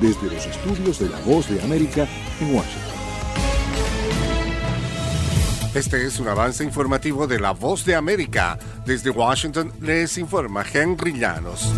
desde 0.00 0.32
los 0.32 0.46
estudios 0.46 1.00
de 1.00 1.08
La 1.08 1.18
Voz 1.20 1.48
de 1.48 1.60
América 1.60 2.06
en 2.40 2.54
Washington. 2.54 2.90
Este 5.74 6.06
es 6.06 6.18
un 6.18 6.28
avance 6.28 6.64
informativo 6.64 7.26
de 7.26 7.40
La 7.40 7.50
Voz 7.50 7.84
de 7.84 7.94
América. 7.94 8.58
Desde 8.86 9.10
Washington 9.10 9.72
les 9.80 10.18
informa 10.18 10.64
Henry 10.72 11.18
Llanos. 11.18 11.68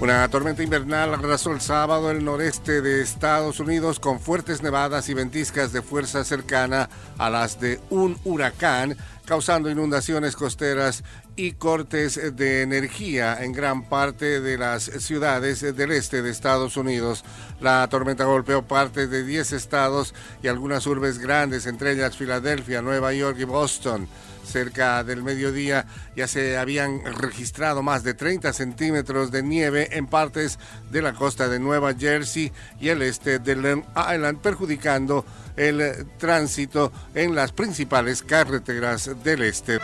Una 0.00 0.26
tormenta 0.30 0.62
invernal 0.62 1.12
arrasó 1.12 1.52
el 1.52 1.60
sábado 1.60 2.10
el 2.10 2.24
noreste 2.24 2.80
de 2.80 3.02
Estados 3.02 3.60
Unidos 3.60 4.00
con 4.00 4.18
fuertes 4.18 4.62
nevadas 4.62 5.10
y 5.10 5.14
ventiscas 5.14 5.74
de 5.74 5.82
fuerza 5.82 6.24
cercana 6.24 6.88
a 7.18 7.28
las 7.28 7.60
de 7.60 7.78
un 7.90 8.18
huracán, 8.24 8.96
causando 9.26 9.68
inundaciones 9.68 10.36
costeras 10.36 11.04
y 11.36 11.52
cortes 11.52 12.34
de 12.34 12.62
energía 12.62 13.44
en 13.44 13.52
gran 13.52 13.90
parte 13.90 14.40
de 14.40 14.56
las 14.56 14.84
ciudades 14.84 15.60
del 15.60 15.90
este 15.92 16.22
de 16.22 16.30
Estados 16.30 16.78
Unidos. 16.78 17.22
La 17.60 17.86
tormenta 17.88 18.24
golpeó 18.24 18.62
parte 18.62 19.06
de 19.06 19.22
10 19.22 19.52
estados 19.52 20.14
y 20.42 20.48
algunas 20.48 20.86
urbes 20.86 21.18
grandes, 21.18 21.66
entre 21.66 21.92
ellas 21.92 22.16
Filadelfia, 22.16 22.80
Nueva 22.80 23.12
York 23.12 23.36
y 23.38 23.44
Boston 23.44 24.08
cerca 24.44 25.04
del 25.04 25.22
mediodía 25.22 25.86
ya 26.16 26.26
se 26.26 26.58
habían 26.58 27.04
registrado 27.04 27.82
más 27.82 28.02
de 28.02 28.14
30 28.14 28.52
centímetros 28.52 29.30
de 29.30 29.42
nieve 29.42 29.96
en 29.96 30.06
partes 30.06 30.58
de 30.90 31.02
la 31.02 31.12
costa 31.12 31.48
de 31.48 31.58
Nueva 31.58 31.94
Jersey 31.94 32.52
y 32.80 32.88
el 32.88 33.02
este 33.02 33.38
de 33.38 33.56
Long 33.56 33.84
Island, 33.96 34.40
perjudicando 34.40 35.24
el 35.56 36.06
tránsito 36.18 36.92
en 37.14 37.34
las 37.34 37.52
principales 37.52 38.22
carreteras 38.22 39.10
del 39.22 39.42
este. 39.42 39.78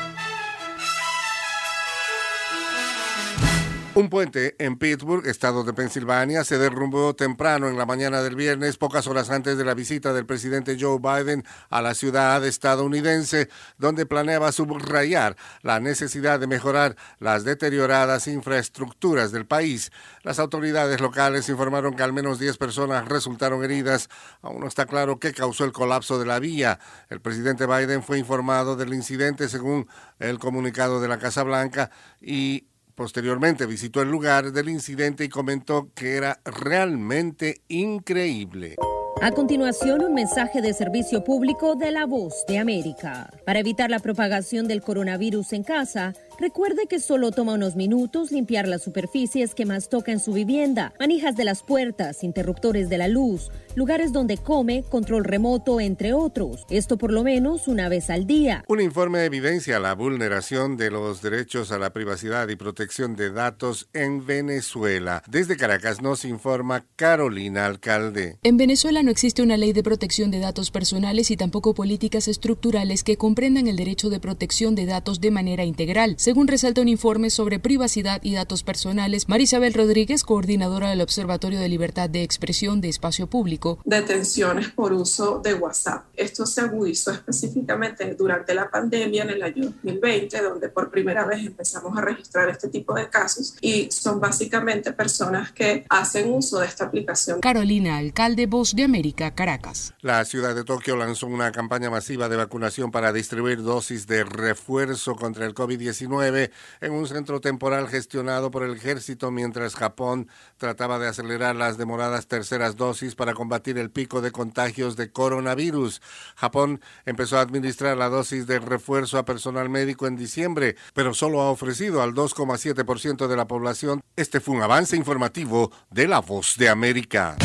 Un 3.97 4.10
puente 4.10 4.56
en 4.59 4.77
Pittsburgh, 4.77 5.27
estado 5.27 5.64
de 5.64 5.73
Pensilvania, 5.73 6.44
se 6.44 6.59
derrumbó 6.59 7.16
temprano 7.16 7.66
en 7.66 7.78
la 7.78 7.86
mañana 7.86 8.20
del 8.20 8.36
viernes, 8.36 8.77
pocas 8.77 9.06
horas 9.06 9.31
antes 9.31 9.56
de 9.56 9.64
la 9.64 9.73
visita 9.73 10.12
del 10.12 10.27
presidente 10.27 10.77
Joe 10.78 10.98
Biden 10.98 11.44
a 11.70 11.81
la 11.81 11.94
ciudad 11.94 12.44
estadounidense, 12.44 13.48
donde 13.78 14.05
planeaba 14.05 14.52
subrayar 14.52 15.39
la 15.62 15.81
necesidad 15.81 16.39
de 16.39 16.47
mejorar 16.47 16.94
las 17.20 17.44
deterioradas 17.44 18.27
infraestructuras 18.27 19.32
del 19.32 19.47
país. 19.47 19.90
Las 20.23 20.40
autoridades 20.40 21.01
locales 21.01 21.48
informaron 21.48 21.97
que 21.97 22.02
al 22.02 22.12
menos 22.12 22.39
10 22.39 22.59
personas 22.59 23.09
resultaron 23.09 23.64
heridas. 23.64 24.10
Aún 24.43 24.60
no 24.60 24.66
está 24.66 24.85
claro 24.85 25.18
qué 25.18 25.32
causó 25.32 25.64
el 25.64 25.73
colapso 25.73 26.18
de 26.18 26.27
la 26.27 26.39
vía. 26.39 26.81
El 27.09 27.23
presidente 27.23 27.64
Biden 27.64 28.02
fue 28.02 28.18
informado 28.18 28.77
del 28.77 28.93
incidente 28.93 29.48
según 29.48 29.89
el 30.18 30.39
comunicado 30.39 31.01
de 31.01 31.09
la 31.09 31.18
Casa 31.18 31.44
Blanca 31.44 31.90
y 32.20 32.66
Posteriormente 32.97 33.66
visitó 33.66 34.01
el 34.01 34.10
lugar 34.10 34.52
del 34.52 34.70
incidente 34.70 35.23
y 35.23 35.28
comentó 35.28 35.90
que 35.94 36.16
era 36.16 36.40
realmente 36.47 37.60
increíble. 37.68 38.77
A 39.20 39.32
continuación, 39.32 40.02
un 40.02 40.14
mensaje 40.14 40.62
de 40.62 40.73
servicio 40.73 41.23
público 41.23 41.74
de 41.74 41.90
la 41.90 42.06
voz 42.06 42.44
de 42.48 42.59
América. 42.59 43.31
Para 43.44 43.59
evitar 43.59 43.90
la 43.90 43.98
propagación 43.98 44.66
del 44.66 44.81
coronavirus 44.81 45.52
en 45.52 45.62
casa, 45.62 46.14
recuerde 46.39 46.87
que 46.87 47.01
solo 47.01 47.31
toma 47.31 47.55
unos 47.55 47.77
minutos 47.77 48.33
limpiar 48.33 48.69
las 48.69 48.83
superficies 48.83 49.55
que 49.55 49.67
más 49.67 49.89
toca 49.89 50.13
en 50.13 50.21
su 50.21 50.33
vivienda, 50.33 50.93
manijas 50.99 51.37
de 51.37 51.45
las 51.45 51.63
puertas, 51.63 52.23
interruptores 52.23 52.89
de 52.89 52.99
la 52.99 53.09
luz, 53.09 53.51
lugares 53.75 54.13
donde 54.13 54.39
come, 54.39 54.85
control 54.89 55.25
remoto, 55.25 55.81
entre 55.81 56.13
otros. 56.13 56.65
Esto 56.71 56.97
por 56.99 57.13
lo 57.13 57.23
menos 57.23 57.69
una 57.69 57.89
vez 57.89 58.11
al 58.11 58.27
día. 58.27 58.65
Un 58.69 58.81
informe 58.81 59.25
evidencia 59.25 59.79
la 59.79 59.95
vulneración 59.95 60.77
de 60.77 60.91
los 60.91 61.23
derechos 61.23 61.73
a 61.73 61.79
la 61.79 61.93
privacidad 61.93 62.49
y 62.49 62.57
protección 62.57 63.17
de 63.17 63.31
datos 63.31 63.89
en 63.93 64.25
Venezuela. 64.27 65.23
Desde 65.29 65.57
Caracas 65.57 66.01
nos 66.03 66.25
informa 66.25 66.85
Carolina 66.97 67.67
Alcalde. 67.67 68.39
En 68.43 68.57
Venezuela 68.57 69.03
no 69.03 69.11
existe 69.11 69.43
una 69.43 69.57
ley 69.57 69.73
de 69.73 69.83
protección 69.83 70.31
de 70.31 70.41
datos 70.41 70.71
personales 70.71 71.31
y 71.31 71.37
tampoco 71.37 71.75
políticas 71.75 72.29
estructurales 72.29 73.05
que 73.05 73.17
comprendan 73.17 73.67
el 73.69 73.77
derecho 73.77 74.11
de 74.11 74.21
protección 74.21 74.75
de 74.75 74.87
datos 74.87 75.21
de 75.21 75.31
manera 75.31 75.65
integral, 75.65 76.17
según 76.27 76.48
resalta 76.48 76.81
un 76.81 76.89
informe 76.89 77.31
sobre 77.31 77.61
privacidad 77.61 78.20
y 78.20 78.35
datos 78.35 78.65
personales. 78.65 79.28
Marisabel 79.28 79.73
Rodríguez, 79.73 80.24
coordinadora 80.24 80.90
del 80.90 81.01
Observatorio 81.01 81.61
de 81.61 81.69
Libertad 81.69 82.11
de 82.11 82.24
Expresión 82.24 82.81
de 82.81 82.89
Espacio 82.89 83.28
Público. 83.28 83.78
Detenciones 83.85 84.70
por 84.70 84.93
uso 84.93 85.39
de 85.39 85.55
WhatsApp. 85.55 86.07
Esto 86.16 86.44
se 86.44 86.62
agudizó 86.62 87.12
específicamente 87.12 88.12
durante 88.19 88.57
la 88.57 88.69
pandemia 88.69 89.23
en 89.23 89.31
el 89.31 89.43
año 89.44 89.66
2020, 89.66 90.43
donde 90.43 90.69
por 90.69 90.90
primera 90.90 91.24
vez 91.24 91.47
empezamos 91.47 91.97
a 91.97 92.01
registrar 92.01 92.48
este 92.48 92.70
tipo 92.70 92.93
de 92.94 93.09
casos 93.09 93.55
y 93.61 93.89
son 93.93 94.19
básicamente 94.19 94.93
personas 94.93 95.53
que 95.53 95.86
hacen 95.89 96.32
uso 96.32 96.59
de 96.59 96.66
esta 96.66 96.86
aplicación. 96.86 97.39
Carolina, 97.39 97.98
alcalde 97.98 98.47
Voz 98.47 98.74
de 98.74 98.82
América, 98.82 99.32
Caracas. 99.32 99.94
La 100.01 100.24
ciudad 100.24 100.57
de 100.57 100.65
Tokio 100.65 100.97
lanzó 100.97 101.28
una 101.28 101.53
campaña 101.53 101.89
masiva 101.89 102.28
de 102.28 102.35
vacunación 102.35 102.90
para 102.90 103.12
distribuir 103.12 103.62
dosis 103.62 104.09
de 104.09 104.24
refuerzo 104.24 105.15
contra 105.15 105.47
el 105.47 105.55
COVID-19 105.55 106.16
en 106.25 106.93
un 106.93 107.07
centro 107.07 107.41
temporal 107.41 107.89
gestionado 107.89 108.51
por 108.51 108.63
el 108.63 108.77
ejército 108.77 109.31
mientras 109.31 109.75
Japón 109.75 110.29
trataba 110.57 110.99
de 110.99 111.09
acelerar 111.09 111.57
las 111.57 111.79
demoradas 111.79 112.27
terceras 112.27 112.77
dosis 112.77 113.15
para 113.15 113.35
combatir 113.35 113.79
el 113.79 113.91
pico 113.91 114.21
de 114.21 114.33
contagios 114.33 114.97
de 114.97 115.11
coronavirus. 115.11 116.01
Japón 116.37 116.81
empezó 117.05 117.39
a 117.39 117.43
administrar 117.43 117.97
la 117.97 118.09
dosis 118.09 118.47
de 118.47 118.59
refuerzo 118.59 119.19
a 119.19 119.25
personal 119.25 119.69
médico 119.69 120.07
en 120.07 120.17
diciembre, 120.17 120.77
pero 120.95 121.15
solo 121.15 121.41
ha 121.41 121.51
ofrecido 121.51 122.03
al 122.03 122.15
2,7% 122.15 123.27
de 123.27 123.37
la 123.37 123.47
población. 123.47 124.01
Este 124.17 124.41
fue 124.41 124.57
un 124.57 124.63
avance 124.63 124.97
informativo 124.97 125.73
de 125.91 126.09
La 126.09 126.21
Voz 126.21 126.57
de 126.57 126.69
América. 126.69 127.37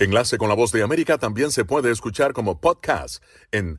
Enlace 0.00 0.38
con 0.38 0.48
la 0.48 0.54
voz 0.54 0.72
de 0.72 0.82
América 0.82 1.18
también 1.18 1.50
se 1.50 1.66
puede 1.66 1.90
escuchar 1.90 2.32
como 2.32 2.58
podcast 2.58 3.22
en 3.52 3.78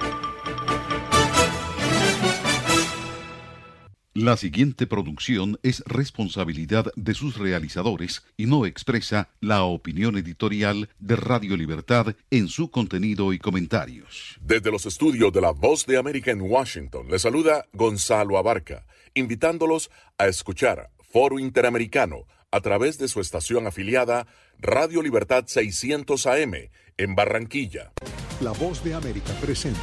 La 4.15 4.37
siguiente 4.37 4.89
producción 4.89 5.61
es 5.63 5.85
responsabilidad 5.87 6.91
de 6.97 7.15
sus 7.15 7.39
realizadores 7.39 8.25
y 8.37 8.47
no 8.47 8.67
expresa 8.67 9.29
la 9.41 9.63
opinión 9.63 10.19
editorial 10.19 10.89
de 10.99 11.15
Radio 11.15 11.57
Libertad 11.57 12.17
en 12.33 12.49
su 12.49 12.73
contenido 12.73 13.33
y 13.33 13.39
comentarios. 13.39 14.37
Desde 14.41 14.73
los 14.73 14.87
estudios 14.87 15.33
de 15.33 15.41
la 15.41 15.53
Voz 15.53 15.87
de 15.87 15.97
América 15.97 16.33
en 16.33 16.41
Washington, 16.41 17.07
le 17.09 17.21
saluda 17.21 17.67
Gonzalo 17.73 18.37
Abarca, 18.37 18.85
invitándolos 19.15 19.93
a 20.19 20.27
escuchar 20.27 20.91
Foro 20.99 21.39
Interamericano 21.39 22.27
a 22.51 22.61
través 22.61 22.99
de 22.99 23.09
su 23.09 23.21
estación 23.21 23.67
afiliada 23.67 24.27
Radio 24.59 25.03
Libertad 25.03 25.45
600 25.47 26.27
AM 26.27 26.55
en 26.97 27.15
Barranquilla. 27.15 27.93
La 28.41 28.53
Voz 28.53 28.83
de 28.83 28.95
América 28.95 29.33
presenta. 29.41 29.81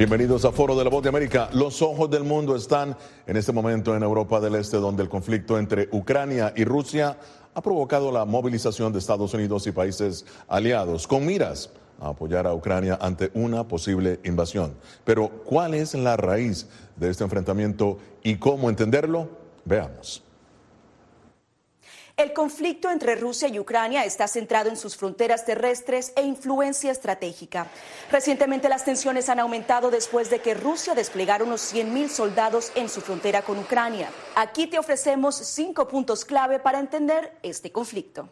Bienvenidos 0.00 0.46
a 0.46 0.52
Foro 0.52 0.78
de 0.78 0.84
la 0.84 0.88
Voz 0.88 1.02
de 1.02 1.10
América. 1.10 1.50
Los 1.52 1.82
ojos 1.82 2.08
del 2.08 2.24
mundo 2.24 2.56
están 2.56 2.96
en 3.26 3.36
este 3.36 3.52
momento 3.52 3.94
en 3.94 4.02
Europa 4.02 4.40
del 4.40 4.54
Este, 4.54 4.78
donde 4.78 5.02
el 5.02 5.10
conflicto 5.10 5.58
entre 5.58 5.90
Ucrania 5.92 6.54
y 6.56 6.64
Rusia 6.64 7.18
ha 7.54 7.62
provocado 7.62 8.12
la 8.12 8.24
movilización 8.24 8.92
de 8.92 8.98
Estados 8.98 9.34
Unidos 9.34 9.66
y 9.66 9.72
países 9.72 10.24
aliados 10.48 11.06
con 11.06 11.26
miras 11.26 11.70
a 12.00 12.08
apoyar 12.08 12.46
a 12.46 12.54
Ucrania 12.54 12.98
ante 13.00 13.30
una 13.34 13.66
posible 13.66 14.20
invasión. 14.24 14.74
Pero, 15.04 15.28
¿cuál 15.44 15.74
es 15.74 15.94
la 15.94 16.16
raíz 16.16 16.66
de 16.96 17.10
este 17.10 17.24
enfrentamiento 17.24 17.98
y 18.22 18.36
cómo 18.36 18.70
entenderlo? 18.70 19.28
Veamos. 19.64 20.22
El 22.20 22.34
conflicto 22.34 22.90
entre 22.90 23.14
Rusia 23.14 23.48
y 23.48 23.58
Ucrania 23.58 24.04
está 24.04 24.28
centrado 24.28 24.68
en 24.68 24.76
sus 24.76 24.94
fronteras 24.94 25.46
terrestres 25.46 26.12
e 26.16 26.20
influencia 26.20 26.92
estratégica. 26.92 27.68
Recientemente 28.12 28.68
las 28.68 28.84
tensiones 28.84 29.30
han 29.30 29.40
aumentado 29.40 29.90
después 29.90 30.28
de 30.28 30.40
que 30.40 30.52
Rusia 30.52 30.94
desplegara 30.94 31.44
unos 31.44 31.72
100.000 31.74 32.08
soldados 32.10 32.72
en 32.74 32.90
su 32.90 33.00
frontera 33.00 33.40
con 33.40 33.58
Ucrania. 33.58 34.10
Aquí 34.34 34.66
te 34.66 34.78
ofrecemos 34.78 35.34
cinco 35.34 35.88
puntos 35.88 36.26
clave 36.26 36.58
para 36.58 36.78
entender 36.78 37.38
este 37.42 37.72
conflicto. 37.72 38.28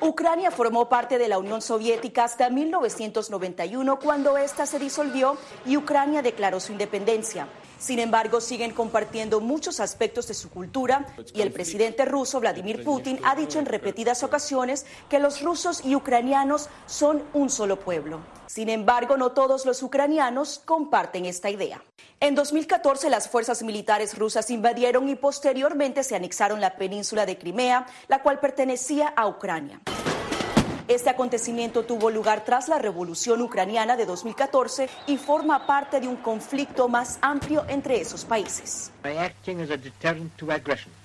Ucrania 0.00 0.50
formó 0.50 0.88
parte 0.88 1.18
de 1.18 1.28
la 1.28 1.38
Unión 1.38 1.60
Soviética 1.60 2.24
hasta 2.24 2.48
1991 2.48 3.98
cuando 3.98 4.38
ésta 4.38 4.64
se 4.64 4.78
disolvió 4.78 5.36
y 5.66 5.76
Ucrania 5.76 6.22
declaró 6.22 6.60
su 6.60 6.72
independencia. 6.72 7.46
Sin 7.78 8.00
embargo, 8.00 8.40
siguen 8.40 8.72
compartiendo 8.72 9.40
muchos 9.40 9.78
aspectos 9.78 10.26
de 10.26 10.34
su 10.34 10.50
cultura 10.50 11.06
y 11.32 11.42
el 11.42 11.52
presidente 11.52 12.04
ruso 12.04 12.40
Vladimir 12.40 12.82
Putin 12.82 13.20
ha 13.24 13.36
dicho 13.36 13.58
en 13.58 13.66
repetidas 13.66 14.24
ocasiones 14.24 14.84
que 15.08 15.20
los 15.20 15.42
rusos 15.42 15.84
y 15.84 15.94
ucranianos 15.94 16.68
son 16.86 17.22
un 17.34 17.50
solo 17.50 17.78
pueblo. 17.78 18.20
Sin 18.46 18.68
embargo, 18.68 19.16
no 19.16 19.30
todos 19.30 19.64
los 19.64 19.82
ucranianos 19.82 20.60
comparten 20.64 21.24
esta 21.26 21.50
idea. 21.50 21.82
En 22.18 22.34
2014, 22.34 23.10
las 23.10 23.28
fuerzas 23.28 23.62
militares 23.62 24.18
rusas 24.18 24.50
invadieron 24.50 25.08
y 25.08 25.14
posteriormente 25.14 26.02
se 26.02 26.16
anexaron 26.16 26.60
la 26.60 26.74
península 26.76 27.26
de 27.26 27.38
Crimea, 27.38 27.86
la 28.08 28.22
cual 28.22 28.40
pertenecía 28.40 29.08
a 29.08 29.28
Ucrania. 29.28 29.80
Este 30.88 31.10
acontecimiento 31.10 31.84
tuvo 31.84 32.08
lugar 32.08 32.46
tras 32.46 32.66
la 32.66 32.78
Revolución 32.78 33.42
Ucraniana 33.42 33.94
de 33.94 34.06
2014 34.06 34.88
y 35.06 35.18
forma 35.18 35.66
parte 35.66 36.00
de 36.00 36.08
un 36.08 36.16
conflicto 36.16 36.88
más 36.88 37.18
amplio 37.20 37.66
entre 37.68 38.00
esos 38.00 38.24
países. 38.24 38.90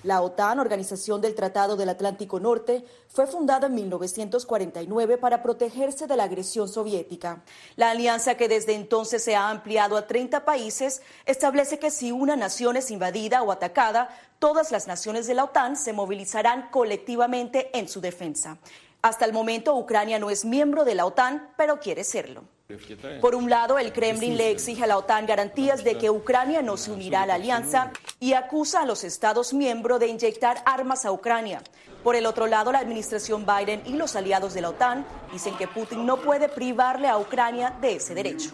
La 0.02 0.22
OTAN, 0.22 0.58
Organización 0.58 1.20
del 1.20 1.34
Tratado 1.34 1.76
del 1.76 1.90
Atlántico 1.90 2.40
Norte, 2.40 2.82
fue 3.08 3.26
fundada 3.26 3.66
en 3.66 3.74
1949 3.74 5.18
para 5.18 5.42
protegerse 5.42 6.06
de 6.06 6.16
la 6.16 6.24
agresión 6.24 6.66
soviética. 6.66 7.42
La 7.76 7.90
alianza, 7.90 8.38
que 8.38 8.48
desde 8.48 8.72
entonces 8.72 9.22
se 9.22 9.36
ha 9.36 9.50
ampliado 9.50 9.98
a 9.98 10.06
30 10.06 10.46
países, 10.46 11.02
establece 11.26 11.78
que 11.78 11.90
si 11.90 12.10
una 12.10 12.36
nación 12.36 12.78
es 12.78 12.90
invadida 12.90 13.42
o 13.42 13.52
atacada, 13.52 14.08
todas 14.38 14.72
las 14.72 14.86
naciones 14.86 15.26
de 15.26 15.34
la 15.34 15.44
OTAN 15.44 15.76
se 15.76 15.92
movilizarán 15.92 16.70
colectivamente 16.70 17.70
en 17.78 17.86
su 17.86 18.00
defensa. 18.00 18.56
Hasta 19.04 19.26
el 19.26 19.34
momento, 19.34 19.76
Ucrania 19.76 20.18
no 20.18 20.30
es 20.30 20.46
miembro 20.46 20.82
de 20.86 20.94
la 20.94 21.04
OTAN, 21.04 21.50
pero 21.58 21.78
quiere 21.78 22.04
serlo. 22.04 22.44
Por 23.20 23.34
un 23.34 23.50
lado, 23.50 23.78
el 23.78 23.92
Kremlin 23.92 24.38
le 24.38 24.50
exige 24.50 24.84
a 24.84 24.86
la 24.86 24.96
OTAN 24.96 25.26
garantías 25.26 25.84
de 25.84 25.98
que 25.98 26.08
Ucrania 26.08 26.62
no 26.62 26.78
se 26.78 26.90
unirá 26.90 27.20
a 27.20 27.26
la 27.26 27.34
alianza 27.34 27.92
y 28.18 28.32
acusa 28.32 28.80
a 28.80 28.86
los 28.86 29.04
Estados 29.04 29.52
miembros 29.52 30.00
de 30.00 30.06
inyectar 30.06 30.62
armas 30.64 31.04
a 31.04 31.12
Ucrania. 31.12 31.62
Por 32.02 32.16
el 32.16 32.24
otro 32.24 32.46
lado, 32.46 32.72
la 32.72 32.78
administración 32.78 33.44
Biden 33.44 33.82
y 33.84 33.90
los 33.90 34.16
aliados 34.16 34.54
de 34.54 34.62
la 34.62 34.70
OTAN 34.70 35.04
dicen 35.30 35.54
que 35.58 35.68
Putin 35.68 36.06
no 36.06 36.22
puede 36.22 36.48
privarle 36.48 37.06
a 37.06 37.18
Ucrania 37.18 37.76
de 37.82 37.96
ese 37.96 38.14
derecho. 38.14 38.52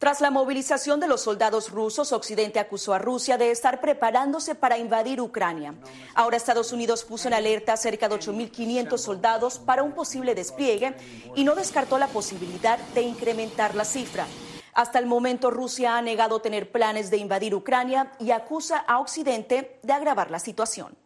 Tras 0.00 0.22
la 0.22 0.30
movilización 0.30 0.98
de 0.98 1.06
los 1.06 1.20
soldados 1.20 1.70
rusos, 1.70 2.12
Occidente 2.12 2.58
acusó 2.58 2.94
a 2.94 2.98
Rusia 2.98 3.36
de 3.36 3.50
estar 3.50 3.82
preparándose 3.82 4.54
para 4.54 4.78
invadir 4.78 5.20
Ucrania. 5.20 5.74
Ahora 6.14 6.38
Estados 6.38 6.72
Unidos 6.72 7.04
puso 7.04 7.28
en 7.28 7.34
alerta 7.34 7.76
cerca 7.76 8.08
de 8.08 8.14
8.500 8.14 8.96
soldados 8.96 9.58
para 9.58 9.82
un 9.82 9.92
posible 9.92 10.34
despliegue 10.34 10.94
y 11.36 11.44
no 11.44 11.54
descartó 11.54 11.98
la 11.98 12.06
posibilidad 12.06 12.78
de 12.94 13.02
incrementar 13.02 13.74
la 13.74 13.84
cifra. 13.84 14.26
Hasta 14.72 14.98
el 14.98 15.04
momento 15.04 15.50
Rusia 15.50 15.98
ha 15.98 16.00
negado 16.00 16.40
tener 16.40 16.72
planes 16.72 17.10
de 17.10 17.18
invadir 17.18 17.54
Ucrania 17.54 18.10
y 18.18 18.30
acusa 18.30 18.78
a 18.78 19.00
Occidente 19.00 19.80
de 19.82 19.92
agravar 19.92 20.30
la 20.30 20.38
situación. 20.38 20.96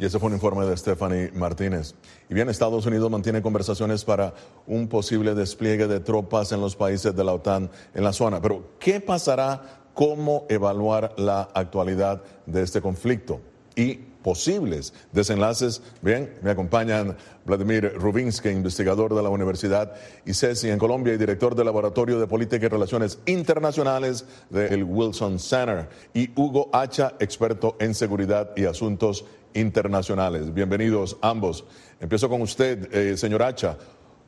Y 0.00 0.06
ese 0.06 0.18
fue 0.18 0.28
un 0.28 0.34
informe 0.34 0.64
de 0.64 0.74
Stephanie 0.78 1.30
Martínez. 1.34 1.94
Y 2.30 2.32
bien, 2.32 2.48
Estados 2.48 2.86
Unidos 2.86 3.10
mantiene 3.10 3.42
conversaciones 3.42 4.02
para 4.02 4.32
un 4.66 4.88
posible 4.88 5.34
despliegue 5.34 5.86
de 5.86 6.00
tropas 6.00 6.52
en 6.52 6.62
los 6.62 6.74
países 6.74 7.14
de 7.14 7.22
la 7.22 7.34
OTAN 7.34 7.70
en 7.92 8.02
la 8.02 8.14
zona. 8.14 8.40
Pero, 8.40 8.70
¿qué 8.78 9.00
pasará? 9.00 9.82
¿Cómo 9.92 10.46
evaluar 10.48 11.12
la 11.18 11.50
actualidad 11.52 12.22
de 12.46 12.62
este 12.62 12.80
conflicto? 12.80 13.42
Y 13.76 13.96
posibles 14.22 14.94
desenlaces. 15.12 15.82
Bien, 16.00 16.34
me 16.42 16.50
acompañan 16.50 17.16
Vladimir 17.44 17.92
Rubinsky, 17.96 18.48
investigador 18.48 19.14
de 19.14 19.22
la 19.22 19.28
Universidad 19.28 19.94
ICESI 20.24 20.70
en 20.70 20.78
Colombia 20.78 21.14
y 21.14 21.18
director 21.18 21.54
del 21.54 21.66
Laboratorio 21.66 22.18
de 22.18 22.26
Política 22.26 22.66
y 22.66 22.68
Relaciones 22.68 23.18
Internacionales 23.26 24.24
del 24.48 24.84
Wilson 24.84 25.38
Center, 25.38 25.88
y 26.14 26.30
Hugo 26.36 26.70
Hacha, 26.72 27.14
experto 27.18 27.76
en 27.80 27.94
seguridad 27.94 28.50
y 28.56 28.64
asuntos 28.64 29.24
internacionales. 29.54 30.52
Bienvenidos 30.52 31.16
ambos. 31.22 31.64
Empiezo 32.00 32.28
con 32.28 32.42
usted, 32.42 32.92
eh, 32.94 33.16
señor 33.16 33.42
Hacha. 33.42 33.76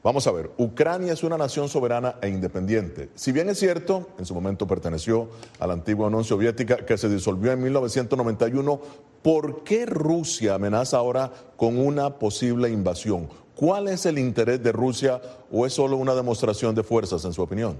Vamos 0.02 0.26
a 0.26 0.32
ver, 0.32 0.50
Ucrania 0.56 1.12
es 1.12 1.22
una 1.22 1.38
nación 1.38 1.68
soberana 1.68 2.16
e 2.20 2.28
independiente. 2.28 3.10
Si 3.14 3.30
bien 3.30 3.48
es 3.48 3.60
cierto, 3.60 4.08
en 4.18 4.26
su 4.26 4.34
momento 4.34 4.66
perteneció 4.66 5.28
a 5.60 5.66
la 5.68 5.74
antigua 5.74 6.08
Unión 6.08 6.24
Soviética 6.24 6.78
que 6.78 6.98
se 6.98 7.08
disolvió 7.08 7.52
en 7.52 7.62
1991, 7.62 8.80
¿por 9.22 9.62
qué 9.62 9.86
Rusia 9.86 10.54
amenaza 10.54 10.96
ahora 10.96 11.30
con 11.56 11.78
una 11.78 12.18
posible 12.18 12.68
invasión? 12.68 13.28
¿Cuál 13.54 13.86
es 13.86 14.04
el 14.04 14.18
interés 14.18 14.60
de 14.60 14.72
Rusia 14.72 15.20
o 15.52 15.66
es 15.66 15.72
solo 15.72 15.96
una 15.96 16.16
demostración 16.16 16.74
de 16.74 16.82
fuerzas, 16.82 17.24
en 17.24 17.32
su 17.32 17.42
opinión? 17.42 17.76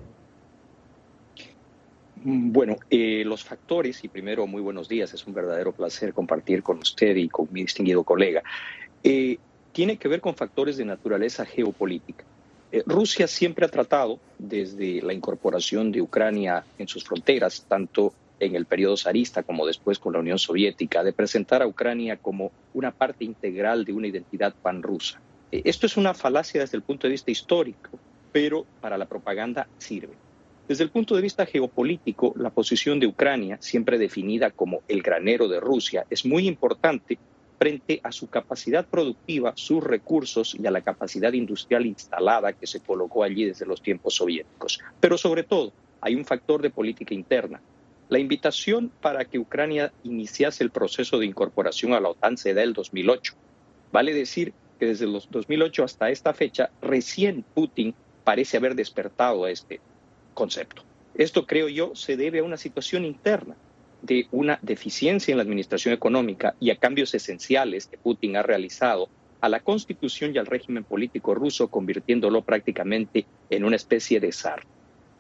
Bueno, 2.25 2.77
eh, 2.89 3.25
los 3.27 3.43
factores, 3.43 4.05
y 4.05 4.09
primero 4.09 4.47
muy 4.47 4.63
buenos 4.63 4.89
días, 4.89 5.13
es 5.13 5.27
un 5.27 5.35
verdadero 5.35 5.73
placer 5.73 6.15
compartir 6.15 6.63
con 6.63 6.79
usted 6.79 7.17
y 7.17 7.29
con 7.29 7.49
mi 7.51 7.63
distinguido 7.63 8.05
colega, 8.05 8.45
eh, 9.03 9.39
tiene 9.73 9.97
que 9.97 10.07
ver 10.07 10.21
con 10.21 10.37
factores 10.37 10.77
de 10.77 10.85
naturaleza 10.85 11.45
geopolítica. 11.45 12.25
Eh, 12.71 12.85
Rusia 12.87 13.27
siempre 13.27 13.67
ha 13.67 13.69
tratado, 13.69 14.21
desde 14.39 15.03
la 15.03 15.13
incorporación 15.13 15.91
de 15.91 16.01
Ucrania 16.01 16.65
en 16.79 16.87
sus 16.87 17.03
fronteras, 17.03 17.65
tanto 17.67 18.13
en 18.39 18.55
el 18.55 18.67
periodo 18.67 18.97
zarista 18.97 19.43
como 19.43 19.67
después 19.67 19.99
con 19.99 20.13
la 20.13 20.21
Unión 20.21 20.39
Soviética, 20.39 21.03
de 21.03 21.13
presentar 21.13 21.61
a 21.61 21.67
Ucrania 21.67 22.19
como 22.19 22.53
una 22.73 22.93
parte 22.93 23.25
integral 23.25 23.85
de 23.85 23.95
una 23.95 24.07
identidad 24.07 24.55
panrusa. 24.63 25.21
esto 25.51 25.87
es 25.87 25.97
una 25.97 26.15
falacia 26.15 26.61
desde 26.61 26.77
el 26.77 26.85
punto 26.85 27.09
de 27.09 27.13
vista 27.13 27.33
histórico, 27.33 27.99
pero 28.31 28.65
para 28.81 28.97
la 28.97 29.07
propaganda 29.07 29.67
sirve. 29.79 30.22
Desde 30.69 30.85
el 30.85 30.91
punto 30.91 31.17
de 31.17 31.23
vista 31.23 31.45
geopolítico, 31.45 32.35
la 32.37 32.51
posición 32.51 33.01
de 33.01 33.09
Ucrania, 33.09 33.59
siempre 33.61 33.99
definida 33.99 34.51
como 34.51 34.83
el 34.87 35.03
granero 35.03 35.49
de 35.49 35.59
Rusia, 35.59 36.07
es 36.09 36.25
muy 36.25 36.47
importante 36.47 37.19
frente 37.59 38.01
a 38.03 38.13
su 38.13 38.29
capacidad 38.29 38.87
productiva, 38.87 39.53
sus 39.57 39.83
recursos 39.83 40.57
y 40.59 40.67
a 40.67 40.71
la 40.71 40.81
capacidad 40.81 41.33
industrial 41.33 41.87
instalada 41.87 42.53
que 42.53 42.67
se 42.67 42.81
colocó 42.81 43.25
allí 43.25 43.45
desde 43.45 43.67
los 43.67 43.83
tiempos 43.83 44.15
soviéticos. 44.15 44.81
Pero 45.01 45.19
sobre 45.19 45.43
todo, 45.43 45.73
hay 46.01 46.15
un 46.15 46.25
factor 46.25 46.63
de 46.63 46.71
política 46.71 47.15
interna. 47.15 47.61
La 48.09 48.19
invitación 48.19 48.91
para 49.01 49.25
que 49.25 49.39
Ucrania 49.39 49.93
iniciase 50.05 50.63
el 50.63 50.71
proceso 50.71 51.19
de 51.19 51.27
incorporación 51.27 51.93
a 51.93 52.01
la 52.01 52.09
OTAN 52.11 52.37
se 52.37 52.55
da 52.55 52.63
el 52.63 52.73
2008. 52.73 53.35
Vale 53.93 54.15
decir 54.15 54.53
que 54.79 54.87
desde 54.87 55.07
los 55.07 55.31
2008 55.31 55.85
hasta 55.85 56.11
esta 56.11 56.35
fecha, 56.35 56.71
recién 56.81 57.45
Putin 57.55 57.95
parece 58.25 58.57
haber 58.57 58.75
despertado 58.75 59.45
a 59.45 59.51
este 59.51 59.81
concepto. 60.35 60.83
Esto, 61.15 61.47
creo 61.47 61.69
yo, 61.69 61.95
se 61.95 62.17
debe 62.17 62.41
a 62.41 62.45
una 62.45 62.57
situación 62.57 63.05
interna 63.05 63.57
de 64.03 64.27
una 64.33 64.59
deficiencia 64.63 65.33
en 65.33 65.39
la 65.39 65.43
administración 65.43 65.95
económica 65.95 66.55
y 66.59 66.71
a 66.71 66.77
cambios 66.77 67.15
esenciales 67.15 67.87
que 67.87 67.99
Putin 67.99 68.37
ha 68.37 68.43
realizado 68.43 69.09
a 69.41 69.49
la 69.49 69.61
constitución 69.61 70.35
y 70.35 70.39
al 70.39 70.47
régimen 70.47 70.85
político 70.85 71.35
ruso, 71.35 71.69
convirtiéndolo 71.69 72.43
prácticamente 72.43 73.27
en 73.51 73.65
una 73.65 73.77
especie 73.77 74.21
de 74.21 74.33
zar. 74.33 74.63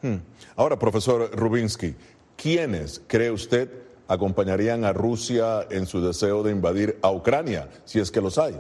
Hmm. 0.00 0.16
Ahora, 0.56 0.78
profesor 0.78 1.30
Rubinsky, 1.32 1.94
¿quiénes 2.36 3.02
cree 3.06 3.30
usted 3.30 3.70
acompañarían 4.08 4.84
a 4.84 4.92
Rusia 4.92 5.66
en 5.70 5.86
su 5.86 6.00
deseo 6.04 6.42
de 6.42 6.52
invadir 6.52 6.98
a 7.02 7.10
Ucrania, 7.10 7.68
si 7.84 7.98
es 7.98 8.10
que 8.10 8.20
los 8.20 8.38
hay? 8.38 8.54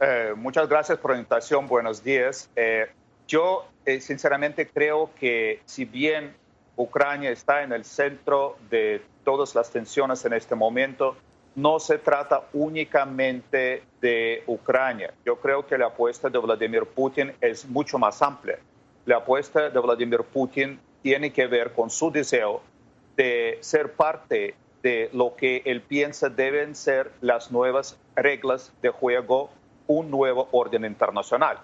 Eh, 0.00 0.32
muchas 0.36 0.68
gracias 0.68 0.98
por 0.98 1.12
la 1.12 1.18
invitación. 1.18 1.66
Buenos 1.66 2.02
días. 2.02 2.50
Eh, 2.56 2.86
yo 3.26 3.66
eh, 3.84 4.00
sinceramente 4.00 4.68
creo 4.68 5.10
que 5.18 5.60
si 5.64 5.84
bien 5.84 6.34
Ucrania 6.76 7.30
está 7.30 7.62
en 7.62 7.72
el 7.72 7.84
centro 7.84 8.56
de 8.70 9.02
todas 9.24 9.54
las 9.54 9.70
tensiones 9.70 10.24
en 10.24 10.32
este 10.32 10.54
momento, 10.54 11.16
no 11.54 11.78
se 11.78 11.98
trata 11.98 12.44
únicamente 12.52 13.82
de 14.00 14.42
Ucrania. 14.46 15.12
Yo 15.24 15.36
creo 15.36 15.66
que 15.66 15.76
la 15.76 15.86
apuesta 15.86 16.30
de 16.30 16.38
Vladimir 16.38 16.86
Putin 16.86 17.32
es 17.40 17.66
mucho 17.66 17.98
más 17.98 18.22
amplia. 18.22 18.58
La 19.04 19.16
apuesta 19.18 19.68
de 19.68 19.78
Vladimir 19.78 20.22
Putin 20.22 20.80
tiene 21.02 21.32
que 21.32 21.46
ver 21.46 21.72
con 21.72 21.90
su 21.90 22.10
deseo 22.10 22.62
de 23.16 23.58
ser 23.60 23.92
parte 23.92 24.54
de 24.82 25.10
lo 25.12 25.36
que 25.36 25.62
él 25.64 25.82
piensa 25.82 26.28
deben 26.28 26.74
ser 26.74 27.12
las 27.20 27.52
nuevas 27.52 27.98
reglas 28.16 28.72
de 28.80 28.90
juego, 28.90 29.50
un 29.86 30.10
nuevo 30.10 30.48
orden 30.52 30.84
internacional. 30.84 31.58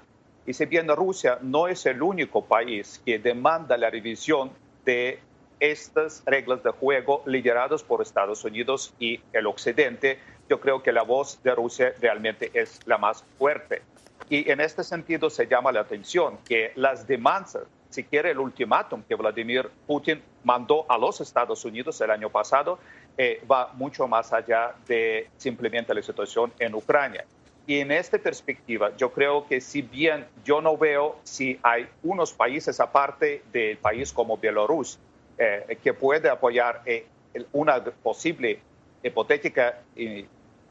Y 0.49 0.55
si 0.55 0.65
bien 0.65 0.89
Rusia 0.89 1.39
no 1.43 1.69
es 1.69 1.85
el 1.85 2.01
único 2.01 2.43
país 2.43 3.03
que 3.05 3.19
demanda 3.19 3.77
la 3.77 3.91
revisión 3.91 4.51
de 4.83 5.21
estas 5.61 6.23
reglas 6.25 6.63
de 6.63 6.71
juego 6.71 7.23
lideradas 7.27 7.83
por 7.83 8.01
Estados 8.01 8.43
Unidos 8.45 8.95
y 8.99 9.21
el 9.35 9.47
Occidente, 9.47 10.19
yo 10.49 10.59
creo 10.59 10.83
que 10.83 10.91
la 10.91 11.03
voz 11.03 11.39
de 11.43 11.55
Rusia 11.55 11.93
realmente 12.01 12.51
es 12.55 12.81
la 12.87 12.97
más 12.97 13.23
fuerte. 13.37 13.83
Y 14.31 14.51
en 14.51 14.63
este 14.63 14.85
sentido 14.85 15.29
se 15.29 15.47
llama 15.47 15.71
la 15.71 15.81
atención 15.81 16.39
que 16.49 16.73
las 16.77 17.07
demandas, 17.07 17.59
si 17.91 18.05
quiere 18.05 18.31
el 18.31 18.39
ultimátum 18.39 19.03
que 19.03 19.17
Vladimir 19.17 19.69
Putin 19.87 20.23
mandó 20.45 20.87
a 20.89 20.97
los 20.97 21.21
Estados 21.21 21.63
Unidos 21.67 22.01
el 22.01 22.11
año 22.11 22.31
pasado, 22.31 22.79
eh, 23.19 23.43
va 23.51 23.73
mucho 23.75 24.09
más 24.09 24.33
allá 24.33 24.75
de 24.87 25.29
simplemente 25.37 25.93
la 25.93 26.01
situación 26.01 26.55
en 26.59 26.75
Ucrania. 26.75 27.27
Y 27.69 27.81
en 27.81 27.93
esta 27.93 28.19
perspectiva, 28.19 28.97
yo 28.97 29.13
creo 29.13 29.47
que 29.47 29.61
si 29.61 29.83
bien 29.83 30.27
yo 30.43 30.61
no 30.61 30.77
veo 30.77 31.21
si 31.23 31.61
hay 31.63 31.87
unos 32.03 32.33
países 32.33 32.81
aparte 32.81 33.43
del 33.53 33.77
país 33.77 34.13
como 34.13 34.39
Bielorrusia 34.39 34.99
eh, 35.37 35.79
que 35.85 35.93
puede 35.93 36.29
apoyar 36.29 36.83
eh, 36.87 37.07
una 37.53 37.85
posible 37.85 38.59
hipotética 39.03 39.83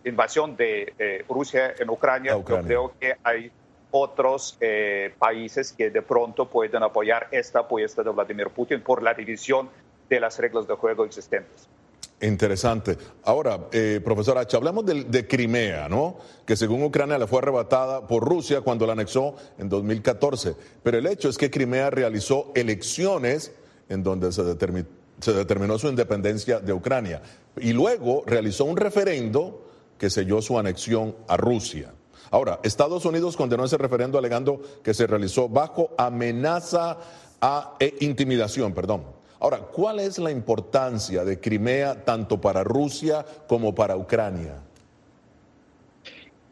invasión 0.03 0.57
de 0.57 1.23
Rusia 1.29 1.73
en 1.79 1.89
Ucrania, 1.89 2.31
yo 2.31 2.43
creo 2.43 2.93
que 2.99 3.15
hay 3.23 3.51
otros 3.91 4.57
eh, 4.59 5.13
países 5.17 5.71
que 5.71 5.89
de 5.89 6.01
pronto 6.01 6.49
pueden 6.49 6.83
apoyar 6.83 7.27
esta 7.31 7.59
apuesta 7.59 8.03
de 8.03 8.09
Vladimir 8.09 8.49
Putin 8.49 8.81
por 8.81 9.01
la 9.01 9.13
división 9.13 9.69
de 10.09 10.19
las 10.19 10.37
reglas 10.39 10.67
de 10.67 10.73
juego 10.75 11.05
existentes. 11.05 11.69
Interesante. 12.19 12.97
Ahora, 13.23 13.67
eh, 13.71 14.01
profesor 14.03 14.39
H, 14.39 14.57
hablamos 14.57 14.85
de, 14.85 15.27
Crimea, 15.27 15.87
¿no? 15.87 16.17
Que 16.45 16.55
según 16.55 16.81
Ucrania 16.81 17.19
le 17.19 17.27
fue 17.27 17.39
arrebatada 17.39 18.07
por 18.07 18.23
Rusia 18.23 18.61
cuando 18.61 18.87
la 18.87 18.93
anexó 18.93 19.35
en 19.59 19.69
2014. 19.69 20.55
Pero 20.81 20.97
el 20.97 21.05
hecho 21.05 21.29
es 21.29 21.37
que 21.37 21.51
Crimea 21.51 21.91
realizó 21.91 22.51
elecciones 22.55 23.51
en 23.87 24.01
donde 24.01 24.31
se, 24.31 24.41
se 25.19 25.33
determinó 25.33 25.77
su 25.77 25.87
independencia 25.89 26.59
de 26.59 26.73
Ucrania. 26.73 27.21
Y 27.55 27.73
luego 27.73 28.23
realizó 28.25 28.65
un 28.65 28.77
referendo 28.77 29.69
que 29.99 30.09
selló 30.09 30.41
su 30.41 30.57
anexión 30.57 31.15
a 31.27 31.37
Rusia. 31.37 31.93
Ahora, 32.31 32.59
Estados 32.63 33.05
Unidos 33.05 33.37
condenó 33.37 33.63
ese 33.65 33.77
referendo 33.77 34.17
alegando 34.17 34.61
que 34.83 34.95
se 34.95 35.05
realizó 35.05 35.49
bajo 35.49 35.91
amenaza 35.97 36.97
e 37.79 37.95
intimidación, 37.99 38.73
perdón. 38.73 39.16
Ahora, 39.39 39.59
¿cuál 39.59 39.99
es 39.99 40.17
la 40.17 40.31
importancia 40.31 41.23
de 41.23 41.39
Crimea 41.39 42.03
tanto 42.03 42.41
para 42.41 42.63
Rusia 42.63 43.25
como 43.47 43.73
para 43.75 43.95
Ucrania? 43.95 44.55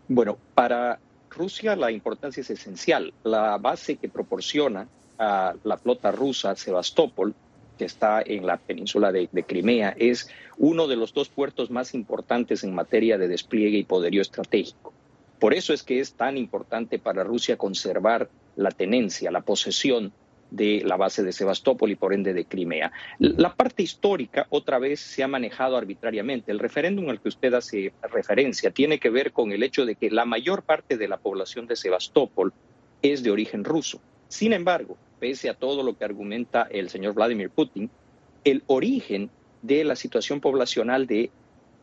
Bueno, 0.08 0.38
para 0.54 1.00
Rusia 1.32 1.76
la 1.76 1.92
importancia 1.92 2.42
es 2.42 2.50
esencial. 2.52 3.12
La 3.24 3.58
base 3.58 3.96
que 3.96 4.08
proporciona 4.08 4.88
a 5.18 5.56
la 5.64 5.78
flota 5.78 6.12
rusa 6.12 6.56
Sebastopol, 6.56 7.34
que 7.78 7.86
está 7.86 8.22
en 8.22 8.46
la 8.46 8.58
península 8.58 9.12
de, 9.12 9.30
de, 9.32 9.44
Crimea, 9.44 9.96
es 9.98 10.30
uno 10.58 10.88
de 10.88 10.96
los 10.96 11.14
dos 11.14 11.30
puertos 11.30 11.72
más 11.72 11.94
importantes 11.96 12.64
en 12.64 12.76
materia 12.76 13.18
de 13.18 13.28
despliegue 13.28 13.80
y 13.80 13.84
poderío 13.84 14.22
estratégico. 14.22 14.94
Por 15.40 15.54
eso 15.54 15.74
es 15.74 15.82
que 15.84 16.00
es 16.00 16.14
tan 16.14 16.38
importante 16.38 17.00
para 17.00 17.24
Rusia 17.24 17.58
conservar 17.58 18.30
la 18.56 18.72
tenencia, 18.72 19.32
la 19.32 19.42
posesión 19.42 20.14
de 20.56 20.82
la 20.86 20.98
base 20.98 21.24
de 21.24 21.32
Sebastopol 21.32 21.92
y 21.92 21.96
por 21.96 22.14
ende 22.14 22.34
de 22.34 22.46
Crimea. 22.46 22.92
La 23.20 23.54
parte 23.54 23.84
histórica 23.84 24.48
otra 24.50 24.80
vez 24.80 25.00
se 25.00 25.24
ha 25.24 25.28
manejado 25.28 25.78
arbitrariamente. 25.78 26.52
El 26.52 26.60
referéndum 26.60 27.10
al 27.10 27.22
que 27.22 27.30
usted 27.30 27.54
hace 27.54 27.94
referencia 28.12 28.72
tiene 28.72 29.00
que 29.00 29.10
ver 29.10 29.32
con 29.32 29.52
el 29.52 29.64
hecho 29.64 29.86
de 29.86 29.96
que 29.96 30.10
la 30.10 30.26
mayor 30.26 30.64
parte 30.64 30.98
de 30.98 31.08
la 31.08 31.18
población 31.18 31.68
de 31.68 31.76
Sebastopol 31.76 32.54
es 33.02 33.24
de 33.24 33.32
origen 33.32 33.64
ruso. 33.64 34.02
Sin 34.28 34.54
embargo, 34.54 34.98
pese 35.20 35.50
a 35.50 35.54
todo 35.54 35.84
lo 35.84 35.98
que 35.98 36.06
argumenta 36.06 36.68
el 36.72 36.90
señor 36.90 37.14
Vladimir 37.14 37.50
Putin, 37.50 37.90
el 38.44 38.64
origen 38.68 39.30
de 39.62 39.84
la 39.84 39.96
situación 39.96 40.40
poblacional 40.40 41.08
de 41.08 41.32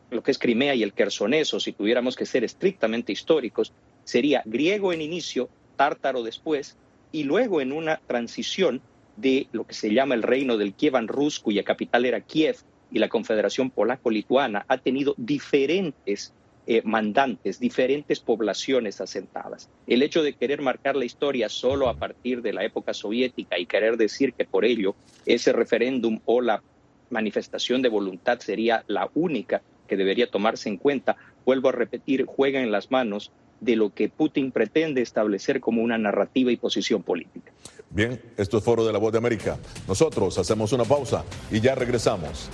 lo 0.09 0.23
que 0.23 0.31
es 0.31 0.37
Crimea 0.37 0.75
y 0.75 0.83
el 0.83 0.93
Quersoneso, 0.93 1.59
si 1.59 1.73
tuviéramos 1.73 2.15
que 2.15 2.25
ser 2.25 2.43
estrictamente 2.43 3.11
históricos, 3.11 3.73
sería 4.03 4.43
griego 4.45 4.93
en 4.93 5.01
inicio, 5.01 5.49
tártaro 5.75 6.23
después, 6.23 6.77
y 7.13 7.23
luego 7.23 7.61
en 7.61 7.71
una 7.71 8.01
transición 8.07 8.81
de 9.15 9.47
lo 9.53 9.65
que 9.65 9.75
se 9.75 9.93
llama 9.93 10.15
el 10.15 10.23
reino 10.23 10.57
del 10.57 10.73
Kievan 10.73 11.07
Rus, 11.07 11.39
cuya 11.39 11.63
capital 11.63 12.05
era 12.05 12.19
Kiev, 12.19 12.57
y 12.91 12.99
la 12.99 13.07
Confederación 13.07 13.71
Polaco-Lituana 13.71 14.65
ha 14.67 14.77
tenido 14.79 15.13
diferentes 15.17 16.33
eh, 16.65 16.81
mandantes, 16.83 17.59
diferentes 17.59 18.19
poblaciones 18.19 18.99
asentadas. 18.99 19.69
El 19.87 20.01
hecho 20.01 20.23
de 20.23 20.33
querer 20.33 20.61
marcar 20.61 20.95
la 20.95 21.05
historia 21.05 21.49
solo 21.49 21.87
a 21.87 21.95
partir 21.95 22.41
de 22.41 22.53
la 22.53 22.63
época 22.63 22.93
soviética 22.93 23.59
y 23.59 23.65
querer 23.65 23.97
decir 23.97 24.33
que 24.33 24.45
por 24.45 24.63
ello 24.65 24.95
ese 25.25 25.53
referéndum 25.53 26.19
o 26.25 26.41
la 26.41 26.63
manifestación 27.09 27.81
de 27.81 27.89
voluntad 27.89 28.39
sería 28.39 28.83
la 28.87 29.09
única 29.13 29.61
que 29.87 29.97
debería 29.97 30.29
tomarse 30.29 30.69
en 30.69 30.77
cuenta, 30.77 31.15
vuelvo 31.45 31.69
a 31.69 31.73
repetir, 31.73 32.25
juega 32.25 32.61
en 32.61 32.71
las 32.71 32.89
manos 32.91 33.31
de 33.63 33.75
lo 33.75 33.93
que 33.93 34.09
Putin 34.09 34.51
pretende 34.51 35.01
establecer 35.01 35.59
como 35.59 35.81
una 35.81 35.97
narrativa 35.97 36.51
y 36.51 36.57
posición 36.57 37.03
política. 37.03 37.51
Bien, 37.89 38.19
esto 38.37 38.57
es 38.57 38.63
Foro 38.63 38.85
de 38.85 38.91
la 38.91 38.99
Voz 38.99 39.11
de 39.11 39.19
América. 39.19 39.57
Nosotros 39.87 40.37
hacemos 40.37 40.73
una 40.73 40.83
pausa 40.83 41.23
y 41.51 41.59
ya 41.59 41.75
regresamos. 41.75 42.49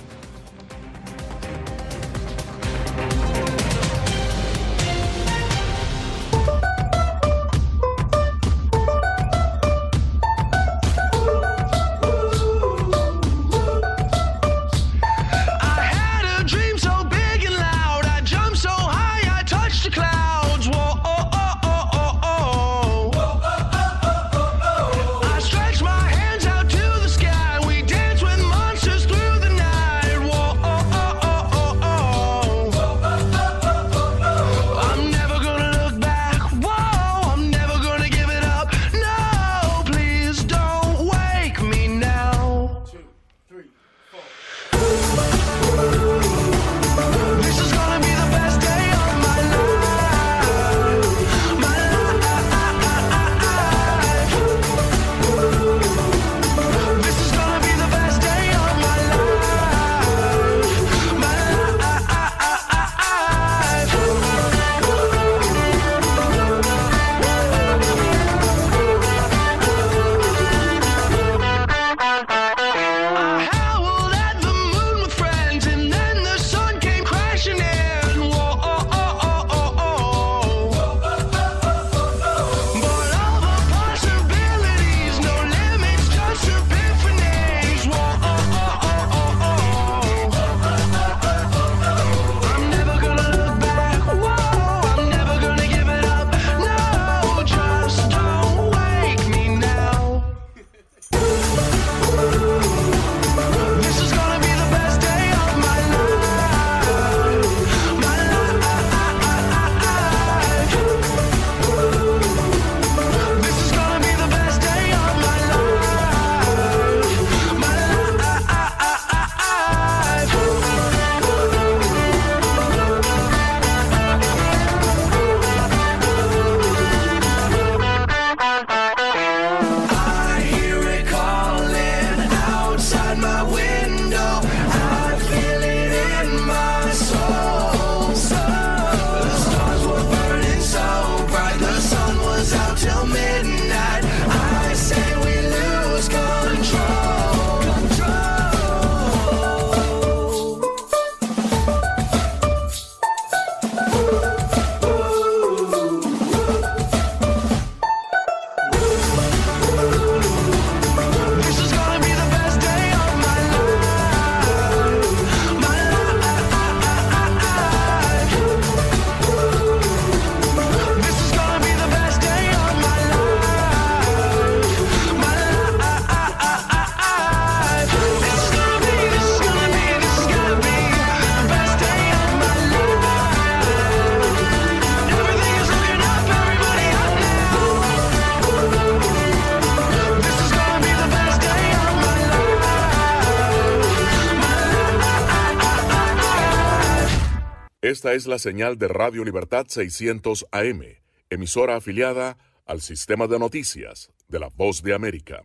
Esta 198.00 198.14
es 198.14 198.26
la 198.26 198.38
señal 198.38 198.78
de 198.78 198.88
Radio 198.88 199.22
Libertad 199.24 199.66
600 199.68 200.46
AM, 200.52 200.80
emisora 201.28 201.76
afiliada 201.76 202.38
al 202.64 202.80
sistema 202.80 203.26
de 203.26 203.38
noticias 203.38 204.10
de 204.26 204.38
la 204.38 204.48
Voz 204.48 204.82
de 204.82 204.94
América. 204.94 205.42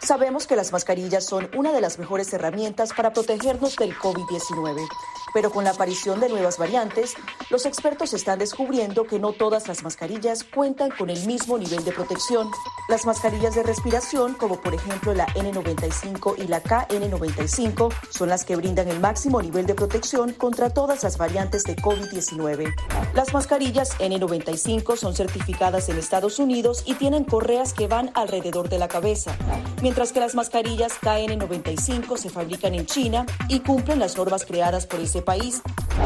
Sabemos 0.00 0.48
que 0.48 0.56
las 0.56 0.72
mascarillas 0.72 1.24
son 1.24 1.48
una 1.54 1.72
de 1.72 1.80
las 1.80 2.00
mejores 2.00 2.32
herramientas 2.32 2.92
para 2.92 3.12
protegernos 3.12 3.76
del 3.76 3.94
COVID-19. 3.94 4.84
Pero 5.32 5.52
con 5.52 5.62
la 5.62 5.70
aparición 5.70 6.18
de 6.18 6.28
nuevas 6.28 6.58
variantes, 6.58 7.14
los 7.48 7.64
expertos 7.64 8.14
están 8.14 8.40
descubriendo 8.40 9.04
que 9.04 9.20
no 9.20 9.32
todas 9.32 9.68
las 9.68 9.84
mascarillas 9.84 10.42
cuentan 10.42 10.90
con 10.90 11.08
el 11.08 11.24
mismo 11.24 11.56
nivel 11.56 11.84
de 11.84 11.92
protección. 11.92 12.50
Las 12.88 13.04
mascarillas 13.04 13.54
de 13.54 13.62
respiración, 13.62 14.32
como 14.32 14.62
por 14.62 14.72
ejemplo 14.72 15.12
la 15.12 15.26
N95 15.34 16.36
y 16.38 16.48
la 16.48 16.62
KN95, 16.62 17.92
son 18.08 18.30
las 18.30 18.46
que 18.46 18.56
brindan 18.56 18.88
el 18.88 18.98
máximo 18.98 19.42
nivel 19.42 19.66
de 19.66 19.74
protección 19.74 20.32
contra 20.32 20.70
todas 20.70 21.02
las 21.02 21.18
variantes 21.18 21.64
de 21.64 21.76
COVID-19. 21.76 22.74
Las 23.12 23.34
mascarillas 23.34 23.90
N95 23.98 24.96
son 24.96 25.14
certificadas 25.14 25.90
en 25.90 25.98
Estados 25.98 26.38
Unidos 26.38 26.82
y 26.86 26.94
tienen 26.94 27.24
correas 27.24 27.74
que 27.74 27.88
van 27.88 28.10
alrededor 28.14 28.70
de 28.70 28.78
la 28.78 28.88
cabeza, 28.88 29.36
mientras 29.82 30.12
que 30.12 30.20
las 30.20 30.34
mascarillas 30.34 30.98
KN95 31.02 32.16
se 32.16 32.30
fabrican 32.30 32.74
en 32.74 32.86
China 32.86 33.26
y 33.48 33.60
cumplen 33.60 33.98
las 33.98 34.16
normas 34.16 34.46
creadas 34.46 34.86
por 34.86 35.00
ese 35.00 35.20
país. 35.20 35.60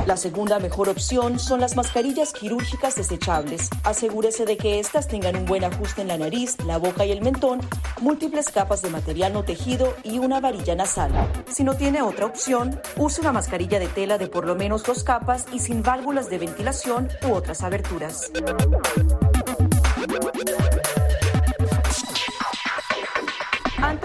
La 0.06 0.16
segunda 0.16 0.58
mejor 0.58 0.88
opción 0.88 1.38
son 1.38 1.60
las 1.60 1.76
mascarillas 1.76 2.32
quirúrgicas 2.32 2.96
desechables. 2.96 3.68
Asegúrese 3.84 4.46
de 4.46 4.56
que 4.56 4.80
éstas 4.80 5.06
tengan 5.06 5.36
un 5.36 5.44
buen 5.44 5.62
ajuste 5.62 6.02
en 6.02 6.08
la 6.08 6.18
nariz, 6.18 6.56
la 6.66 6.71
boca 6.78 7.04
y 7.04 7.12
el 7.12 7.20
mentón, 7.22 7.60
múltiples 8.00 8.50
capas 8.50 8.82
de 8.82 8.90
material 8.90 9.32
no 9.32 9.44
tejido 9.44 9.94
y 10.02 10.18
una 10.18 10.40
varilla 10.40 10.74
nasal. 10.74 11.12
Si 11.50 11.64
no 11.64 11.74
tiene 11.74 12.02
otra 12.02 12.26
opción, 12.26 12.80
use 12.96 13.20
una 13.20 13.32
mascarilla 13.32 13.78
de 13.78 13.88
tela 13.88 14.18
de 14.18 14.26
por 14.26 14.46
lo 14.46 14.54
menos 14.54 14.82
dos 14.82 15.04
capas 15.04 15.46
y 15.52 15.58
sin 15.58 15.82
válvulas 15.82 16.30
de 16.30 16.38
ventilación 16.38 17.08
u 17.28 17.32
otras 17.32 17.62
aberturas. 17.62 18.30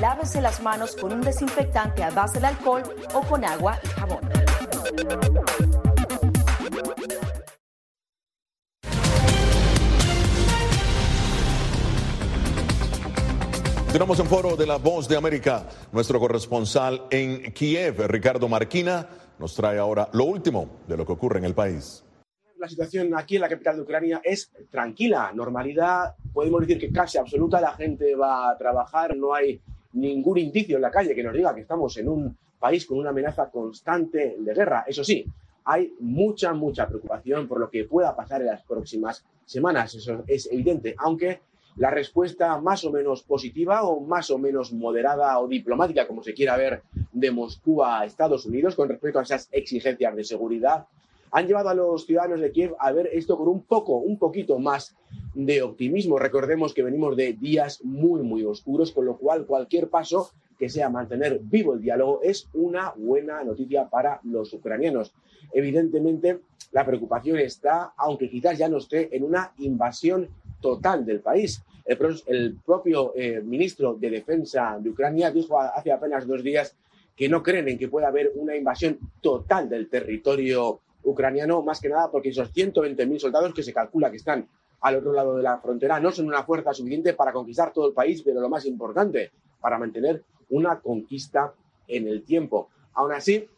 lávese 0.00 0.40
las 0.40 0.60
manos 0.60 0.96
con 0.96 1.12
un 1.12 1.20
desinfectante 1.20 2.02
a 2.02 2.10
base 2.10 2.40
de 2.40 2.46
alcohol 2.46 2.82
o 3.14 3.20
con 3.22 3.44
agua 3.44 3.78
y 3.82 3.88
jabón. 3.88 4.20
Continuamos 13.84 14.18
en 14.18 14.26
foro 14.26 14.56
de 14.56 14.66
la 14.66 14.76
Voz 14.76 15.08
de 15.08 15.16
América. 15.16 15.68
Nuestro 15.92 16.18
corresponsal 16.18 17.06
en 17.10 17.52
Kiev, 17.52 18.06
Ricardo 18.08 18.48
Marquina, 18.48 19.08
nos 19.38 19.54
trae 19.54 19.78
ahora 19.78 20.08
lo 20.12 20.24
último 20.24 20.80
de 20.88 20.96
lo 20.96 21.06
que 21.06 21.12
ocurre 21.12 21.38
en 21.38 21.44
el 21.44 21.54
país. 21.54 22.03
La 22.58 22.68
situación 22.68 23.14
aquí 23.16 23.34
en 23.34 23.42
la 23.42 23.48
capital 23.48 23.76
de 23.76 23.82
Ucrania 23.82 24.20
es 24.22 24.50
tranquila, 24.70 25.32
normalidad, 25.34 26.14
podemos 26.32 26.60
decir 26.60 26.78
que 26.78 26.92
casi 26.92 27.18
absoluta, 27.18 27.60
la 27.60 27.72
gente 27.72 28.14
va 28.14 28.50
a 28.50 28.56
trabajar, 28.56 29.16
no 29.16 29.34
hay 29.34 29.60
ningún 29.92 30.38
indicio 30.38 30.76
en 30.76 30.82
la 30.82 30.90
calle 30.90 31.14
que 31.14 31.22
nos 31.22 31.34
diga 31.34 31.54
que 31.54 31.62
estamos 31.62 31.96
en 31.96 32.08
un 32.08 32.36
país 32.58 32.86
con 32.86 32.98
una 32.98 33.10
amenaza 33.10 33.50
constante 33.50 34.36
de 34.38 34.54
guerra. 34.54 34.84
Eso 34.86 35.02
sí, 35.02 35.24
hay 35.64 35.94
mucha, 36.00 36.52
mucha 36.52 36.86
preocupación 36.86 37.48
por 37.48 37.58
lo 37.58 37.70
que 37.70 37.84
pueda 37.84 38.14
pasar 38.14 38.40
en 38.40 38.48
las 38.48 38.62
próximas 38.62 39.24
semanas, 39.44 39.94
eso 39.94 40.22
es 40.26 40.48
evidente, 40.50 40.94
aunque 40.98 41.40
la 41.76 41.90
respuesta 41.90 42.60
más 42.60 42.84
o 42.84 42.92
menos 42.92 43.22
positiva 43.24 43.82
o 43.82 44.00
más 44.00 44.30
o 44.30 44.38
menos 44.38 44.72
moderada 44.72 45.38
o 45.40 45.48
diplomática, 45.48 46.06
como 46.06 46.22
se 46.22 46.32
quiera 46.32 46.56
ver, 46.56 46.82
de 47.12 47.30
Moscú 47.30 47.82
a 47.82 48.04
Estados 48.04 48.46
Unidos 48.46 48.76
con 48.76 48.88
respecto 48.88 49.18
a 49.18 49.22
esas 49.22 49.48
exigencias 49.50 50.14
de 50.14 50.24
seguridad, 50.24 50.86
han 51.34 51.48
llevado 51.48 51.68
a 51.68 51.74
los 51.74 52.06
ciudadanos 52.06 52.40
de 52.40 52.52
Kiev 52.52 52.76
a 52.78 52.92
ver 52.92 53.10
esto 53.12 53.36
con 53.36 53.48
un 53.48 53.62
poco, 53.62 53.96
un 53.96 54.20
poquito 54.20 54.60
más 54.60 54.94
de 55.34 55.62
optimismo. 55.62 56.16
Recordemos 56.16 56.72
que 56.72 56.84
venimos 56.84 57.16
de 57.16 57.32
días 57.32 57.82
muy, 57.82 58.22
muy 58.22 58.44
oscuros, 58.44 58.92
con 58.92 59.04
lo 59.04 59.16
cual 59.16 59.44
cualquier 59.44 59.88
paso 59.88 60.30
que 60.56 60.68
sea 60.68 60.90
mantener 60.90 61.40
vivo 61.42 61.74
el 61.74 61.80
diálogo 61.80 62.20
es 62.22 62.48
una 62.54 62.92
buena 62.96 63.42
noticia 63.42 63.88
para 63.90 64.20
los 64.22 64.52
ucranianos. 64.52 65.12
Evidentemente, 65.52 66.38
la 66.70 66.86
preocupación 66.86 67.40
está, 67.40 67.94
aunque 67.96 68.30
quizás 68.30 68.56
ya 68.56 68.68
no 68.68 68.76
esté, 68.76 69.08
en 69.16 69.24
una 69.24 69.52
invasión 69.58 70.28
total 70.60 71.04
del 71.04 71.18
país. 71.18 71.64
El, 71.84 72.58
propio 72.64 73.12
eh, 73.16 73.42
ministro 73.44 73.94
de 73.94 74.08
Defensa 74.08 74.78
de 74.80 74.88
Ucrania 74.88 75.32
dijo 75.32 75.60
hace 75.60 75.90
apenas 75.90 76.28
dos 76.28 76.44
días 76.44 76.76
que 77.16 77.28
no 77.28 77.42
creen 77.42 77.70
en 77.70 77.78
que 77.78 77.88
pueda 77.88 78.06
haber 78.06 78.30
una 78.36 78.54
invasión 78.54 79.00
total 79.20 79.68
del 79.68 79.88
territorio 79.88 80.80
ucraniano, 81.04 81.62
más 81.62 81.80
que 81.80 81.88
nada 81.88 82.10
porque 82.10 82.30
esos 82.30 82.52
120.000 82.52 83.18
soldados 83.18 83.54
que 83.54 83.62
se 83.62 83.72
calcula 83.72 84.10
que 84.10 84.16
están 84.16 84.48
al 84.80 84.96
otro 84.96 85.12
lado 85.12 85.36
de 85.36 85.42
la 85.42 85.58
frontera 85.58 85.98
no 85.98 86.10
son 86.10 86.26
una 86.26 86.42
fuerza 86.42 86.74
suficiente 86.74 87.14
para 87.14 87.32
conquistar 87.32 87.72
todo 87.72 87.88
el 87.88 87.94
país, 87.94 88.22
pero 88.22 88.40
lo 88.40 88.48
más 88.48 88.66
importante, 88.66 89.30
para 89.60 89.78
mantener 89.78 90.22
una 90.50 90.80
conquista 90.80 91.54
en 91.88 92.06
el 92.06 92.22
tiempo. 92.22 92.68
Aún 92.94 93.12
así, 93.12 93.48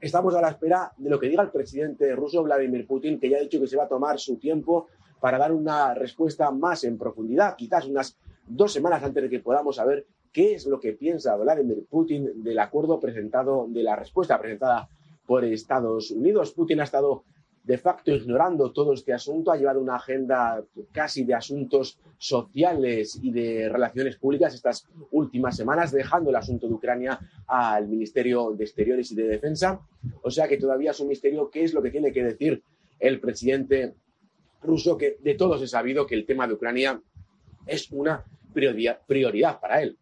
estamos 0.00 0.34
a 0.34 0.40
la 0.40 0.48
espera 0.48 0.92
de 0.96 1.10
lo 1.10 1.20
que 1.20 1.28
diga 1.28 1.42
el 1.42 1.50
presidente 1.50 2.14
ruso 2.16 2.42
Vladimir 2.42 2.86
Putin, 2.86 3.20
que 3.20 3.28
ya 3.28 3.36
ha 3.36 3.40
dicho 3.40 3.60
que 3.60 3.66
se 3.66 3.76
va 3.76 3.84
a 3.84 3.88
tomar 3.88 4.18
su 4.18 4.36
tiempo 4.36 4.88
para 5.20 5.38
dar 5.38 5.52
una 5.52 5.94
respuesta 5.94 6.50
más 6.50 6.84
en 6.84 6.98
profundidad, 6.98 7.54
quizás 7.56 7.86
unas 7.86 8.16
dos 8.46 8.72
semanas 8.72 9.02
antes 9.02 9.22
de 9.22 9.30
que 9.30 9.40
podamos 9.40 9.76
saber 9.76 10.06
qué 10.32 10.54
es 10.54 10.66
lo 10.66 10.80
que 10.80 10.94
piensa 10.94 11.36
Vladimir 11.36 11.84
Putin 11.88 12.42
del 12.42 12.58
acuerdo 12.58 12.98
presentado, 12.98 13.66
de 13.68 13.82
la 13.82 13.94
respuesta 13.94 14.40
presentada 14.40 14.88
por 15.26 15.44
Estados 15.44 16.10
Unidos. 16.10 16.52
Putin 16.52 16.80
ha 16.80 16.84
estado 16.84 17.24
de 17.64 17.78
facto 17.78 18.10
ignorando 18.10 18.72
todo 18.72 18.92
este 18.92 19.12
asunto, 19.12 19.52
ha 19.52 19.56
llevado 19.56 19.80
una 19.80 19.96
agenda 19.96 20.64
casi 20.90 21.24
de 21.24 21.34
asuntos 21.34 21.98
sociales 22.18 23.18
y 23.22 23.30
de 23.30 23.68
relaciones 23.68 24.16
públicas 24.16 24.54
estas 24.54 24.88
últimas 25.12 25.56
semanas, 25.56 25.92
dejando 25.92 26.30
el 26.30 26.36
asunto 26.36 26.66
de 26.66 26.74
Ucrania 26.74 27.20
al 27.46 27.88
Ministerio 27.88 28.52
de 28.52 28.64
Exteriores 28.64 29.12
y 29.12 29.14
de 29.14 29.28
Defensa. 29.28 29.80
O 30.22 30.30
sea 30.30 30.48
que 30.48 30.56
todavía 30.56 30.90
es 30.90 31.00
un 31.00 31.08
misterio 31.08 31.50
qué 31.50 31.62
es 31.62 31.72
lo 31.72 31.82
que 31.82 31.90
tiene 31.90 32.12
que 32.12 32.24
decir 32.24 32.62
el 32.98 33.20
presidente 33.20 33.94
ruso 34.62 34.96
que 34.96 35.18
de 35.20 35.34
todos 35.34 35.62
he 35.62 35.66
sabido 35.66 36.06
que 36.06 36.14
el 36.14 36.26
tema 36.26 36.46
de 36.46 36.54
Ucrania 36.54 37.00
es 37.66 37.90
una 37.92 38.24
prioridad, 38.52 39.00
prioridad 39.06 39.60
para 39.60 39.82
él. 39.82 39.98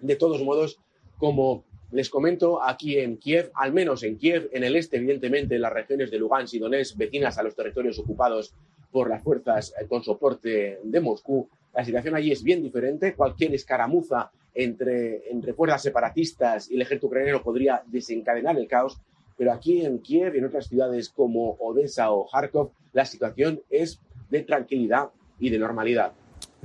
De 0.00 0.16
todos 0.16 0.42
modos, 0.42 0.78
como 1.18 1.64
les 1.92 2.10
comento, 2.10 2.62
aquí 2.62 2.98
en 2.98 3.16
Kiev, 3.16 3.50
al 3.54 3.72
menos 3.72 4.02
en 4.02 4.16
Kiev, 4.18 4.50
en 4.52 4.64
el 4.64 4.76
este, 4.76 4.96
evidentemente, 4.96 5.54
en 5.54 5.62
las 5.62 5.72
regiones 5.72 6.10
de 6.10 6.18
Lugansk 6.18 6.54
y 6.54 6.58
Donetsk, 6.58 6.96
vecinas 6.96 7.38
a 7.38 7.42
los 7.42 7.54
territorios 7.54 7.98
ocupados 7.98 8.54
por 8.90 9.08
las 9.08 9.22
fuerzas 9.22 9.72
eh, 9.80 9.86
con 9.86 10.02
soporte 10.02 10.80
de 10.82 11.00
Moscú, 11.00 11.48
la 11.76 11.84
situación 11.84 12.14
allí 12.14 12.32
es 12.32 12.42
bien 12.42 12.62
diferente. 12.62 13.14
Cualquier 13.14 13.54
escaramuza 13.54 14.30
entre, 14.54 15.30
entre 15.30 15.52
fuerzas 15.52 15.82
separatistas 15.82 16.70
y 16.70 16.74
el 16.74 16.80
ejército 16.80 17.08
ucraniano 17.08 17.42
podría 17.42 17.82
desencadenar 17.86 18.56
el 18.56 18.66
caos. 18.66 18.98
Pero 19.36 19.52
aquí 19.52 19.84
en 19.84 19.98
Kiev 19.98 20.34
y 20.34 20.38
en 20.38 20.46
otras 20.46 20.68
ciudades 20.68 21.10
como 21.10 21.50
Odessa 21.60 22.10
o 22.12 22.26
Kharkov, 22.26 22.70
la 22.94 23.04
situación 23.04 23.60
es 23.68 24.00
de 24.30 24.40
tranquilidad 24.40 25.10
y 25.38 25.50
de 25.50 25.58
normalidad. 25.58 26.14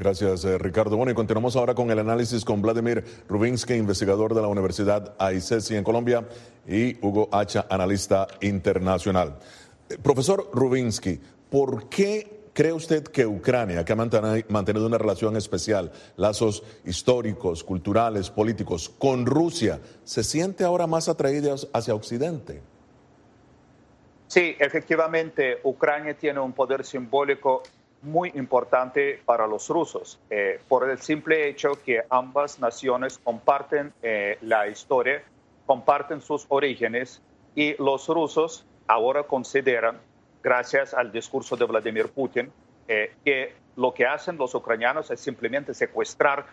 Gracias, 0.01 0.45
eh, 0.45 0.57
Ricardo. 0.57 0.97
Bueno, 0.97 1.11
y 1.11 1.13
continuamos 1.13 1.55
ahora 1.55 1.75
con 1.75 1.91
el 1.91 1.99
análisis 1.99 2.43
con 2.43 2.59
Vladimir 2.59 3.03
Rubinsky, 3.29 3.75
investigador 3.75 4.33
de 4.33 4.41
la 4.41 4.47
Universidad 4.47 5.13
AICESI 5.19 5.75
en 5.75 5.83
Colombia, 5.83 6.27
y 6.67 6.97
Hugo 7.05 7.29
Hacha, 7.31 7.67
analista 7.69 8.25
internacional. 8.41 9.37
Eh, 9.87 9.99
profesor 10.01 10.49
Rubinsky, 10.53 11.21
¿por 11.51 11.87
qué 11.87 12.49
¿cree 12.51 12.73
usted 12.73 13.03
que 13.03 13.27
Ucrania, 13.27 13.85
que 13.85 13.93
ha 13.93 13.95
mantenido 13.95 14.87
una 14.87 14.97
relación 14.97 15.37
especial, 15.37 15.91
lazos 16.17 16.63
históricos, 16.83 17.63
culturales, 17.63 18.31
políticos, 18.31 18.89
con 18.89 19.27
Rusia, 19.27 19.81
se 20.03 20.23
siente 20.23 20.63
ahora 20.63 20.87
más 20.87 21.09
atraída 21.09 21.53
hacia 21.73 21.93
Occidente? 21.93 22.59
Sí, 24.25 24.55
efectivamente, 24.57 25.59
Ucrania 25.63 26.17
tiene 26.17 26.39
un 26.39 26.53
poder 26.53 26.83
simbólico 26.85 27.61
muy 28.01 28.31
importante 28.35 29.21
para 29.25 29.47
los 29.47 29.69
rusos, 29.69 30.19
eh, 30.29 30.59
por 30.67 30.89
el 30.89 30.99
simple 30.99 31.47
hecho 31.47 31.73
que 31.85 32.01
ambas 32.09 32.59
naciones 32.59 33.19
comparten 33.19 33.93
eh, 34.01 34.37
la 34.41 34.67
historia, 34.67 35.23
comparten 35.65 36.21
sus 36.21 36.45
orígenes 36.49 37.21
y 37.55 37.75
los 37.81 38.07
rusos 38.07 38.65
ahora 38.87 39.23
consideran, 39.23 39.99
gracias 40.41 40.93
al 40.93 41.11
discurso 41.11 41.55
de 41.55 41.65
Vladimir 41.65 42.09
Putin, 42.09 42.51
eh, 42.87 43.13
que 43.23 43.53
lo 43.75 43.93
que 43.93 44.05
hacen 44.05 44.37
los 44.37 44.55
ucranianos 44.55 45.11
es 45.11 45.19
simplemente 45.19 45.73
secuestrar 45.73 46.45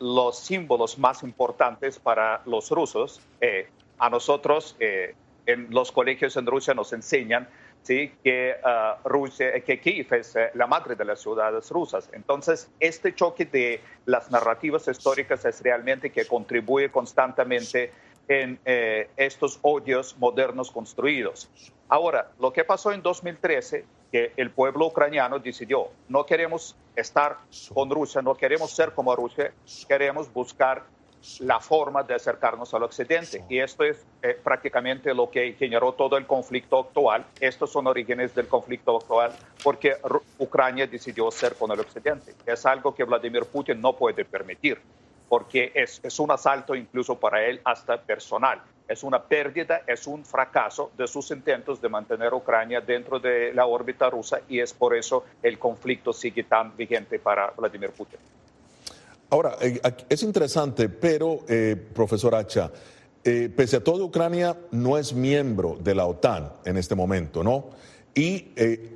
los 0.00 0.40
símbolos 0.40 0.98
más 0.98 1.22
importantes 1.22 2.00
para 2.00 2.42
los 2.46 2.68
rusos. 2.70 3.20
a 4.00 4.10
nosotros 4.10 4.76
en 4.80 5.68
los 5.70 5.92
colegios 5.92 6.36
en 6.36 6.46
Rusia 6.46 6.74
nos 6.74 6.92
enseñan 6.92 7.48
¿sí? 7.82 8.12
que, 8.22 8.56
uh, 8.62 9.08
Rusia, 9.08 9.60
que 9.60 9.80
Kiev 9.80 10.12
es 10.14 10.36
eh, 10.36 10.50
la 10.54 10.66
madre 10.66 10.94
de 10.94 11.04
las 11.04 11.20
ciudades 11.20 11.70
rusas. 11.70 12.08
Entonces, 12.12 12.70
este 12.80 13.14
choque 13.14 13.44
de 13.46 13.80
las 14.06 14.30
narrativas 14.30 14.86
históricas 14.88 15.44
es 15.44 15.62
realmente 15.62 16.10
que 16.10 16.26
contribuye 16.26 16.90
constantemente 16.90 17.92
en 18.28 18.58
eh, 18.64 19.08
estos 19.16 19.58
odios 19.62 20.16
modernos 20.18 20.70
construidos. 20.70 21.50
Ahora, 21.88 22.30
lo 22.38 22.52
que 22.52 22.64
pasó 22.64 22.92
en 22.92 23.02
2013, 23.02 23.84
que 24.12 24.32
el 24.36 24.50
pueblo 24.50 24.86
ucraniano 24.86 25.38
decidió, 25.38 25.88
no 26.08 26.26
queremos 26.26 26.76
estar 26.94 27.38
con 27.72 27.90
Rusia, 27.90 28.20
no 28.20 28.34
queremos 28.34 28.70
ser 28.70 28.92
como 28.92 29.16
Rusia, 29.16 29.52
queremos 29.88 30.32
buscar 30.32 30.84
la 31.40 31.60
forma 31.60 32.02
de 32.02 32.14
acercarnos 32.14 32.72
al 32.74 32.82
occidente. 32.82 33.44
Y 33.48 33.58
esto 33.58 33.84
es 33.84 34.04
eh, 34.22 34.38
prácticamente 34.42 35.14
lo 35.14 35.30
que 35.30 35.52
generó 35.54 35.92
todo 35.92 36.16
el 36.16 36.26
conflicto 36.26 36.78
actual. 36.80 37.24
Estos 37.40 37.70
son 37.70 37.86
orígenes 37.86 38.34
del 38.34 38.48
conflicto 38.48 38.96
actual 38.96 39.32
porque 39.62 39.96
Ucrania 40.38 40.86
decidió 40.86 41.30
ser 41.30 41.54
con 41.54 41.70
el 41.70 41.80
occidente. 41.80 42.34
Es 42.46 42.66
algo 42.66 42.94
que 42.94 43.04
Vladimir 43.04 43.44
Putin 43.44 43.80
no 43.80 43.94
puede 43.94 44.24
permitir 44.24 44.80
porque 45.28 45.72
es, 45.74 46.00
es 46.02 46.18
un 46.18 46.30
asalto 46.30 46.74
incluso 46.74 47.18
para 47.18 47.44
él 47.44 47.60
hasta 47.64 48.00
personal. 48.00 48.62
Es 48.88 49.02
una 49.02 49.22
pérdida, 49.22 49.82
es 49.86 50.06
un 50.06 50.24
fracaso 50.24 50.90
de 50.96 51.06
sus 51.06 51.30
intentos 51.30 51.80
de 51.80 51.90
mantener 51.90 52.32
Ucrania 52.32 52.80
dentro 52.80 53.18
de 53.18 53.52
la 53.52 53.66
órbita 53.66 54.08
rusa 54.08 54.40
y 54.48 54.60
es 54.60 54.72
por 54.72 54.96
eso 54.96 55.24
el 55.42 55.58
conflicto 55.58 56.12
sigue 56.12 56.44
tan 56.44 56.74
vigente 56.74 57.18
para 57.18 57.50
Vladimir 57.50 57.90
Putin. 57.90 58.18
Ahora, 59.30 59.56
eh, 59.60 59.78
es 60.08 60.22
interesante, 60.22 60.88
pero, 60.88 61.40
eh, 61.48 61.76
profesor 61.94 62.34
Hacha, 62.34 62.70
eh, 63.22 63.50
pese 63.54 63.76
a 63.76 63.84
todo, 63.84 64.06
Ucrania 64.06 64.56
no 64.70 64.96
es 64.96 65.12
miembro 65.12 65.76
de 65.82 65.94
la 65.94 66.06
OTAN 66.06 66.50
en 66.64 66.78
este 66.78 66.94
momento, 66.94 67.44
¿no? 67.44 67.70
Y 68.14 68.48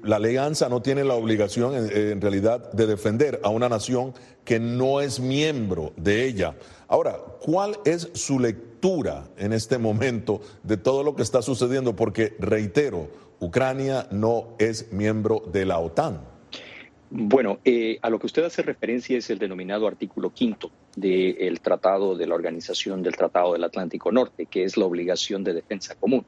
la 0.03 0.17
alianza 0.17 0.69
no 0.69 0.83
tiene 0.83 1.05
la 1.05 1.15
obligación, 1.15 1.75
en, 1.77 2.21
realidad, 2.21 2.73
de 2.73 2.87
defender 2.87 3.41
a 3.45 3.51
una 3.51 3.69
nación 3.69 4.15
que 4.45 4.59
no 4.59 5.01
es 5.01 5.21
miembro 5.21 5.93
de 5.97 6.25
ella. 6.25 6.57
Ahora, 6.89 7.19
¿cuál 7.41 7.79
es 7.85 8.09
su 8.15 8.41
lectura 8.41 9.29
en 9.37 9.53
este 9.53 9.79
momento 9.79 10.41
de 10.65 10.77
todo 10.77 11.05
lo 11.05 11.15
que 11.15 11.23
está 11.23 11.41
sucediendo? 11.41 11.95
Porque, 11.95 12.35
reitero, 12.41 13.11
Ucrania 13.39 14.09
no 14.11 14.57
es 14.59 14.91
miembro 14.91 15.45
de 15.53 15.67
la 15.67 15.79
OTAN. 15.79 16.32
Bueno, 17.15 17.59
eh, 17.63 17.99
a 18.01 18.09
lo 18.09 18.19
que 18.19 18.25
usted 18.25 18.43
hace 18.43 18.63
referencia 18.63 19.19
es 19.19 19.29
el 19.29 19.39
denominado 19.39 19.87
artículo 19.87 20.33
quinto 20.33 20.71
del 20.97 21.61
Tratado 21.61 22.17
de 22.17 22.27
la 22.27 22.35
Organización 22.35 23.03
del 23.03 23.15
Tratado 23.15 23.53
del 23.53 23.65
Atlántico 23.65 24.11
Norte, 24.11 24.47
que 24.47 24.65
es 24.65 24.79
la 24.79 24.87
obligación 24.87 25.45
de 25.45 25.53
defensa 25.53 25.95
común. 25.95 26.25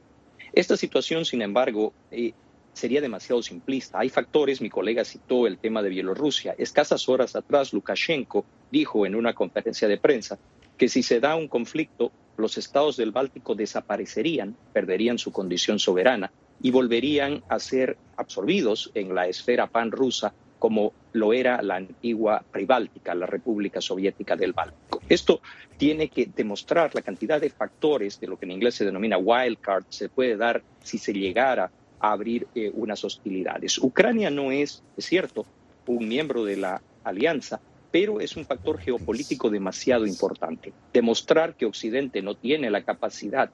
Esta 0.53 0.77
situación, 0.77 1.25
sin 1.25 1.41
embargo, 1.41 1.91
eh, 2.11 2.33
sería 2.73 3.01
demasiado 3.01 3.41
simplista. 3.41 3.97
Hay 3.97 4.09
factores, 4.09 4.61
mi 4.61 4.69
colega 4.69 5.03
citó 5.03 5.47
el 5.47 5.57
tema 5.57 5.81
de 5.81 5.89
Bielorrusia. 5.89 6.53
Escasas 6.55 7.09
horas 7.09 7.35
atrás, 7.35 7.73
Lukashenko 7.73 8.45
dijo 8.71 9.07
en 9.07 9.15
una 9.15 9.33
conferencia 9.33 9.87
de 9.87 9.97
prensa 9.97 10.37
que 10.77 10.87
si 10.87 11.01
se 11.01 11.19
da 11.19 11.35
un 11.35 11.47
conflicto, 11.47 12.11
los 12.37 12.59
estados 12.59 12.95
del 12.95 13.09
Báltico 13.09 13.55
desaparecerían, 13.55 14.55
perderían 14.71 15.17
su 15.17 15.31
condición 15.31 15.79
soberana 15.79 16.31
y 16.61 16.69
volverían 16.69 17.43
a 17.49 17.57
ser 17.57 17.97
absorbidos 18.17 18.91
en 18.93 19.15
la 19.15 19.27
esfera 19.27 19.65
pan-rusa 19.65 20.35
como 20.59 20.93
lo 21.13 21.33
era 21.33 21.61
la 21.61 21.75
antigua 21.75 22.43
Pribáltica, 22.51 23.15
la 23.15 23.25
República 23.25 23.81
Soviética 23.81 24.35
del 24.35 24.53
Báltico. 24.53 25.01
Esto 25.07 25.41
tiene 25.77 26.09
que 26.09 26.27
demostrar 26.35 26.93
la 26.93 27.01
cantidad 27.01 27.39
de 27.39 27.49
factores 27.49 28.19
de 28.19 28.27
lo 28.27 28.37
que 28.37 28.45
en 28.45 28.51
inglés 28.51 28.75
se 28.75 28.85
denomina 28.85 29.17
wild 29.17 29.59
card 29.59 29.85
se 29.89 30.09
puede 30.09 30.37
dar 30.37 30.63
si 30.81 30.97
se 30.97 31.13
llegara 31.13 31.71
a 31.99 32.11
abrir 32.11 32.47
eh, 32.55 32.71
unas 32.73 33.03
hostilidades. 33.03 33.77
Ucrania 33.77 34.29
no 34.29 34.51
es, 34.51 34.83
es 34.97 35.05
cierto, 35.05 35.45
un 35.87 36.07
miembro 36.07 36.43
de 36.43 36.57
la 36.57 36.81
alianza, 37.03 37.61
pero 37.91 38.19
es 38.19 38.35
un 38.35 38.45
factor 38.45 38.79
geopolítico 38.79 39.49
demasiado 39.49 40.05
importante. 40.05 40.73
Demostrar 40.91 41.55
que 41.55 41.65
Occidente 41.65 42.21
no 42.21 42.35
tiene 42.35 42.69
la 42.69 42.83
capacidad 42.83 43.49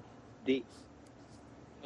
de 0.45 0.63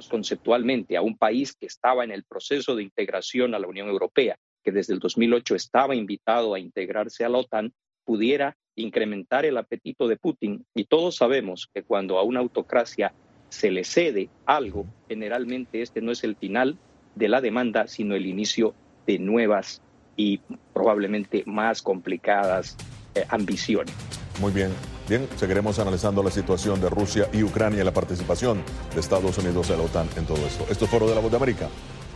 conceptualmente 0.10 0.98
a 0.98 1.02
un 1.02 1.18
país 1.18 1.54
que 1.54 1.66
estaba 1.66 2.04
en 2.04 2.12
el 2.12 2.24
proceso 2.24 2.76
de 2.76 2.84
integración 2.84 3.56
a 3.56 3.60
la 3.60 3.68
Unión 3.68 3.88
Europea 3.88 4.38
que 4.66 4.72
desde 4.72 4.94
el 4.94 5.00
2008 5.00 5.56
estaba 5.56 5.96
invitado 5.96 6.56
a 6.56 6.60
integrarse 6.60 7.24
a 7.24 7.30
la 7.30 7.38
OTAN, 7.38 7.72
pudiera 8.04 8.58
incrementar 8.76 9.46
el 9.46 9.58
apetito 9.58 10.08
de 10.08 10.18
Putin. 10.18 10.66
Y 10.74 10.86
todos 10.86 11.16
sabemos 11.16 11.70
que 11.74 11.84
cuando 11.84 12.18
a 12.18 12.24
una 12.24 12.40
autocracia 12.40 13.14
se 13.50 13.70
le 13.70 13.84
cede 13.84 14.30
algo, 14.46 14.88
generalmente 15.08 15.82
este 15.82 16.02
no 16.02 16.12
es 16.12 16.24
el 16.24 16.36
final 16.36 16.78
de 17.14 17.30
la 17.30 17.42
demanda, 17.42 17.88
sino 17.88 18.16
el 18.16 18.26
inicio 18.26 18.74
de 19.06 19.20
nuevas 19.20 19.82
y 20.18 20.42
probablemente 20.74 21.44
más 21.46 21.82
complicadas 21.82 22.76
eh, 23.14 23.24
ambiciones. 23.30 23.94
Muy 24.42 24.52
bien. 24.52 24.72
Bien, 25.08 25.28
seguiremos 25.36 25.78
analizando 25.78 26.24
la 26.24 26.32
situación 26.32 26.82
de 26.82 26.90
Rusia 26.90 27.30
y 27.32 27.44
Ucrania 27.44 27.82
y 27.82 27.86
la 27.86 27.94
participación 27.94 28.64
de 28.96 29.00
Estados 29.00 29.38
Unidos 29.38 29.70
en 29.70 29.78
la 29.78 29.84
OTAN 29.84 30.10
en 30.18 30.26
todo 30.26 30.44
esto. 30.48 30.66
Esto 30.68 30.86
es 30.86 30.92
Foro 30.92 31.08
de 31.08 31.14
la 31.14 31.22
Voz 31.22 31.30
de 31.30 31.38
América. 31.38 31.70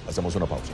Hacemos 0.08 0.36
una 0.36 0.48
pausa. 0.48 0.74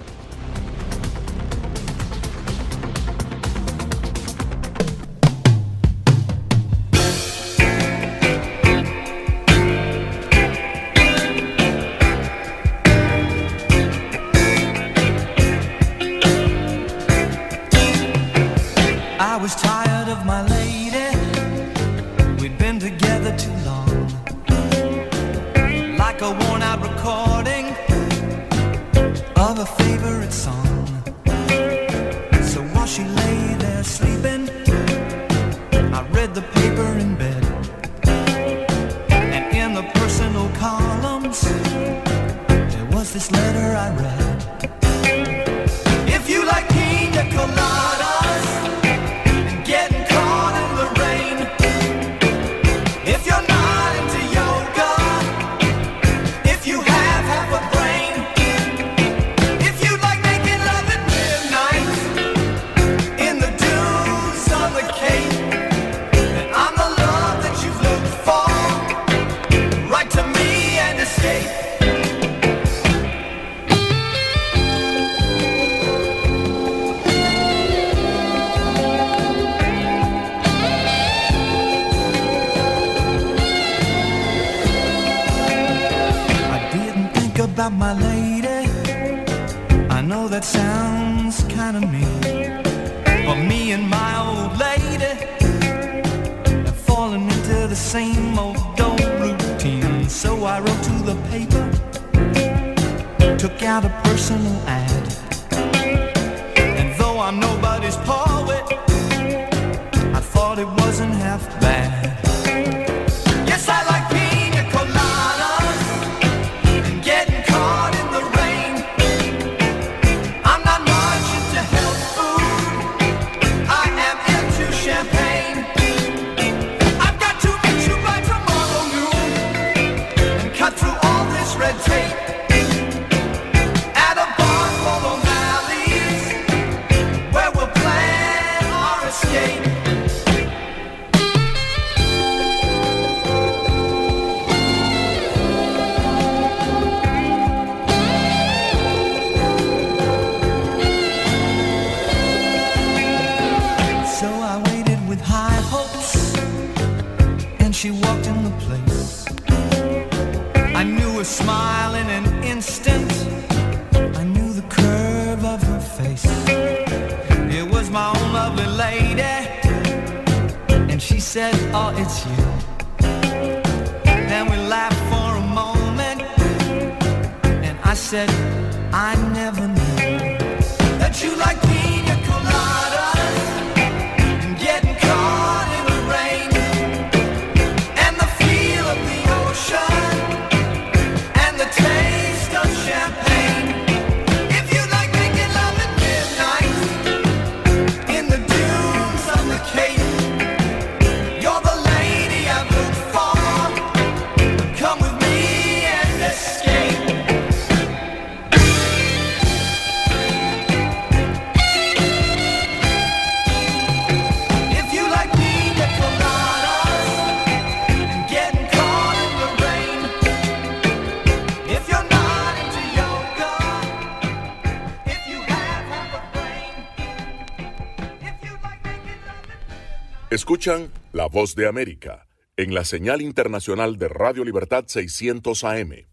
Escuchan 230.46 230.92
La 231.12 231.26
Voz 231.26 231.56
de 231.56 231.68
América 231.68 232.28
en 232.56 232.76
la 232.76 232.86
señal 232.86 233.24
internacional 233.24 233.98
de 233.98 234.08
Radio 234.10 234.44
Libertad 234.44 234.84
600 234.86 235.64
AM. 235.64 236.06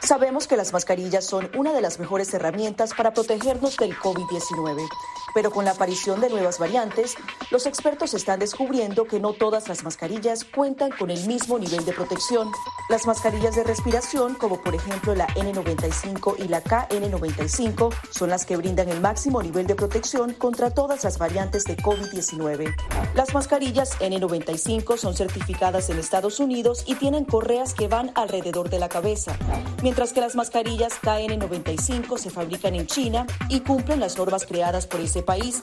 Sabemos 0.00 0.46
que 0.46 0.58
las 0.58 0.74
mascarillas 0.74 1.24
son 1.24 1.50
una 1.56 1.72
de 1.72 1.80
las 1.80 1.98
mejores 1.98 2.34
herramientas 2.34 2.92
para 2.92 3.14
protegernos 3.14 3.78
del 3.78 3.96
COVID-19, 3.96 4.86
pero 5.34 5.50
con 5.50 5.64
la 5.64 5.70
aparición 5.70 6.20
de 6.20 6.28
nuevas 6.28 6.58
variantes, 6.58 7.14
los 7.50 7.64
expertos 7.64 8.12
están 8.12 8.40
descubriendo 8.40 9.06
que 9.06 9.18
no 9.18 9.32
todas 9.32 9.66
las 9.68 9.82
mascarillas 9.82 10.44
cuentan 10.44 10.90
con 10.90 11.10
el 11.10 11.26
mismo 11.26 11.58
nivel 11.58 11.86
de 11.86 11.94
protección. 11.94 12.50
Las 12.92 13.06
mascarillas 13.06 13.56
de 13.56 13.64
respiración, 13.64 14.34
como 14.34 14.60
por 14.60 14.74
ejemplo 14.74 15.14
la 15.14 15.26
N95 15.28 16.34
y 16.38 16.48
la 16.48 16.62
KN95, 16.62 17.90
son 18.10 18.28
las 18.28 18.44
que 18.44 18.58
brindan 18.58 18.90
el 18.90 19.00
máximo 19.00 19.42
nivel 19.42 19.66
de 19.66 19.74
protección 19.74 20.34
contra 20.34 20.74
todas 20.74 21.02
las 21.02 21.16
variantes 21.16 21.64
de 21.64 21.78
COVID-19. 21.78 22.74
Las 23.14 23.32
mascarillas 23.32 23.98
N95 23.98 24.98
son 24.98 25.14
certificadas 25.16 25.88
en 25.88 25.98
Estados 25.98 26.38
Unidos 26.38 26.84
y 26.86 26.96
tienen 26.96 27.24
correas 27.24 27.72
que 27.72 27.88
van 27.88 28.12
alrededor 28.14 28.68
de 28.68 28.78
la 28.78 28.90
cabeza, 28.90 29.38
mientras 29.82 30.12
que 30.12 30.20
las 30.20 30.34
mascarillas 30.34 30.92
KN95 31.00 32.18
se 32.18 32.28
fabrican 32.28 32.74
en 32.74 32.86
China 32.86 33.26
y 33.48 33.60
cumplen 33.60 34.00
las 34.00 34.18
normas 34.18 34.44
creadas 34.44 34.86
por 34.86 35.00
ese 35.00 35.22
país. 35.22 35.62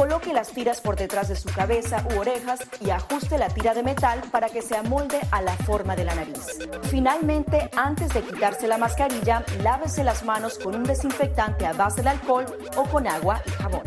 Coloque 0.00 0.32
las 0.32 0.48
tiras 0.48 0.80
por 0.80 0.96
detrás 0.96 1.28
de 1.28 1.36
su 1.36 1.50
cabeza 1.50 2.02
u 2.14 2.20
orejas 2.20 2.60
y 2.80 2.88
ajuste 2.88 3.36
la 3.36 3.50
tira 3.50 3.74
de 3.74 3.82
metal 3.82 4.22
para 4.32 4.48
que 4.48 4.62
se 4.62 4.74
amolde 4.74 5.20
a 5.30 5.42
la 5.42 5.54
forma 5.58 5.94
de 5.94 6.04
la 6.04 6.14
nariz. 6.14 6.58
Finalmente, 6.84 7.68
antes 7.76 8.08
de 8.14 8.22
quitarse 8.22 8.66
la 8.66 8.78
mascarilla, 8.78 9.44
lávese 9.62 10.02
las 10.02 10.24
manos 10.24 10.58
con 10.58 10.74
un 10.74 10.84
desinfectante 10.84 11.66
a 11.66 11.74
base 11.74 12.00
de 12.00 12.08
alcohol 12.08 12.46
o 12.76 12.84
con 12.84 13.06
agua 13.06 13.42
y 13.46 13.50
jabón. 13.50 13.82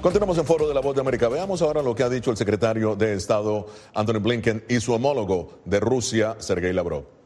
Continuamos 0.00 0.38
en 0.38 0.44
Foro 0.44 0.68
de 0.68 0.74
la 0.74 0.80
Voz 0.80 0.94
de 0.94 1.00
América. 1.00 1.28
Veamos 1.28 1.62
ahora 1.62 1.82
lo 1.82 1.96
que 1.96 2.04
ha 2.04 2.08
dicho 2.08 2.30
el 2.30 2.36
secretario 2.36 2.94
de 2.94 3.14
Estado 3.14 3.66
Anthony 3.92 4.20
Blinken 4.20 4.64
y 4.68 4.78
su 4.78 4.92
homólogo 4.92 5.58
de 5.64 5.80
Rusia, 5.80 6.36
Sergei 6.38 6.72
Lavrov. 6.72 7.23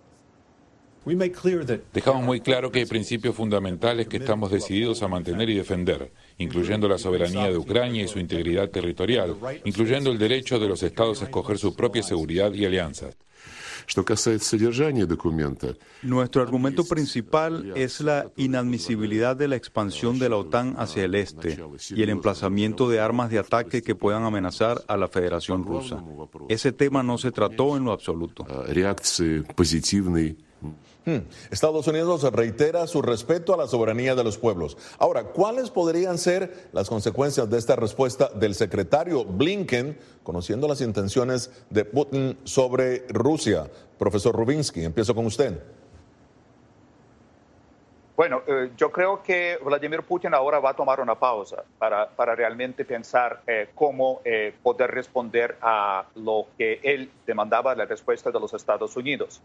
Dejamos 1.93 2.23
muy 2.25 2.41
claro 2.41 2.71
que 2.71 2.81
hay 2.81 2.87
principios 2.87 3.35
fundamentales 3.35 4.09
que 4.09 4.19
estamos 4.19 4.51
decididos 4.51 5.03
a 5.03 5.09
mantener 5.09 5.49
y 5.51 5.57
defender, 5.57 6.13
incluyendo 6.39 6.89
la 6.89 6.99
soberanía 6.99 7.49
de 7.49 7.57
Ucrania 7.57 8.03
y 8.03 8.09
su 8.09 8.19
integridad 8.19 8.69
territorial, 8.71 9.37
incluyendo 9.65 10.11
el 10.11 10.19
derecho 10.19 10.59
de 10.59 10.69
los 10.69 10.83
estados 10.83 11.23
a 11.23 11.25
escoger 11.25 11.59
su 11.59 11.75
propia 11.75 12.03
seguridad 12.03 12.53
y 12.53 12.65
alianzas. 12.65 13.17
Nuestro 16.03 16.43
argumento 16.43 16.85
principal 16.85 17.73
es 17.75 18.01
la 18.01 18.31
inadmisibilidad 18.37 19.35
de 19.35 19.49
la 19.49 19.57
expansión 19.57 20.19
de 20.19 20.29
la 20.29 20.37
OTAN 20.37 20.75
hacia 20.77 21.05
el 21.05 21.15
este 21.15 21.59
y 21.91 22.03
el 22.03 22.11
emplazamiento 22.11 22.89
de 22.91 23.01
armas 23.01 23.31
de 23.31 23.39
ataque 23.39 23.83
que 23.83 23.95
puedan 23.95 24.25
amenazar 24.25 24.83
a 24.89 24.97
la 24.97 25.09
Federación 25.09 25.65
Rusa. 25.65 26.05
Ese 26.49 26.73
tema 26.73 27.03
no 27.03 27.17
se 27.17 27.33
trató 27.33 27.77
en 27.77 27.85
lo 27.85 27.93
absoluto. 27.93 28.47
Hmm. 31.05 31.19
Estados 31.51 31.87
Unidos 31.87 32.23
reitera 32.33 32.87
su 32.87 33.01
respeto 33.01 33.55
a 33.55 33.57
la 33.57 33.67
soberanía 33.67 34.15
de 34.15 34.25
los 34.25 34.37
pueblos. 34.37 34.77
Ahora, 34.99 35.25
¿cuáles 35.25 35.71
podrían 35.71 36.19
ser 36.19 36.69
las 36.73 36.89
consecuencias 36.89 37.49
de 37.49 37.57
esta 37.57 37.77
respuesta 37.77 38.29
del 38.35 38.55
secretario 38.55 39.25
Blinken, 39.25 39.99
conociendo 40.23 40.69
las 40.69 40.81
intenciones 40.81 41.51
de 41.71 41.85
Putin 41.85 42.39
sobre 42.45 43.07
Rusia? 43.09 43.71
Profesor 43.99 44.35
Rubinsky, 44.35 44.85
empiezo 44.85 45.15
con 45.15 45.27
usted. 45.27 45.59
Bueno, 48.19 48.43
eh, 48.49 48.73
yo 48.77 48.91
creo 48.91 49.23
que 49.23 49.61
Vladimir 49.63 50.03
Putin 50.03 50.35
ahora 50.35 50.59
va 50.59 50.71
a 50.71 50.75
tomar 50.75 51.01
una 51.01 51.15
pausa 51.15 51.63
para, 51.79 52.09
para 52.09 52.35
realmente 52.35 52.85
pensar 52.85 53.43
eh, 53.47 53.69
cómo 53.77 54.23
eh, 54.25 54.53
poder 54.61 54.91
responder 54.91 55.57
a 55.63 56.05
lo 56.17 56.49
que 56.59 56.81
él 56.83 57.13
demandaba 57.25 57.77
la 57.77 57.85
respuesta 57.85 58.33
de 58.33 58.41
los 58.41 58.53
Estados 58.55 58.97
Unidos. 58.97 59.41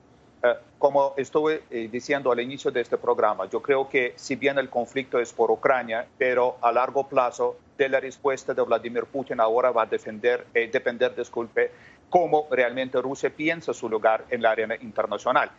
Eh, 0.45 0.55
como 0.77 1.13
estuve 1.15 1.63
eh, 1.72 1.88
diciendo 1.89 2.30
al 2.30 2.39
inicio 2.41 2.69
de 2.69 2.81
este 2.81 2.97
programa, 2.97 3.49
yo 3.49 3.61
creo 3.61 3.88
que 3.88 4.11
si 4.17 4.35
bien 4.35 4.57
el 4.57 4.69
conflicto 4.69 5.17
es 5.17 5.31
por 5.31 5.49
Ucrania, 5.49 6.05
pero 6.17 6.57
a 6.61 6.69
largo 6.69 7.07
plazo 7.07 7.55
de 7.77 7.88
la 7.88 8.01
respuesta 8.01 8.53
de 8.53 8.61
Vladimir 8.61 9.05
Putin 9.05 9.39
ahora 9.39 9.72
va 9.72 9.83
a 9.83 9.85
defender, 9.85 10.45
eh, 10.53 10.69
depender, 10.69 11.15
disculpe, 11.15 11.72
cómo 12.09 12.49
realmente 12.51 13.01
Rusia 13.01 13.30
piensa 13.30 13.73
su 13.73 13.88
lugar 13.88 14.25
en 14.30 14.41
la 14.41 14.51
arena 14.51 14.75
internacional. 14.75 15.49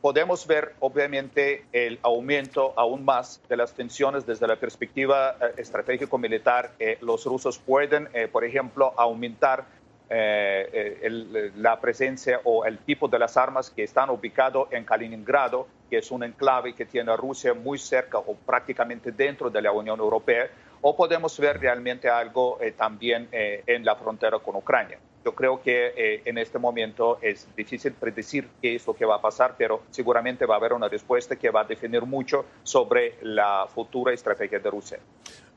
podemos 0.00 0.46
ver, 0.46 0.76
obviamente, 0.78 1.64
el 1.72 1.98
aumento 2.02 2.72
aún 2.76 3.04
más 3.04 3.42
de 3.48 3.56
las 3.56 3.74
tensiones 3.74 4.24
desde 4.24 4.46
la 4.46 4.54
perspectiva 4.54 5.36
estratégico-militar. 5.56 6.70
los 7.00 7.24
rusos 7.24 7.58
pueden, 7.58 8.08
por 8.30 8.44
ejemplo, 8.44 8.94
aumentar 8.96 9.64
eh, 10.10 11.00
eh, 11.02 11.52
la 11.56 11.78
presencia 11.78 12.40
o 12.44 12.64
el 12.64 12.78
tipo 12.78 13.08
de 13.08 13.18
las 13.18 13.36
armas 13.36 13.68
que 13.68 13.82
están 13.82 14.08
ubicados 14.08 14.68
en 14.70 14.84
Kaliningrado, 14.84 15.68
que 15.90 15.98
es 15.98 16.10
un 16.10 16.24
enclave 16.24 16.74
que 16.74 16.86
tiene 16.86 17.14
Rusia 17.14 17.52
muy 17.52 17.78
cerca 17.78 18.16
o 18.16 18.34
prácticamente 18.34 19.12
dentro 19.12 19.50
de 19.50 19.60
la 19.60 19.70
Unión 19.70 20.00
Europea, 20.00 20.48
o 20.80 20.96
podemos 20.96 21.38
ver 21.38 21.60
realmente 21.60 22.08
algo 22.08 22.58
eh, 22.60 22.72
también 22.72 23.28
en 23.32 23.84
la 23.84 23.96
frontera 23.96 24.38
con 24.38 24.56
Ucrania. 24.56 24.98
Yo 25.24 25.34
creo 25.34 25.60
que 25.60 26.22
en 26.24 26.38
este 26.38 26.58
momento 26.58 27.18
es 27.20 27.46
difícil 27.54 27.92
predecir 27.92 28.48
qué 28.62 28.76
es 28.76 28.86
lo 28.86 28.94
que 28.94 29.04
va 29.04 29.16
a 29.16 29.20
pasar, 29.20 29.56
pero 29.58 29.82
seguramente 29.90 30.46
va 30.46 30.54
a 30.54 30.58
haber 30.58 30.72
una 30.72 30.88
respuesta 30.88 31.36
que 31.36 31.50
va 31.50 31.62
a 31.62 31.64
definir 31.64 32.02
mucho 32.02 32.46
sobre 32.62 33.16
la 33.22 33.66
futura 33.68 34.14
estrategia 34.14 34.58
de 34.58 34.70
Rusia. 34.70 34.98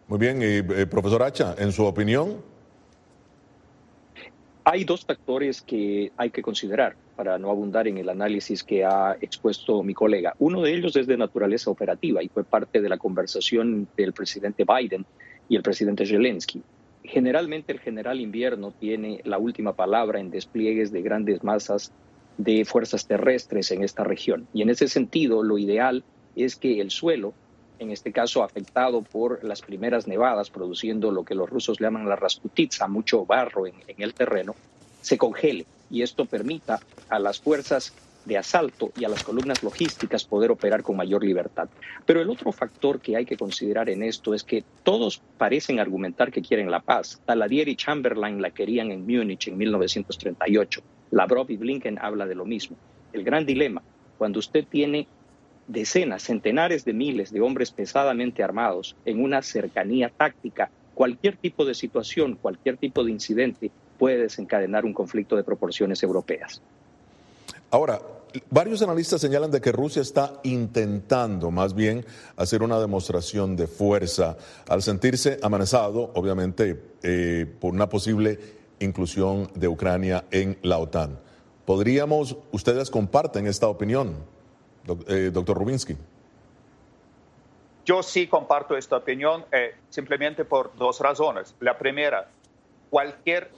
Muy 0.08 0.20
bien, 0.20 0.90
profesor 0.90 1.24
Hacha, 1.24 1.56
en 1.58 1.72
su 1.72 1.86
opinión, 1.86 2.44
hay 4.64 4.84
dos 4.84 5.06
factores 5.06 5.62
que 5.62 6.12
hay 6.18 6.30
que 6.30 6.42
considerar 6.42 6.96
para 7.16 7.38
no 7.38 7.50
abundar 7.50 7.88
en 7.88 7.98
el 7.98 8.10
análisis 8.10 8.64
que 8.64 8.86
ha 8.86 9.18
expuesto 9.20 9.84
mi 9.84 9.94
colega. 9.94 10.36
Uno 10.40 10.62
de 10.62 10.74
ellos 10.74 10.96
es 10.96 11.08
de 11.08 11.18
naturaleza 11.18 11.70
operativa 11.70 12.22
y 12.24 12.30
fue 12.30 12.44
parte 12.44 12.82
de 12.82 12.90
la 12.90 12.98
conversación 12.98 13.88
del 13.98 14.14
presidente 14.14 14.66
Biden 14.66 15.06
y 15.50 15.56
el 15.56 15.64
presidente 15.64 16.06
Zelensky. 16.06 16.62
Generalmente 17.04 17.74
el 17.74 17.80
general 17.80 18.22
invierno 18.22 18.72
tiene 18.72 19.22
la 19.24 19.40
última 19.40 19.74
palabra 19.74 20.20
en 20.20 20.30
despliegues 20.30 20.92
de 20.92 21.02
grandes 21.02 21.44
masas 21.44 21.92
de 22.38 22.64
fuerzas 22.64 23.08
terrestres 23.08 23.72
en 23.72 23.84
esta 23.84 24.04
región. 24.04 24.48
Y 24.54 24.62
en 24.62 24.70
ese 24.70 24.88
sentido, 24.88 25.44
lo 25.44 25.58
ideal 25.58 26.04
es 26.36 26.56
que 26.56 26.80
el 26.80 26.92
suelo 26.92 27.34
en 27.82 27.90
este 27.90 28.12
caso 28.12 28.44
afectado 28.44 29.02
por 29.02 29.44
las 29.44 29.64
primeras 29.64 30.08
nevadas, 30.08 30.52
produciendo 30.52 31.12
lo 31.12 31.26
que 31.26 31.34
los 31.34 31.50
rusos 31.50 31.80
llaman 31.80 32.08
la 32.08 32.16
rasputitsa, 32.16 32.88
mucho 32.88 33.26
barro 33.26 33.66
en, 33.66 33.74
el 33.98 34.14
terreno, 34.14 34.56
se 35.02 35.18
congele 35.18 35.66
y 35.90 36.04
esto 36.04 36.26
permita 36.26 36.80
a 37.10 37.18
las 37.18 37.40
fuerzas 37.40 37.92
de 38.26 38.38
asalto 38.38 38.92
y 38.96 39.04
a 39.04 39.10
las 39.10 39.24
columnas 39.24 39.64
logísticas 39.64 40.26
poder 40.26 40.52
operar 40.52 40.84
con 40.84 40.96
mayor 40.96 41.24
libertad. 41.24 41.70
Pero 42.06 42.22
el 42.22 42.30
otro 42.30 42.52
factor 42.52 43.02
que 43.02 43.18
hay 43.18 43.26
que 43.26 43.36
considerar 43.36 43.90
en 43.90 44.04
esto 44.04 44.36
es 44.36 44.44
que 44.44 44.64
todos 44.84 45.20
parecen 45.40 45.80
argumentar 45.80 46.32
que 46.32 46.44
quieren 46.44 46.70
la 46.70 46.82
paz. 46.82 47.20
Taladier 47.26 47.68
y 47.68 47.76
Chamberlain 47.76 48.44
la 48.44 48.52
querían 48.52 48.92
en 48.92 49.08
Múnich 49.08 49.48
en 49.48 49.58
1938. 49.58 50.84
Lavrov 51.10 51.50
y 51.50 51.58
Blinken 51.58 51.98
habla 51.98 52.28
de 52.28 52.36
lo 52.36 52.46
mismo. 52.46 52.78
El 53.12 53.24
gran 53.24 53.44
dilema, 53.44 53.82
cuando 54.20 54.38
usted 54.38 54.66
tiene 54.70 55.08
decenas, 55.68 56.24
centenares 56.24 56.86
de 56.86 56.94
miles 56.94 57.32
de 57.32 57.42
hombres 57.42 57.72
pesadamente 57.72 58.44
armados 58.44 58.96
en 59.06 59.24
una 59.24 59.42
cercanía 59.42 60.10
táctica, 60.10 60.70
cualquier 60.94 61.38
tipo 61.38 61.66
de 61.66 61.74
situación, 61.74 62.38
cualquier 62.42 62.78
tipo 62.78 63.04
de 63.04 63.12
incidente 63.12 63.72
puede 63.98 64.18
desencadenar 64.18 64.86
un 64.86 64.94
conflicto 64.94 65.36
de 65.36 65.44
proporciones 65.44 66.04
europeas. 66.04 66.62
Ahora, 67.70 68.02
varios 68.50 68.82
analistas 68.82 69.22
señalan 69.22 69.52
de 69.52 69.62
que 69.62 69.72
Rusia 69.72 70.02
está 70.02 70.40
intentando 70.44 71.52
más 71.52 71.74
bien 71.74 72.06
hacer 72.36 72.64
una 72.64 72.80
demostración 72.80 73.56
de 73.56 73.68
fuerza 73.68 74.38
al 74.68 74.82
sentirse 74.82 75.40
amenazado, 75.42 76.12
obviamente, 76.16 76.82
eh, 77.04 77.46
por 77.60 77.74
una 77.74 77.88
posible 77.88 78.40
inclusión 78.80 79.50
de 79.56 79.68
Ucrania 79.68 80.26
en 80.32 80.58
la 80.64 80.80
OTAN. 80.80 81.20
¿Podríamos, 81.66 82.38
ustedes 82.52 82.90
comparten 82.90 83.48
esta 83.48 83.68
opinión? 83.68 84.16
Eh, 84.88 85.30
doctor 85.32 85.58
Rubinsky. 85.58 85.96
Yo 87.86 88.04
sí 88.04 88.28
comparto 88.28 88.76
esta 88.76 88.98
opinión 88.98 89.46
eh, 89.52 89.76
simplemente 89.90 90.46
por 90.46 90.76
dos 90.76 91.00
razones. 91.00 91.56
La 91.60 91.78
primera, 91.78 92.28
cualquier 92.90 93.52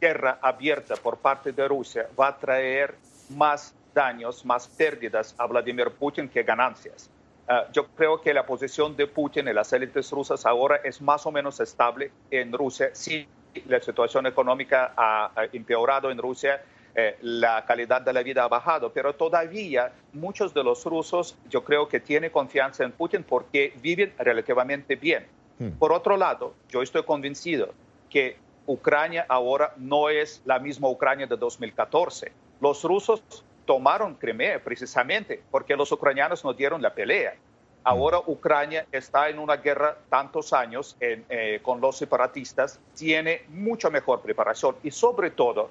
guerra 0.00 0.38
abierta 0.40 0.96
por 0.96 1.18
parte 1.18 1.52
de 1.52 1.66
Rusia 1.68 2.08
va 2.18 2.28
a 2.28 2.36
traer 2.36 2.94
más 3.30 3.74
daños, 3.92 4.44
más 4.44 4.66
pérdidas 4.66 5.34
a 5.38 5.46
Vladimir 5.46 5.90
Putin 5.90 6.28
que 6.28 6.42
ganancias. 6.42 7.10
Eh, 7.48 7.52
yo 7.72 7.86
creo 7.88 8.20
que 8.20 8.34
la 8.34 8.44
posición 8.44 8.96
de 8.96 9.06
Putin 9.06 9.48
y 9.48 9.52
las 9.52 9.72
élites 9.72 10.10
rusas 10.10 10.46
ahora 10.46 10.76
es 10.82 11.00
más 11.00 11.26
o 11.26 11.32
menos 11.32 11.60
estable 11.60 12.10
en 12.30 12.52
Rusia. 12.52 12.90
Sí, 12.92 13.26
la 13.66 13.80
situación 13.80 14.26
económica 14.26 14.94
ha 14.96 15.30
empeorado 15.52 16.10
en 16.10 16.18
Rusia 16.18 16.60
eh, 16.96 17.16
la 17.22 17.64
calidad 17.66 18.02
de 18.02 18.12
la 18.12 18.22
vida 18.22 18.44
ha 18.44 18.48
bajado, 18.48 18.92
pero 18.92 19.16
todavía 19.16 19.92
muchos 20.12 20.54
de 20.54 20.62
los 20.62 20.84
rusos 20.84 21.36
yo 21.50 21.64
creo 21.64 21.88
que 21.88 21.98
tienen 21.98 22.30
confianza 22.30 22.84
en 22.84 22.92
Putin 22.92 23.24
porque 23.24 23.72
viven 23.82 24.14
relativamente 24.16 24.94
bien. 24.94 25.26
Hmm. 25.58 25.70
Por 25.70 25.92
otro 25.92 26.16
lado, 26.16 26.54
yo 26.68 26.82
estoy 26.82 27.02
convencido 27.02 27.74
que 28.08 28.36
Ucrania 28.66 29.26
ahora 29.28 29.74
no 29.76 30.08
es 30.08 30.40
la 30.44 30.60
misma 30.60 30.88
Ucrania 30.88 31.26
de 31.26 31.36
2014. 31.36 32.30
Los 32.60 32.84
rusos 32.84 33.24
tomaron 33.66 34.14
Crimea 34.14 34.62
precisamente 34.62 35.42
porque 35.50 35.74
los 35.74 35.90
ucranianos 35.90 36.44
no 36.44 36.54
dieron 36.54 36.80
la 36.80 36.94
pelea. 36.94 37.32
Hmm. 37.32 37.88
Ahora 37.88 38.20
Ucrania 38.24 38.86
está 38.92 39.28
en 39.28 39.40
una 39.40 39.56
guerra 39.56 39.98
tantos 40.08 40.52
años 40.52 40.96
eh, 41.00 41.58
con 41.60 41.80
los 41.80 41.98
separatistas, 41.98 42.78
tiene 42.94 43.42
mucha 43.48 43.90
mejor 43.90 44.22
preparación 44.22 44.76
y 44.84 44.92
sobre 44.92 45.32
todo 45.32 45.70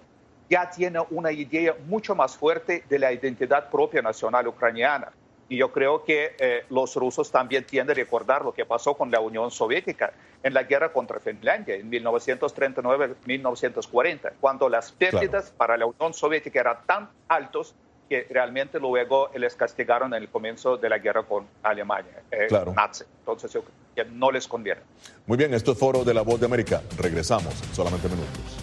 ya 0.49 0.69
tiene 0.69 0.99
una 1.09 1.31
idea 1.31 1.75
mucho 1.87 2.15
más 2.15 2.37
fuerte 2.37 2.83
de 2.89 2.99
la 2.99 3.11
identidad 3.11 3.69
propia 3.69 4.01
nacional 4.01 4.47
ucraniana. 4.47 5.11
Y 5.49 5.57
yo 5.57 5.71
creo 5.71 6.03
que 6.03 6.35
eh, 6.39 6.65
los 6.69 6.95
rusos 6.95 7.31
también 7.31 7.65
tienden 7.65 7.95
a 7.95 7.97
recordar 7.97 8.43
lo 8.43 8.53
que 8.53 8.65
pasó 8.65 8.95
con 8.95 9.11
la 9.11 9.19
Unión 9.19 9.51
Soviética 9.51 10.13
en 10.41 10.53
la 10.53 10.63
guerra 10.63 10.91
contra 10.91 11.19
Finlandia 11.19 11.75
en 11.75 11.91
1939-1940, 11.91 14.33
cuando 14.39 14.69
las 14.69 14.91
pérdidas 14.91 15.51
para 15.51 15.77
la 15.77 15.85
Unión 15.85 16.13
Soviética 16.13 16.61
eran 16.61 16.77
tan 16.85 17.09
altos 17.27 17.75
que 18.09 18.27
realmente 18.29 18.79
luego 18.79 19.29
les 19.35 19.55
castigaron 19.55 20.13
en 20.13 20.23
el 20.23 20.29
comienzo 20.29 20.77
de 20.77 20.89
la 20.89 20.97
guerra 20.97 21.23
con 21.23 21.45
Alemania, 21.61 22.23
eh, 22.31 22.47
Nazi. 22.75 23.03
Entonces 23.19 23.51
yo, 23.51 23.63
que 23.95 24.05
no 24.05 24.31
les 24.31 24.47
conviene. 24.47 24.81
Muy 25.25 25.37
bien, 25.37 25.53
esto 25.53 25.71
es 25.71 25.77
Foro 25.77 26.03
de 26.03 26.13
la 26.13 26.21
Voz 26.21 26.39
de 26.39 26.45
América. 26.45 26.81
Regresamos 26.97 27.53
solamente 27.73 28.09
minutos. 28.09 28.62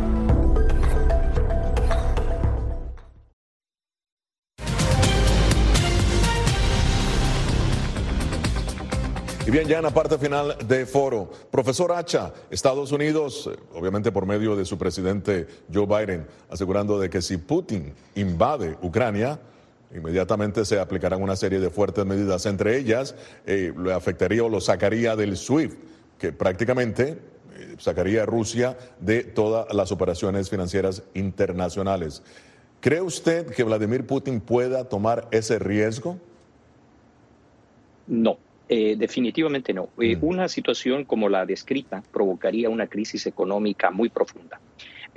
Y 9.45 9.49
bien, 9.49 9.67
ya 9.67 9.77
en 9.77 9.83
la 9.83 9.89
parte 9.89 10.19
final 10.19 10.55
de 10.67 10.85
foro, 10.85 11.27
profesor 11.49 11.91
Hacha, 11.91 12.31
Estados 12.51 12.91
Unidos, 12.91 13.49
eh, 13.51 13.57
obviamente 13.73 14.11
por 14.11 14.27
medio 14.27 14.55
de 14.55 14.65
su 14.65 14.77
presidente 14.77 15.47
Joe 15.73 15.87
Biden, 15.87 16.27
asegurando 16.51 16.99
de 16.99 17.09
que 17.09 17.23
si 17.23 17.37
Putin 17.37 17.91
invade 18.13 18.77
Ucrania, 18.83 19.39
inmediatamente 19.95 20.63
se 20.63 20.79
aplicarán 20.79 21.23
una 21.23 21.35
serie 21.35 21.59
de 21.59 21.71
fuertes 21.71 22.05
medidas, 22.05 22.45
entre 22.45 22.77
ellas 22.77 23.15
eh, 23.47 23.73
le 23.75 23.91
afectaría 23.93 24.43
o 24.43 24.49
lo 24.49 24.61
sacaría 24.61 25.15
del 25.15 25.35
SWIFT, 25.35 25.75
que 26.19 26.31
prácticamente 26.31 27.17
eh, 27.55 27.75
sacaría 27.79 28.21
a 28.21 28.25
Rusia 28.27 28.77
de 28.99 29.23
todas 29.23 29.73
las 29.73 29.91
operaciones 29.91 30.51
financieras 30.51 31.01
internacionales. 31.15 32.21
¿Cree 32.79 33.01
usted 33.01 33.47
que 33.47 33.63
Vladimir 33.63 34.05
Putin 34.05 34.39
pueda 34.39 34.87
tomar 34.87 35.27
ese 35.31 35.57
riesgo? 35.57 36.19
No. 38.05 38.37
Eh, 38.73 38.95
definitivamente 38.97 39.73
no. 39.73 39.89
Eh, 39.99 40.17
una 40.21 40.47
situación 40.47 41.03
como 41.03 41.27
la 41.27 41.45
descrita 41.45 42.01
provocaría 42.09 42.69
una 42.69 42.87
crisis 42.87 43.27
económica 43.27 43.91
muy 43.91 44.07
profunda. 44.07 44.61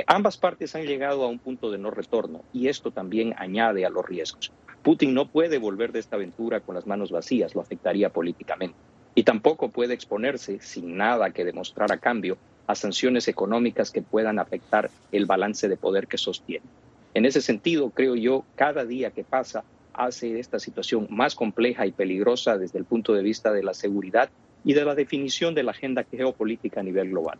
Ambas 0.08 0.36
partes 0.36 0.74
han 0.74 0.86
llegado 0.86 1.22
a 1.22 1.28
un 1.28 1.38
punto 1.38 1.70
de 1.70 1.78
no 1.78 1.92
retorno 1.92 2.42
y 2.52 2.66
esto 2.66 2.90
también 2.90 3.32
añade 3.38 3.86
a 3.86 3.90
los 3.90 4.04
riesgos. 4.04 4.50
Putin 4.82 5.14
no 5.14 5.28
puede 5.28 5.58
volver 5.58 5.92
de 5.92 6.00
esta 6.00 6.16
aventura 6.16 6.58
con 6.62 6.74
las 6.74 6.88
manos 6.88 7.12
vacías, 7.12 7.54
lo 7.54 7.60
afectaría 7.60 8.08
políticamente. 8.08 8.74
Y 9.14 9.22
tampoco 9.22 9.68
puede 9.68 9.94
exponerse, 9.94 10.58
sin 10.58 10.96
nada 10.96 11.30
que 11.30 11.44
demostrar 11.44 11.92
a 11.92 11.98
cambio, 11.98 12.36
a 12.66 12.74
sanciones 12.74 13.28
económicas 13.28 13.92
que 13.92 14.02
puedan 14.02 14.40
afectar 14.40 14.90
el 15.12 15.26
balance 15.26 15.68
de 15.68 15.76
poder 15.76 16.08
que 16.08 16.18
sostiene. 16.18 16.66
En 17.14 17.24
ese 17.24 17.40
sentido, 17.40 17.90
creo 17.90 18.16
yo, 18.16 18.44
cada 18.56 18.84
día 18.84 19.12
que 19.12 19.22
pasa 19.22 19.62
hace 19.94 20.38
esta 20.38 20.58
situación 20.58 21.06
más 21.10 21.34
compleja 21.34 21.86
y 21.86 21.92
peligrosa 21.92 22.58
desde 22.58 22.78
el 22.78 22.84
punto 22.84 23.14
de 23.14 23.22
vista 23.22 23.52
de 23.52 23.62
la 23.62 23.74
seguridad 23.74 24.28
y 24.64 24.74
de 24.74 24.84
la 24.84 24.94
definición 24.94 25.54
de 25.54 25.62
la 25.62 25.70
agenda 25.70 26.04
geopolítica 26.10 26.80
a 26.80 26.82
nivel 26.82 27.10
global. 27.10 27.38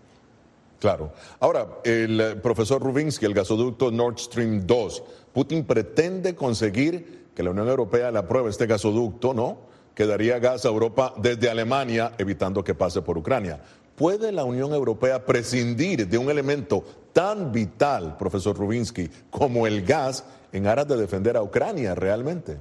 Claro. 0.81 1.13
Ahora, 1.41 1.67
el 1.85 2.21
eh, 2.21 2.37
profesor 2.37 2.83
Rubinsky, 2.83 3.25
el 3.25 3.35
gasoducto 3.35 3.91
Nord 3.91 4.19
Stream 4.19 4.67
2, 4.67 5.03
Putin 5.33 5.65
pretende 5.65 6.35
conseguir 6.35 7.25
que 7.35 7.43
la 7.43 7.51
Unión 7.51 7.69
Europea 7.69 8.11
le 8.11 8.19
apruebe 8.19 8.51
este 8.51 8.67
gasoducto, 8.67 9.33
¿no? 9.33 9.59
Que 9.95 10.07
daría 10.07 10.39
gas 10.39 10.65
a 10.65 10.69
Europa 10.69 11.15
desde 11.17 11.49
Alemania, 11.49 12.13
evitando 12.19 12.63
que 12.63 12.75
pase 12.75 13.03
por 13.03 13.17
Ucrania. 13.17 13.61
¿Puede 13.97 14.33
la 14.33 14.45
Unión 14.45 14.73
Europea 14.73 15.25
prescindir 15.25 16.07
de 16.09 16.19
un 16.19 16.29
elemento 16.29 16.85
tan 17.13 17.53
vital, 17.53 18.17
profesor 18.17 18.57
Rubinsky, 18.57 19.09
como 19.31 19.67
el 19.67 19.83
gas 19.85 20.25
en 20.55 20.69
aras 20.69 20.87
de 20.87 20.97
defender 20.97 21.37
a 21.37 21.43
Ucrania 21.43 21.97
realmente? 21.97 22.57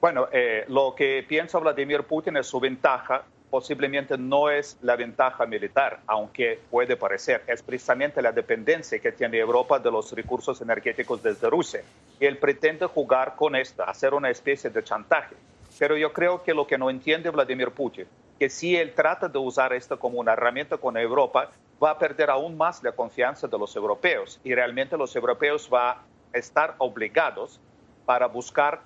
Bueno, 0.00 0.28
eh, 0.32 0.64
lo 0.68 0.94
que 0.94 1.24
piensa 1.28 1.58
Vladimir 1.58 2.04
Putin 2.04 2.36
es 2.36 2.46
su 2.46 2.60
ventaja, 2.60 3.24
posiblemente 3.50 4.16
no 4.16 4.48
es 4.48 4.78
la 4.82 4.94
ventaja 4.94 5.46
militar, 5.46 6.00
aunque 6.06 6.60
puede 6.70 6.96
parecer, 6.96 7.42
es 7.48 7.62
precisamente 7.62 8.22
la 8.22 8.30
dependencia 8.30 9.00
que 9.00 9.10
tiene 9.10 9.38
Europa 9.38 9.80
de 9.80 9.90
los 9.90 10.12
recursos 10.12 10.60
energéticos 10.60 11.22
desde 11.22 11.50
Rusia. 11.50 11.82
Él 12.20 12.38
pretende 12.38 12.86
jugar 12.86 13.34
con 13.34 13.56
esta, 13.56 13.84
hacer 13.84 14.14
una 14.14 14.30
especie 14.30 14.70
de 14.70 14.82
chantaje. 14.82 15.34
Pero 15.78 15.96
yo 15.96 16.12
creo 16.12 16.42
que 16.44 16.54
lo 16.54 16.66
que 16.66 16.78
no 16.78 16.88
entiende 16.88 17.30
Vladimir 17.30 17.70
Putin, 17.72 18.06
que 18.38 18.48
si 18.48 18.76
él 18.76 18.92
trata 18.94 19.28
de 19.28 19.38
usar 19.38 19.72
esto 19.72 19.98
como 19.98 20.20
una 20.20 20.34
herramienta 20.34 20.76
con 20.76 20.96
Europa, 20.96 21.50
va 21.82 21.90
a 21.90 21.98
perder 21.98 22.30
aún 22.30 22.56
más 22.56 22.82
la 22.82 22.92
confianza 22.92 23.48
de 23.48 23.58
los 23.58 23.74
europeos 23.74 24.40
y 24.44 24.54
realmente 24.54 24.96
los 24.96 25.14
europeos 25.16 25.68
van 25.68 25.96
a 25.96 26.11
estar 26.32 26.74
obligados 26.78 27.60
para 28.04 28.26
buscar 28.26 28.82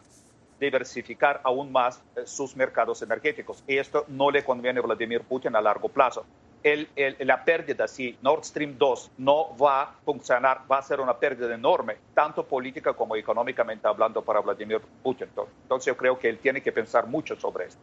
diversificar 0.60 1.41
aún 1.44 1.70
más 1.70 2.02
eh, 2.16 2.23
sus 2.25 2.57
mercados 2.57 3.02
energéticos. 3.02 3.62
Y 3.66 3.78
esto 3.78 4.05
no 4.08 4.31
le 4.31 4.44
conviene 4.44 4.81
a 4.81 4.83
Vladimir 4.83 5.23
Putin 5.23 5.55
a 5.57 5.60
largo 5.60 5.89
plazo. 5.89 6.25
El, 6.62 6.89
la 7.20 7.44
pérdida, 7.44 7.86
si 7.86 8.18
Nord 8.23 8.42
Stream 8.42 8.76
2 8.76 9.12
no 9.18 9.57
va 9.57 9.83
a 9.83 9.92
funcionar, 10.05 10.62
va 10.70 10.78
a 10.78 10.83
ser 10.83 11.00
una 11.00 11.16
pérdida 11.16 11.55
enorme, 11.55 11.97
tanto 12.12 12.44
política 12.44 12.92
como 12.92 13.15
económicamente 13.15 13.86
hablando 13.86 14.23
para 14.23 14.41
Vladimir 14.41 14.81
Putin. 15.02 15.28
Entonces 15.62 15.86
yo 15.86 15.97
creo 15.97 16.18
que 16.18 16.28
él 16.28 16.39
tiene 16.39 16.60
que 16.60 16.73
pensar 16.73 17.07
mucho 17.07 17.36
sobre 17.36 17.66
esto. 17.66 17.81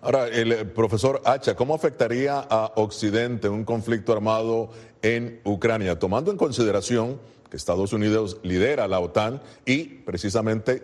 Ahora, 0.00 0.28
el 0.28 0.52
eh, 0.52 0.64
profesor 0.64 1.22
Hacha, 1.24 1.56
¿cómo 1.56 1.74
afectaría 1.74 2.38
a 2.38 2.72
Occidente 2.76 3.48
un 3.48 3.64
conflicto 3.64 4.12
armado 4.12 4.70
en 5.02 5.40
Ucrania, 5.44 5.98
tomando 5.98 6.30
en 6.30 6.36
consideración 6.36 7.18
que 7.54 7.56
Estados 7.56 7.92
Unidos 7.92 8.38
lidera 8.42 8.88
la 8.88 8.98
OTAN 8.98 9.40
y 9.64 9.84
precisamente 9.84 10.82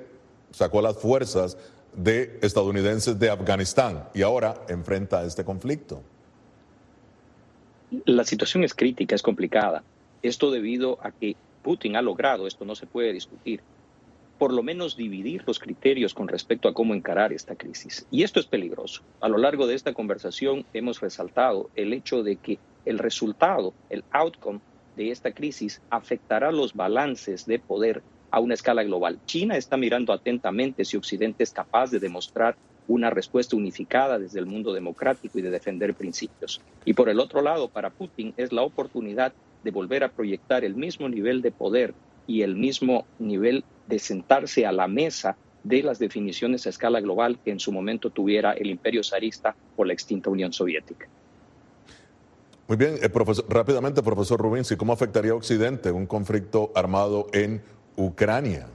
sacó 0.52 0.81
las 0.81 0.97
fuerzas 0.97 1.58
de 1.97 2.39
estadounidenses 2.42 3.18
de 3.18 3.28
Afganistán 3.28 4.05
y 4.15 4.23
ahora 4.23 4.55
enfrenta 4.68 5.24
este 5.24 5.44
conflicto? 5.44 6.00
La 8.05 8.23
situación 8.23 8.62
es 8.62 8.73
crítica, 8.73 9.16
es 9.16 9.23
complicada. 9.23 9.82
Esto 10.23 10.52
debido 10.52 11.00
a 11.02 11.10
que 11.10 11.34
Putin 11.65 11.97
ha 11.97 12.02
logrado, 12.02 12.47
esto 12.47 12.65
no 12.65 12.76
se 12.76 12.86
puede 12.86 13.12
discutir, 13.12 13.62
por 14.39 14.52
lo 14.52 14.62
menos 14.62 14.97
dividir 14.97 15.42
los 15.49 15.58
criterios 15.58 16.15
con 16.15 16.28
respecto 16.28 16.68
a 16.68 16.73
cómo 16.73 16.94
encarar 16.94 17.32
esta 17.32 17.57
crisis. 17.57 18.07
Y 18.12 18.23
esto 18.23 18.39
es 18.39 18.47
peligroso. 18.47 19.02
A 19.20 19.28
lo 19.28 19.39
largo 19.39 19.66
de 19.66 19.74
esta 19.74 19.92
conversación 19.92 20.65
hemos 20.73 21.00
resaltado 21.00 21.68
el 21.74 21.92
hecho 21.92 22.23
de 22.23 22.36
que 22.36 22.60
el 22.84 23.00
resultado, 23.00 23.74
el 23.89 24.05
outcome 24.12 24.60
de 25.00 25.10
esta 25.10 25.32
crisis 25.32 25.80
afectará 25.88 26.52
los 26.52 26.74
balances 26.74 27.46
de 27.46 27.58
poder 27.58 28.02
a 28.30 28.38
una 28.38 28.52
escala 28.52 28.84
global. 28.84 29.18
China 29.24 29.56
está 29.56 29.78
mirando 29.78 30.12
atentamente 30.12 30.84
si 30.84 30.98
Occidente 30.98 31.42
es 31.42 31.52
capaz 31.52 31.90
de 31.90 31.98
demostrar 31.98 32.54
una 32.86 33.08
respuesta 33.08 33.56
unificada 33.56 34.18
desde 34.18 34.40
el 34.40 34.44
mundo 34.44 34.74
democrático 34.74 35.38
y 35.38 35.42
de 35.42 35.50
defender 35.50 35.94
principios. 35.94 36.60
Y 36.84 36.92
por 36.92 37.08
el 37.08 37.18
otro 37.18 37.40
lado, 37.40 37.68
para 37.68 37.88
Putin 37.88 38.34
es 38.36 38.52
la 38.52 38.60
oportunidad 38.60 39.32
de 39.64 39.70
volver 39.70 40.04
a 40.04 40.10
proyectar 40.10 40.64
el 40.64 40.74
mismo 40.74 41.08
nivel 41.08 41.40
de 41.40 41.50
poder 41.50 41.94
y 42.26 42.42
el 42.42 42.54
mismo 42.54 43.06
nivel 43.18 43.64
de 43.86 43.98
sentarse 43.98 44.66
a 44.66 44.72
la 44.72 44.86
mesa 44.86 45.38
de 45.64 45.82
las 45.82 45.98
definiciones 45.98 46.66
a 46.66 46.70
escala 46.70 47.00
global 47.00 47.38
que 47.42 47.52
en 47.52 47.60
su 47.60 47.72
momento 47.72 48.10
tuviera 48.10 48.52
el 48.52 48.68
imperio 48.68 49.02
zarista 49.02 49.56
o 49.76 49.84
la 49.84 49.94
extinta 49.94 50.28
Unión 50.28 50.52
Soviética. 50.52 51.08
Muy 52.70 52.76
bien, 52.76 53.00
eh, 53.02 53.08
profesor, 53.08 53.44
rápidamente, 53.49 54.00
profesor 54.00 54.40
Rubinsky, 54.40 54.76
¿cómo 54.76 54.92
afectaría 54.92 55.32
a 55.32 55.34
Occidente 55.34 55.90
un 55.90 56.07
conflicto 56.07 56.70
armado 56.76 57.26
en 57.32 57.60
Ucrania? 57.97 58.68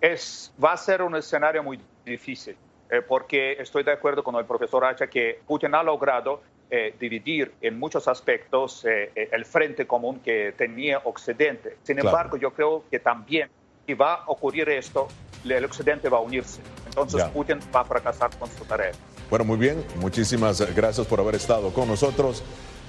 Es, 0.00 0.54
va 0.62 0.74
a 0.74 0.76
ser 0.76 1.02
un 1.02 1.16
escenario 1.16 1.60
muy 1.64 1.80
difícil, 2.06 2.56
eh, 2.88 3.02
porque 3.02 3.60
estoy 3.60 3.82
de 3.82 3.90
acuerdo 3.90 4.22
con 4.22 4.36
el 4.36 4.44
profesor 4.44 4.84
Hacha 4.84 5.08
que 5.08 5.40
Putin 5.44 5.74
ha 5.74 5.82
logrado 5.82 6.40
eh, 6.70 6.94
dividir 7.00 7.52
en 7.60 7.76
muchos 7.76 8.06
aspectos 8.06 8.84
eh, 8.84 9.10
eh, 9.16 9.30
el 9.32 9.44
frente 9.44 9.84
común 9.84 10.20
que 10.20 10.54
tenía 10.56 11.00
Occidente. 11.02 11.78
Sin 11.82 11.96
Claro. 11.96 12.10
embargo, 12.10 12.36
yo 12.36 12.52
creo 12.52 12.84
que 12.88 13.00
también, 13.00 13.50
si 13.86 13.94
va 13.94 14.14
a 14.14 14.24
ocurrir 14.28 14.68
esto, 14.68 15.08
el 15.44 15.64
Occidente 15.64 16.08
va 16.08 16.18
a 16.18 16.20
unirse. 16.20 16.60
Entonces, 16.86 17.24
Ya. 17.24 17.32
Putin 17.32 17.58
va 17.74 17.80
a 17.80 17.84
fracasar 17.84 18.30
con 18.38 18.48
su 18.50 18.64
tarea. 18.66 18.92
Bueno, 19.30 19.44
muy 19.44 19.58
bien. 19.58 19.84
Muchísimas 20.00 20.60
gracias 20.74 21.06
por 21.06 21.20
haber 21.20 21.34
estado 21.34 21.72
con 21.72 21.86
nosotros. 21.88 22.42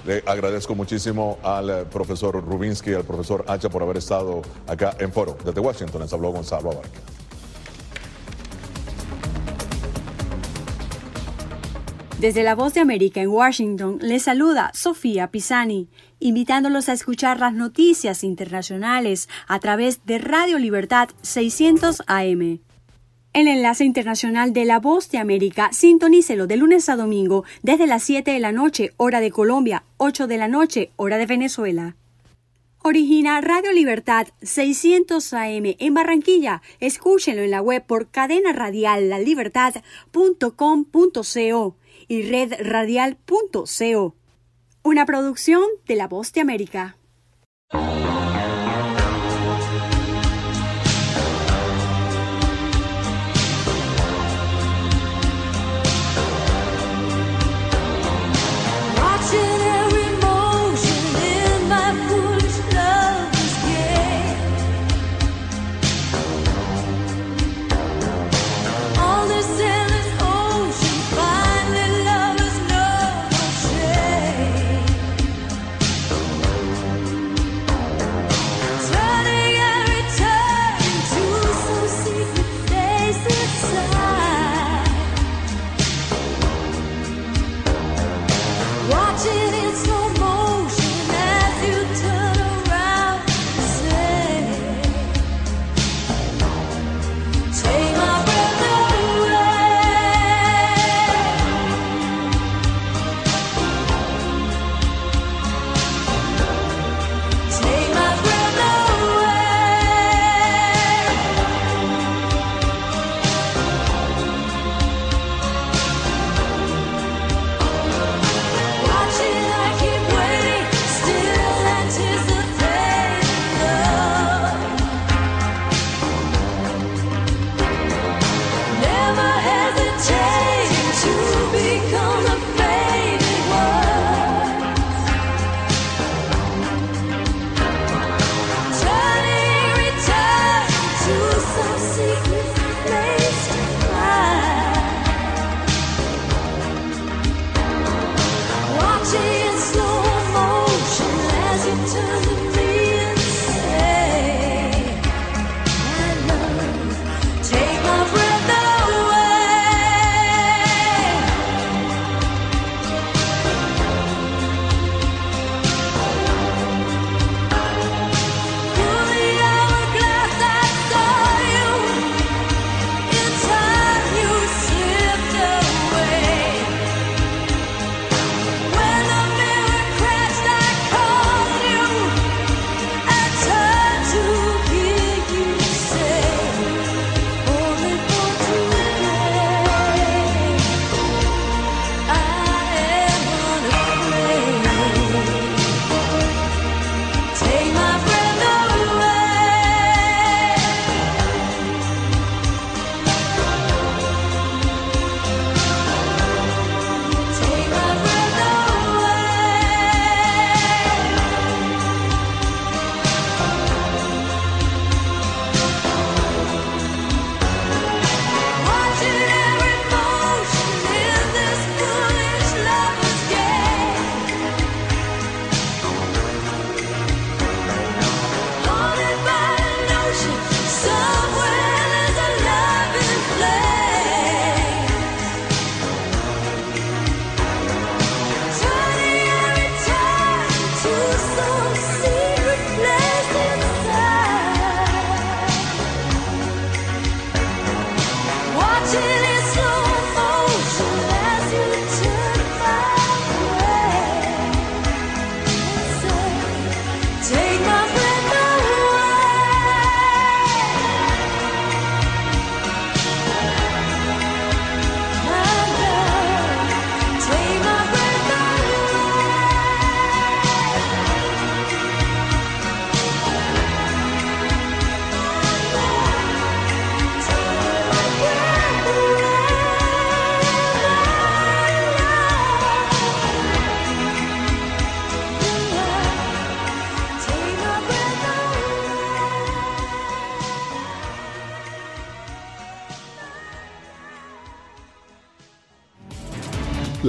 Le 0.06 0.22
agradezco 0.26 0.74
muchísimo 0.74 1.38
al 1.42 1.68
eh, 1.68 1.84
profesor 1.84 2.42
Rubinsky 2.42 2.90
y 2.90 2.94
al 2.94 3.04
profesor 3.04 3.44
Hacha 3.46 3.68
por 3.68 3.82
haber 3.82 3.98
estado 3.98 4.40
acá 4.66 4.96
en 4.98 5.12
Foro. 5.12 5.36
Desde 5.44 5.60
Washington 5.60 6.00
les 6.00 6.12
habló 6.12 6.30
Gonzalo 6.30 6.70
Abarca. 6.70 7.00
Desde 12.18 12.42
la 12.42 12.54
Voz 12.54 12.74
de 12.74 12.80
América 12.80 13.20
en 13.20 13.28
Washington 13.28 13.98
les 14.00 14.24
saluda 14.24 14.70
Sofía 14.74 15.30
Pisani, 15.30 15.88
invitándolos 16.18 16.88
a 16.88 16.92
escuchar 16.92 17.40
las 17.40 17.52
noticias 17.52 18.24
internacionales 18.24 19.28
a 19.48 19.58
través 19.58 20.04
de 20.04 20.18
Radio 20.18 20.58
Libertad 20.58 21.08
600 21.22 22.02
AM. 22.06 22.60
El 23.32 23.46
enlace 23.46 23.84
internacional 23.84 24.52
de 24.52 24.64
La 24.64 24.80
Voz 24.80 25.08
de 25.08 25.18
América, 25.18 25.70
sintonícelo 25.72 26.48
de 26.48 26.56
lunes 26.56 26.88
a 26.88 26.96
domingo 26.96 27.44
desde 27.62 27.86
las 27.86 28.02
7 28.02 28.32
de 28.32 28.40
la 28.40 28.50
noche, 28.50 28.90
hora 28.96 29.20
de 29.20 29.30
Colombia, 29.30 29.84
8 29.98 30.26
de 30.26 30.36
la 30.36 30.48
noche, 30.48 30.90
hora 30.96 31.16
de 31.16 31.26
Venezuela. 31.26 31.94
Origina 32.82 33.40
Radio 33.40 33.70
Libertad 33.70 34.26
600 34.42 35.32
AM 35.32 35.76
en 35.78 35.94
Barranquilla. 35.94 36.60
Escúchenlo 36.80 37.42
en 37.42 37.52
la 37.52 37.62
web 37.62 37.84
por 37.86 38.08
cadena 38.08 38.52
radial 38.52 39.12
y 42.08 42.22
redradial.co. 42.22 44.14
Una 44.82 45.06
producción 45.06 45.62
de 45.86 45.94
La 45.94 46.08
Voz 46.08 46.32
de 46.32 46.40
América. 46.40 46.96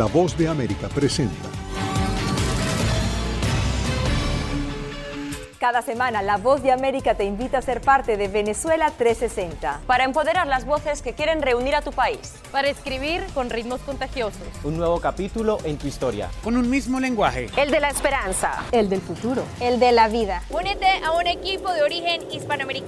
La 0.01 0.07
Voz 0.07 0.35
de 0.35 0.47
América 0.47 0.89
presenta. 0.89 1.47
Cada 5.59 5.83
semana 5.83 6.23
La 6.23 6.37
Voz 6.37 6.63
de 6.63 6.71
América 6.71 7.13
te 7.13 7.23
invita 7.23 7.59
a 7.59 7.61
ser 7.61 7.81
parte 7.81 8.17
de 8.17 8.27
Venezuela 8.27 8.89
360. 8.89 9.81
Para 9.85 10.05
empoderar 10.05 10.47
las 10.47 10.65
voces 10.65 11.03
que 11.03 11.13
quieren 11.13 11.43
reunir 11.43 11.75
a 11.75 11.83
tu 11.83 11.91
país. 11.91 12.33
Para 12.51 12.67
escribir 12.67 13.23
con 13.35 13.51
ritmos 13.51 13.79
contagiosos. 13.81 14.41
Un 14.63 14.77
nuevo 14.77 14.99
capítulo 14.99 15.59
en 15.63 15.77
tu 15.77 15.85
historia. 15.85 16.31
Con 16.43 16.57
un 16.57 16.67
mismo 16.67 16.99
lenguaje. 16.99 17.51
El 17.55 17.69
de 17.69 17.79
la 17.79 17.89
esperanza. 17.89 18.63
El 18.71 18.89
del 18.89 19.01
futuro. 19.01 19.43
El 19.59 19.79
de 19.79 19.91
la 19.91 20.07
vida. 20.07 20.41
Únete 20.49 20.87
a 21.05 21.11
un 21.11 21.27
equipo 21.27 21.71
de 21.71 21.83
origen 21.83 22.23
hispanoamericano 22.31 22.80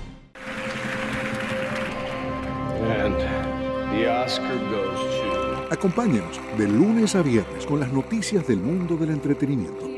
Acompáñenos 5.69 6.39
de 6.57 6.67
lunes 6.67 7.15
a 7.15 7.21
viernes 7.21 7.65
con 7.65 7.79
las 7.79 7.91
noticias 7.91 8.47
del 8.47 8.57
mundo 8.57 8.95
del 8.95 9.11
entretenimiento 9.11 9.97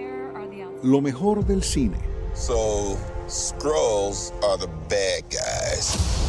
lo 0.84 1.02
mejor 1.02 1.46
del 1.46 1.64
cine. 1.64 1.98
So, 2.34 2.98
Skrulls 3.28 4.34
are 4.44 4.58
the 4.58 4.68
bad 4.88 5.24
guys. 5.30 6.29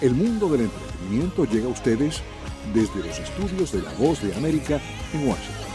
El 0.00 0.14
mundo 0.14 0.48
del 0.48 0.62
entretenimiento 0.62 1.44
llega 1.44 1.66
a 1.66 1.70
ustedes 1.70 2.22
desde 2.72 3.06
los 3.06 3.18
estudios 3.18 3.72
de 3.72 3.82
La 3.82 3.92
Voz 3.98 4.22
de 4.22 4.34
América 4.34 4.80
en 5.12 5.28
Washington. 5.28 5.66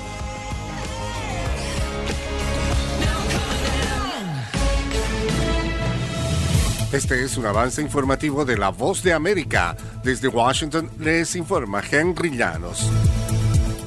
Este 6.91 7.23
es 7.23 7.37
un 7.37 7.45
avance 7.45 7.83
informativo 7.83 8.45
de 8.45 8.57
La 8.57 8.69
Voz 8.69 9.03
de 9.03 9.13
América. 9.13 9.77
Desde 10.03 10.27
Washington 10.27 10.89
les 10.99 11.35
informa 11.35 11.83
Henry 11.87 12.35
Llanos. 12.35 12.89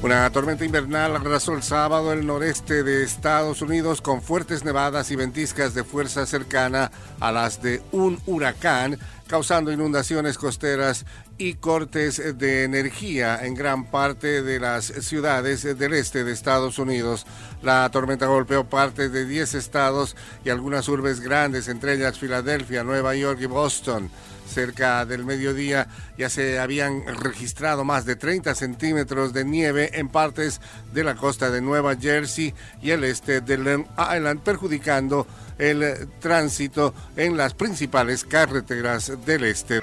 Una 0.01 0.29
tormenta 0.29 0.63
invernal 0.63 1.17
arrasó 1.17 1.53
el 1.53 1.61
sábado 1.61 2.13
el 2.13 2.25
noreste 2.25 2.83
de 2.83 3.03
Estados 3.03 3.61
Unidos 3.61 4.01
con 4.01 4.21
fuertes 4.21 4.63
nevadas 4.63 5.11
y 5.11 5.17
ventiscas 5.17 5.73
de 5.73 5.83
fuerza 5.83 6.25
cercana 6.25 6.89
a 7.19 7.33
las 7.33 7.61
de 7.61 7.81
un 7.91 8.17
huracán, 8.25 8.97
causando 9.27 9.73
inundaciones 9.73 10.37
costeras 10.37 11.05
y 11.37 11.55
cortes 11.55 12.37
de 12.37 12.63
energía 12.63 13.45
en 13.45 13.55
gran 13.55 13.91
parte 13.91 14.41
de 14.41 14.61
las 14.61 14.85
ciudades 14.85 15.63
del 15.77 15.93
este 15.93 16.23
de 16.23 16.31
Estados 16.31 16.79
Unidos. 16.79 17.25
La 17.61 17.89
tormenta 17.91 18.27
golpeó 18.27 18.63
parte 18.63 19.09
de 19.09 19.25
10 19.25 19.53
estados 19.55 20.15
y 20.45 20.49
algunas 20.49 20.87
urbes 20.87 21.19
grandes, 21.19 21.67
entre 21.67 21.95
ellas 21.95 22.17
Filadelfia, 22.17 22.85
Nueva 22.85 23.15
York 23.15 23.39
y 23.41 23.47
Boston 23.47 24.09
cerca 24.49 25.05
del 25.05 25.23
mediodía 25.23 25.87
ya 26.17 26.29
se 26.29 26.59
habían 26.59 27.05
registrado 27.05 27.85
más 27.85 28.05
de 28.05 28.15
30 28.15 28.55
centímetros 28.55 29.31
de 29.33 29.45
nieve 29.45 29.91
en 29.93 30.09
partes 30.09 30.59
de 30.93 31.03
la 31.03 31.15
costa 31.15 31.49
de 31.49 31.61
Nueva 31.61 31.95
Jersey 31.95 32.53
y 32.81 32.91
el 32.91 33.03
este 33.03 33.41
de 33.41 33.57
Long 33.57 33.85
Island, 33.97 34.41
perjudicando 34.41 35.27
el 35.57 36.07
tránsito 36.19 36.93
en 37.15 37.37
las 37.37 37.53
principales 37.53 38.23
carreteras 38.23 39.11
del 39.25 39.43
este. 39.45 39.81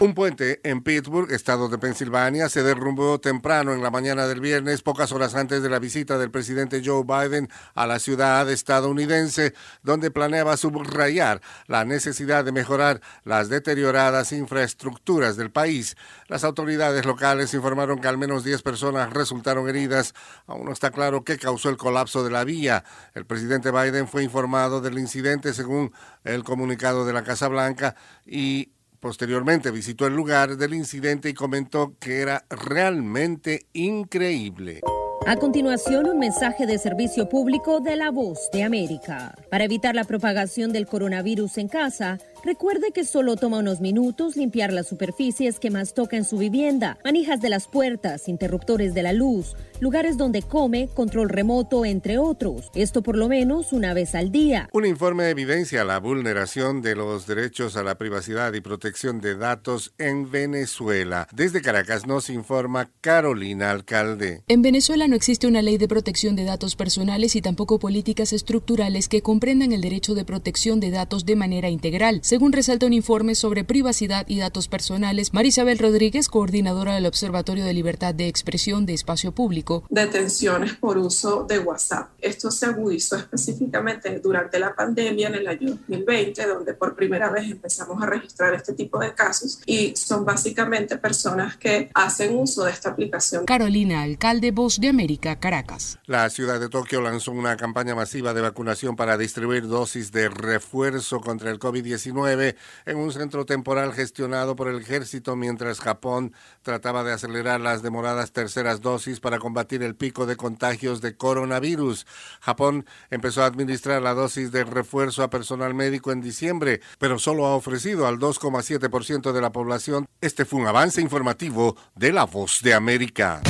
Un 0.00 0.14
puente 0.14 0.60
en 0.62 0.82
Pittsburgh, 0.84 1.32
estado 1.32 1.68
de 1.68 1.76
Pensilvania, 1.76 2.48
se 2.48 2.62
derrumbó 2.62 3.18
temprano 3.18 3.74
en 3.74 3.82
la 3.82 3.90
mañana 3.90 4.28
del 4.28 4.40
viernes, 4.40 4.80
pocas 4.80 5.10
horas 5.10 5.34
antes 5.34 5.60
de 5.60 5.68
la 5.68 5.80
visita 5.80 6.18
del 6.18 6.30
presidente 6.30 6.82
Joe 6.84 7.02
Biden 7.02 7.48
a 7.74 7.84
la 7.84 7.98
ciudad 7.98 8.48
estadounidense, 8.48 9.54
donde 9.82 10.12
planeaba 10.12 10.56
subrayar 10.56 11.40
la 11.66 11.84
necesidad 11.84 12.44
de 12.44 12.52
mejorar 12.52 13.00
las 13.24 13.48
deterioradas 13.48 14.30
infraestructuras 14.30 15.36
del 15.36 15.50
país. 15.50 15.96
Las 16.28 16.44
autoridades 16.44 17.04
locales 17.04 17.52
informaron 17.52 18.00
que 18.00 18.06
al 18.06 18.18
menos 18.18 18.44
10 18.44 18.62
personas 18.62 19.12
resultaron 19.12 19.68
heridas. 19.68 20.14
Aún 20.46 20.66
no 20.66 20.72
está 20.72 20.92
claro 20.92 21.24
qué 21.24 21.38
causó 21.38 21.70
el 21.70 21.76
colapso 21.76 22.22
de 22.22 22.30
la 22.30 22.44
vía. 22.44 22.84
El 23.14 23.26
presidente 23.26 23.72
Biden 23.72 24.06
fue 24.06 24.22
informado 24.22 24.80
del 24.80 24.96
incidente 24.96 25.52
según 25.52 25.92
el 26.22 26.44
comunicado 26.44 27.04
de 27.04 27.12
la 27.12 27.24
Casa 27.24 27.48
Blanca 27.48 27.96
y 28.24 28.70
Posteriormente 29.00 29.70
visitó 29.70 30.06
el 30.06 30.14
lugar 30.14 30.56
del 30.56 30.74
incidente 30.74 31.28
y 31.28 31.34
comentó 31.34 31.94
que 32.00 32.20
era 32.20 32.44
realmente 32.50 33.66
increíble. 33.72 34.80
A 35.26 35.36
continuación, 35.36 36.08
un 36.08 36.18
mensaje 36.18 36.66
de 36.66 36.78
servicio 36.78 37.28
público 37.28 37.80
de 37.80 37.96
la 37.96 38.10
voz 38.10 38.48
de 38.52 38.62
América. 38.62 39.34
Para 39.50 39.64
evitar 39.64 39.94
la 39.94 40.04
propagación 40.04 40.72
del 40.72 40.86
coronavirus 40.86 41.58
en 41.58 41.68
casa, 41.68 42.18
Recuerde 42.44 42.92
que 42.92 43.04
solo 43.04 43.36
toma 43.36 43.58
unos 43.58 43.80
minutos 43.80 44.36
limpiar 44.36 44.72
las 44.72 44.86
superficies 44.86 45.58
que 45.58 45.70
más 45.70 45.92
toca 45.92 46.16
en 46.16 46.24
su 46.24 46.38
vivienda, 46.38 46.98
manijas 47.04 47.40
de 47.40 47.48
las 47.48 47.66
puertas, 47.66 48.28
interruptores 48.28 48.94
de 48.94 49.02
la 49.02 49.12
luz, 49.12 49.56
lugares 49.80 50.16
donde 50.16 50.42
come, 50.42 50.88
control 50.94 51.28
remoto, 51.28 51.84
entre 51.84 52.18
otros. 52.18 52.70
Esto 52.74 53.02
por 53.02 53.16
lo 53.16 53.28
menos 53.28 53.72
una 53.72 53.94
vez 53.94 54.14
al 54.14 54.30
día. 54.32 54.68
Un 54.72 54.86
informe 54.86 55.28
evidencia 55.28 55.84
la 55.84 55.98
vulneración 55.98 56.82
de 56.82 56.94
los 56.94 57.26
derechos 57.26 57.76
a 57.76 57.82
la 57.82 57.96
privacidad 57.98 58.52
y 58.54 58.60
protección 58.60 59.20
de 59.20 59.36
datos 59.36 59.92
en 59.98 60.30
Venezuela. 60.30 61.28
Desde 61.32 61.62
Caracas 61.62 62.06
nos 62.06 62.30
informa 62.30 62.90
Carolina 63.00 63.70
Alcalde. 63.70 64.42
En 64.48 64.62
Venezuela 64.62 65.08
no 65.08 65.16
existe 65.16 65.46
una 65.46 65.62
ley 65.62 65.78
de 65.78 65.88
protección 65.88 66.36
de 66.36 66.44
datos 66.44 66.76
personales 66.76 67.36
y 67.36 67.42
tampoco 67.42 67.78
políticas 67.78 68.32
estructurales 68.32 69.08
que 69.08 69.22
comprendan 69.22 69.72
el 69.72 69.80
derecho 69.80 70.14
de 70.14 70.24
protección 70.24 70.80
de 70.80 70.90
datos 70.90 71.26
de 71.26 71.36
manera 71.36 71.68
integral 71.68 72.20
según 72.22 72.52
resalta 72.52 72.86
un 72.86 72.92
informe 72.92 73.34
sobre 73.34 73.64
privacidad 73.64 74.26
y 74.28 74.38
datos 74.38 74.68
personales. 74.68 75.32
Marisabel 75.32 75.78
Rodríguez, 75.78 76.28
coordinadora 76.28 76.94
del 76.94 77.06
Observatorio 77.06 77.64
de 77.64 77.74
Libertad 77.74 78.14
de 78.14 78.28
Expresión 78.28 78.86
de 78.86 78.94
Espacio 78.94 79.32
Público. 79.32 79.67
Detenciones 79.88 80.74
por 80.74 80.98
uso 80.98 81.44
de 81.44 81.58
WhatsApp. 81.58 82.10
Esto 82.20 82.50
se 82.50 82.66
agudizó 82.66 83.16
específicamente 83.16 84.18
durante 84.20 84.58
la 84.58 84.74
pandemia 84.74 85.28
en 85.28 85.34
el 85.34 85.46
año 85.46 85.70
2020, 85.70 86.46
donde 86.46 86.74
por 86.74 86.94
primera 86.94 87.30
vez 87.30 87.50
empezamos 87.50 88.02
a 88.02 88.06
registrar 88.06 88.54
este 88.54 88.72
tipo 88.72 88.98
de 88.98 89.14
casos 89.14 89.60
y 89.66 89.94
son 89.96 90.24
básicamente 90.24 90.96
personas 90.98 91.56
que 91.56 91.90
hacen 91.94 92.36
uso 92.36 92.64
de 92.64 92.72
esta 92.72 92.90
aplicación. 92.90 93.44
Carolina, 93.44 94.02
alcalde 94.02 94.50
Voz 94.50 94.80
de 94.80 94.88
América, 94.88 95.38
Caracas. 95.38 95.98
La 96.06 96.28
ciudad 96.30 96.60
de 96.60 96.68
Tokio 96.68 97.00
lanzó 97.00 97.32
una 97.32 97.56
campaña 97.56 97.94
masiva 97.94 98.34
de 98.34 98.40
vacunación 98.40 98.96
para 98.96 99.18
distribuir 99.18 99.66
dosis 99.66 100.12
de 100.12 100.28
refuerzo 100.28 101.20
contra 101.20 101.50
el 101.50 101.58
COVID-19 101.58 102.56
en 102.86 102.96
un 102.96 103.12
centro 103.12 103.44
temporal 103.44 103.92
gestionado 103.92 104.56
por 104.56 104.68
el 104.68 104.80
ejército 104.80 105.36
mientras 105.36 105.80
Japón 105.80 106.32
trataba 106.62 107.04
de 107.04 107.12
acelerar 107.12 107.60
las 107.60 107.82
demoradas 107.82 108.32
terceras 108.32 108.80
dosis 108.80 109.20
para 109.20 109.38
combatir 109.58 109.82
el 109.82 109.96
pico 109.96 110.24
de 110.24 110.36
contagios 110.36 111.00
de 111.00 111.16
coronavirus. 111.16 112.06
Japón 112.40 112.86
empezó 113.10 113.42
a 113.42 113.46
administrar 113.46 114.00
la 114.00 114.14
dosis 114.14 114.52
de 114.52 114.62
refuerzo 114.62 115.24
a 115.24 115.30
personal 115.30 115.74
médico 115.74 116.12
en 116.12 116.20
diciembre, 116.20 116.80
pero 117.00 117.18
solo 117.18 117.44
ha 117.44 117.56
ofrecido 117.56 118.06
al 118.06 118.20
2,7% 118.20 119.32
de 119.32 119.40
la 119.40 119.50
población. 119.50 120.06
Este 120.20 120.44
fue 120.44 120.60
un 120.60 120.68
avance 120.68 121.00
informativo 121.00 121.76
de 121.96 122.12
La 122.12 122.24
Voz 122.24 122.60
de 122.62 122.74
América. 122.74 123.42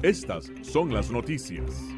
Estas 0.00 0.50
son 0.62 0.94
las 0.94 1.10
noticias. 1.10 1.97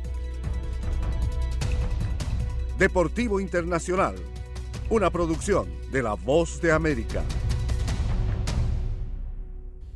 Deportivo 2.81 3.39
Internacional, 3.39 4.15
una 4.89 5.11
producción 5.11 5.67
de 5.91 6.01
La 6.01 6.15
Voz 6.15 6.59
de 6.63 6.71
América. 6.71 7.23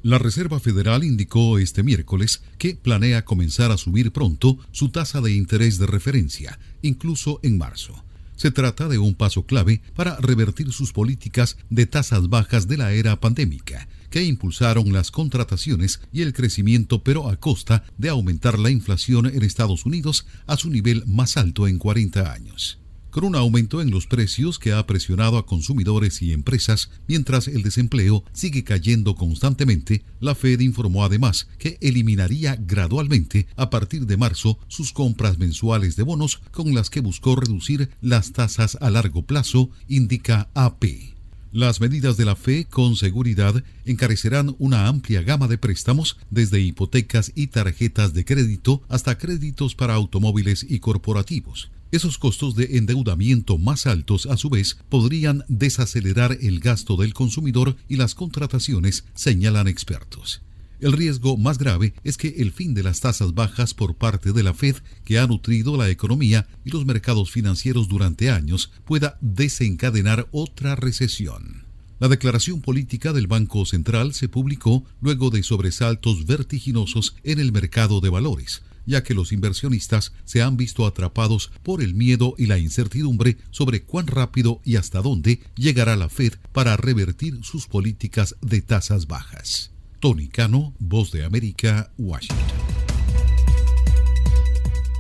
La 0.04 0.20
Reserva 0.20 0.60
Federal 0.60 1.04
indicó 1.04 1.58
este 1.58 1.82
miércoles 1.82 2.44
que 2.60 2.76
planea 2.76 3.26
comenzar 3.26 3.72
a 3.72 3.78
subir 3.78 4.12
pronto 4.12 4.60
su 4.70 4.90
tasa 4.90 5.20
de 5.20 5.34
interés 5.34 5.80
de 5.80 5.88
referencia, 5.88 6.60
incluso 6.84 7.40
en 7.42 7.58
marzo. 7.58 8.06
Se 8.36 8.52
trata 8.52 8.88
de 8.88 9.00
un 9.00 9.16
paso 9.16 9.48
clave 9.48 9.82
para 9.96 10.18
revertir 10.18 10.72
sus 10.72 10.94
políticas 10.94 11.58
de 11.72 11.88
tasas 11.88 12.30
bajas 12.30 12.68
de 12.68 12.78
la 12.78 12.94
era 12.94 13.20
pandémica, 13.20 13.88
que 14.10 14.24
impulsaron 14.24 14.94
las 14.94 15.12
contrataciones 15.12 16.02
y 16.12 16.22
el 16.22 16.34
crecimiento, 16.34 17.04
pero 17.04 17.30
a 17.30 17.38
costa 17.38 17.84
de 17.98 18.10
aumentar 18.10 18.60
la 18.60 18.70
inflación 18.70 19.26
en 19.26 19.44
Estados 19.44 19.86
Unidos 19.86 20.26
a 20.48 20.58
su 20.58 20.70
nivel 20.70 21.04
más 21.06 21.38
alto 21.38 21.68
en 21.68 21.78
40 21.78 22.32
años 22.32 22.80
con 23.16 23.24
un 23.24 23.38
aumento 23.38 23.82
en 23.82 23.92
los 23.92 24.08
precios 24.08 24.60
que 24.60 24.74
ha 24.74 24.86
presionado 24.86 25.38
a 25.38 25.46
consumidores 25.46 26.22
y 26.22 26.34
empresas 26.34 26.90
mientras 27.08 27.48
el 27.48 27.64
desempleo 27.64 28.26
sigue 28.34 28.66
cayendo 28.66 29.16
constantemente, 29.16 30.04
la 30.20 30.36
Fed 30.36 30.60
informó 30.60 31.06
además 31.06 31.48
que 31.58 31.78
eliminaría 31.80 32.58
gradualmente 32.58 33.48
a 33.56 33.70
partir 33.70 34.06
de 34.06 34.18
marzo 34.18 34.60
sus 34.68 34.92
compras 34.92 35.38
mensuales 35.38 35.96
de 35.96 36.04
bonos 36.04 36.42
con 36.52 36.76
las 36.76 36.90
que 36.90 37.00
buscó 37.00 37.38
reducir 37.38 37.90
las 38.02 38.34
tasas 38.34 38.78
a 38.82 38.90
largo 38.90 39.26
plazo, 39.26 39.70
indica 39.88 40.50
AP. 40.54 41.15
Las 41.56 41.80
medidas 41.80 42.18
de 42.18 42.26
la 42.26 42.36
FE 42.36 42.66
con 42.66 42.98
seguridad 42.98 43.64
encarecerán 43.86 44.58
una 44.60 44.90
amplia 44.90 45.22
gama 45.22 45.48
de 45.48 45.58
préstamos, 45.58 46.18
desde 46.30 46.60
hipotecas 46.60 47.32
y 47.34 47.48
tarjetas 47.48 48.14
de 48.14 48.26
crédito 48.26 48.82
hasta 48.90 49.18
créditos 49.18 49.74
para 49.74 49.94
automóviles 49.94 50.66
y 50.68 50.80
corporativos. 50.80 51.72
Esos 51.94 52.18
costos 52.18 52.58
de 52.58 52.76
endeudamiento 52.76 53.58
más 53.58 53.88
altos, 53.88 54.26
a 54.26 54.36
su 54.36 54.50
vez, 54.50 54.80
podrían 54.90 55.46
desacelerar 55.48 56.38
el 56.42 56.60
gasto 56.60 56.98
del 56.98 57.14
consumidor 57.14 57.78
y 57.88 57.96
las 57.96 58.16
contrataciones, 58.16 59.06
señalan 59.14 59.70
expertos. 59.70 60.42
El 60.80 60.92
riesgo 60.92 61.38
más 61.38 61.58
grave 61.58 61.94
es 62.04 62.18
que 62.18 62.28
el 62.38 62.52
fin 62.52 62.74
de 62.74 62.84
las 62.84 63.00
tasas 63.00 63.34
bajas 63.34 63.74
por 63.74 63.96
parte 63.96 64.34
de 64.34 64.44
la 64.44 64.54
Fed, 64.54 64.76
que 65.04 65.20
ha 65.20 65.28
nutrido 65.28 65.78
la 65.78 65.90
economía 65.90 66.48
y 66.66 66.72
los 66.72 66.86
mercados 66.86 67.32
financieros 67.32 67.88
durante 67.88 68.30
años, 68.30 68.72
pueda 68.86 69.18
desencadenar 69.22 70.28
otra 70.32 70.76
recesión. 70.76 71.64
La 71.98 72.10
declaración 72.10 72.62
política 72.62 73.14
del 73.14 73.28
Banco 73.28 73.66
Central 73.66 74.14
se 74.14 74.28
publicó 74.28 74.84
luego 75.00 75.30
de 75.30 75.44
sobresaltos 75.44 76.26
vertiginosos 76.26 77.16
en 77.24 77.40
el 77.40 77.54
mercado 77.54 78.02
de 78.02 78.10
valores, 78.10 78.64
ya 78.86 79.02
que 79.02 79.14
los 79.14 79.32
inversionistas 79.32 80.12
se 80.26 80.42
han 80.42 80.58
visto 80.58 80.86
atrapados 80.86 81.52
por 81.64 81.82
el 81.82 81.94
miedo 81.94 82.36
y 82.38 82.48
la 82.48 82.58
incertidumbre 82.58 83.38
sobre 83.50 83.84
cuán 83.84 84.08
rápido 84.08 84.62
y 84.66 84.76
hasta 84.76 85.02
dónde 85.02 85.40
llegará 85.56 85.96
la 85.96 86.10
Fed 86.10 86.34
para 86.52 86.76
revertir 86.76 87.40
sus 87.44 87.68
políticas 87.68 88.36
de 88.42 88.62
tasas 88.62 89.08
bajas. 89.08 89.72
Tony 90.00 90.28
Cano, 90.28 90.74
Voz 90.80 91.12
de 91.12 91.26
América, 91.26 91.92
Washington 91.98 92.66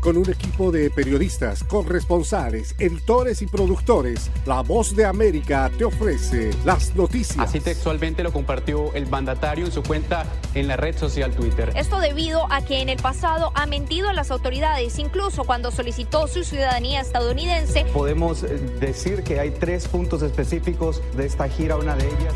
con 0.06 0.18
un 0.18 0.30
equipo 0.30 0.72
de 0.72 0.92
periodistas, 0.92 1.64
corresponsales, 1.64 2.76
editores 2.78 3.42
y 3.42 3.48
productores, 3.48 4.30
La 4.46 4.62
Voz 4.62 4.96
de 4.96 5.04
América 5.04 5.72
te 5.76 5.84
ofrece 5.84 6.52
las 6.64 6.96
noticias. 6.96 7.40
Así 7.40 7.60
textualmente 7.60 8.22
lo 8.22 8.32
compartió 8.32 8.94
el 8.94 9.08
mandatario 9.08 9.66
en 9.66 9.72
su 9.72 9.82
cuenta 9.82 10.28
en 10.54 10.68
la 10.68 10.78
red 10.78 10.96
social 10.96 11.32
Twitter. 11.32 11.74
Esto 11.76 12.00
debido 12.00 12.46
a 12.52 12.64
que 12.64 12.84
en 12.84 12.90
el 12.90 12.98
pasado 12.98 13.52
ha 13.56 13.66
mentido 13.66 14.08
a 14.08 14.14
las 14.14 14.30
autoridades, 14.30 15.00
incluso 15.00 15.44
cuando 15.44 15.72
solicitó 15.72 16.28
su 16.28 16.44
ciudadanía 16.44 17.02
estadounidense. 17.02 17.86
Podemos 17.86 18.44
eh, 18.44 18.60
decir 18.80 19.24
que 19.24 19.40
hay 19.40 19.50
tres 19.50 19.88
puntos 19.88 20.22
específicos 20.22 21.02
de 21.18 21.26
esta 21.26 21.50
gira, 21.50 21.78
una 21.78 21.96
de 21.96 22.06
ellas. 22.06 22.36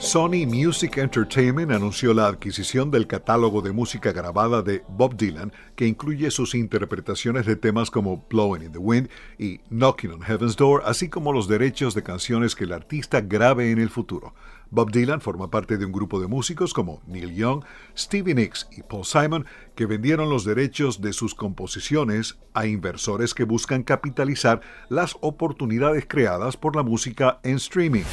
Sony 0.00 0.46
Music 0.46 0.96
Entertainment 0.96 1.70
anunció 1.70 2.14
la 2.14 2.26
adquisición 2.26 2.90
del 2.90 3.06
catálogo 3.06 3.60
de 3.60 3.70
música 3.70 4.12
grabada 4.12 4.62
de 4.62 4.82
Bob 4.88 5.14
Dylan, 5.14 5.52
que 5.76 5.86
incluye 5.86 6.30
sus 6.30 6.54
interpretaciones 6.54 7.44
de 7.44 7.54
temas 7.54 7.90
como 7.90 8.24
Blowing 8.30 8.62
in 8.62 8.72
the 8.72 8.78
Wind 8.78 9.10
y 9.38 9.58
Knocking 9.68 10.12
on 10.12 10.22
Heaven's 10.22 10.56
Door, 10.56 10.84
así 10.86 11.10
como 11.10 11.34
los 11.34 11.48
derechos 11.48 11.94
de 11.94 12.02
canciones 12.02 12.56
que 12.56 12.64
el 12.64 12.72
artista 12.72 13.20
grabe 13.20 13.72
en 13.72 13.78
el 13.78 13.90
futuro. 13.90 14.34
Bob 14.70 14.90
Dylan 14.90 15.20
forma 15.20 15.50
parte 15.50 15.76
de 15.76 15.84
un 15.84 15.92
grupo 15.92 16.18
de 16.18 16.28
músicos 16.28 16.72
como 16.72 17.02
Neil 17.06 17.34
Young, 17.34 17.62
Stevie 17.94 18.34
Nicks 18.34 18.68
y 18.72 18.82
Paul 18.82 19.04
Simon, 19.04 19.44
que 19.74 19.84
vendieron 19.84 20.30
los 20.30 20.46
derechos 20.46 21.02
de 21.02 21.12
sus 21.12 21.34
composiciones 21.34 22.38
a 22.54 22.64
inversores 22.66 23.34
que 23.34 23.44
buscan 23.44 23.82
capitalizar 23.82 24.62
las 24.88 25.18
oportunidades 25.20 26.06
creadas 26.08 26.56
por 26.56 26.74
la 26.74 26.82
música 26.82 27.38
en 27.42 27.56
streaming. 27.56 28.04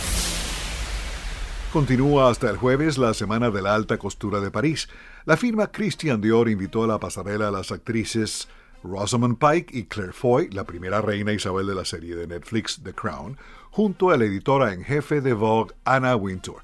Continúa 1.77 2.31
hasta 2.31 2.49
el 2.49 2.57
jueves 2.57 2.97
la 2.97 3.13
Semana 3.13 3.51
de 3.51 3.61
la 3.61 3.75
Alta 3.75 3.99
Costura 3.99 4.39
de 4.39 4.49
París. 4.49 4.89
La 5.25 5.37
firma 5.37 5.71
Christian 5.71 6.19
Dior 6.19 6.49
invitó 6.49 6.83
a 6.83 6.87
la 6.87 6.99
pasarela 6.99 7.49
a 7.49 7.51
las 7.51 7.71
actrices 7.71 8.47
Rosamund 8.83 9.37
Pike 9.37 9.77
y 9.77 9.83
Claire 9.83 10.11
Foy, 10.11 10.49
la 10.49 10.63
primera 10.63 11.01
reina 11.01 11.33
Isabel 11.33 11.67
de 11.67 11.75
la 11.75 11.85
serie 11.85 12.15
de 12.15 12.25
Netflix 12.25 12.81
The 12.83 12.93
Crown, 12.93 13.37
junto 13.69 14.09
a 14.09 14.17
la 14.17 14.25
editora 14.25 14.73
en 14.73 14.83
jefe 14.83 15.21
de 15.21 15.33
Vogue 15.33 15.75
Anna 15.85 16.15
Wintour. 16.15 16.63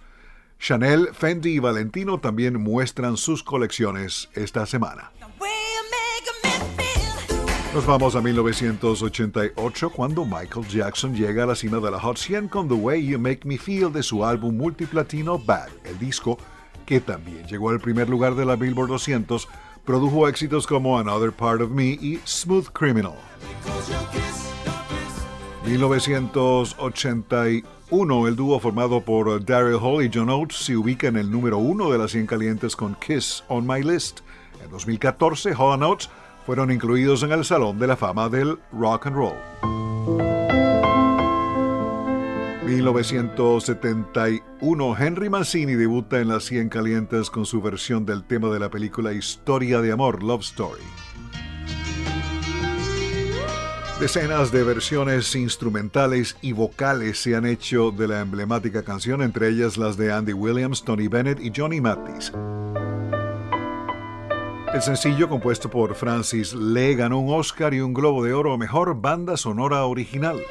Chanel, 0.57 1.09
Fendi 1.13 1.51
y 1.51 1.59
Valentino 1.59 2.19
también 2.19 2.59
muestran 2.59 3.15
sus 3.15 3.43
colecciones 3.43 4.29
esta 4.33 4.65
semana. 4.65 5.11
Nos 7.73 7.85
vamos 7.87 8.15
a 8.15 8.21
1988 8.21 9.89
cuando 9.89 10.23
Michael 10.25 10.67
Jackson 10.67 11.15
llega 11.15 11.43
a 11.43 11.47
la 11.47 11.55
cima 11.55 11.79
de 11.79 11.89
la 11.89 11.99
Hot 11.99 12.17
100 12.17 12.47
con 12.47 12.67
The 12.67 12.75
Way 12.75 13.07
You 13.07 13.17
Make 13.17 13.39
Me 13.45 13.57
Feel 13.57 13.91
de 13.91 14.03
su 14.03 14.23
álbum 14.23 14.55
multiplatino 14.55 15.39
Bad. 15.39 15.69
El 15.83 15.97
disco, 15.97 16.37
que 16.85 16.99
también 16.99 17.47
llegó 17.47 17.71
al 17.71 17.79
primer 17.79 18.09
lugar 18.09 18.35
de 18.35 18.45
la 18.45 18.57
Billboard 18.57 18.89
200, 18.89 19.47
produjo 19.85 20.27
éxitos 20.27 20.67
como 20.67 20.99
Another 20.99 21.31
Part 21.31 21.61
of 21.61 21.71
Me 21.71 21.85
y 21.85 22.19
Smooth 22.27 22.67
Criminal. 22.73 23.15
1981, 25.65 28.27
el 28.27 28.35
dúo 28.35 28.59
formado 28.59 29.01
por 29.01 29.43
Daryl 29.43 29.79
Hall 29.81 30.05
y 30.05 30.11
John 30.13 30.29
Oates 30.29 30.57
se 30.57 30.77
ubica 30.77 31.07
en 31.07 31.17
el 31.17 31.31
número 31.31 31.57
uno 31.57 31.89
de 31.89 31.97
las 31.97 32.11
100 32.11 32.27
calientes 32.27 32.75
con 32.75 32.93
Kiss 32.95 33.43
on 33.47 33.65
My 33.65 33.81
List. 33.81 34.19
En 34.63 34.69
2014, 34.69 35.55
Hall 35.55 35.81
Oates 35.81 36.11
fueron 36.45 36.71
incluidos 36.71 37.23
en 37.23 37.31
el 37.31 37.45
Salón 37.45 37.79
de 37.79 37.87
la 37.87 37.95
Fama 37.95 38.29
del 38.29 38.59
Rock 38.71 39.07
and 39.07 39.15
Roll. 39.15 39.33
1971, 42.65 44.95
Henry 44.97 45.29
Mancini 45.29 45.73
debuta 45.73 46.19
en 46.19 46.29
las 46.29 46.45
100 46.45 46.69
calientes 46.69 47.29
con 47.29 47.45
su 47.45 47.61
versión 47.61 48.05
del 48.05 48.23
tema 48.23 48.49
de 48.49 48.59
la 48.59 48.69
película 48.69 49.11
Historia 49.13 49.81
de 49.81 49.91
Amor, 49.91 50.23
Love 50.23 50.41
Story. 50.41 50.81
Decenas 53.99 54.51
de 54.51 54.63
versiones 54.63 55.35
instrumentales 55.35 56.35
y 56.41 56.51
vocales 56.51 57.19
se 57.19 57.35
han 57.35 57.45
hecho 57.45 57.91
de 57.91 58.07
la 58.07 58.21
emblemática 58.21 58.81
canción, 58.83 59.21
entre 59.21 59.49
ellas 59.49 59.77
las 59.77 59.97
de 59.97 60.11
Andy 60.11 60.33
Williams, 60.33 60.83
Tony 60.83 61.07
Bennett 61.07 61.39
y 61.39 61.51
Johnny 61.55 61.79
Mathis. 61.79 62.33
El 64.73 64.81
sencillo, 64.81 65.29
compuesto 65.29 65.69
por 65.69 65.93
Francis 65.93 66.55
Lee, 66.55 66.95
ganó 66.95 67.19
un 67.19 67.31
Oscar 67.31 67.75
y 67.75 67.81
un 67.81 67.93
Globo 67.93 68.23
de 68.23 68.33
Oro 68.33 68.53
a 68.53 68.57
Mejor 68.57 68.99
Banda 68.99 69.37
Sonora 69.37 69.85
Original. 69.85 70.41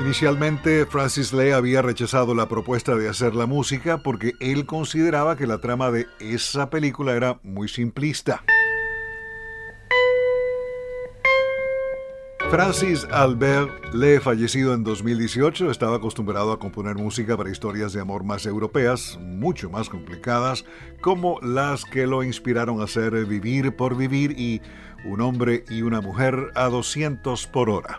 Inicialmente, 0.00 0.84
Francis 0.84 1.32
Lee 1.32 1.52
había 1.52 1.80
rechazado 1.80 2.34
la 2.34 2.48
propuesta 2.48 2.96
de 2.96 3.08
hacer 3.08 3.36
la 3.36 3.46
música 3.46 3.98
porque 3.98 4.32
él 4.40 4.66
consideraba 4.66 5.36
que 5.36 5.46
la 5.46 5.58
trama 5.58 5.92
de 5.92 6.08
esa 6.18 6.70
película 6.70 7.14
era 7.14 7.38
muy 7.44 7.68
simplista. 7.68 8.42
Francis 12.54 13.04
Albert 13.10 13.92
Lee, 13.92 14.20
fallecido 14.20 14.74
en 14.74 14.84
2018, 14.84 15.72
estaba 15.72 15.96
acostumbrado 15.96 16.52
a 16.52 16.60
componer 16.60 16.94
música 16.94 17.36
para 17.36 17.50
historias 17.50 17.92
de 17.92 18.00
amor 18.00 18.22
más 18.22 18.46
europeas, 18.46 19.18
mucho 19.20 19.70
más 19.70 19.88
complicadas, 19.88 20.64
como 21.00 21.40
las 21.40 21.84
que 21.84 22.06
lo 22.06 22.22
inspiraron 22.22 22.80
a 22.80 22.84
hacer 22.84 23.24
Vivir 23.24 23.74
por 23.74 23.96
Vivir 23.96 24.38
y 24.38 24.62
Un 25.04 25.20
hombre 25.20 25.64
y 25.68 25.82
una 25.82 26.00
mujer 26.00 26.52
a 26.54 26.68
200 26.68 27.48
por 27.48 27.70
hora. 27.70 27.98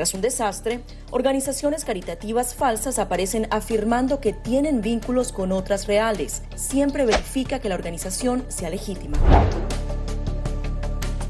Tras 0.00 0.14
un 0.14 0.22
desastre, 0.22 0.80
organizaciones 1.10 1.84
caritativas 1.84 2.54
falsas 2.54 2.98
aparecen 2.98 3.46
afirmando 3.50 4.18
que 4.18 4.32
tienen 4.32 4.80
vínculos 4.80 5.30
con 5.30 5.52
otras 5.52 5.86
reales. 5.86 6.40
Siempre 6.54 7.04
verifica 7.04 7.58
que 7.58 7.68
la 7.68 7.74
organización 7.74 8.46
sea 8.48 8.70
legítima. 8.70 9.18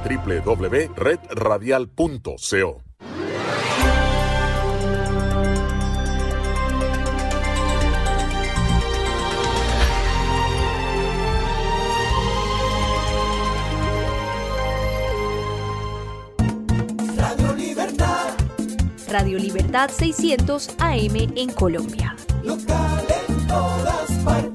www.redradial.co 0.04 2.84
Radio 19.14 19.38
Libertad 19.38 19.90
600 19.90 20.74
AM 20.80 21.32
en 21.36 21.52
Colombia. 21.52 22.16
Local 22.42 23.06
en 23.28 23.46
todas 23.46 24.10
partes. 24.24 24.53